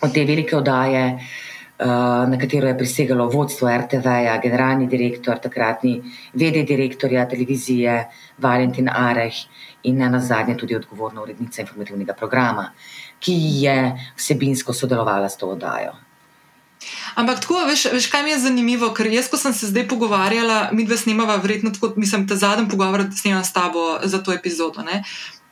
od 0.00 0.14
te 0.14 0.24
velike 0.24 0.56
oddaje, 0.56 1.04
uh, 1.14 1.86
na 2.30 2.38
katero 2.38 2.68
je 2.68 2.78
prisegalo 2.78 3.28
vodstvo 3.28 3.68
RTV-ja, 3.68 4.38
generalni 4.42 4.86
direktor, 4.86 5.38
takratni 5.38 6.02
vede 6.34 6.62
direktorja 6.62 7.28
televizije 7.28 8.08
Valentin 8.38 8.88
Areh 8.88 9.34
in 9.82 9.98
ne 9.98 10.10
na 10.10 10.20
zadnje 10.20 10.56
tudi 10.56 10.76
odgovorna 10.76 11.22
urednica 11.22 11.62
informativnega 11.62 12.14
programa, 12.14 12.72
ki 13.18 13.34
je 13.62 13.78
vsebinsko 14.16 14.72
sodelovala 14.72 15.28
s 15.28 15.36
to 15.36 15.48
oddajo. 15.54 15.94
Ampak 17.18 17.40
tako, 17.42 17.64
veš, 17.66 17.88
veš, 17.92 18.06
kaj 18.06 18.22
mi 18.22 18.30
je 18.30 18.38
zanimivo, 18.38 18.92
ker 18.94 19.08
jaz, 19.10 19.26
ko 19.30 19.36
sem 19.40 19.54
se 19.54 19.66
zdaj 19.66 19.88
pogovarjala, 19.90 20.68
mi 20.72 20.86
dve 20.86 20.96
snemava, 20.96 21.36
verjetno 21.42 21.72
tako, 21.74 21.92
mislim, 21.96 22.28
ta 22.28 22.36
zadnji 22.36 22.68
pogovor, 22.70 23.02
da 23.02 23.16
snemam 23.16 23.44
s 23.44 23.52
tabo 23.52 23.98
za 24.04 24.22
to 24.22 24.32
epizodo. 24.32 24.82
Ne? 24.86 25.02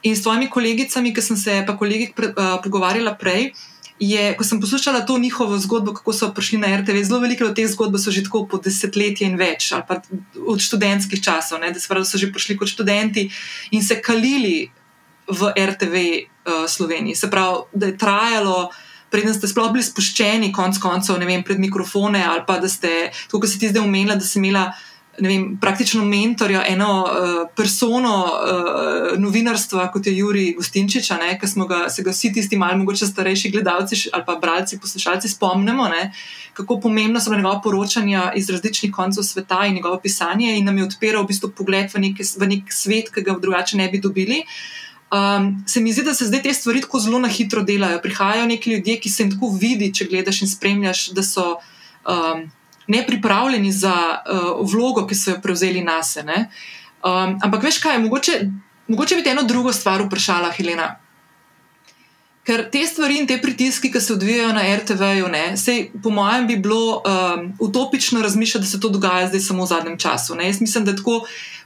In 0.06 0.14
s 0.16 0.22
tvojimi 0.22 0.50
kolegicami, 0.50 1.12
ki 1.14 1.22
sem 1.22 1.36
se 1.36 1.62
pa 1.66 1.74
kolegi 1.78 2.12
pre, 2.14 2.30
uh, 2.30 2.56
pogovarjala 2.62 3.16
prej, 3.18 3.50
je, 3.98 4.22
ko 4.36 4.44
sem 4.44 4.60
poslušala 4.60 5.00
to 5.08 5.16
njihovo 5.18 5.58
zgodbo, 5.58 5.94
kako 5.96 6.12
so 6.12 6.28
prišli 6.36 6.58
na 6.62 6.70
RTV, 6.76 7.02
zelo 7.08 7.20
velike 7.20 7.44
od 7.44 7.56
teh 7.56 7.68
zgodb 7.68 7.96
so 7.98 8.12
že 8.12 8.22
tako 8.26 8.44
po 8.46 8.60
desetletje 8.62 9.26
in 9.26 9.38
več, 9.40 9.70
ali 9.72 9.86
pa 9.88 10.00
od 10.46 10.60
študentskih 10.60 11.22
časov, 11.22 11.60
ne? 11.64 11.72
da 11.72 11.80
so 11.80 12.18
že 12.18 12.32
prišli 12.32 12.58
kot 12.60 12.68
študenti 12.68 13.30
in 13.72 13.82
se 13.82 14.00
kalili 14.02 14.68
v 15.26 15.52
RTV 15.58 15.94
uh, 15.96 16.26
eh, 16.46 16.68
Sloveniji. 16.68 17.16
Se 17.16 17.30
pravi, 17.30 17.64
da 17.72 17.86
je 17.86 17.98
trajalo 17.98 18.70
preden 19.10 19.34
ste 19.34 19.48
sploh 19.48 19.70
bili 19.72 19.84
spuščeni, 19.86 20.52
konc 20.54 20.78
koncev, 20.82 21.20
vem, 21.22 21.44
pred 21.46 21.60
mikrofone, 21.62 22.20
ali 22.26 22.44
pa 22.46 22.58
da 22.62 22.68
ste, 22.68 23.10
kot 23.32 23.48
se 23.48 23.60
ti 23.62 23.70
zdaj 23.70 23.84
umela, 23.86 24.18
da 24.18 24.26
si 24.26 24.38
imela. 24.42 24.70
Vem, 25.20 25.56
praktično 25.60 26.04
mentorja, 26.04 26.60
eno 26.68 26.90
uh, 27.02 27.48
persono 27.56 28.14
uh, 28.24 29.18
novinarstva, 29.18 29.86
kot 29.92 30.06
je 30.06 30.12
Juri 30.16 30.50
Gustinčič, 30.58 31.08
ki 31.40 31.48
smo 31.48 31.66
ga, 31.66 31.86
se 31.88 32.02
ga 32.02 32.12
vsi 32.12 32.32
tisti, 32.32 32.56
malo 32.56 32.76
mogoče 32.78 33.06
starejši 33.06 33.50
gledalci 33.50 33.96
ali 34.12 34.24
pa 34.26 34.36
bralci, 34.36 34.80
poslušalci 34.80 35.28
spomnimo, 35.28 35.88
ne, 35.88 36.12
kako 36.52 36.80
pomembno 36.80 37.20
so 37.20 37.32
njegova 37.34 37.60
poročanja 37.64 38.32
iz 38.36 38.50
različnih 38.50 38.92
koncev 38.92 39.22
sveta 39.22 39.66
in 39.66 39.74
njegovo 39.74 40.00
pisanje, 40.00 40.58
in 40.58 40.64
nam 40.64 40.78
je 40.78 40.84
odpiral 40.84 41.24
v 41.24 41.32
bistvu 41.32 41.50
pogled 41.56 41.88
v, 41.94 42.00
neke, 42.00 42.24
v 42.36 42.48
nek 42.52 42.72
svet, 42.72 43.08
ki 43.14 43.22
ga 43.22 43.38
drugače 43.40 43.76
ne 43.76 43.88
bi 43.88 44.00
dobili. 44.00 44.42
Um, 45.06 45.64
se 45.66 45.80
mi 45.80 45.92
zdi, 45.92 46.02
da 46.02 46.14
se 46.14 46.26
zdaj 46.26 46.42
te 46.42 46.54
stvari 46.54 46.80
tako 46.80 46.98
zelo 47.00 47.18
na 47.18 47.28
hitro 47.28 47.62
delajo. 47.62 48.02
Prihajajo 48.02 48.46
neki 48.46 48.70
ljudje, 48.70 49.00
ki 49.00 49.10
se 49.10 49.22
jim 49.22 49.30
tako 49.30 49.52
vidi, 49.60 49.92
če 49.94 50.08
gledaš 50.10 50.42
in 50.42 50.50
spremljaš, 50.50 51.10
da 51.14 51.22
so 51.22 51.44
um, 51.54 52.42
nepripravljeni 52.86 53.72
za 53.72 53.94
uh, 53.94 54.70
vlogo, 54.72 55.06
ki 55.06 55.14
so 55.14 55.30
jo 55.30 55.40
prevzeli 55.42 55.82
na 55.84 56.02
sebe. 56.02 56.46
Um, 57.04 57.38
ampak 57.42 57.62
veš 57.62 57.78
kaj, 57.82 57.98
mogoče, 57.98 58.40
mogoče 58.88 59.16
bi 59.16 59.24
te 59.24 59.30
eno 59.30 59.42
drugo 59.42 59.72
stvar 59.72 60.02
vprašala, 60.06 60.52
Helena. 60.56 60.94
Ker 62.46 62.62
te 62.70 62.84
stvari 62.86 63.18
in 63.18 63.26
te 63.26 63.40
pritiski, 63.42 63.90
ki 63.90 64.00
se 64.00 64.12
odvijajo 64.14 64.52
na 64.54 64.62
RTV-ju, 64.76 65.26
po 66.02 66.10
mojem, 66.14 66.46
bi 66.46 66.56
bilo 66.56 67.02
um, 67.02 67.52
utopično 67.60 68.22
razmišljati, 68.22 68.64
da 68.64 68.70
se 68.70 68.80
to 68.80 68.88
dogaja 68.88 69.28
zdaj 69.28 69.40
samo 69.40 69.64
v 69.64 69.66
zadnjem 69.66 69.98
času. 69.98 70.34
Ne? 70.34 70.46
Jaz 70.46 70.60
mislim, 70.60 70.84
da 70.84 70.96
tako 70.96 71.24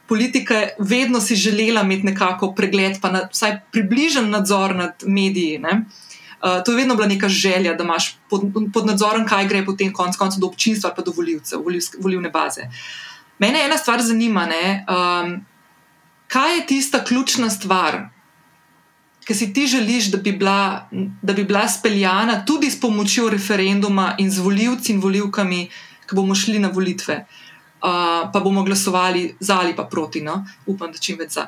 politika 0.09 0.69
vedno 0.79 1.21
si 1.21 1.37
želela 1.37 1.83
imeti 1.83 2.07
nekako 2.07 2.55
pregled, 2.55 2.97
pa 3.01 3.11
na, 3.13 3.29
vsaj 3.33 3.61
približen 3.73 4.31
nadzor 4.31 4.75
nad 4.77 5.05
mediji. 5.07 5.61
Uh, 6.41 6.63
to 6.65 6.73
je 6.73 6.77
vedno 6.77 6.97
bila 6.97 7.07
neka 7.07 7.29
želja, 7.29 7.75
da 7.75 7.85
imaš 7.85 8.17
pod, 8.31 8.43
pod 8.73 8.87
nadzorom, 8.87 9.27
kaj 9.29 9.47
gre 9.49 9.65
potem 9.65 9.93
konec 9.93 10.17
koncev 10.17 10.41
do 10.41 10.47
občinstva, 10.47 10.95
pa 10.97 11.03
do 11.03 11.13
voljivcev, 11.17 11.61
volivne 12.01 12.31
baze. 12.31 12.65
Mene 13.39 13.65
ena 13.65 13.77
stvar 13.77 14.03
zanima, 14.03 14.47
um, 14.49 15.35
kaj 16.29 16.57
je 16.57 16.67
tista 16.67 17.05
ključna 17.05 17.51
stvar, 17.51 18.09
ki 19.25 19.35
si 19.35 19.53
ti 19.53 19.67
želiš, 19.67 20.11
da 20.11 20.19
bi, 20.19 20.33
bila, 20.33 20.89
da 21.23 21.33
bi 21.33 21.45
bila 21.45 21.69
speljana 21.69 22.45
tudi 22.45 22.71
s 22.71 22.81
pomočjo 22.81 23.29
referenduma 23.31 24.15
in 24.19 24.31
z 24.31 24.41
voljivci 24.41 24.93
in 24.93 25.01
voljivkami, 25.01 25.69
ki 26.09 26.17
bomo 26.17 26.35
šli 26.35 26.59
na 26.59 26.69
volitve. 26.69 27.25
Uh, 27.81 28.33
pa 28.33 28.41
bomo 28.45 28.63
glasovali 28.63 29.37
za 29.41 29.61
ali 29.61 29.77
pa 29.77 29.85
proti. 29.85 30.21
No? 30.21 30.45
Upam, 30.67 30.93
da 30.93 30.99
čim 30.99 31.19
več 31.19 31.37
za. 31.37 31.47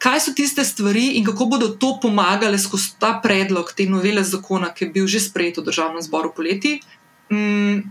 Kaj 0.00 0.20
so 0.24 0.32
tiste 0.32 0.64
stvari 0.64 1.18
in 1.18 1.24
kako 1.24 1.46
bodo 1.46 1.68
to 1.68 1.98
pomagale 2.02 2.58
skozi 2.58 2.94
ta 2.98 3.18
predlog 3.22 3.72
te 3.76 3.84
novele 3.86 4.24
zakona, 4.24 4.72
ki 4.72 4.84
je 4.84 4.90
bil 4.90 5.06
že 5.06 5.20
sprejet 5.20 5.60
v 5.60 5.66
državnem 5.68 6.00
zboru 6.02 6.32
poleti? 6.32 6.78
Mm, 7.28 7.84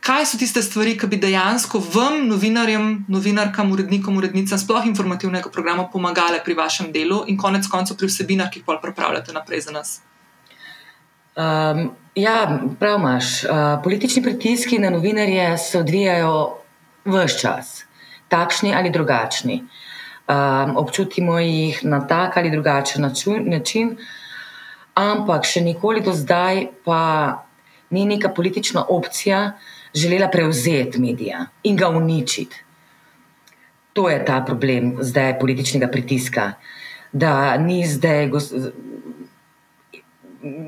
kaj 0.00 0.24
so 0.26 0.40
tiste 0.40 0.62
stvari, 0.64 0.96
ki 0.96 1.10
bi 1.12 1.20
dejansko 1.20 1.82
vam, 1.92 2.24
novinarjem, 2.28 3.04
novinarkam, 3.12 3.72
urednikom, 3.76 4.16
urednicam, 4.16 4.58
sploh 4.58 4.88
informativnega 4.88 5.52
programa 5.52 5.84
pomagale 5.92 6.40
pri 6.44 6.56
vašem 6.56 6.90
delu 6.96 7.22
in 7.28 7.36
konec 7.36 7.68
koncev 7.68 8.00
pri 8.00 8.08
vsebinah, 8.08 8.48
ki 8.48 8.62
jih 8.62 8.66
pa 8.66 8.80
pripravljate 8.80 9.36
naprej 9.36 9.68
za 9.68 9.76
nas? 9.76 9.94
Um, 11.36 11.90
ja, 12.14 12.60
prav 12.80 13.00
imaš. 13.00 13.44
Uh, 13.44 13.82
politični 13.84 14.22
pritiski 14.22 14.78
na 14.78 14.90
novinarje 14.90 15.58
se 15.58 15.78
odvijajo 15.78 16.36
vse 17.04 17.38
čas, 17.40 17.82
takšni 18.28 18.72
ali 18.74 18.90
drugačni. 18.90 19.64
Um, 20.24 20.76
občutimo 20.76 21.38
jih 21.38 21.84
na 21.84 22.00
tak 22.08 22.36
ali 22.36 22.50
drugačen 22.50 23.04
način, 23.44 23.96
ampak 24.96 25.44
še 25.44 25.60
nikoli 25.60 26.00
do 26.00 26.14
zdaj 26.16 26.62
pa 26.84 27.00
ni 27.90 28.06
neka 28.08 28.30
politična 28.32 28.86
opcija 28.88 29.52
želela 29.94 30.30
prevzeti 30.32 31.00
medija 31.00 31.44
in 31.62 31.76
ga 31.76 31.88
uničiti. 31.88 32.56
To 33.92 34.08
je 34.08 34.24
ta 34.24 34.40
problem 34.46 34.96
zdaj 35.00 35.38
političnega 35.38 35.88
pritiska, 35.92 36.52
da 37.12 37.56
ni 37.56 37.84
zdaj 37.86 38.30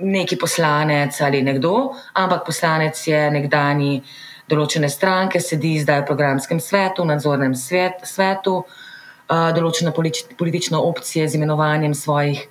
neki 0.02 0.36
poslanec 0.36 1.20
ali 1.20 1.40
nekdo, 1.42 1.94
ampak 2.12 2.44
poslanec 2.44 3.00
je 3.08 3.30
nekdani 3.30 4.02
določene 4.48 4.88
stranke, 4.92 5.40
sedi 5.40 5.78
zdaj 5.80 6.04
v 6.04 6.06
programskem 6.12 6.60
svetu, 6.60 7.02
v 7.02 7.14
nadzornem 7.14 7.56
svet, 7.56 8.04
svetu, 8.04 8.60
uh, 8.60 8.85
določene 9.28 9.92
politične 10.38 10.78
opcije 10.78 11.28
z 11.28 11.34
imenovanjem 11.34 11.94
svojih 11.94 12.46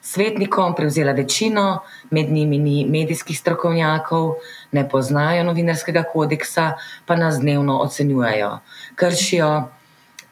svetnikov, 0.00 0.74
prevzela 0.76 1.12
večino, 1.12 1.80
med 2.10 2.30
njimi 2.32 2.58
ni 2.58 2.84
medijskih 2.88 3.38
strokovnjakov, 3.38 4.34
ne 4.72 4.88
poznajo 4.88 5.44
novinarskega 5.44 6.04
kodeksa, 6.12 6.72
pa 7.06 7.16
nas 7.16 7.40
dnevno 7.42 7.80
ocenjujejo. 7.82 8.58
Kršijo 8.94 9.50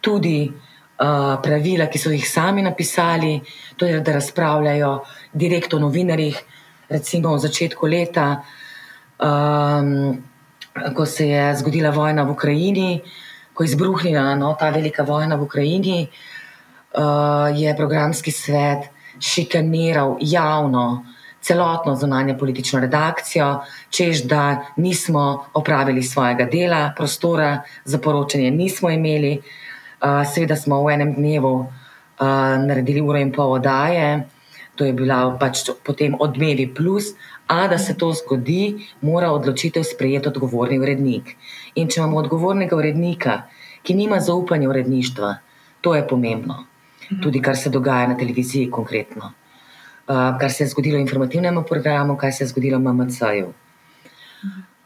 tudi 0.00 0.46
uh, 0.48 1.36
pravila, 1.42 1.90
ki 1.92 1.98
so 1.98 2.14
jih 2.14 2.24
sami 2.28 2.62
napisali, 2.62 3.40
to 3.76 3.86
je, 3.86 4.00
da 4.00 4.16
razpravljajo 4.16 4.94
direktno 5.32 5.78
o 5.78 5.84
novinarjih, 5.88 6.40
recimo 6.88 7.34
v 7.34 7.42
začetku 7.44 7.86
leta. 7.86 8.30
Um, 9.18 10.22
ko 10.94 11.06
se 11.06 11.28
je 11.28 11.56
zgodila 11.56 11.90
vojna 11.90 12.22
v 12.22 12.30
Ukrajini, 12.30 13.00
ko 13.56 13.64
je 13.64 13.72
izbruhnila 13.72 14.34
no, 14.36 14.52
ta 14.60 14.68
velika 14.70 15.02
vojna 15.02 15.36
v 15.36 15.42
Ukrajini, 15.48 15.98
uh, 16.06 17.48
je 17.56 17.76
programski 17.76 18.30
svet 18.30 18.90
šikaniral 19.20 20.18
javno 20.20 21.04
celotno 21.40 21.94
zunanje 21.96 22.34
politično 22.38 22.80
redakcijo, 22.80 23.60
čež 23.90 24.24
da 24.28 24.66
nismo 24.76 25.46
opravili 25.54 26.02
svojega 26.02 26.44
dela, 26.44 26.92
prostora 26.96 27.62
za 27.84 27.98
poročanje 27.98 28.50
nismo 28.50 28.90
imeli. 28.90 29.38
Uh, 29.38 30.26
seveda 30.34 30.56
smo 30.56 30.82
v 30.84 30.92
enem 30.92 31.14
dnevu 31.14 31.54
uh, 31.56 31.68
naredili 32.66 33.00
uro 33.00 33.18
in 33.18 33.32
pol 33.32 33.56
oddaje, 33.56 34.26
to 34.76 34.84
je 34.84 34.92
bila 34.92 35.38
pač 35.40 35.70
potem 35.84 36.12
odmevi 36.20 36.68
plus, 36.74 37.14
A 37.46 37.68
da 37.68 37.78
se 37.78 37.94
to 37.94 38.10
zgodi, 38.12 38.88
mora 39.00 39.30
odločitev 39.30 39.84
sprejeti 39.86 40.28
odgovorni 40.28 40.78
urednik. 40.78 41.36
In 41.76 41.88
če 41.88 42.00
imamo 42.00 42.20
odgovornega 42.22 42.76
urednika, 42.76 43.42
ki 43.82 43.94
nima 43.94 44.20
zaupanja 44.20 44.68
v 44.68 44.74
uredništvo, 44.74 45.34
to 45.80 45.94
je 45.94 46.06
pomembno. 46.08 46.64
Mhm. 47.10 47.20
Tudi 47.22 47.42
kar 47.42 47.56
se 47.56 47.70
dogaja 47.70 48.08
na 48.08 48.16
televiziji, 48.16 48.70
konkretno. 48.70 49.32
Uh, 50.06 50.38
kar 50.40 50.50
se 50.52 50.64
je 50.64 50.68
zgodilo 50.68 50.98
v 50.98 51.04
informativnem 51.06 51.64
programu, 51.68 52.16
kar 52.16 52.32
se 52.32 52.44
je 52.44 52.48
zgodilo 52.48 52.78
v 52.78 52.92
MMC-ju. 52.92 53.52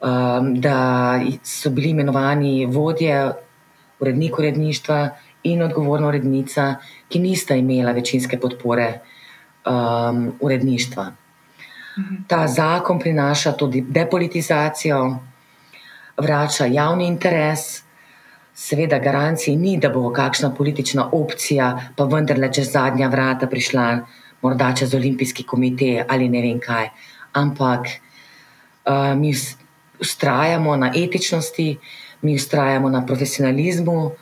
Um, 0.00 0.54
da 0.60 1.20
so 1.44 1.70
bili 1.70 1.90
imenovani 1.90 2.66
vodje, 2.66 3.32
urednik 4.00 4.38
uredništva 4.38 5.10
in 5.42 5.62
odgovorna 5.62 6.08
urednica, 6.08 6.74
ki 7.08 7.18
nista 7.18 7.54
imela 7.54 7.92
večinske 7.92 8.38
podpore 8.40 9.00
um, 9.66 10.32
uredništva. 10.40 11.06
Ta 12.26 12.46
zakon 12.48 12.98
prinaša 12.98 13.52
tudi 13.52 13.80
depolitizacijo, 13.80 15.18
vrača 16.20 16.66
javni 16.66 17.06
interes. 17.06 17.82
Seveda, 18.55 18.98
garancij 18.98 19.56
ni, 19.56 19.78
da 19.78 19.88
bo 19.88 20.10
kakšna 20.12 20.51
politična 20.55 21.09
opcija, 21.12 21.70
pa 21.97 22.05
vendarle 22.05 22.52
čez 22.52 22.72
zadnja 22.72 23.09
vrata 23.09 23.47
prišla 23.47 23.86
morda 24.42 24.72
čez 24.76 24.94
olimpijski 24.94 25.44
komitej 25.44 26.05
ali 26.09 26.28
ne 26.28 26.42
vem 26.42 26.60
kaj. 26.60 26.90
Ampak 27.32 27.86
uh, 27.88 29.14
mi 29.16 29.34
ustrajamo 30.01 30.76
na 30.76 30.92
etičnosti, 30.97 31.78
mi 32.22 32.34
ustrajamo 32.34 32.88
na 32.88 33.05
profesionalizmu, 33.06 34.12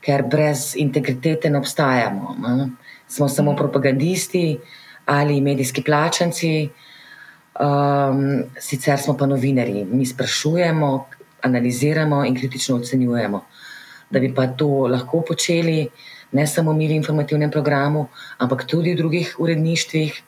ker 0.00 0.22
brez 0.30 0.74
integritete 0.76 1.50
ne 1.50 1.58
obstajamo. 1.58 2.36
Ne? 2.38 2.70
Smo 3.08 3.28
samo 3.28 3.56
propagandisti 3.56 4.58
ali 5.06 5.40
medijski 5.40 5.82
plačanci, 5.82 6.68
um, 7.60 8.42
sicer 8.58 8.98
smo 8.98 9.14
pa 9.16 9.26
novinari. 9.26 9.84
Mi 9.84 10.06
sprašujemo, 10.06 11.06
analiziramo 11.42 12.24
in 12.24 12.34
kritično 12.34 12.76
ocenjujemo. 12.76 13.44
Da 14.10 14.20
bi 14.20 14.34
pa 14.34 14.46
to 14.46 14.86
lahko 14.86 15.22
počeli, 15.28 15.88
ne 16.32 16.46
samo 16.46 16.72
mi 16.72 16.88
v 16.88 16.98
informativnem 16.98 17.50
programu, 17.50 18.08
ampak 18.38 18.64
tudi 18.66 18.94
v 18.94 18.96
drugih 18.96 19.34
uredništvih. 19.38 20.22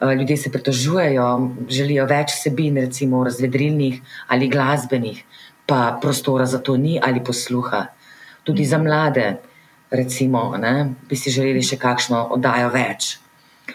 Uh, 0.00 0.12
ljudje 0.12 0.36
se 0.36 0.52
pritožujejo, 0.52 1.26
želijo 1.68 2.04
več 2.06 2.34
vsebin, 2.36 2.76
recimo 2.76 3.24
razvedrilnih 3.24 4.00
ali 4.28 4.48
glasbenih, 4.48 5.24
pa 5.66 5.98
prostora 6.02 6.46
za 6.46 6.58
to 6.58 6.76
ni 6.76 7.00
ali 7.02 7.24
posluha. 7.24 7.86
Tudi 8.44 8.64
za 8.64 8.78
mlade, 8.78 9.36
recimo, 9.90 10.56
ne, 10.56 10.94
bi 11.08 11.16
si 11.16 11.30
želeli 11.30 11.62
še 11.62 11.78
kakšno 11.80 12.26
oddajo 12.36 12.68
več. 12.74 13.16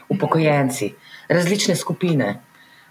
Upokojenci, 0.09 0.93
različne 1.27 1.75
skupine, 1.75 2.35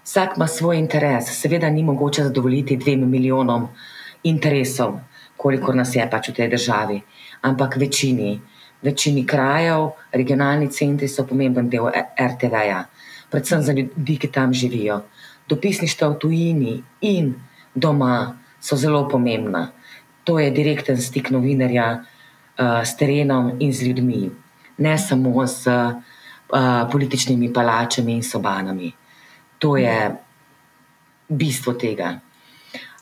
vsak 0.03 0.37
ima 0.37 0.47
svoj 0.47 0.77
interes. 0.77 1.25
Seveda 1.41 1.69
ni 1.69 1.83
mogoče 1.83 2.23
zadovoljiti 2.23 2.77
dvem 2.77 3.09
milijonom 3.09 3.67
interesov, 4.23 4.99
koliko 5.37 5.73
nas 5.73 5.95
je 5.95 6.09
pač 6.09 6.29
v 6.29 6.33
tej 6.33 6.49
državi, 6.49 7.01
ampak 7.41 7.77
večini, 7.77 8.39
večini 8.81 9.25
krajev, 9.25 9.91
regionalni 10.11 10.69
centri 10.69 11.07
so 11.07 11.25
pomemben 11.25 11.69
del 11.69 11.89
RTV-ja, 12.19 12.85
predvsem 13.29 13.61
za 13.61 13.73
ljudi, 13.73 14.17
ki 14.17 14.31
tam 14.31 14.53
živijo. 14.53 15.01
Dopisništvo 15.49 16.09
v 16.09 16.19
tujini 16.19 16.83
in 17.01 17.33
doma 17.75 18.37
so 18.59 18.75
zelo 18.75 19.07
pomembna. 19.09 19.71
To 20.23 20.39
je 20.39 20.51
direkten 20.51 21.01
stik 21.01 21.29
novinarja 21.29 21.87
uh, 21.97 22.83
s 22.85 22.95
terenom 22.97 23.51
in 23.59 23.73
z 23.73 23.87
ljudmi, 23.87 24.29
ne 24.77 24.97
samo 24.97 25.47
z 25.47 25.67
uh, 25.67 25.93
političnimi 26.91 27.53
palačami 27.53 28.13
in 28.13 28.23
sobanami. 28.23 29.00
To 29.61 29.75
je 29.77 29.95
bistvo 31.29 31.73
tega. 31.77 32.15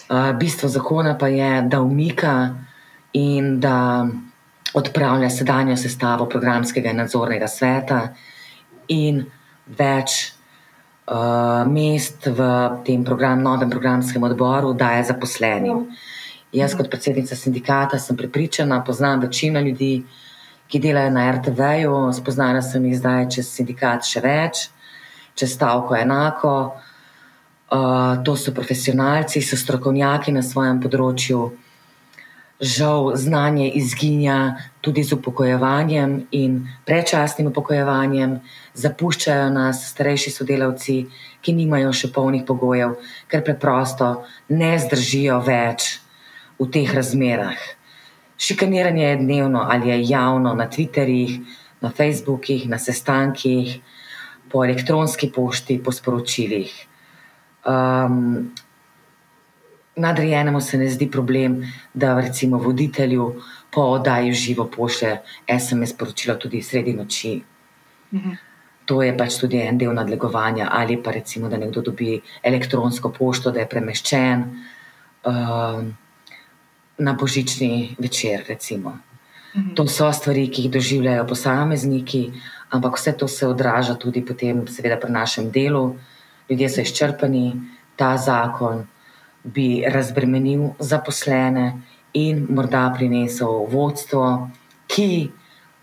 Uh, 0.09 0.33
bistvo 0.37 0.69
zakona 0.69 1.15
pa 1.17 1.27
je, 1.27 1.61
da 1.61 1.81
umika 1.81 2.55
in 3.13 3.59
da 3.59 4.07
odpravlja 4.73 5.29
sedanjo 5.29 5.77
sestavo 5.77 6.25
programskega 6.29 6.89
in 6.89 6.97
nadzornega 7.01 7.47
sveta 7.47 8.01
in 8.87 9.23
več 9.77 10.33
uh, 11.09 11.65
mest 11.69 12.27
v 12.27 12.47
tem 12.85 13.03
program, 13.05 13.41
novem 13.41 13.69
programskem 13.69 14.23
odboru 14.23 14.73
daje 14.73 15.03
zaposlenim. 15.09 15.85
Jaz, 16.53 16.73
kot 16.73 16.89
predsednica 16.89 17.37
sindikata, 17.37 17.99
sem 18.01 18.17
prepričana, 18.17 18.81
poznam 18.83 19.21
večino 19.21 19.61
ljudi, 19.61 20.03
ki 20.69 20.79
delajo 20.81 21.13
na 21.13 21.29
RTV-ju, 21.31 21.93
spoznala 22.13 22.61
sem 22.61 22.85
jih 22.85 22.97
zdaj 22.97 23.29
čez 23.35 23.49
sindikat 23.53 24.05
še 24.05 24.21
več, 24.21 24.67
čez 25.35 25.53
stavko 25.53 25.95
enako. 25.95 26.53
Uh, 27.69 28.23
to 28.25 28.33
so 28.35 28.51
profesionalci, 28.51 29.41
so 29.45 29.57
strokovnjaki 29.57 30.33
na 30.33 30.41
svojem 30.41 30.79
področju 30.81 31.51
žal 32.59 33.15
znanje 33.15 33.69
izginja 33.69 34.55
tudi 34.81 35.03
z 35.03 35.13
upokojevanjem 35.13 36.27
in 36.31 36.67
prečasnim 36.85 37.47
upokojevanjem, 37.47 38.39
zapuščajo 38.73 39.49
nas 39.55 39.85
starejši 39.93 40.31
sodelavci, 40.31 40.97
ki 41.41 41.55
nimajo 41.55 41.93
še 41.95 42.11
polnih 42.11 42.43
pogojev, 42.47 42.97
ker 43.31 43.43
preprosto 43.47 44.25
ne 44.49 44.75
zdržijo 44.79 45.39
več 45.45 45.99
v 46.59 46.67
teh 46.67 46.91
razmerah. 46.91 47.59
Šikaniranje 48.39 49.05
je 49.05 49.15
dnevno 49.23 49.63
ali 49.71 49.89
je 49.89 50.03
javno 50.11 50.53
na 50.53 50.67
Twitterjih, 50.67 51.39
na 51.81 51.91
Facebookih, 51.95 52.67
na 52.67 52.79
sestankih, 52.79 53.79
po 54.51 54.63
elektronski 54.65 55.31
pošti, 55.35 55.79
po 55.83 55.91
sporočilih. 55.91 56.73
Um, 57.65 58.51
nadrejenemu 59.95 60.61
se 60.61 60.77
ne 60.77 60.89
zdi 60.89 61.11
problem, 61.11 61.63
da 61.93 62.19
recimo 62.19 62.57
voditelju 62.57 63.35
po 63.71 63.81
oddaji 63.81 64.33
živo 64.33 64.69
pošlje 64.75 65.17
SMS 65.59 65.89
sporočilo 65.89 66.35
tudi 66.35 66.61
sredi 66.61 66.93
noči. 66.93 67.41
Mhm. 68.13 68.29
To 68.85 69.03
je 69.03 69.17
pač 69.17 69.37
tudi 69.37 69.59
en 69.61 69.77
del 69.77 69.93
nadlegovanja, 69.93 70.69
ali 70.71 70.97
pa 71.03 71.11
recimo, 71.11 71.49
da 71.49 71.57
nekdo 71.57 71.81
dobi 71.81 72.21
elektronsko 72.43 73.11
pošto, 73.13 73.51
da 73.51 73.59
je 73.59 73.69
premeščen 73.69 74.45
uh, 75.25 75.83
na 76.97 77.13
božični 77.13 77.95
večer. 77.99 78.45
Mhm. 78.49 79.75
To 79.75 79.87
so 79.87 80.11
stvari, 80.13 80.47
ki 80.49 80.61
jih 80.61 80.71
doživljajo 80.71 81.27
posamezniki, 81.27 82.31
ampak 82.69 82.97
vse 82.97 83.13
to 83.17 83.27
se 83.27 83.47
odraža 83.47 83.95
tudi 83.95 84.21
potem, 84.25 84.67
seveda, 84.67 84.97
pri 84.97 85.11
našem 85.11 85.51
delu. 85.51 85.95
Ljudje 86.49 86.69
so 86.69 86.81
izčrpani, 86.81 87.53
ta 87.95 88.17
zakon 88.17 88.87
bi 89.43 89.83
razbremenil 89.87 90.73
zaposlene 90.79 91.81
in 92.13 92.47
morda 92.49 92.89
prinesel 92.95 93.67
vodstvo, 93.69 94.49
ki 94.87 95.29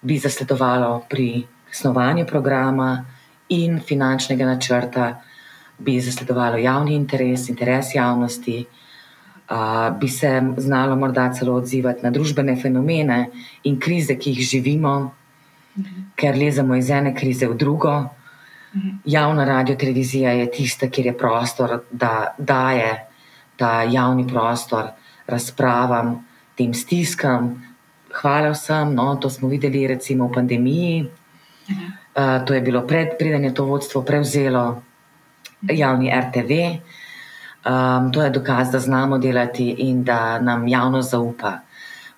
bi 0.02 0.18
zasledovalo 0.18 1.06
pri 1.10 1.46
snovanju 1.70 2.26
programa 2.26 3.04
in 3.48 3.80
finančnega 3.80 4.46
načrta, 4.46 5.20
bi 5.78 6.00
zasledovalo 6.00 6.56
javni 6.56 6.94
interes, 6.94 7.48
interes 7.48 7.94
javnosti, 7.94 8.66
bi 10.00 10.08
se 10.08 10.42
znalo 10.56 10.96
morda 10.96 11.32
celo 11.32 11.54
odzivati 11.54 12.02
na 12.02 12.10
družbene 12.10 12.56
fenomene 12.62 13.26
in 13.64 13.78
krize, 13.80 14.16
ki 14.18 14.30
jih 14.30 14.48
živimo, 14.48 15.14
ker 16.16 16.36
lezemo 16.36 16.76
iz 16.76 16.90
ene 16.90 17.14
krize 17.14 17.48
v 17.48 17.56
drugo. 17.56 17.96
Javna 19.04 19.44
radio 19.44 19.76
televizija 19.76 20.32
je 20.32 20.50
tista, 20.50 20.88
kjer 20.90 21.06
je 21.06 21.18
prostor, 21.18 21.80
da 21.90 22.34
daje 22.38 23.06
ta 23.56 23.82
javni 23.82 24.26
prostor 24.28 24.90
razpravam, 25.26 26.26
tem 26.54 26.74
stiskam. 26.74 27.54
Hvala 28.20 28.50
vsem, 28.50 28.94
no, 28.94 29.16
to 29.16 29.30
smo 29.30 29.48
videli 29.48 29.86
recimo 29.86 30.28
v 30.28 30.32
pandemiji. 30.32 31.06
Uh, 32.16 32.44
to 32.46 32.54
je 32.54 32.60
bilo 32.60 32.86
pred, 32.86 33.18
preden 33.18 33.44
je 33.44 33.54
to 33.54 33.64
vodstvo 33.64 34.02
prevzelo 34.02 34.82
javni 35.68 36.12
RTV. 36.12 36.52
Um, 37.66 38.12
to 38.12 38.22
je 38.22 38.30
dokaz, 38.30 38.70
da 38.70 38.78
znamo 38.78 39.18
delati 39.18 39.68
in 39.78 40.04
da 40.04 40.38
nam 40.38 40.68
javnost 40.68 41.10
zaupa. 41.10 41.58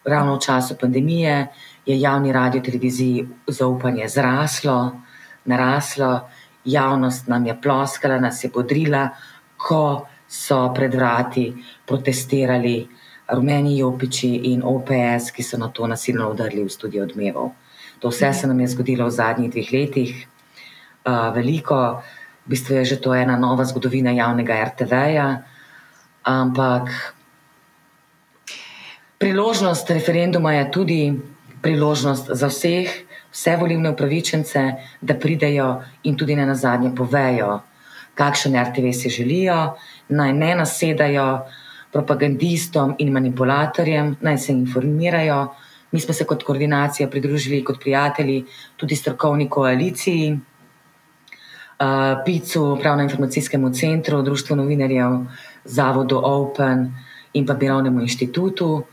Ravno 0.04 0.36
v 0.36 0.40
času 0.40 0.76
pandemije 0.80 1.46
je 1.88 2.00
javni 2.00 2.32
radio 2.32 2.60
televiziji 2.60 3.28
zaupanje 3.46 4.08
zraslo, 4.08 5.00
naraslo, 5.44 6.28
javnost 6.64 7.28
nam 7.28 7.46
je 7.46 7.54
ploskala, 7.62 8.18
nas 8.20 8.44
je 8.44 8.50
bodrila, 8.54 9.08
ko 9.56 10.06
so 10.28 10.58
pred 10.74 10.94
vrati 10.94 11.46
protestirali 11.86 12.88
rumeni 13.32 13.78
jopiči 13.78 14.28
in 14.52 14.60
OPS, 14.64 15.30
ki 15.32 15.42
so 15.42 15.56
na 15.56 15.70
to 15.72 15.86
nasilno 15.86 16.28
udarili 16.30 16.64
v 16.64 16.72
studio 16.72 17.06
odmevov. 17.08 17.50
To 17.98 18.12
vse 18.12 18.32
se 18.32 18.46
nam 18.46 18.60
je 18.60 18.68
zgodilo 18.68 19.06
v 19.06 19.16
zadnjih 19.16 19.50
dveh 19.50 19.72
letih. 19.72 20.12
Uh, 21.08 21.32
veliko, 21.34 22.02
v 22.44 22.52
bistvu 22.52 22.74
je 22.74 22.84
že 22.84 23.00
to 23.00 23.14
ena 23.14 23.36
nova 23.36 23.64
zgodovina 23.64 24.12
javnega 24.12 24.60
RTV-ja, 24.64 25.42
ampak 26.24 26.92
priložnost 29.18 29.90
referenduma 29.90 30.52
je 30.52 30.70
tudi 30.70 31.00
priložnost 31.62 32.30
za 32.32 32.46
vseh, 32.46 32.90
vse 33.32 33.56
volivne 33.56 33.90
upravičence, 33.90 34.62
da 35.00 35.14
pridejo 35.14 35.82
in 36.02 36.16
tudi 36.16 36.36
ne 36.36 36.46
na 36.46 36.54
zadnje 36.54 36.94
povejo, 36.96 37.60
kakšen 38.14 38.56
RTV 38.62 38.92
si 38.92 39.10
želijo 39.10 39.76
naj 40.08 40.32
ne 40.32 40.54
nasedajo 40.54 41.46
propagandistom 41.92 42.94
in 42.98 43.12
manipulatorjem, 43.12 44.16
naj 44.20 44.38
se 44.38 44.52
informirajo. 44.52 45.54
Mi 45.92 46.00
smo 46.00 46.14
se 46.14 46.24
kot 46.24 46.42
koordinacija 46.42 47.08
pridružili 47.08 47.64
kot 47.64 47.80
prijatelji 47.80 48.44
tudi 48.76 48.96
strokovni 48.96 49.48
koaliciji, 49.50 50.32
uh, 50.32 52.24
PIC-u, 52.24 52.76
Pravno-informacijskemu 52.80 53.72
centru, 53.74 54.22
Društvu 54.22 54.56
novinarjev, 54.56 55.10
Zavodu 55.64 56.20
Open 56.24 56.92
in 57.32 57.46
pa 57.46 57.54
Birovnemu 57.54 58.00
inštitutu, 58.00 58.84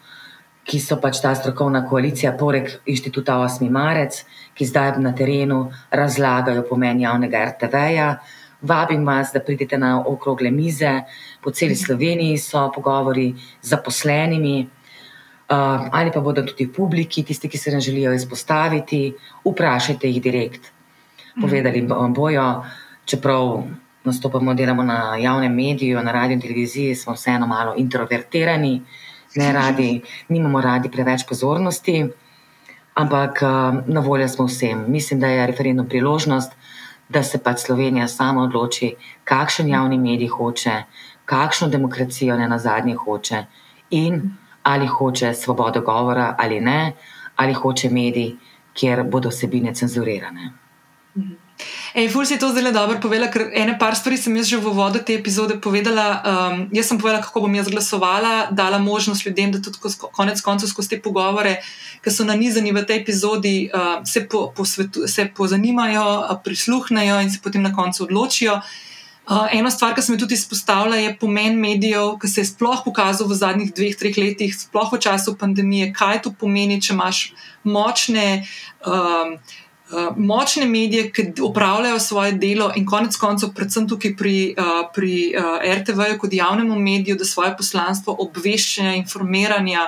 ki 0.66 0.80
so 0.82 0.98
pač 1.02 1.22
ta 1.22 1.36
strokovna 1.38 1.84
koalicija, 1.90 2.34
poleg 2.38 2.72
inštituta 2.90 3.38
8. 3.44 3.70
marec, 3.70 4.24
ki 4.58 4.66
zdaj 4.66 4.98
na 5.04 5.14
terenu 5.14 5.68
razlagajo 5.92 6.66
pomen 6.70 7.04
javnega 7.04 7.44
RTV-ja. 7.52 8.10
Vabim 8.66 9.06
vas, 9.06 9.30
da 9.34 9.44
pridete 9.46 9.78
na 9.78 10.00
okrogle 10.02 10.50
mize, 10.52 11.04
po 11.44 11.52
celi 11.52 11.76
Sloveniji 11.76 12.40
so 12.42 12.66
pogovori 12.74 13.28
z 13.62 13.70
zaposlenimi, 13.76 14.56
uh, 14.66 15.90
ali 15.92 16.12
pa 16.12 16.22
bodo 16.22 16.42
tudi 16.42 16.66
publiki, 16.68 17.24
tisti, 17.24 17.50
ki 17.50 17.58
se 17.58 17.72
nam 17.72 17.82
želijo 17.82 18.14
izpostaviti. 18.14 19.14
Vprašajte 19.46 20.10
jih 20.10 20.22
direkt. 20.22 20.72
povedali 21.42 21.88
bojo, 22.16 22.64
čeprav 23.06 23.64
nastopamo, 24.04 24.54
delamo 24.54 24.84
na 24.84 25.18
javnem 25.18 25.56
mediju, 25.56 26.04
na 26.04 26.12
radiju 26.12 26.36
in 26.36 26.42
televiziji, 26.42 26.96
smo 26.96 27.14
vseeno 27.14 27.48
malo 27.48 27.74
introvertirani, 27.78 28.82
ne 29.36 29.54
radi, 29.54 30.02
nimamo 30.30 30.62
radi 30.62 30.90
preveč 30.92 31.26
pozornosti, 31.30 32.06
ampak 32.94 33.42
na 33.88 34.00
voljo 34.00 34.28
smo 34.28 34.46
vsem. 34.46 34.86
Mislim, 34.88 35.20
da 35.20 35.28
je 35.28 35.48
referendum 35.48 35.90
priložnost, 35.90 36.52
da 37.10 37.24
se 37.24 37.38
pač 37.38 37.60
Slovenija 37.60 38.08
sama 38.08 38.44
odloči, 38.44 38.96
kakšen 39.24 39.70
javni 39.70 39.98
medij 39.98 40.28
hoče, 40.28 40.84
kakšno 41.26 41.68
demokracijo 41.68 42.38
ne 42.38 42.48
na 42.48 42.58
zadnje 42.60 42.96
hoče 42.96 43.46
in 43.90 44.22
ali 44.64 44.88
hoče 44.88 45.34
svobodo 45.34 45.82
govora 45.82 46.36
ali 46.38 46.60
ne, 46.62 46.94
ali 47.36 47.54
hoče 47.54 47.90
medij, 47.90 48.36
kjer 48.74 49.04
bodo 49.04 49.30
vsebine 49.30 49.74
cenzurirane. 49.74 50.52
Ej, 51.96 52.12
ful 52.12 52.28
si 52.28 52.36
to 52.36 52.52
zdaj 52.52 52.76
dobro 52.76 53.00
povedala, 53.00 53.32
ker 53.32 53.48
ene 53.56 53.80
par 53.80 53.96
stvari 53.96 54.20
sem 54.20 54.36
jaz 54.36 54.52
že 54.52 54.60
v 54.60 54.76
vodu 54.76 55.00
te 55.00 55.16
epizode 55.16 55.56
povedala. 55.64 56.20
Um, 56.28 56.68
jaz 56.76 56.92
sem 56.92 57.00
povedala, 57.00 57.24
kako 57.24 57.48
bom 57.48 57.56
jaz 57.56 57.72
glasovala, 57.72 58.52
dala 58.52 58.76
možnost 58.76 59.24
ljudem, 59.24 59.56
da 59.56 59.64
tudi 59.64 59.80
konec 60.12 60.42
koncev 60.44 60.68
skozi 60.68 60.90
te 60.90 61.00
pogovore, 61.00 61.64
ki 62.04 62.12
so 62.12 62.28
nanizani 62.28 62.76
v 62.76 62.84
tej 62.84 63.00
epizodi, 63.00 63.72
uh, 63.72 64.04
se, 64.04 64.28
po, 64.28 64.52
po 64.52 64.68
svetu, 64.68 65.08
se 65.08 65.32
pozanimajo, 65.32 66.28
prisluhnejo 66.44 67.24
in 67.24 67.32
se 67.32 67.40
potem 67.40 67.64
na 67.64 67.72
koncu 67.72 68.04
odločijo. 68.04 68.60
Uh, 69.26 69.48
ena 69.56 69.72
stvar, 69.72 69.96
ki 69.96 70.04
sem 70.04 70.20
jo 70.20 70.28
tudi 70.28 70.36
izpostavila, 70.36 71.00
je 71.00 71.16
pomen 71.16 71.56
medijev, 71.56 72.20
ki 72.20 72.28
se 72.28 72.44
je 72.44 72.52
sploh 72.52 72.84
pokazal 72.84 73.32
v 73.32 73.40
zadnjih 73.40 73.72
dveh, 73.72 73.96
treh 73.96 74.20
letih, 74.20 74.52
sploh 74.52 74.92
v 74.92 75.00
času 75.00 75.40
pandemije, 75.40 75.96
kaj 75.96 76.28
to 76.28 76.36
pomeni, 76.36 76.84
če 76.84 76.94
imaš 76.94 77.32
močne. 77.64 78.44
Um, 78.84 79.40
uh, 79.40 79.64
močne 80.18 80.66
medije, 80.66 81.12
ki 81.12 81.42
upravljajo 81.42 82.00
svoje 82.00 82.32
delo 82.32 82.72
in 82.76 82.86
konec 82.86 83.16
koncev, 83.18 83.54
predvsem 83.56 83.88
tukaj 83.90 84.16
pri, 84.18 84.56
uh, 84.58 84.88
pri 84.94 85.34
uh, 85.38 85.60
RTV-ju 85.78 86.20
kot 86.20 86.34
javnemu 86.34 86.80
mediju, 86.80 87.16
da 87.16 87.26
svoje 87.26 87.54
poslanstvo 87.58 88.16
obveščanja, 88.20 88.96
informiranja, 88.96 89.88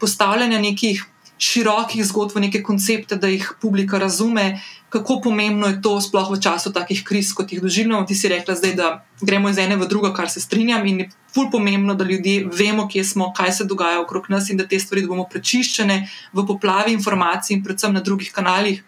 postavljanja 0.00 0.60
nekih 0.60 1.04
širokih 1.38 2.04
zgodb, 2.06 2.38
neke 2.40 2.62
koncepte, 2.62 3.16
da 3.16 3.28
jih 3.28 3.52
publika 3.60 3.98
razume. 3.98 4.60
Kako 4.88 5.18
pomembno 5.20 5.66
je 5.66 5.80
to, 5.82 5.96
sploh 6.00 6.30
v 6.30 6.38
času 6.40 6.70
takih 6.72 7.02
kriz, 7.04 7.32
kot 7.34 7.52
jih 7.52 7.60
doživljamo. 7.62 8.06
Ti 8.06 8.14
si 8.14 8.30
rekla, 8.30 8.54
zdaj, 8.54 8.74
da 8.78 8.90
gremo 9.20 9.50
iz 9.50 9.58
ene 9.58 9.76
v 9.76 9.88
drugo, 9.90 10.12
kar 10.14 10.30
se 10.30 10.40
strinjam, 10.40 10.86
in 10.86 11.00
je 11.00 11.08
ful 11.34 11.50
pomembno, 11.50 11.94
da 11.98 12.06
ljudje 12.06 12.46
vemo, 12.46 12.86
kje 12.88 13.04
smo, 13.04 13.32
kaj 13.36 13.52
se 13.52 13.64
dogaja 13.64 14.00
okrog 14.00 14.30
nas, 14.30 14.50
in 14.50 14.62
da 14.62 14.68
te 14.70 14.78
stvari 14.78 15.02
bomo 15.06 15.26
prečiščene 15.30 15.98
v 16.32 16.46
poplavi 16.46 16.94
informacij, 16.94 17.56
in 17.56 17.64
predvsem 17.66 17.92
na 17.92 18.00
drugih 18.00 18.30
kanalih, 18.32 18.84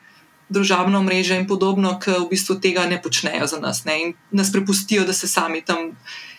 družabno 0.48 1.02
mreže 1.02 1.36
in 1.36 1.46
podobno, 1.46 1.96
ki 1.98 2.20
v 2.22 2.28
bistvu 2.30 2.58
tega 2.62 2.86
ne 2.86 3.00
počnejo 3.02 3.46
za 3.46 3.58
nas 3.60 3.84
ne? 3.84 3.96
in 4.02 4.14
nas 4.30 4.52
prepustijo, 4.52 5.04
da 5.04 5.12
se 5.12 5.28
sami 5.28 5.62
tam 5.64 5.96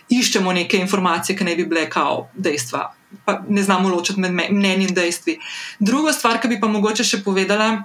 iščemo 0.10 0.54
neke 0.54 0.80
informacije, 0.80 1.36
ki 1.38 1.44
ne 1.44 1.56
bi 1.56 1.66
bile 1.68 1.90
kao 1.90 2.30
dejstva. 2.34 2.94
Pa 3.26 3.42
ne 3.50 3.64
znamo 3.64 3.90
ločiti 3.90 4.20
med 4.20 4.32
mnenji 4.32 4.88
in 4.88 4.96
dejstvi. 4.96 5.38
Druga 5.80 6.14
stvar, 6.14 6.42
ki 6.42 6.48
bi 6.48 6.60
pa 6.60 6.68
mogoče 6.72 7.04
še 7.04 7.24
povedala. 7.24 7.84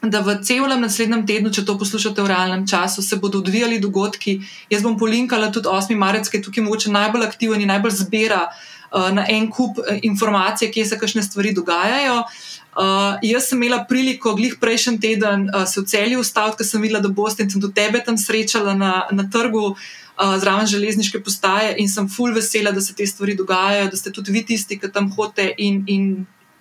Da 0.00 0.22
v 0.24 0.38
celem 0.40 0.80
naslednjem 0.80 1.26
tednu, 1.28 1.50
če 1.52 1.66
to 1.68 1.74
poslušate 1.76 2.24
v 2.24 2.30
realnem 2.32 2.62
času, 2.64 3.02
se 3.04 3.18
bodo 3.20 3.42
odvijali 3.44 3.76
dogodki. 3.80 4.38
Jaz 4.72 4.80
bom 4.80 4.96
polinkala 4.96 5.50
tudi 5.52 5.68
8. 5.68 5.92
marec, 6.00 6.28
ki 6.28 6.40
je 6.40 6.46
tukaj 6.46 6.64
mogoče 6.64 6.92
najbolj 6.94 7.26
aktiven 7.26 7.60
in 7.60 7.68
najbolj 7.68 7.98
zbira 7.98 8.46
uh, 8.48 9.10
na 9.12 9.26
en 9.28 9.50
kup 9.52 9.76
uh, 9.76 9.98
informacije, 10.00 10.72
kje 10.72 10.86
se 10.88 10.98
kakšne 11.02 11.26
stvari 11.26 11.52
dogajajo. 11.52 12.22
Uh, 12.24 12.49
Uh, 12.70 13.18
jaz 13.26 13.48
sem 13.50 13.58
imela 13.58 13.82
priliko, 13.84 14.36
glih 14.38 14.54
prejšnji 14.60 15.00
teden, 15.02 15.48
uh, 15.50 15.64
se 15.66 15.80
v 15.80 15.88
celju 15.90 16.20
ustaviti, 16.22 16.60
ker 16.60 16.66
sem 16.68 16.82
videla, 16.82 17.00
da 17.02 17.10
boste 17.10 17.42
in 17.42 17.50
sem 17.50 17.62
do 17.62 17.70
tebe 17.74 17.98
tam 18.06 18.18
srečala 18.18 18.76
na, 18.78 18.92
na 19.10 19.24
trgu 19.26 19.72
uh, 19.72 20.36
zraven 20.38 20.70
železniške 20.70 21.22
postaje 21.26 21.74
in 21.82 21.90
sem 21.90 22.06
full 22.08 22.34
vesela, 22.34 22.70
da 22.70 22.80
se 22.80 22.94
te 22.94 23.06
stvari 23.06 23.34
dogajajo, 23.34 23.88
da 23.90 23.98
ste 23.98 24.12
tudi 24.14 24.30
vi 24.32 24.44
tisti, 24.46 24.78
ki 24.78 24.92
tam 24.94 25.10
hodite 25.16 25.48
in, 25.58 25.82
in, 25.86 26.06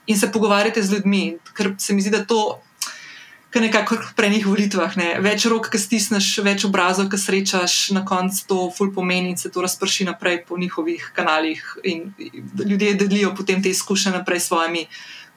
in 0.07 0.17
se 0.17 0.31
pogovarjate 0.31 0.81
z 0.81 0.97
ljudmi. 0.97 1.37
Ker 1.53 1.75
se 1.77 1.93
mi 1.93 2.01
zdi, 2.01 2.15
da 2.17 2.25
to. 2.25 2.59
Kaj 3.49 3.61
nekako 3.61 3.97
pri 4.15 4.29
njih 4.29 4.45
volitvah, 4.45 4.97
ne? 4.97 5.07
več 5.25 5.47
rok, 5.49 5.71
ki 5.73 5.79
stisneš, 5.81 6.27
več 6.45 6.67
obrazov, 6.67 7.07
ki 7.09 7.17
srečaš, 7.17 7.77
na 7.97 8.03
koncu 8.05 8.43
to 8.45 8.57
ful 8.75 8.91
pomeni 8.93 9.33
in 9.33 9.39
se 9.41 9.49
to 9.49 9.63
razprši 9.65 10.05
naprej 10.05 10.43
po 10.45 10.57
njihovih 10.57 11.07
kanalih. 11.15 11.63
In 11.89 12.11
ljudje 12.65 12.93
delijo 12.99 13.33
potem 13.37 13.63
te 13.63 13.73
izkušnje 13.73 14.13
naprej 14.19 14.43
s 14.43 14.51
svojimi 14.51 14.85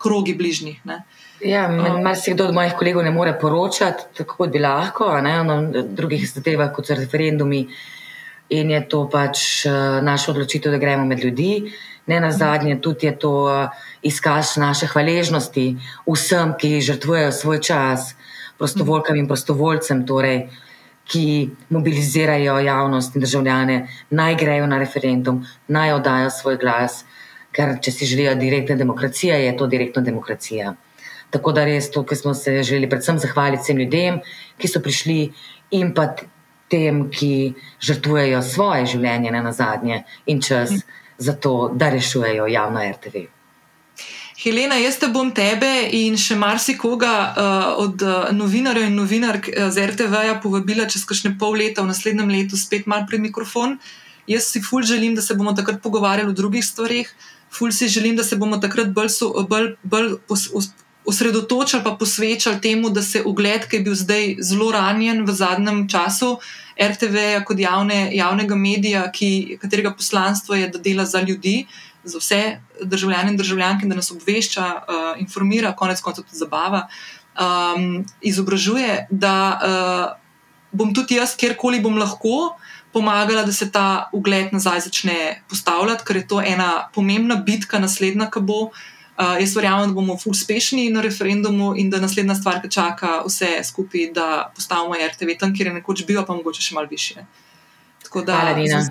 krogi 0.02 0.34
bližnjih. 0.34 0.82
Ne. 0.84 1.02
Ja, 1.44 1.68
Malo 1.68 2.14
se 2.14 2.34
kdo 2.34 2.50
od 2.50 2.54
mojih 2.54 2.74
kolegov 2.78 3.02
ne 3.04 3.10
more 3.10 3.32
poročati, 3.40 4.04
tako 4.16 4.36
kot 4.36 4.52
bi 4.52 4.60
lahko, 4.62 5.08
ne, 5.20 5.38
na 5.44 5.56
drugih 5.82 6.28
zadevah, 6.28 6.70
kot 6.74 6.86
so 6.86 6.98
referendumi. 6.98 7.64
In 8.52 8.70
je 8.70 8.82
to 8.88 9.06
pač 9.08 9.64
uh, 9.64 10.02
naša 10.04 10.34
odločitev, 10.34 10.74
da 10.74 10.78
gremo 10.78 11.06
med 11.08 11.24
ljudi. 11.24 11.72
Ne 12.06 12.20
na 12.20 12.32
zadnje, 12.32 12.80
tudi 12.82 13.06
je 13.06 13.18
to 13.18 13.30
uh, 13.46 13.70
izkaz 14.02 14.56
naše 14.56 14.86
hvaležnosti 14.90 15.76
vsem, 16.06 16.54
ki 16.58 16.80
žrtvujejo 16.80 17.32
svoj 17.32 17.60
čas, 17.62 18.14
prostovoljkam 18.58 19.16
in 19.16 19.28
prostovoljcem, 19.28 20.06
torej, 20.06 20.48
ki 21.06 21.50
mobilizirajo 21.70 22.58
javnost 22.58 23.16
in 23.16 23.22
državljane, 23.22 23.88
naj 24.10 24.34
grejo 24.34 24.66
na 24.66 24.78
referendum, 24.78 25.42
naj 25.68 25.92
oddajo 25.92 26.30
svoj 26.30 26.58
glas. 26.62 27.04
Ker 27.52 27.74
če 27.84 27.92
si 27.92 28.06
želijo 28.08 28.34
direktne 28.34 28.76
demokracije, 28.80 29.36
je 29.44 29.56
to 29.56 29.66
direktna 29.66 30.02
demokracija. 30.02 30.74
Tako 31.30 31.52
da 31.52 31.64
res 31.64 31.90
ki 32.08 32.16
smo 32.16 32.34
se 32.34 32.62
želeli 32.62 32.88
predvsem 32.88 33.18
zahvaliti 33.18 33.62
vsem 33.62 33.82
ljudem, 33.82 34.20
ki 34.58 34.68
so 34.68 34.80
prišli 34.80 35.18
in 35.70 35.92
pa 35.94 36.14
tem, 36.72 37.04
ki 37.12 37.52
žrtvujejo 37.80 38.40
svoje 38.42 38.86
življenje 38.94 39.32
na 39.32 39.52
zadnje 39.52 40.02
in 40.26 40.40
čas 40.40 40.72
za 41.22 41.36
to, 41.38 41.70
da 41.74 41.90
rešujejo 41.90 42.46
javno 42.50 42.82
RTV. 42.90 43.28
Helena, 44.42 44.74
jaz 44.80 44.96
te 44.98 45.06
bom 45.12 45.28
tebe 45.30 45.68
in 45.94 46.16
še 46.18 46.34
marsikoga 46.34 47.12
uh, 47.14 47.66
od 47.84 48.02
uh, 48.02 48.30
novinarjev 48.34 48.88
in 48.88 48.96
novinark 48.98 49.46
uh, 49.46 49.68
z 49.70 49.86
RTV-ja 49.92 50.40
povabila 50.42 50.88
čez 50.90 51.04
kakšne 51.06 51.36
pol 51.38 51.54
leta, 51.60 51.84
v 51.84 51.92
naslednjem 51.92 52.32
letu, 52.32 52.58
spet 52.58 52.88
malo 52.90 53.06
pred 53.06 53.22
mikrofon. 53.22 53.76
Jaz 54.26 54.50
si 54.50 54.62
fulj 54.62 54.88
želim, 54.90 55.14
da 55.14 55.22
se 55.22 55.36
bomo 55.38 55.54
takrat 55.54 55.78
pogovarjali 55.82 56.34
o 56.34 56.38
drugih 56.38 56.64
stvarih, 56.66 57.10
ful 57.54 57.70
si 57.70 57.86
želim, 57.88 58.18
da 58.18 58.26
se 58.26 58.38
bomo 58.40 58.58
takrat 58.58 58.90
bolj, 58.90 59.14
bolj, 59.46 59.76
bolj 59.86 60.16
osredotočili 61.04 61.82
in 61.86 61.96
posvečali 61.98 62.60
temu, 62.60 62.90
da 62.90 63.02
se 63.02 63.22
ugled, 63.24 63.68
ki 63.68 63.76
je 63.76 63.82
bil 63.82 63.94
zdaj 63.94 64.36
zelo 64.40 64.70
ranjen 64.72 65.24
v 65.24 65.32
zadnjem 65.34 65.88
času, 65.88 66.38
RTV 66.78 67.44
kot 67.46 67.58
javne, 67.58 68.10
javnega 68.16 68.56
medija, 68.56 69.06
ki, 69.12 69.58
katerega 69.60 69.92
poslanstvo 69.94 70.54
je, 70.54 70.68
da 70.68 70.78
dela 70.78 71.04
za 71.04 71.20
ljudi, 71.20 71.66
za 72.04 72.18
vse 72.18 72.58
državljane 72.82 73.30
in 73.30 73.36
državljanke, 73.36 73.86
da 73.86 73.94
nas 73.94 74.10
obvešča, 74.10 74.66
uh, 74.66 75.20
informira, 75.20 75.74
konec 75.76 76.00
koncev 76.00 76.24
tudi 76.24 76.38
zabava, 76.38 76.86
um, 77.38 78.04
izobražuje, 78.20 79.06
da 79.10 79.34
uh, 79.52 80.22
bom 80.72 80.94
tudi 80.94 81.20
jaz, 81.20 81.36
kjerkoli 81.36 81.80
bom 81.80 81.98
lahko 81.98 82.56
pomagala, 82.92 83.44
da 83.44 83.52
se 83.52 83.70
ta 83.72 84.08
ugled 84.12 84.52
nazaj 84.52 84.80
začne 84.80 85.42
postavljati, 85.48 86.04
ker 86.04 86.16
je 86.16 86.26
to 86.28 86.40
ena 86.40 86.88
pomembna 86.94 87.36
bitka, 87.36 87.78
naslednja, 87.78 88.30
ki 88.30 88.40
bo. 88.40 88.70
Uh, 89.22 89.36
jaz 89.38 89.52
verjamem, 89.54 89.92
da 89.92 89.94
bomo 89.94 90.16
uspešni 90.26 90.88
na 90.90 91.02
referendumu 91.04 91.74
in 91.78 91.90
da 91.90 92.00
naslednja 92.02 92.34
stvar, 92.34 92.58
ki 92.62 92.70
čaka 92.70 93.20
vse 93.26 93.60
skupaj, 93.64 94.08
da 94.16 94.50
postavimo 94.56 94.98
RTV 94.98 95.36
tam, 95.38 95.54
kjer 95.54 95.70
je 95.70 95.74
nekoč 95.78 96.02
bil, 96.08 96.24
pa 96.26 96.34
mogoče 96.34 96.62
še 96.62 96.74
malo 96.74 96.90
više. 96.90 97.22
Da, 98.12 98.34
hvala, 98.34 98.54
Dina. 98.58 98.82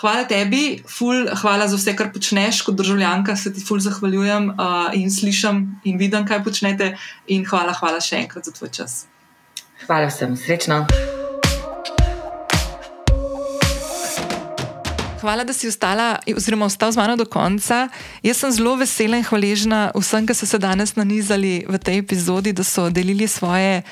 Hvala 0.00 0.24
tebi, 0.26 0.82
ful, 0.88 1.28
hvala 1.42 1.68
za 1.68 1.76
vse, 1.78 1.94
kar 1.98 2.08
počneš 2.14 2.64
kot 2.66 2.74
državljanka. 2.80 3.36
Se 3.36 3.52
ti 3.54 3.62
ful 3.62 3.78
zahvaljujem 3.84 4.50
uh, 4.50 4.90
in 4.98 5.12
slišim 5.12 5.62
in 5.84 5.98
vidim, 6.00 6.26
kaj 6.26 6.42
počnete. 6.42 6.94
In 7.30 7.46
hvala, 7.46 7.76
hvala 7.78 8.02
še 8.02 8.24
enkrat 8.24 8.48
za 8.48 8.56
tvoj 8.56 8.72
čas. 8.74 9.02
Hvala 9.86 10.10
vsem, 10.10 10.38
srečno. 10.38 10.86
Hvala, 15.22 15.44
da 15.44 15.52
si 15.52 15.68
ostala, 15.70 16.18
oziroma 16.36 16.66
ostal 16.66 16.90
z 16.92 16.98
mano 16.98 17.14
do 17.16 17.22
konca. 17.22 17.86
Jaz 18.26 18.40
sem 18.42 18.50
zelo 18.50 18.74
vesela 18.74 19.14
in 19.14 19.22
hvaležna 19.22 19.92
vsem, 19.94 20.26
ki 20.26 20.34
so 20.34 20.48
se 20.50 20.58
danes 20.58 20.96
nanizali 20.98 21.62
v 21.62 21.78
tej 21.78 22.02
epizodi, 22.02 22.50
da 22.50 22.66
so 22.66 22.88
delili 22.90 23.28
svoje 23.30 23.84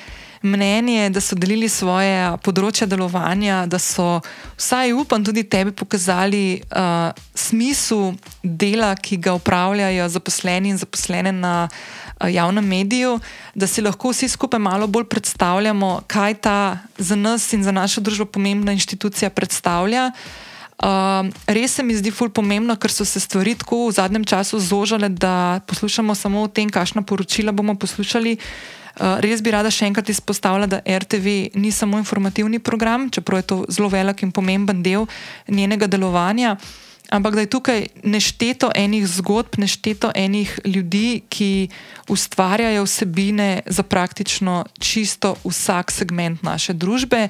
mnenje, 0.42 1.06
da 1.14 1.22
so 1.22 1.38
delili 1.38 1.68
svoje 1.70 2.34
področje 2.42 2.88
delovanja, 2.90 3.62
da 3.70 3.78
so 3.78 4.18
vsaj 4.58 4.90
upam 4.90 5.22
tudi 5.22 5.46
tebi 5.46 5.70
pokazali 5.70 6.64
uh, 6.66 7.14
smisel 7.30 8.18
dela, 8.42 8.90
ki 8.98 9.22
ga 9.22 9.38
upravljajo 9.38 10.10
zaposleni 10.10 10.74
in 10.74 10.82
zaposlene 10.82 11.30
na 11.30 11.54
uh, 11.70 12.26
javnem 12.26 12.66
mediju, 12.66 13.20
da 13.54 13.70
si 13.70 13.86
lahko 13.86 14.10
vsi 14.10 14.34
skupaj 14.34 14.58
malo 14.58 14.90
bolj 14.90 15.06
predstavljamo, 15.14 16.08
kaj 16.10 16.40
ta 16.42 16.60
za 16.98 17.14
nas 17.14 17.52
in 17.54 17.62
za 17.62 17.70
našo 17.70 18.02
družbo 18.02 18.26
pomembna 18.26 18.74
inštitucija 18.74 19.30
predstavlja. 19.30 20.10
Um, 20.80 21.28
res 21.44 21.74
se 21.76 21.82
mi 21.84 21.92
zdi 21.92 22.08
ful 22.10 22.30
pomembno, 22.32 22.72
ker 22.80 22.92
so 22.92 23.04
se 23.04 23.20
stvari 23.20 23.52
tako 23.60 23.88
v 23.88 23.96
zadnjem 23.98 24.24
času 24.24 24.60
zožile, 24.60 25.08
da 25.12 25.60
poslušamo 25.68 26.14
samo 26.14 26.42
o 26.42 26.48
tem, 26.48 26.70
kakšna 26.70 27.02
poročila 27.02 27.52
bomo 27.52 27.74
poslušali. 27.74 28.38
res 29.20 29.40
bi 29.40 29.50
rada 29.50 29.70
še 29.70 29.86
enkrat 29.86 30.08
izpostavila, 30.08 30.66
da 30.66 30.80
RTV 30.84 31.56
ni 31.56 31.70
samo 31.72 31.98
informativni 31.98 32.58
program, 32.58 33.08
čeprav 33.10 33.38
je 33.38 33.46
to 33.46 33.56
zelo 33.68 33.88
velik 33.88 34.22
in 34.22 34.32
pomemben 34.32 34.82
del 34.82 35.06
njenega 35.48 35.86
delovanja 35.86 36.56
ampak 37.10 37.34
da 37.34 37.40
je 37.40 37.46
tukaj 37.46 37.86
nešteto 38.04 38.70
enih 38.74 39.06
zgodb, 39.06 39.58
nešteto 39.58 40.12
enih 40.14 40.60
ljudi, 40.64 41.22
ki 41.28 41.68
ustvarjajo 42.08 42.84
vsebine 42.84 43.62
za 43.66 43.82
praktično 43.82 44.64
čisto 44.78 45.34
vsak 45.44 45.90
segment 45.90 46.42
naše 46.42 46.72
družbe 46.72 47.28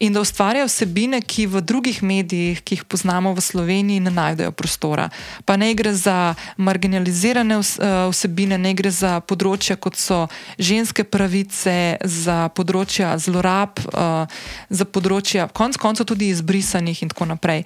in 0.00 0.12
da 0.12 0.20
ustvarjajo 0.20 0.66
vsebine, 0.66 1.20
ki 1.22 1.46
v 1.46 1.60
drugih 1.60 2.02
medijih, 2.02 2.62
ki 2.62 2.74
jih 2.74 2.84
poznamo 2.84 3.34
v 3.34 3.40
Sloveniji, 3.40 4.00
ne 4.00 4.10
najdejo 4.10 4.50
prostora. 4.52 5.08
Pa 5.44 5.56
ne 5.56 5.74
gre 5.74 5.94
za 5.94 6.34
marginalizirane 6.56 7.54
eh, 7.54 7.62
vsebine, 8.10 8.58
ne 8.58 8.74
gre 8.74 8.90
za 8.90 9.20
področja, 9.20 9.76
kot 9.76 9.96
so 9.96 10.26
ženske 10.58 11.04
pravice, 11.04 11.96
za 12.04 12.48
področja 12.54 13.14
zlorab, 13.18 13.78
eh, 13.78 14.42
za 14.70 14.84
področja, 14.84 15.48
konc 15.48 15.78
koncev 15.78 16.06
tudi 16.06 16.30
izbrisanih 16.34 17.02
in 17.02 17.14
tako 17.14 17.30
naprej. 17.30 17.64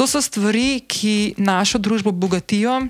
To 0.00 0.06
so 0.08 0.22
stvari, 0.24 0.80
ki 0.88 1.34
našo 1.36 1.76
družbo 1.76 2.08
bogatijo, 2.08 2.86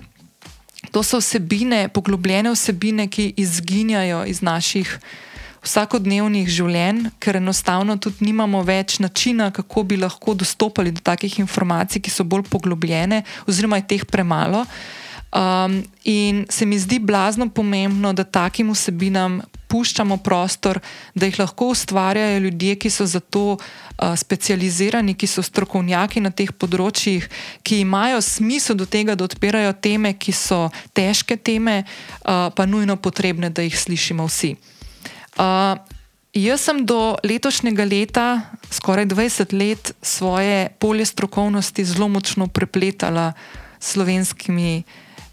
to 0.95 1.03
so 1.03 1.19
vsebine, 1.19 1.89
poglobljene 1.91 2.53
vsebine, 2.55 3.09
ki 3.11 3.33
izginjajo 3.35 4.21
iz 4.31 4.39
naših 4.47 4.93
vsakodnevnih 5.59 6.47
življenj, 6.47 7.09
ker 7.19 7.41
enostavno 7.41 7.97
tudi 7.99 8.29
nimamo 8.29 8.63
več 8.63 9.01
načina, 9.03 9.51
kako 9.51 9.83
bi 9.91 9.99
lahko 9.99 10.37
dostopali 10.39 10.95
do 10.95 11.03
takih 11.03 11.41
informacij, 11.43 11.99
ki 11.99 12.15
so 12.15 12.23
bolj 12.23 12.47
poglobljene, 12.47 13.25
oziroma 13.51 13.83
je 13.83 13.89
teh 13.91 14.07
premalo. 14.07 14.63
Um, 15.31 15.83
in 16.03 16.47
se 16.49 16.67
mi 16.67 16.79
zdi 16.79 16.99
blazno 16.99 17.49
pomembno, 17.49 18.13
da 18.13 18.25
takim 18.25 18.73
vsebinam 18.75 19.41
puščamo 19.71 20.17
prostor, 20.17 20.81
da 21.15 21.29
jih 21.29 21.39
lahko 21.39 21.69
ustvarjajo 21.71 22.39
ljudje, 22.39 22.75
ki 22.83 22.91
so 22.91 23.07
za 23.07 23.21
to 23.21 23.45
uh, 23.55 23.61
specializirani, 24.19 25.15
ki 25.15 25.29
so 25.31 25.45
strokovnjaki 25.47 26.23
na 26.25 26.33
teh 26.35 26.51
področjih, 26.51 27.29
ki 27.63 27.79
imajo 27.85 28.19
smisel 28.27 28.81
do 28.81 28.89
tega, 28.91 29.15
da 29.15 29.29
odpirajo 29.29 29.77
teme, 29.79 30.17
ki 30.19 30.35
so 30.35 30.65
težke 30.99 31.39
teme, 31.39 31.85
uh, 31.85 32.49
pa 32.51 32.67
nujno 32.67 32.99
potrebne, 32.99 33.53
da 33.55 33.63
jih 33.63 33.79
slišimo 33.79 34.27
vsi. 34.27 34.57
Uh, 35.39 35.79
jaz 36.35 36.65
sem 36.67 36.83
do 36.83 37.15
letošnjega 37.23 37.87
leta, 37.87 38.27
skoraj 38.75 39.07
20 39.15 39.55
let, 39.55 39.93
svoje 40.03 40.73
polje 40.83 41.07
strokovnosti 41.07 41.87
zelo 41.87 42.11
močno 42.11 42.51
prepletala 42.51 43.31
s 43.79 43.95
slovenskimi 43.95 44.83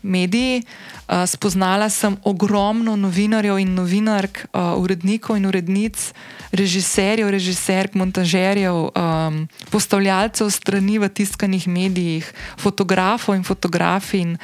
mediji. 0.02 0.64
Uh, 1.08 1.24
spoznala 1.26 1.90
sem 1.90 2.18
ogromno 2.24 2.96
novinarjev 2.96 3.60
in 3.60 3.74
novinark, 3.76 4.46
uh, 4.52 4.76
urednikov 4.82 5.38
in 5.38 5.46
urednic, 5.46 6.12
režiserjev, 6.52 7.30
režiserk, 7.30 7.96
montažerjev, 7.96 8.92
um, 8.92 9.48
postavljalcev 9.72 10.52
strani 10.52 11.00
v 11.00 11.10
tiskanih 11.10 11.68
medijih, 11.68 12.34
fotografov 12.58 13.36
in 13.36 13.44
fotografin, 13.44 14.38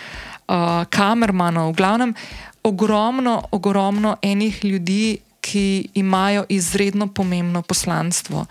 uh, 0.48 0.84
kamermanov. 0.90 1.72
V 1.72 1.78
glavnem, 1.78 2.16
ogromno, 2.64 3.44
ogromno 3.52 4.18
enih 4.22 4.66
ljudi, 4.66 5.20
ki 5.44 5.90
imajo 5.94 6.46
izredno 6.50 7.08
pomembno 7.08 7.62
poslanstvo, 7.62 8.46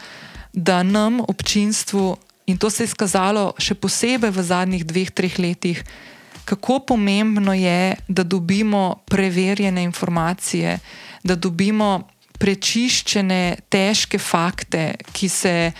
da 0.53 0.83
nam, 0.83 1.21
občinstvu, 1.21 2.17
in 2.47 2.59
to 2.59 2.71
se 2.71 2.83
je 2.83 2.91
izkazalo 2.91 3.53
še 3.59 3.75
posebej 3.75 4.31
v 4.31 4.43
zadnjih 4.45 4.85
dveh, 4.85 5.11
treh 5.11 5.39
letih, 5.39 5.81
kako 6.45 6.79
pomembno 6.79 7.55
je, 7.55 7.97
da 8.09 8.23
dobimo 8.23 8.95
preverjene 9.05 9.83
informacije, 9.83 10.79
da 11.23 11.35
dobimo 11.35 12.09
prečiščene, 12.39 13.57
težke 13.71 14.19
fakte, 14.19 14.95
ki, 15.13 15.29
se, 15.29 15.73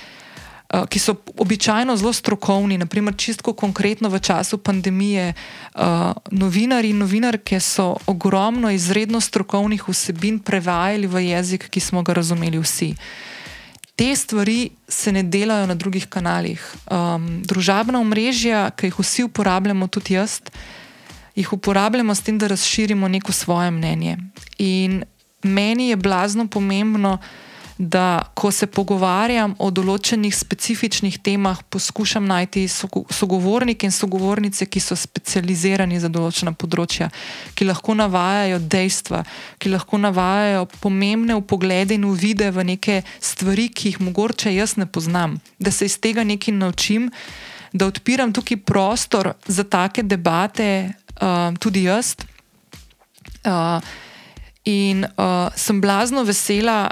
uh, 0.75 0.87
ki 0.87 0.99
so 1.03 1.17
običajno 1.43 1.97
zelo 1.97 2.13
strokovni. 2.13 2.79
Naprimer, 2.79 3.17
čisto 3.19 3.53
konkretno 3.53 4.09
v 4.09 4.21
času 4.23 4.59
pandemije, 4.59 5.33
uh, 5.35 6.13
novinari 6.31 6.95
in 6.95 7.03
novinarke 7.03 7.61
so 7.61 7.97
ogromno 8.07 8.71
izredno 8.71 9.21
strokovnih 9.21 9.89
vsebin 9.89 10.39
prevajali 10.39 11.07
v 11.07 11.27
jezik, 11.33 11.69
ki 11.69 11.81
smo 11.81 12.03
ga 12.03 12.15
razumeli 12.15 12.63
vsi. 12.63 12.95
Uh, 12.95 13.32
te 14.03 14.17
stvari 14.17 14.71
se 14.89 15.13
ne 15.13 15.23
delajo 15.23 15.67
na 15.67 15.75
drugih 15.75 16.09
kanalih. 16.11 16.63
Um, 16.91 17.43
družabna 17.47 18.01
omrežja, 18.03 18.65
ki 18.75 18.89
jih 18.91 18.99
vsi 18.99 19.23
uporabljamo, 19.29 19.87
tudi 19.87 20.17
jaz, 20.17 20.41
jih 21.39 21.53
uporabljamo 21.55 22.15
s 22.15 22.27
tem, 22.27 22.39
da 22.39 22.49
razširimo 22.51 23.09
neko 23.09 23.33
svoje 23.33 23.71
mnenje. 23.71 24.17
In 24.59 25.05
meni 25.43 25.89
je 25.93 25.97
blazno 25.97 26.49
pomembno, 26.51 27.17
da 27.21 27.52
da 27.79 28.23
ko 28.35 28.51
se 28.51 28.67
pogovarjam 28.67 29.55
o 29.59 29.71
določenih 29.71 30.35
specifičnih 30.37 31.19
temah, 31.25 31.63
poskušam 31.71 32.27
najti 32.29 32.67
sogovornike 32.69 33.87
in 33.89 33.95
sogovornice, 33.95 34.67
ki 34.67 34.81
so 34.81 34.97
specializirani 34.99 36.01
za 36.01 36.11
določena 36.13 36.53
področja, 36.53 37.11
ki 37.55 37.69
lahko 37.69 37.97
navajajo 37.99 38.61
dejstva, 38.73 39.23
ki 39.59 39.73
lahko 39.73 40.01
navajajo 40.03 40.67
pomembne 40.81 41.37
upoglede 41.39 41.97
in 41.97 42.07
uvide 42.09 42.51
v 42.53 42.67
neke 42.75 43.01
stvari, 43.21 43.69
ki 43.69 43.93
jih 43.93 44.03
mogoče 44.05 44.53
jaz 44.55 44.77
ne 44.77 44.87
poznam, 44.87 45.41
da 45.59 45.73
se 45.73 45.89
iz 45.89 45.99
tega 45.99 46.25
nekaj 46.25 46.55
naučim, 46.55 47.11
da 47.73 47.89
odpiram 47.89 48.33
tukaj 48.33 48.61
prostor 48.69 49.33
za 49.49 49.65
take 49.65 50.05
debate, 50.05 50.93
uh, 51.21 51.53
tudi 51.59 51.87
jaz. 51.89 52.15
Uh, 53.43 53.81
in 54.65 55.05
uh, 55.05 55.49
sem 55.57 55.81
blazno 55.81 56.23
vesela, 56.23 56.91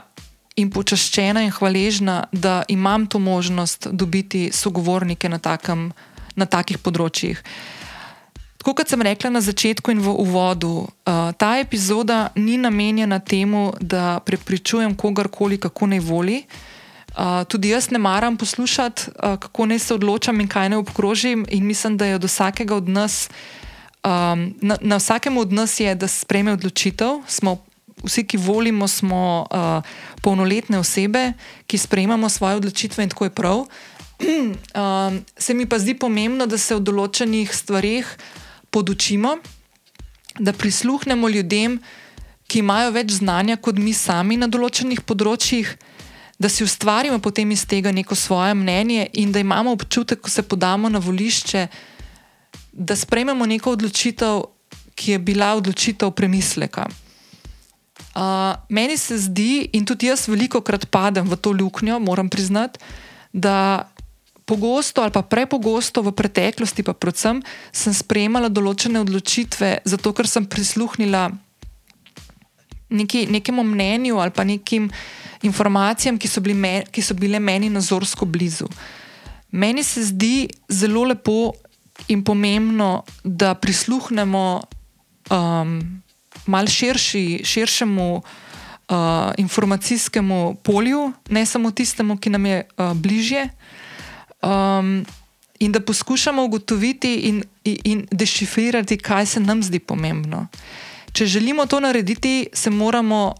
in 0.56 0.70
počaščena 0.70 1.42
in 1.46 1.52
hvaležna, 1.54 2.24
da 2.32 2.62
imam 2.68 3.06
to 3.06 3.18
možnost 3.18 3.86
dobiti 3.92 4.50
sogovornike 4.52 5.28
na, 5.28 5.38
takem, 5.38 5.90
na 6.36 6.46
takih 6.46 6.78
področjih. 6.78 7.42
Tako 8.60 8.74
kot 8.76 8.90
sem 8.92 9.00
rekla 9.02 9.30
na 9.32 9.40
začetku 9.40 9.88
in 9.94 10.02
v 10.04 10.12
uvodu, 10.20 10.84
uh, 10.84 11.30
ta 11.32 11.54
epizoda 11.62 12.28
ni 12.36 12.58
namenjena 12.60 13.16
temu, 13.18 13.70
da 13.80 14.20
prepričujem 14.20 14.92
kogarkoli, 15.00 15.56
kako 15.56 15.88
naj 15.88 16.02
voli. 16.04 16.42
Uh, 17.10 17.40
tudi 17.48 17.72
jaz 17.72 17.88
ne 17.90 17.98
maram 17.98 18.36
poslušati, 18.36 19.16
uh, 19.16 19.38
kako 19.40 19.66
naj 19.70 19.78
se 19.78 19.94
odločam 19.96 20.44
in 20.44 20.48
kaj 20.48 20.68
naj 20.74 20.82
obkrožim, 20.82 21.46
in 21.48 21.64
mislim, 21.64 21.96
da 21.96 22.06
je 22.06 22.20
od 22.20 22.28
vsakega 22.28 22.76
od 22.76 22.88
nas, 22.88 23.30
um, 24.04 24.52
na, 24.60 24.76
na 24.80 25.00
vsakem 25.00 25.40
od 25.40 25.52
nas 25.56 25.80
je, 25.80 25.94
da 25.94 26.08
sprejme 26.08 26.52
odločitev. 26.52 27.24
Smo 27.26 27.64
vsi, 28.04 28.24
ki 28.24 28.36
volimo, 28.36 28.88
smo 28.88 29.46
uh, 29.50 29.82
polnoletne 30.22 30.78
osebe, 30.78 31.32
ki 31.66 31.78
sprejemamo 31.78 32.28
svoje 32.28 32.56
odločitve 32.56 33.04
in 33.04 33.10
tako 33.10 33.24
je 33.24 33.30
prav. 33.30 33.58
um, 34.20 35.24
se 35.44 35.54
mi 35.54 35.66
pa 35.66 35.78
zdi 35.78 35.94
pomembno, 35.94 36.46
da 36.46 36.58
se 36.58 36.74
v 36.74 36.80
določenih 36.80 37.54
stvarih 37.54 38.06
podučimo, 38.70 39.36
da 40.38 40.52
prisluhnemo 40.52 41.28
ljudem, 41.28 41.80
ki 42.50 42.58
imajo 42.58 42.90
več 42.90 43.20
znanja 43.20 43.56
kot 43.56 43.78
mi 43.78 43.92
sami 43.94 44.36
na 44.36 44.48
določenih 44.50 45.02
področjih, 45.06 45.70
da 46.40 46.48
si 46.48 46.64
ustvarimo 46.64 47.18
potem 47.20 47.50
iz 47.52 47.66
tega 47.68 47.92
neko 47.92 48.16
svoje 48.16 48.54
mnenje 48.56 49.10
in 49.20 49.32
da 49.32 49.42
imamo 49.44 49.74
občutek, 49.76 50.22
ko 50.24 50.30
se 50.30 50.42
podamo 50.42 50.88
na 50.88 50.98
volišče, 50.98 51.66
da 52.72 52.96
sprejmemo 52.96 53.46
neko 53.46 53.76
odločitev, 53.76 54.46
ki 54.96 55.12
je 55.12 55.18
bila 55.18 55.52
odločitev 55.56 56.10
premisleka. 56.16 56.88
Uh, 58.10 58.58
meni 58.68 58.96
se 58.98 59.18
zdi, 59.18 59.68
in 59.72 59.84
tudi 59.86 60.08
jaz 60.10 60.26
veliko 60.28 60.60
krat 60.66 60.88
padem 60.90 61.28
v 61.30 61.36
to 61.38 61.52
luknjo, 61.54 62.00
moram 62.02 62.28
priznati, 62.28 62.80
da 63.32 63.86
pogosto 64.44 65.02
ali 65.02 65.14
pa 65.14 65.22
prepogosto 65.22 66.02
v 66.02 66.10
preteklosti, 66.10 66.82
pa 66.82 66.90
predvsem, 66.90 67.38
sem 67.70 67.94
sprejemala 67.94 68.50
določene 68.50 68.98
odločitve, 68.98 69.86
zato 69.86 70.10
ker 70.10 70.26
sem 70.26 70.42
prisluhnila 70.42 71.28
neki, 72.90 73.28
nekemu 73.30 73.62
mnenju 73.62 74.18
ali 74.18 74.34
pa 74.34 74.42
nekim 74.42 74.90
informacijam, 75.46 76.18
ki 76.18 76.28
so, 76.28 76.42
me, 76.42 76.82
ki 76.90 77.02
so 77.02 77.14
bile 77.14 77.38
meni 77.38 77.70
nazorsko 77.70 78.26
blizu. 78.26 78.66
Meni 79.54 79.86
se 79.86 80.02
zdi 80.10 80.50
zelo 80.66 81.06
lepo 81.06 81.54
in 82.10 82.24
pomembno, 82.26 83.04
da 83.22 83.54
prisluhnemo. 83.54 84.44
Um, 85.30 86.02
mal 86.50 86.66
širši, 86.66 87.40
širšemu 87.44 88.08
uh, 88.16 88.96
informacijskemu 89.38 90.56
polju, 90.62 91.12
ne 91.30 91.46
samo 91.46 91.70
tistemu, 91.70 92.16
ki 92.18 92.30
nam 92.30 92.46
je 92.46 92.62
uh, 92.62 92.92
bližje. 92.94 93.48
Um, 94.42 95.06
in 95.60 95.72
da 95.72 95.80
poskušamo 95.80 96.44
ugotoviti 96.44 97.14
in, 97.14 97.42
in, 97.64 97.78
in 97.84 98.06
dešifrirati, 98.10 98.98
kaj 98.98 99.26
se 99.26 99.40
nam 99.40 99.62
zdi 99.62 99.78
pomembno. 99.78 100.46
Če 101.12 101.26
želimo 101.26 101.66
to 101.66 101.80
narediti, 101.80 102.48
se 102.52 102.70
moramo 102.70 103.34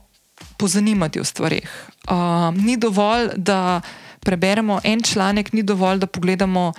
pozanimati 0.58 1.20
o 1.20 1.24
stvarih. 1.24 1.88
Uh, 2.10 2.56
ni 2.56 2.76
dovolj, 2.76 3.28
da 3.36 3.80
preberemo 4.20 4.80
en 4.84 5.02
članek, 5.02 5.52
ni 5.52 5.62
dovolj, 5.62 5.98
da 5.98 6.06
pogledamo 6.06 6.72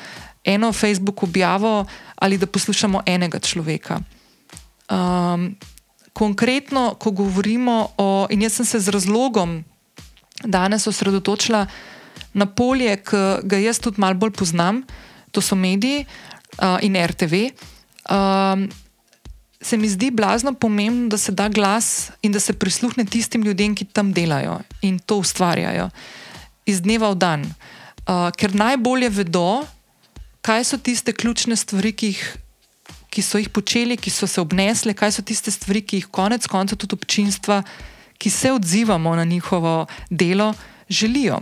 eno 0.44 0.74
Facebook 0.74 1.24
objavo 1.24 1.86
ali 2.16 2.38
da 2.38 2.46
poslušamo 2.46 3.02
enega 3.06 3.40
človeka. 3.40 4.00
Um, 4.90 5.56
konkretno, 6.14 6.96
ko 7.00 7.12
govorimo 7.12 7.92
o, 7.98 8.28
in 8.30 8.42
jaz 8.42 8.60
sem 8.60 8.66
se 8.66 8.80
z 8.80 8.94
razlogom 8.94 9.64
danes 10.44 10.88
osredotočila 10.88 11.66
na 12.34 12.46
polje, 12.46 12.96
ki 12.98 13.44
ga 13.44 13.58
jaz 13.60 13.80
tudi 13.80 14.02
malo 14.02 14.18
bolj 14.20 14.34
poznam, 14.38 14.84
to 15.32 15.42
so 15.42 15.56
mediji 15.56 16.06
uh, 16.60 16.80
in 16.82 16.96
RTV. 16.96 17.52
Um, 18.12 18.70
se 19.62 19.78
mi 19.78 19.90
zdi 19.90 20.12
blazno 20.12 20.54
pomembno, 20.54 21.10
da 21.10 21.18
se 21.18 21.32
da 21.32 21.48
glas 21.50 22.12
in 22.22 22.32
da 22.32 22.40
se 22.40 22.54
prisluhne 22.54 23.06
tistim 23.06 23.44
ljudem, 23.44 23.76
ki 23.76 23.86
tam 23.86 24.14
delajo 24.14 24.60
in 24.82 25.00
to 25.00 25.22
ustvarjajo 25.22 25.90
iz 26.66 26.82
dneva 26.82 27.12
v 27.12 27.16
dan. 27.16 27.42
Uh, 28.08 28.32
ker 28.38 28.56
najbolje 28.56 29.10
vedo, 29.10 29.64
kaj 30.42 30.66
so 30.66 30.78
tiste 30.78 31.14
ključne 31.14 31.56
stvari, 31.56 31.94
ki, 31.94 32.08
jih, 32.16 32.24
ki 33.12 33.22
so 33.22 33.40
jih 33.42 33.50
počeli, 33.52 33.98
ki 34.00 34.10
so 34.10 34.28
se 34.28 34.42
obnesle, 34.42 34.96
kaj 34.96 35.18
so 35.18 35.24
tiste 35.26 35.52
stvari, 35.52 35.84
ki 35.84 36.00
jih 36.00 36.08
konec 36.08 36.48
konca 36.48 36.78
tudi 36.80 36.96
občinstva, 36.96 37.60
ki 38.18 38.30
se 38.30 38.52
odzivamo 38.56 39.16
na 39.16 39.26
njihovo 39.28 39.86
delo, 40.10 40.54
želijo. 40.90 41.42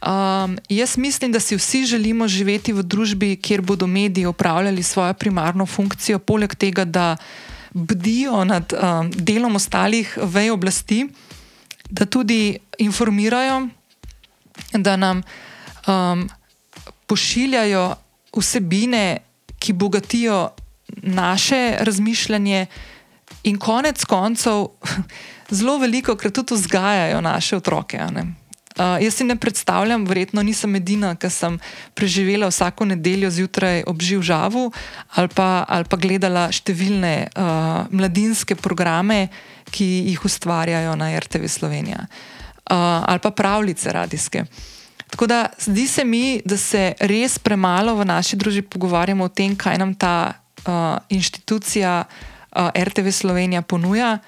Um, 0.00 0.56
jaz 0.68 0.96
mislim, 0.96 1.32
da 1.32 1.40
si 1.40 1.56
vsi 1.56 1.84
želimo 1.84 2.28
živeti 2.28 2.72
v 2.72 2.82
družbi, 2.82 3.36
kjer 3.36 3.60
bodo 3.60 3.86
mediji 3.86 4.26
upravljali 4.26 4.82
svojo 4.82 5.14
primarno 5.14 5.66
funkcijo, 5.66 6.18
poleg 6.18 6.54
tega, 6.54 6.84
da 6.84 7.16
bdijo 7.72 8.44
nad 8.44 8.72
um, 8.72 9.10
delom 9.10 9.56
ostalih 9.56 10.18
vej 10.22 10.50
oblasti, 10.50 11.08
da 11.90 12.06
tudi 12.06 12.58
informirajo, 12.78 13.68
da 14.72 14.96
nam 14.96 15.22
um, 15.86 16.28
pošiljajo 17.06 17.94
vsebine, 18.36 19.18
ki 19.58 19.72
bogatijo 19.72 20.48
naše 21.02 21.76
razmišljanje, 21.80 22.66
in 23.42 23.58
konec 23.58 24.04
koncev, 24.04 24.66
zelo 25.58 25.78
veliko 25.78 26.16
krat 26.16 26.34
tudi 26.34 26.54
vzgajajo 26.54 27.20
naše 27.20 27.56
otroke. 27.56 27.98
Uh, 28.00 29.02
jaz 29.02 29.14
si 29.14 29.24
ne 29.24 29.36
predstavljam, 29.36 30.04
verjetno 30.06 30.42
nisem 30.42 30.76
edina, 30.76 31.14
ki 31.16 31.30
sem 31.30 31.58
preživela 31.94 32.48
vsako 32.48 32.84
nedeljo 32.84 33.30
zjutraj 33.30 33.82
ob 33.86 34.02
živžavu 34.02 34.70
ali 35.14 35.28
pa, 35.28 35.64
ali 35.68 35.84
pa 35.84 35.96
gledala 35.96 36.48
številne 36.52 37.14
uh, 37.28 37.90
mladinske 37.90 38.54
programe, 38.54 39.28
ki 39.70 39.86
jih 40.10 40.24
ustvarjajo 40.24 40.94
na 40.96 41.12
RTV 41.18 41.50
Slovenija 41.50 42.06
uh, 42.06 43.02
ali 43.04 43.18
pa 43.18 43.30
pravljice 43.30 43.92
radijske. 43.92 44.44
Tako 45.10 45.26
da 45.26 45.46
zdi 45.58 45.86
se 45.88 46.04
mi, 46.04 46.40
da 46.44 46.56
se 46.56 46.94
res 47.00 47.38
premalo 47.38 47.96
v 47.98 48.06
naši 48.06 48.36
družbi 48.36 48.62
pogovarjamo 48.62 49.26
o 49.26 49.28
tem, 49.28 49.56
kaj 49.58 49.78
nam 49.78 49.94
ta 49.94 50.39
uh, 50.66 50.98
inštitucija 51.08 52.04
uh, 52.04 52.68
RTV 52.76 53.10
Slovenija 53.10 53.62
ponuja. 53.62 54.18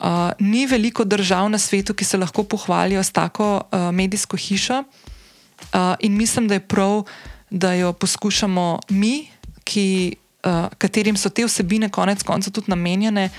Uh, 0.00 0.08
ni 0.38 0.66
veliko 0.66 1.04
držav 1.04 1.50
na 1.50 1.58
svetu, 1.58 1.94
ki 1.94 2.04
se 2.04 2.18
lahko 2.18 2.44
pohvalijo 2.44 3.02
s 3.02 3.12
tako 3.12 3.54
uh, 3.56 3.90
medijsko 3.94 4.36
hišo, 4.36 4.82
uh, 4.82 5.94
in 6.00 6.16
mislim, 6.16 6.48
da 6.48 6.54
je 6.54 6.60
prav, 6.60 7.04
da 7.50 7.72
jo 7.74 7.92
poskušamo 7.92 8.78
mi, 8.88 9.28
ki, 9.64 10.16
uh, 10.44 10.66
katerim 10.78 11.16
so 11.16 11.30
te 11.30 11.44
vsebine 11.46 11.88
konec 11.88 12.22
koncev 12.22 12.52
tudi 12.52 12.70
namenjene, 12.70 13.30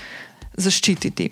zaščititi. 0.56 1.30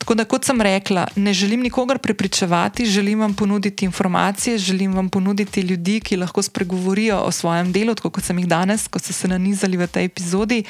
Tako 0.00 0.14
da, 0.16 0.24
kot 0.24 0.46
sem 0.48 0.60
rekla, 0.64 1.04
ne 1.16 1.32
želim 1.36 1.60
nikogar 1.60 1.98
prepričevati, 1.98 2.86
želim 2.86 3.20
vam 3.20 3.34
ponuditi 3.34 3.84
informacije, 3.84 4.58
želim 4.58 4.94
vam 4.96 5.08
ponuditi 5.08 5.60
ljudi, 5.60 6.00
ki 6.00 6.16
lahko 6.16 6.42
spregovorijo 6.42 7.18
o 7.20 7.32
svojem 7.32 7.72
delu, 7.72 7.94
tako 7.94 8.10
kot 8.10 8.24
sem 8.24 8.38
jih 8.38 8.48
danes, 8.48 8.88
ko 8.88 8.98
so 8.98 9.12
se 9.12 9.28
nanizali 9.28 9.76
v 9.76 9.86
tej 9.86 10.08
epizodi. 10.08 10.62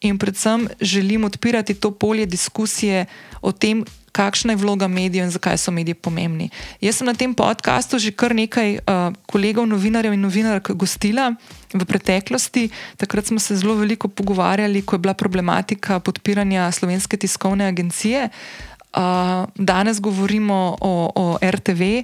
In 0.00 0.18
predvsem 0.18 0.68
želim 0.80 1.24
odpirati 1.24 1.74
to 1.74 1.90
polje 1.90 2.26
diskusije 2.26 3.06
o 3.40 3.52
tem, 3.52 3.84
kakšna 4.18 4.52
je 4.52 4.58
vloga 4.58 4.88
medijev 4.90 5.26
in 5.26 5.30
zakaj 5.30 5.58
so 5.62 5.70
mediji 5.70 5.94
pomembni. 5.94 6.50
Jaz 6.82 6.98
sem 6.98 7.06
na 7.06 7.14
tem 7.14 7.34
podkastu 7.34 8.00
že 8.02 8.10
kar 8.10 8.34
nekaj 8.34 8.80
uh, 8.82 9.14
kolegov, 9.30 9.68
novinarjev 9.70 10.16
in 10.16 10.24
novinark 10.26 10.72
gostila 10.74 11.30
v 11.74 11.84
preteklosti. 11.86 12.68
Takrat 12.98 13.30
smo 13.30 13.38
se 13.38 13.56
zelo 13.56 13.76
veliko 13.78 14.08
pogovarjali, 14.08 14.82
ko 14.82 14.96
je 14.96 15.04
bila 15.06 15.14
problematika 15.14 16.00
podpiranja 16.00 16.66
slovenske 16.72 17.16
tiskovne 17.16 17.70
agencije. 17.70 18.28
Uh, 18.28 19.46
danes 19.54 20.00
govorimo 20.00 20.76
o, 20.80 20.92
o 21.14 21.38
RTV, 21.38 22.02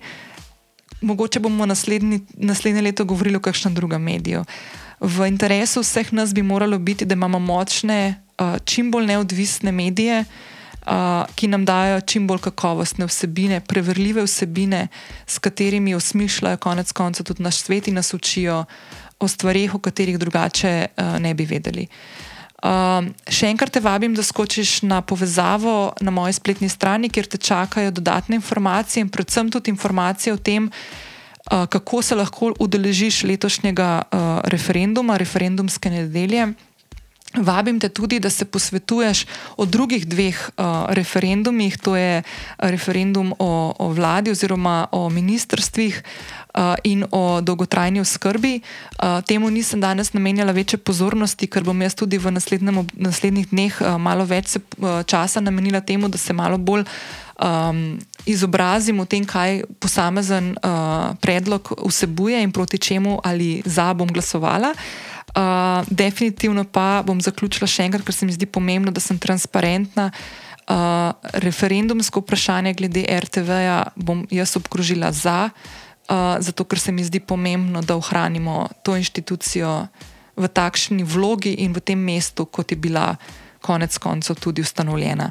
mogoče 1.03 1.41
bomo 1.41 1.67
naslednji, 1.67 2.21
naslednje 2.39 2.83
leto 2.83 3.05
govorili 3.05 3.37
o 3.37 3.43
kakšnem 3.43 3.75
drugem 3.75 4.03
mediju. 4.03 4.45
V 5.01 5.27
interesu 5.27 5.83
vseh 5.83 6.13
nas 6.13 6.35
bi 6.35 6.43
moralo 6.43 6.79
biti, 6.79 7.05
da 7.05 7.19
imamo 7.19 7.39
močne, 7.39 8.23
uh, 8.39 8.59
čim 8.65 8.91
bolj 8.91 9.07
neodvisne 9.11 9.73
medije, 9.73 10.21
uh, 10.21 10.54
ki 11.35 11.49
nam 11.49 11.65
dajo 11.65 12.01
čim 12.01 12.27
bolj 12.27 12.43
kakovostne 12.49 13.07
vsebine, 13.09 13.61
preverljive 13.61 14.25
vsebine, 14.25 14.89
s 15.27 15.39
katerimi 15.39 15.95
osmišljajo 15.95 16.57
konec 16.57 16.93
konca 16.93 17.25
tudi 17.25 17.43
naš 17.43 17.63
svet 17.65 17.89
in 17.89 17.95
nas 17.95 18.15
učijo 18.15 18.65
o 19.19 19.29
stvarih, 19.29 19.75
o 19.75 19.79
katerih 19.79 20.19
drugače 20.19 20.87
uh, 20.97 21.19
ne 21.19 21.35
bi 21.35 21.47
vedeli. 21.49 21.87
Uh, 22.65 23.05
še 23.29 23.49
enkrat 23.53 23.75
te 23.77 23.81
vabim, 23.85 24.15
da 24.17 24.23
skočiš 24.25 24.83
na 24.89 25.03
povezavo 25.05 25.93
na 26.01 26.11
moji 26.11 26.33
spletni 26.33 26.69
strani, 26.69 27.11
kjer 27.13 27.29
te 27.29 27.39
čakajo 27.39 27.93
dodatne 27.93 28.39
informacije 28.41 29.05
in 29.05 29.09
predvsem 29.13 29.51
tudi 29.53 29.71
informacije 29.71 30.33
o 30.33 30.37
tem, 30.37 30.71
uh, 30.71 31.67
kako 31.69 32.03
se 32.03 32.17
lahko 32.17 32.53
udeležiš 32.59 33.23
letošnjega 33.29 33.91
uh, 34.03 34.23
referenduma, 34.53 35.17
referendumske 35.21 35.91
nedelje. 35.91 36.53
Vabim 37.35 37.81
te 37.81 37.89
tudi, 37.89 38.21
da 38.21 38.31
se 38.31 38.45
posvetuješ 38.45 39.27
o 39.57 39.65
drugih 39.67 40.07
dveh 40.07 40.39
uh, 40.39 40.65
referendumih, 40.95 41.79
to 41.79 41.97
je 41.97 42.23
referendum 42.59 43.35
o, 43.39 43.75
o 43.79 43.89
vladi 43.89 44.31
oziroma 44.31 44.87
o 44.93 45.11
ministrstvih 45.11 46.03
uh, 46.55 46.75
in 46.85 47.05
o 47.11 47.41
dolgotrajni 47.41 48.01
oskrbi. 48.01 48.61
Uh, 49.03 49.19
temu 49.27 49.51
nisem 49.51 49.81
danes 49.81 50.13
namenjala 50.13 50.53
večje 50.53 50.79
pozornosti, 50.79 51.47
ker 51.51 51.67
bom 51.67 51.83
jaz 51.83 51.99
tudi 51.99 52.19
v 52.19 52.31
naslednjih 52.31 53.51
dneh 53.51 53.81
uh, 53.81 53.99
malo 53.99 54.25
več 54.25 54.55
se, 54.55 54.63
uh, 54.79 55.03
časa 55.03 55.41
namenila 55.41 55.81
temu, 55.81 56.09
da 56.09 56.19
se 56.19 56.33
malo 56.33 56.59
bolj 56.59 56.85
um, 57.43 57.99
izobrazim 58.27 59.01
o 59.01 59.09
tem, 59.11 59.27
kaj 59.27 59.65
posamezen 59.83 60.55
uh, 60.55 61.19
predlog 61.19 61.73
vsebuje 61.83 62.43
in 62.43 62.53
proti 62.53 62.79
čemu 62.79 63.19
ali 63.25 63.59
za 63.67 63.91
bom 63.95 64.07
glasovala. 64.07 64.71
Uh, 64.71 65.14
definitivno 65.91 66.65
pa 66.65 67.03
bom 67.07 67.21
zaključila 67.21 67.67
še 67.67 67.89
enkrat, 67.89 68.05
ker 68.07 68.15
se 68.15 68.27
mi 68.27 68.35
zdi 68.35 68.47
pomembno, 68.47 68.93
da 68.95 69.03
sem 69.03 69.19
transparentna. 69.19 70.11
Uh, 70.65 71.13
referendumsko 71.45 72.23
vprašanje 72.23 72.73
glede 72.79 73.03
RTV-ja 73.05 73.83
bom 73.97 74.23
jaz 74.33 74.55
obkrožila 74.57 75.11
za, 75.13 75.51
uh, 75.53 76.41
zato 76.41 76.65
ker 76.65 76.81
se 76.81 76.93
mi 76.93 77.05
zdi 77.05 77.21
pomembno, 77.21 77.83
da 77.83 77.99
ohranimo 78.01 78.71
to 78.83 78.97
inštitucijo 78.97 79.75
v 80.37 80.49
takšni 80.49 81.05
vlogi 81.05 81.53
in 81.67 81.75
v 81.77 81.85
tem 81.85 82.01
mestu, 82.01 82.47
kot 82.47 82.73
je 82.73 82.79
bila 82.81 83.13
konec 83.65 83.97
koncev 83.99 84.37
tudi 84.37 84.61
ustanovljena. 84.61 85.31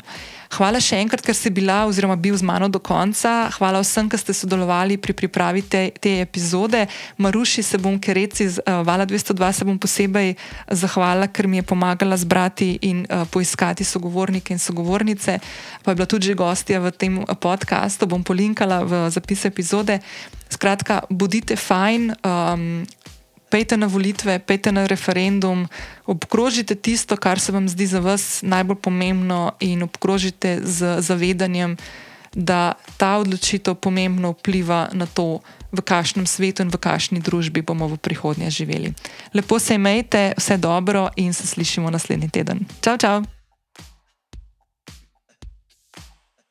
Hvala 0.53 0.77
še 0.77 0.99
enkrat, 1.01 1.23
ker 1.25 1.33
si 1.33 1.49
bila 1.49 1.79
oziroma 1.89 2.13
bil 2.19 2.35
z 2.37 2.45
mano 2.45 2.67
do 2.69 2.77
konca. 2.77 3.49
Hvala 3.55 3.79
vsem, 3.81 4.05
ki 4.09 4.19
ste 4.21 4.35
sodelovali 4.37 4.99
pri 5.01 5.15
pripravi 5.17 5.63
te, 5.65 5.81
te 5.97 6.19
epizode. 6.21 6.83
Maruši 7.17 7.63
se 7.65 7.79
bom, 7.81 7.97
ker 7.97 8.19
reci 8.19 8.45
z 8.53 8.61
uh, 8.61 8.83
Vala 8.85 9.07
202 9.09 9.49
se 9.49 9.65
bom 9.65 9.79
posebej 9.81 10.35
zahvala, 10.69 11.25
ker 11.33 11.49
mi 11.49 11.57
je 11.57 11.65
pomagala 11.65 12.17
zbrati 12.21 12.69
in 12.85 13.01
uh, 13.07 13.25
poiskati 13.25 13.81
sogovornike 13.81 14.53
in 14.53 14.61
sogovornice. 14.61 15.39
Pa 15.81 15.91
je 15.91 15.97
bila 15.97 16.05
tudi 16.05 16.29
že 16.29 16.37
gostja 16.37 16.77
v 16.85 16.93
tem 16.93 17.17
podkastu, 17.41 18.05
bom 18.05 18.21
polinkala 18.21 18.85
v 18.85 19.09
zapise 19.09 19.49
epizode. 19.49 19.97
Skratka, 20.53 21.01
bodite 21.09 21.57
fajn. 21.57 22.13
Um, 22.21 22.85
Pejte 23.53 23.77
na 23.77 23.85
volitve, 23.85 24.39
pejte 24.41 24.73
na 24.73 24.87
referendum, 24.89 25.69
obkrožite 26.09 26.73
tisto, 26.73 27.13
kar 27.13 27.37
se 27.37 27.53
vam 27.53 27.69
zdi 27.69 27.85
za 27.85 28.01
vas 28.01 28.41
najbolj 28.41 28.81
pomembno, 28.81 29.53
in 29.61 29.85
obkrožite 29.85 30.57
z 30.65 30.97
zavedanjem, 31.05 31.77
da 32.33 32.73
ta 32.97 33.21
odločitev 33.21 33.77
pomembno 33.77 34.33
vpliva 34.33 34.89
na 34.97 35.05
to, 35.05 35.45
v 35.73 35.81
kakšnem 35.81 36.29
svetu 36.29 36.61
in 36.61 36.69
v 36.69 36.77
kakšni 36.77 37.19
družbi 37.21 37.65
bomo 37.65 37.89
v 37.89 37.97
prihodnje 37.97 38.49
živeli. 38.49 38.93
Lepo 39.33 39.59
se 39.59 39.75
imejte, 39.75 40.33
vse 40.37 40.57
dobro 40.57 41.09
in 41.17 41.33
se 41.33 41.47
slišimo 41.47 41.89
naslednji 41.89 42.29
teden. 42.29 42.65
Čau, 42.81 42.97
čau! 42.97 43.42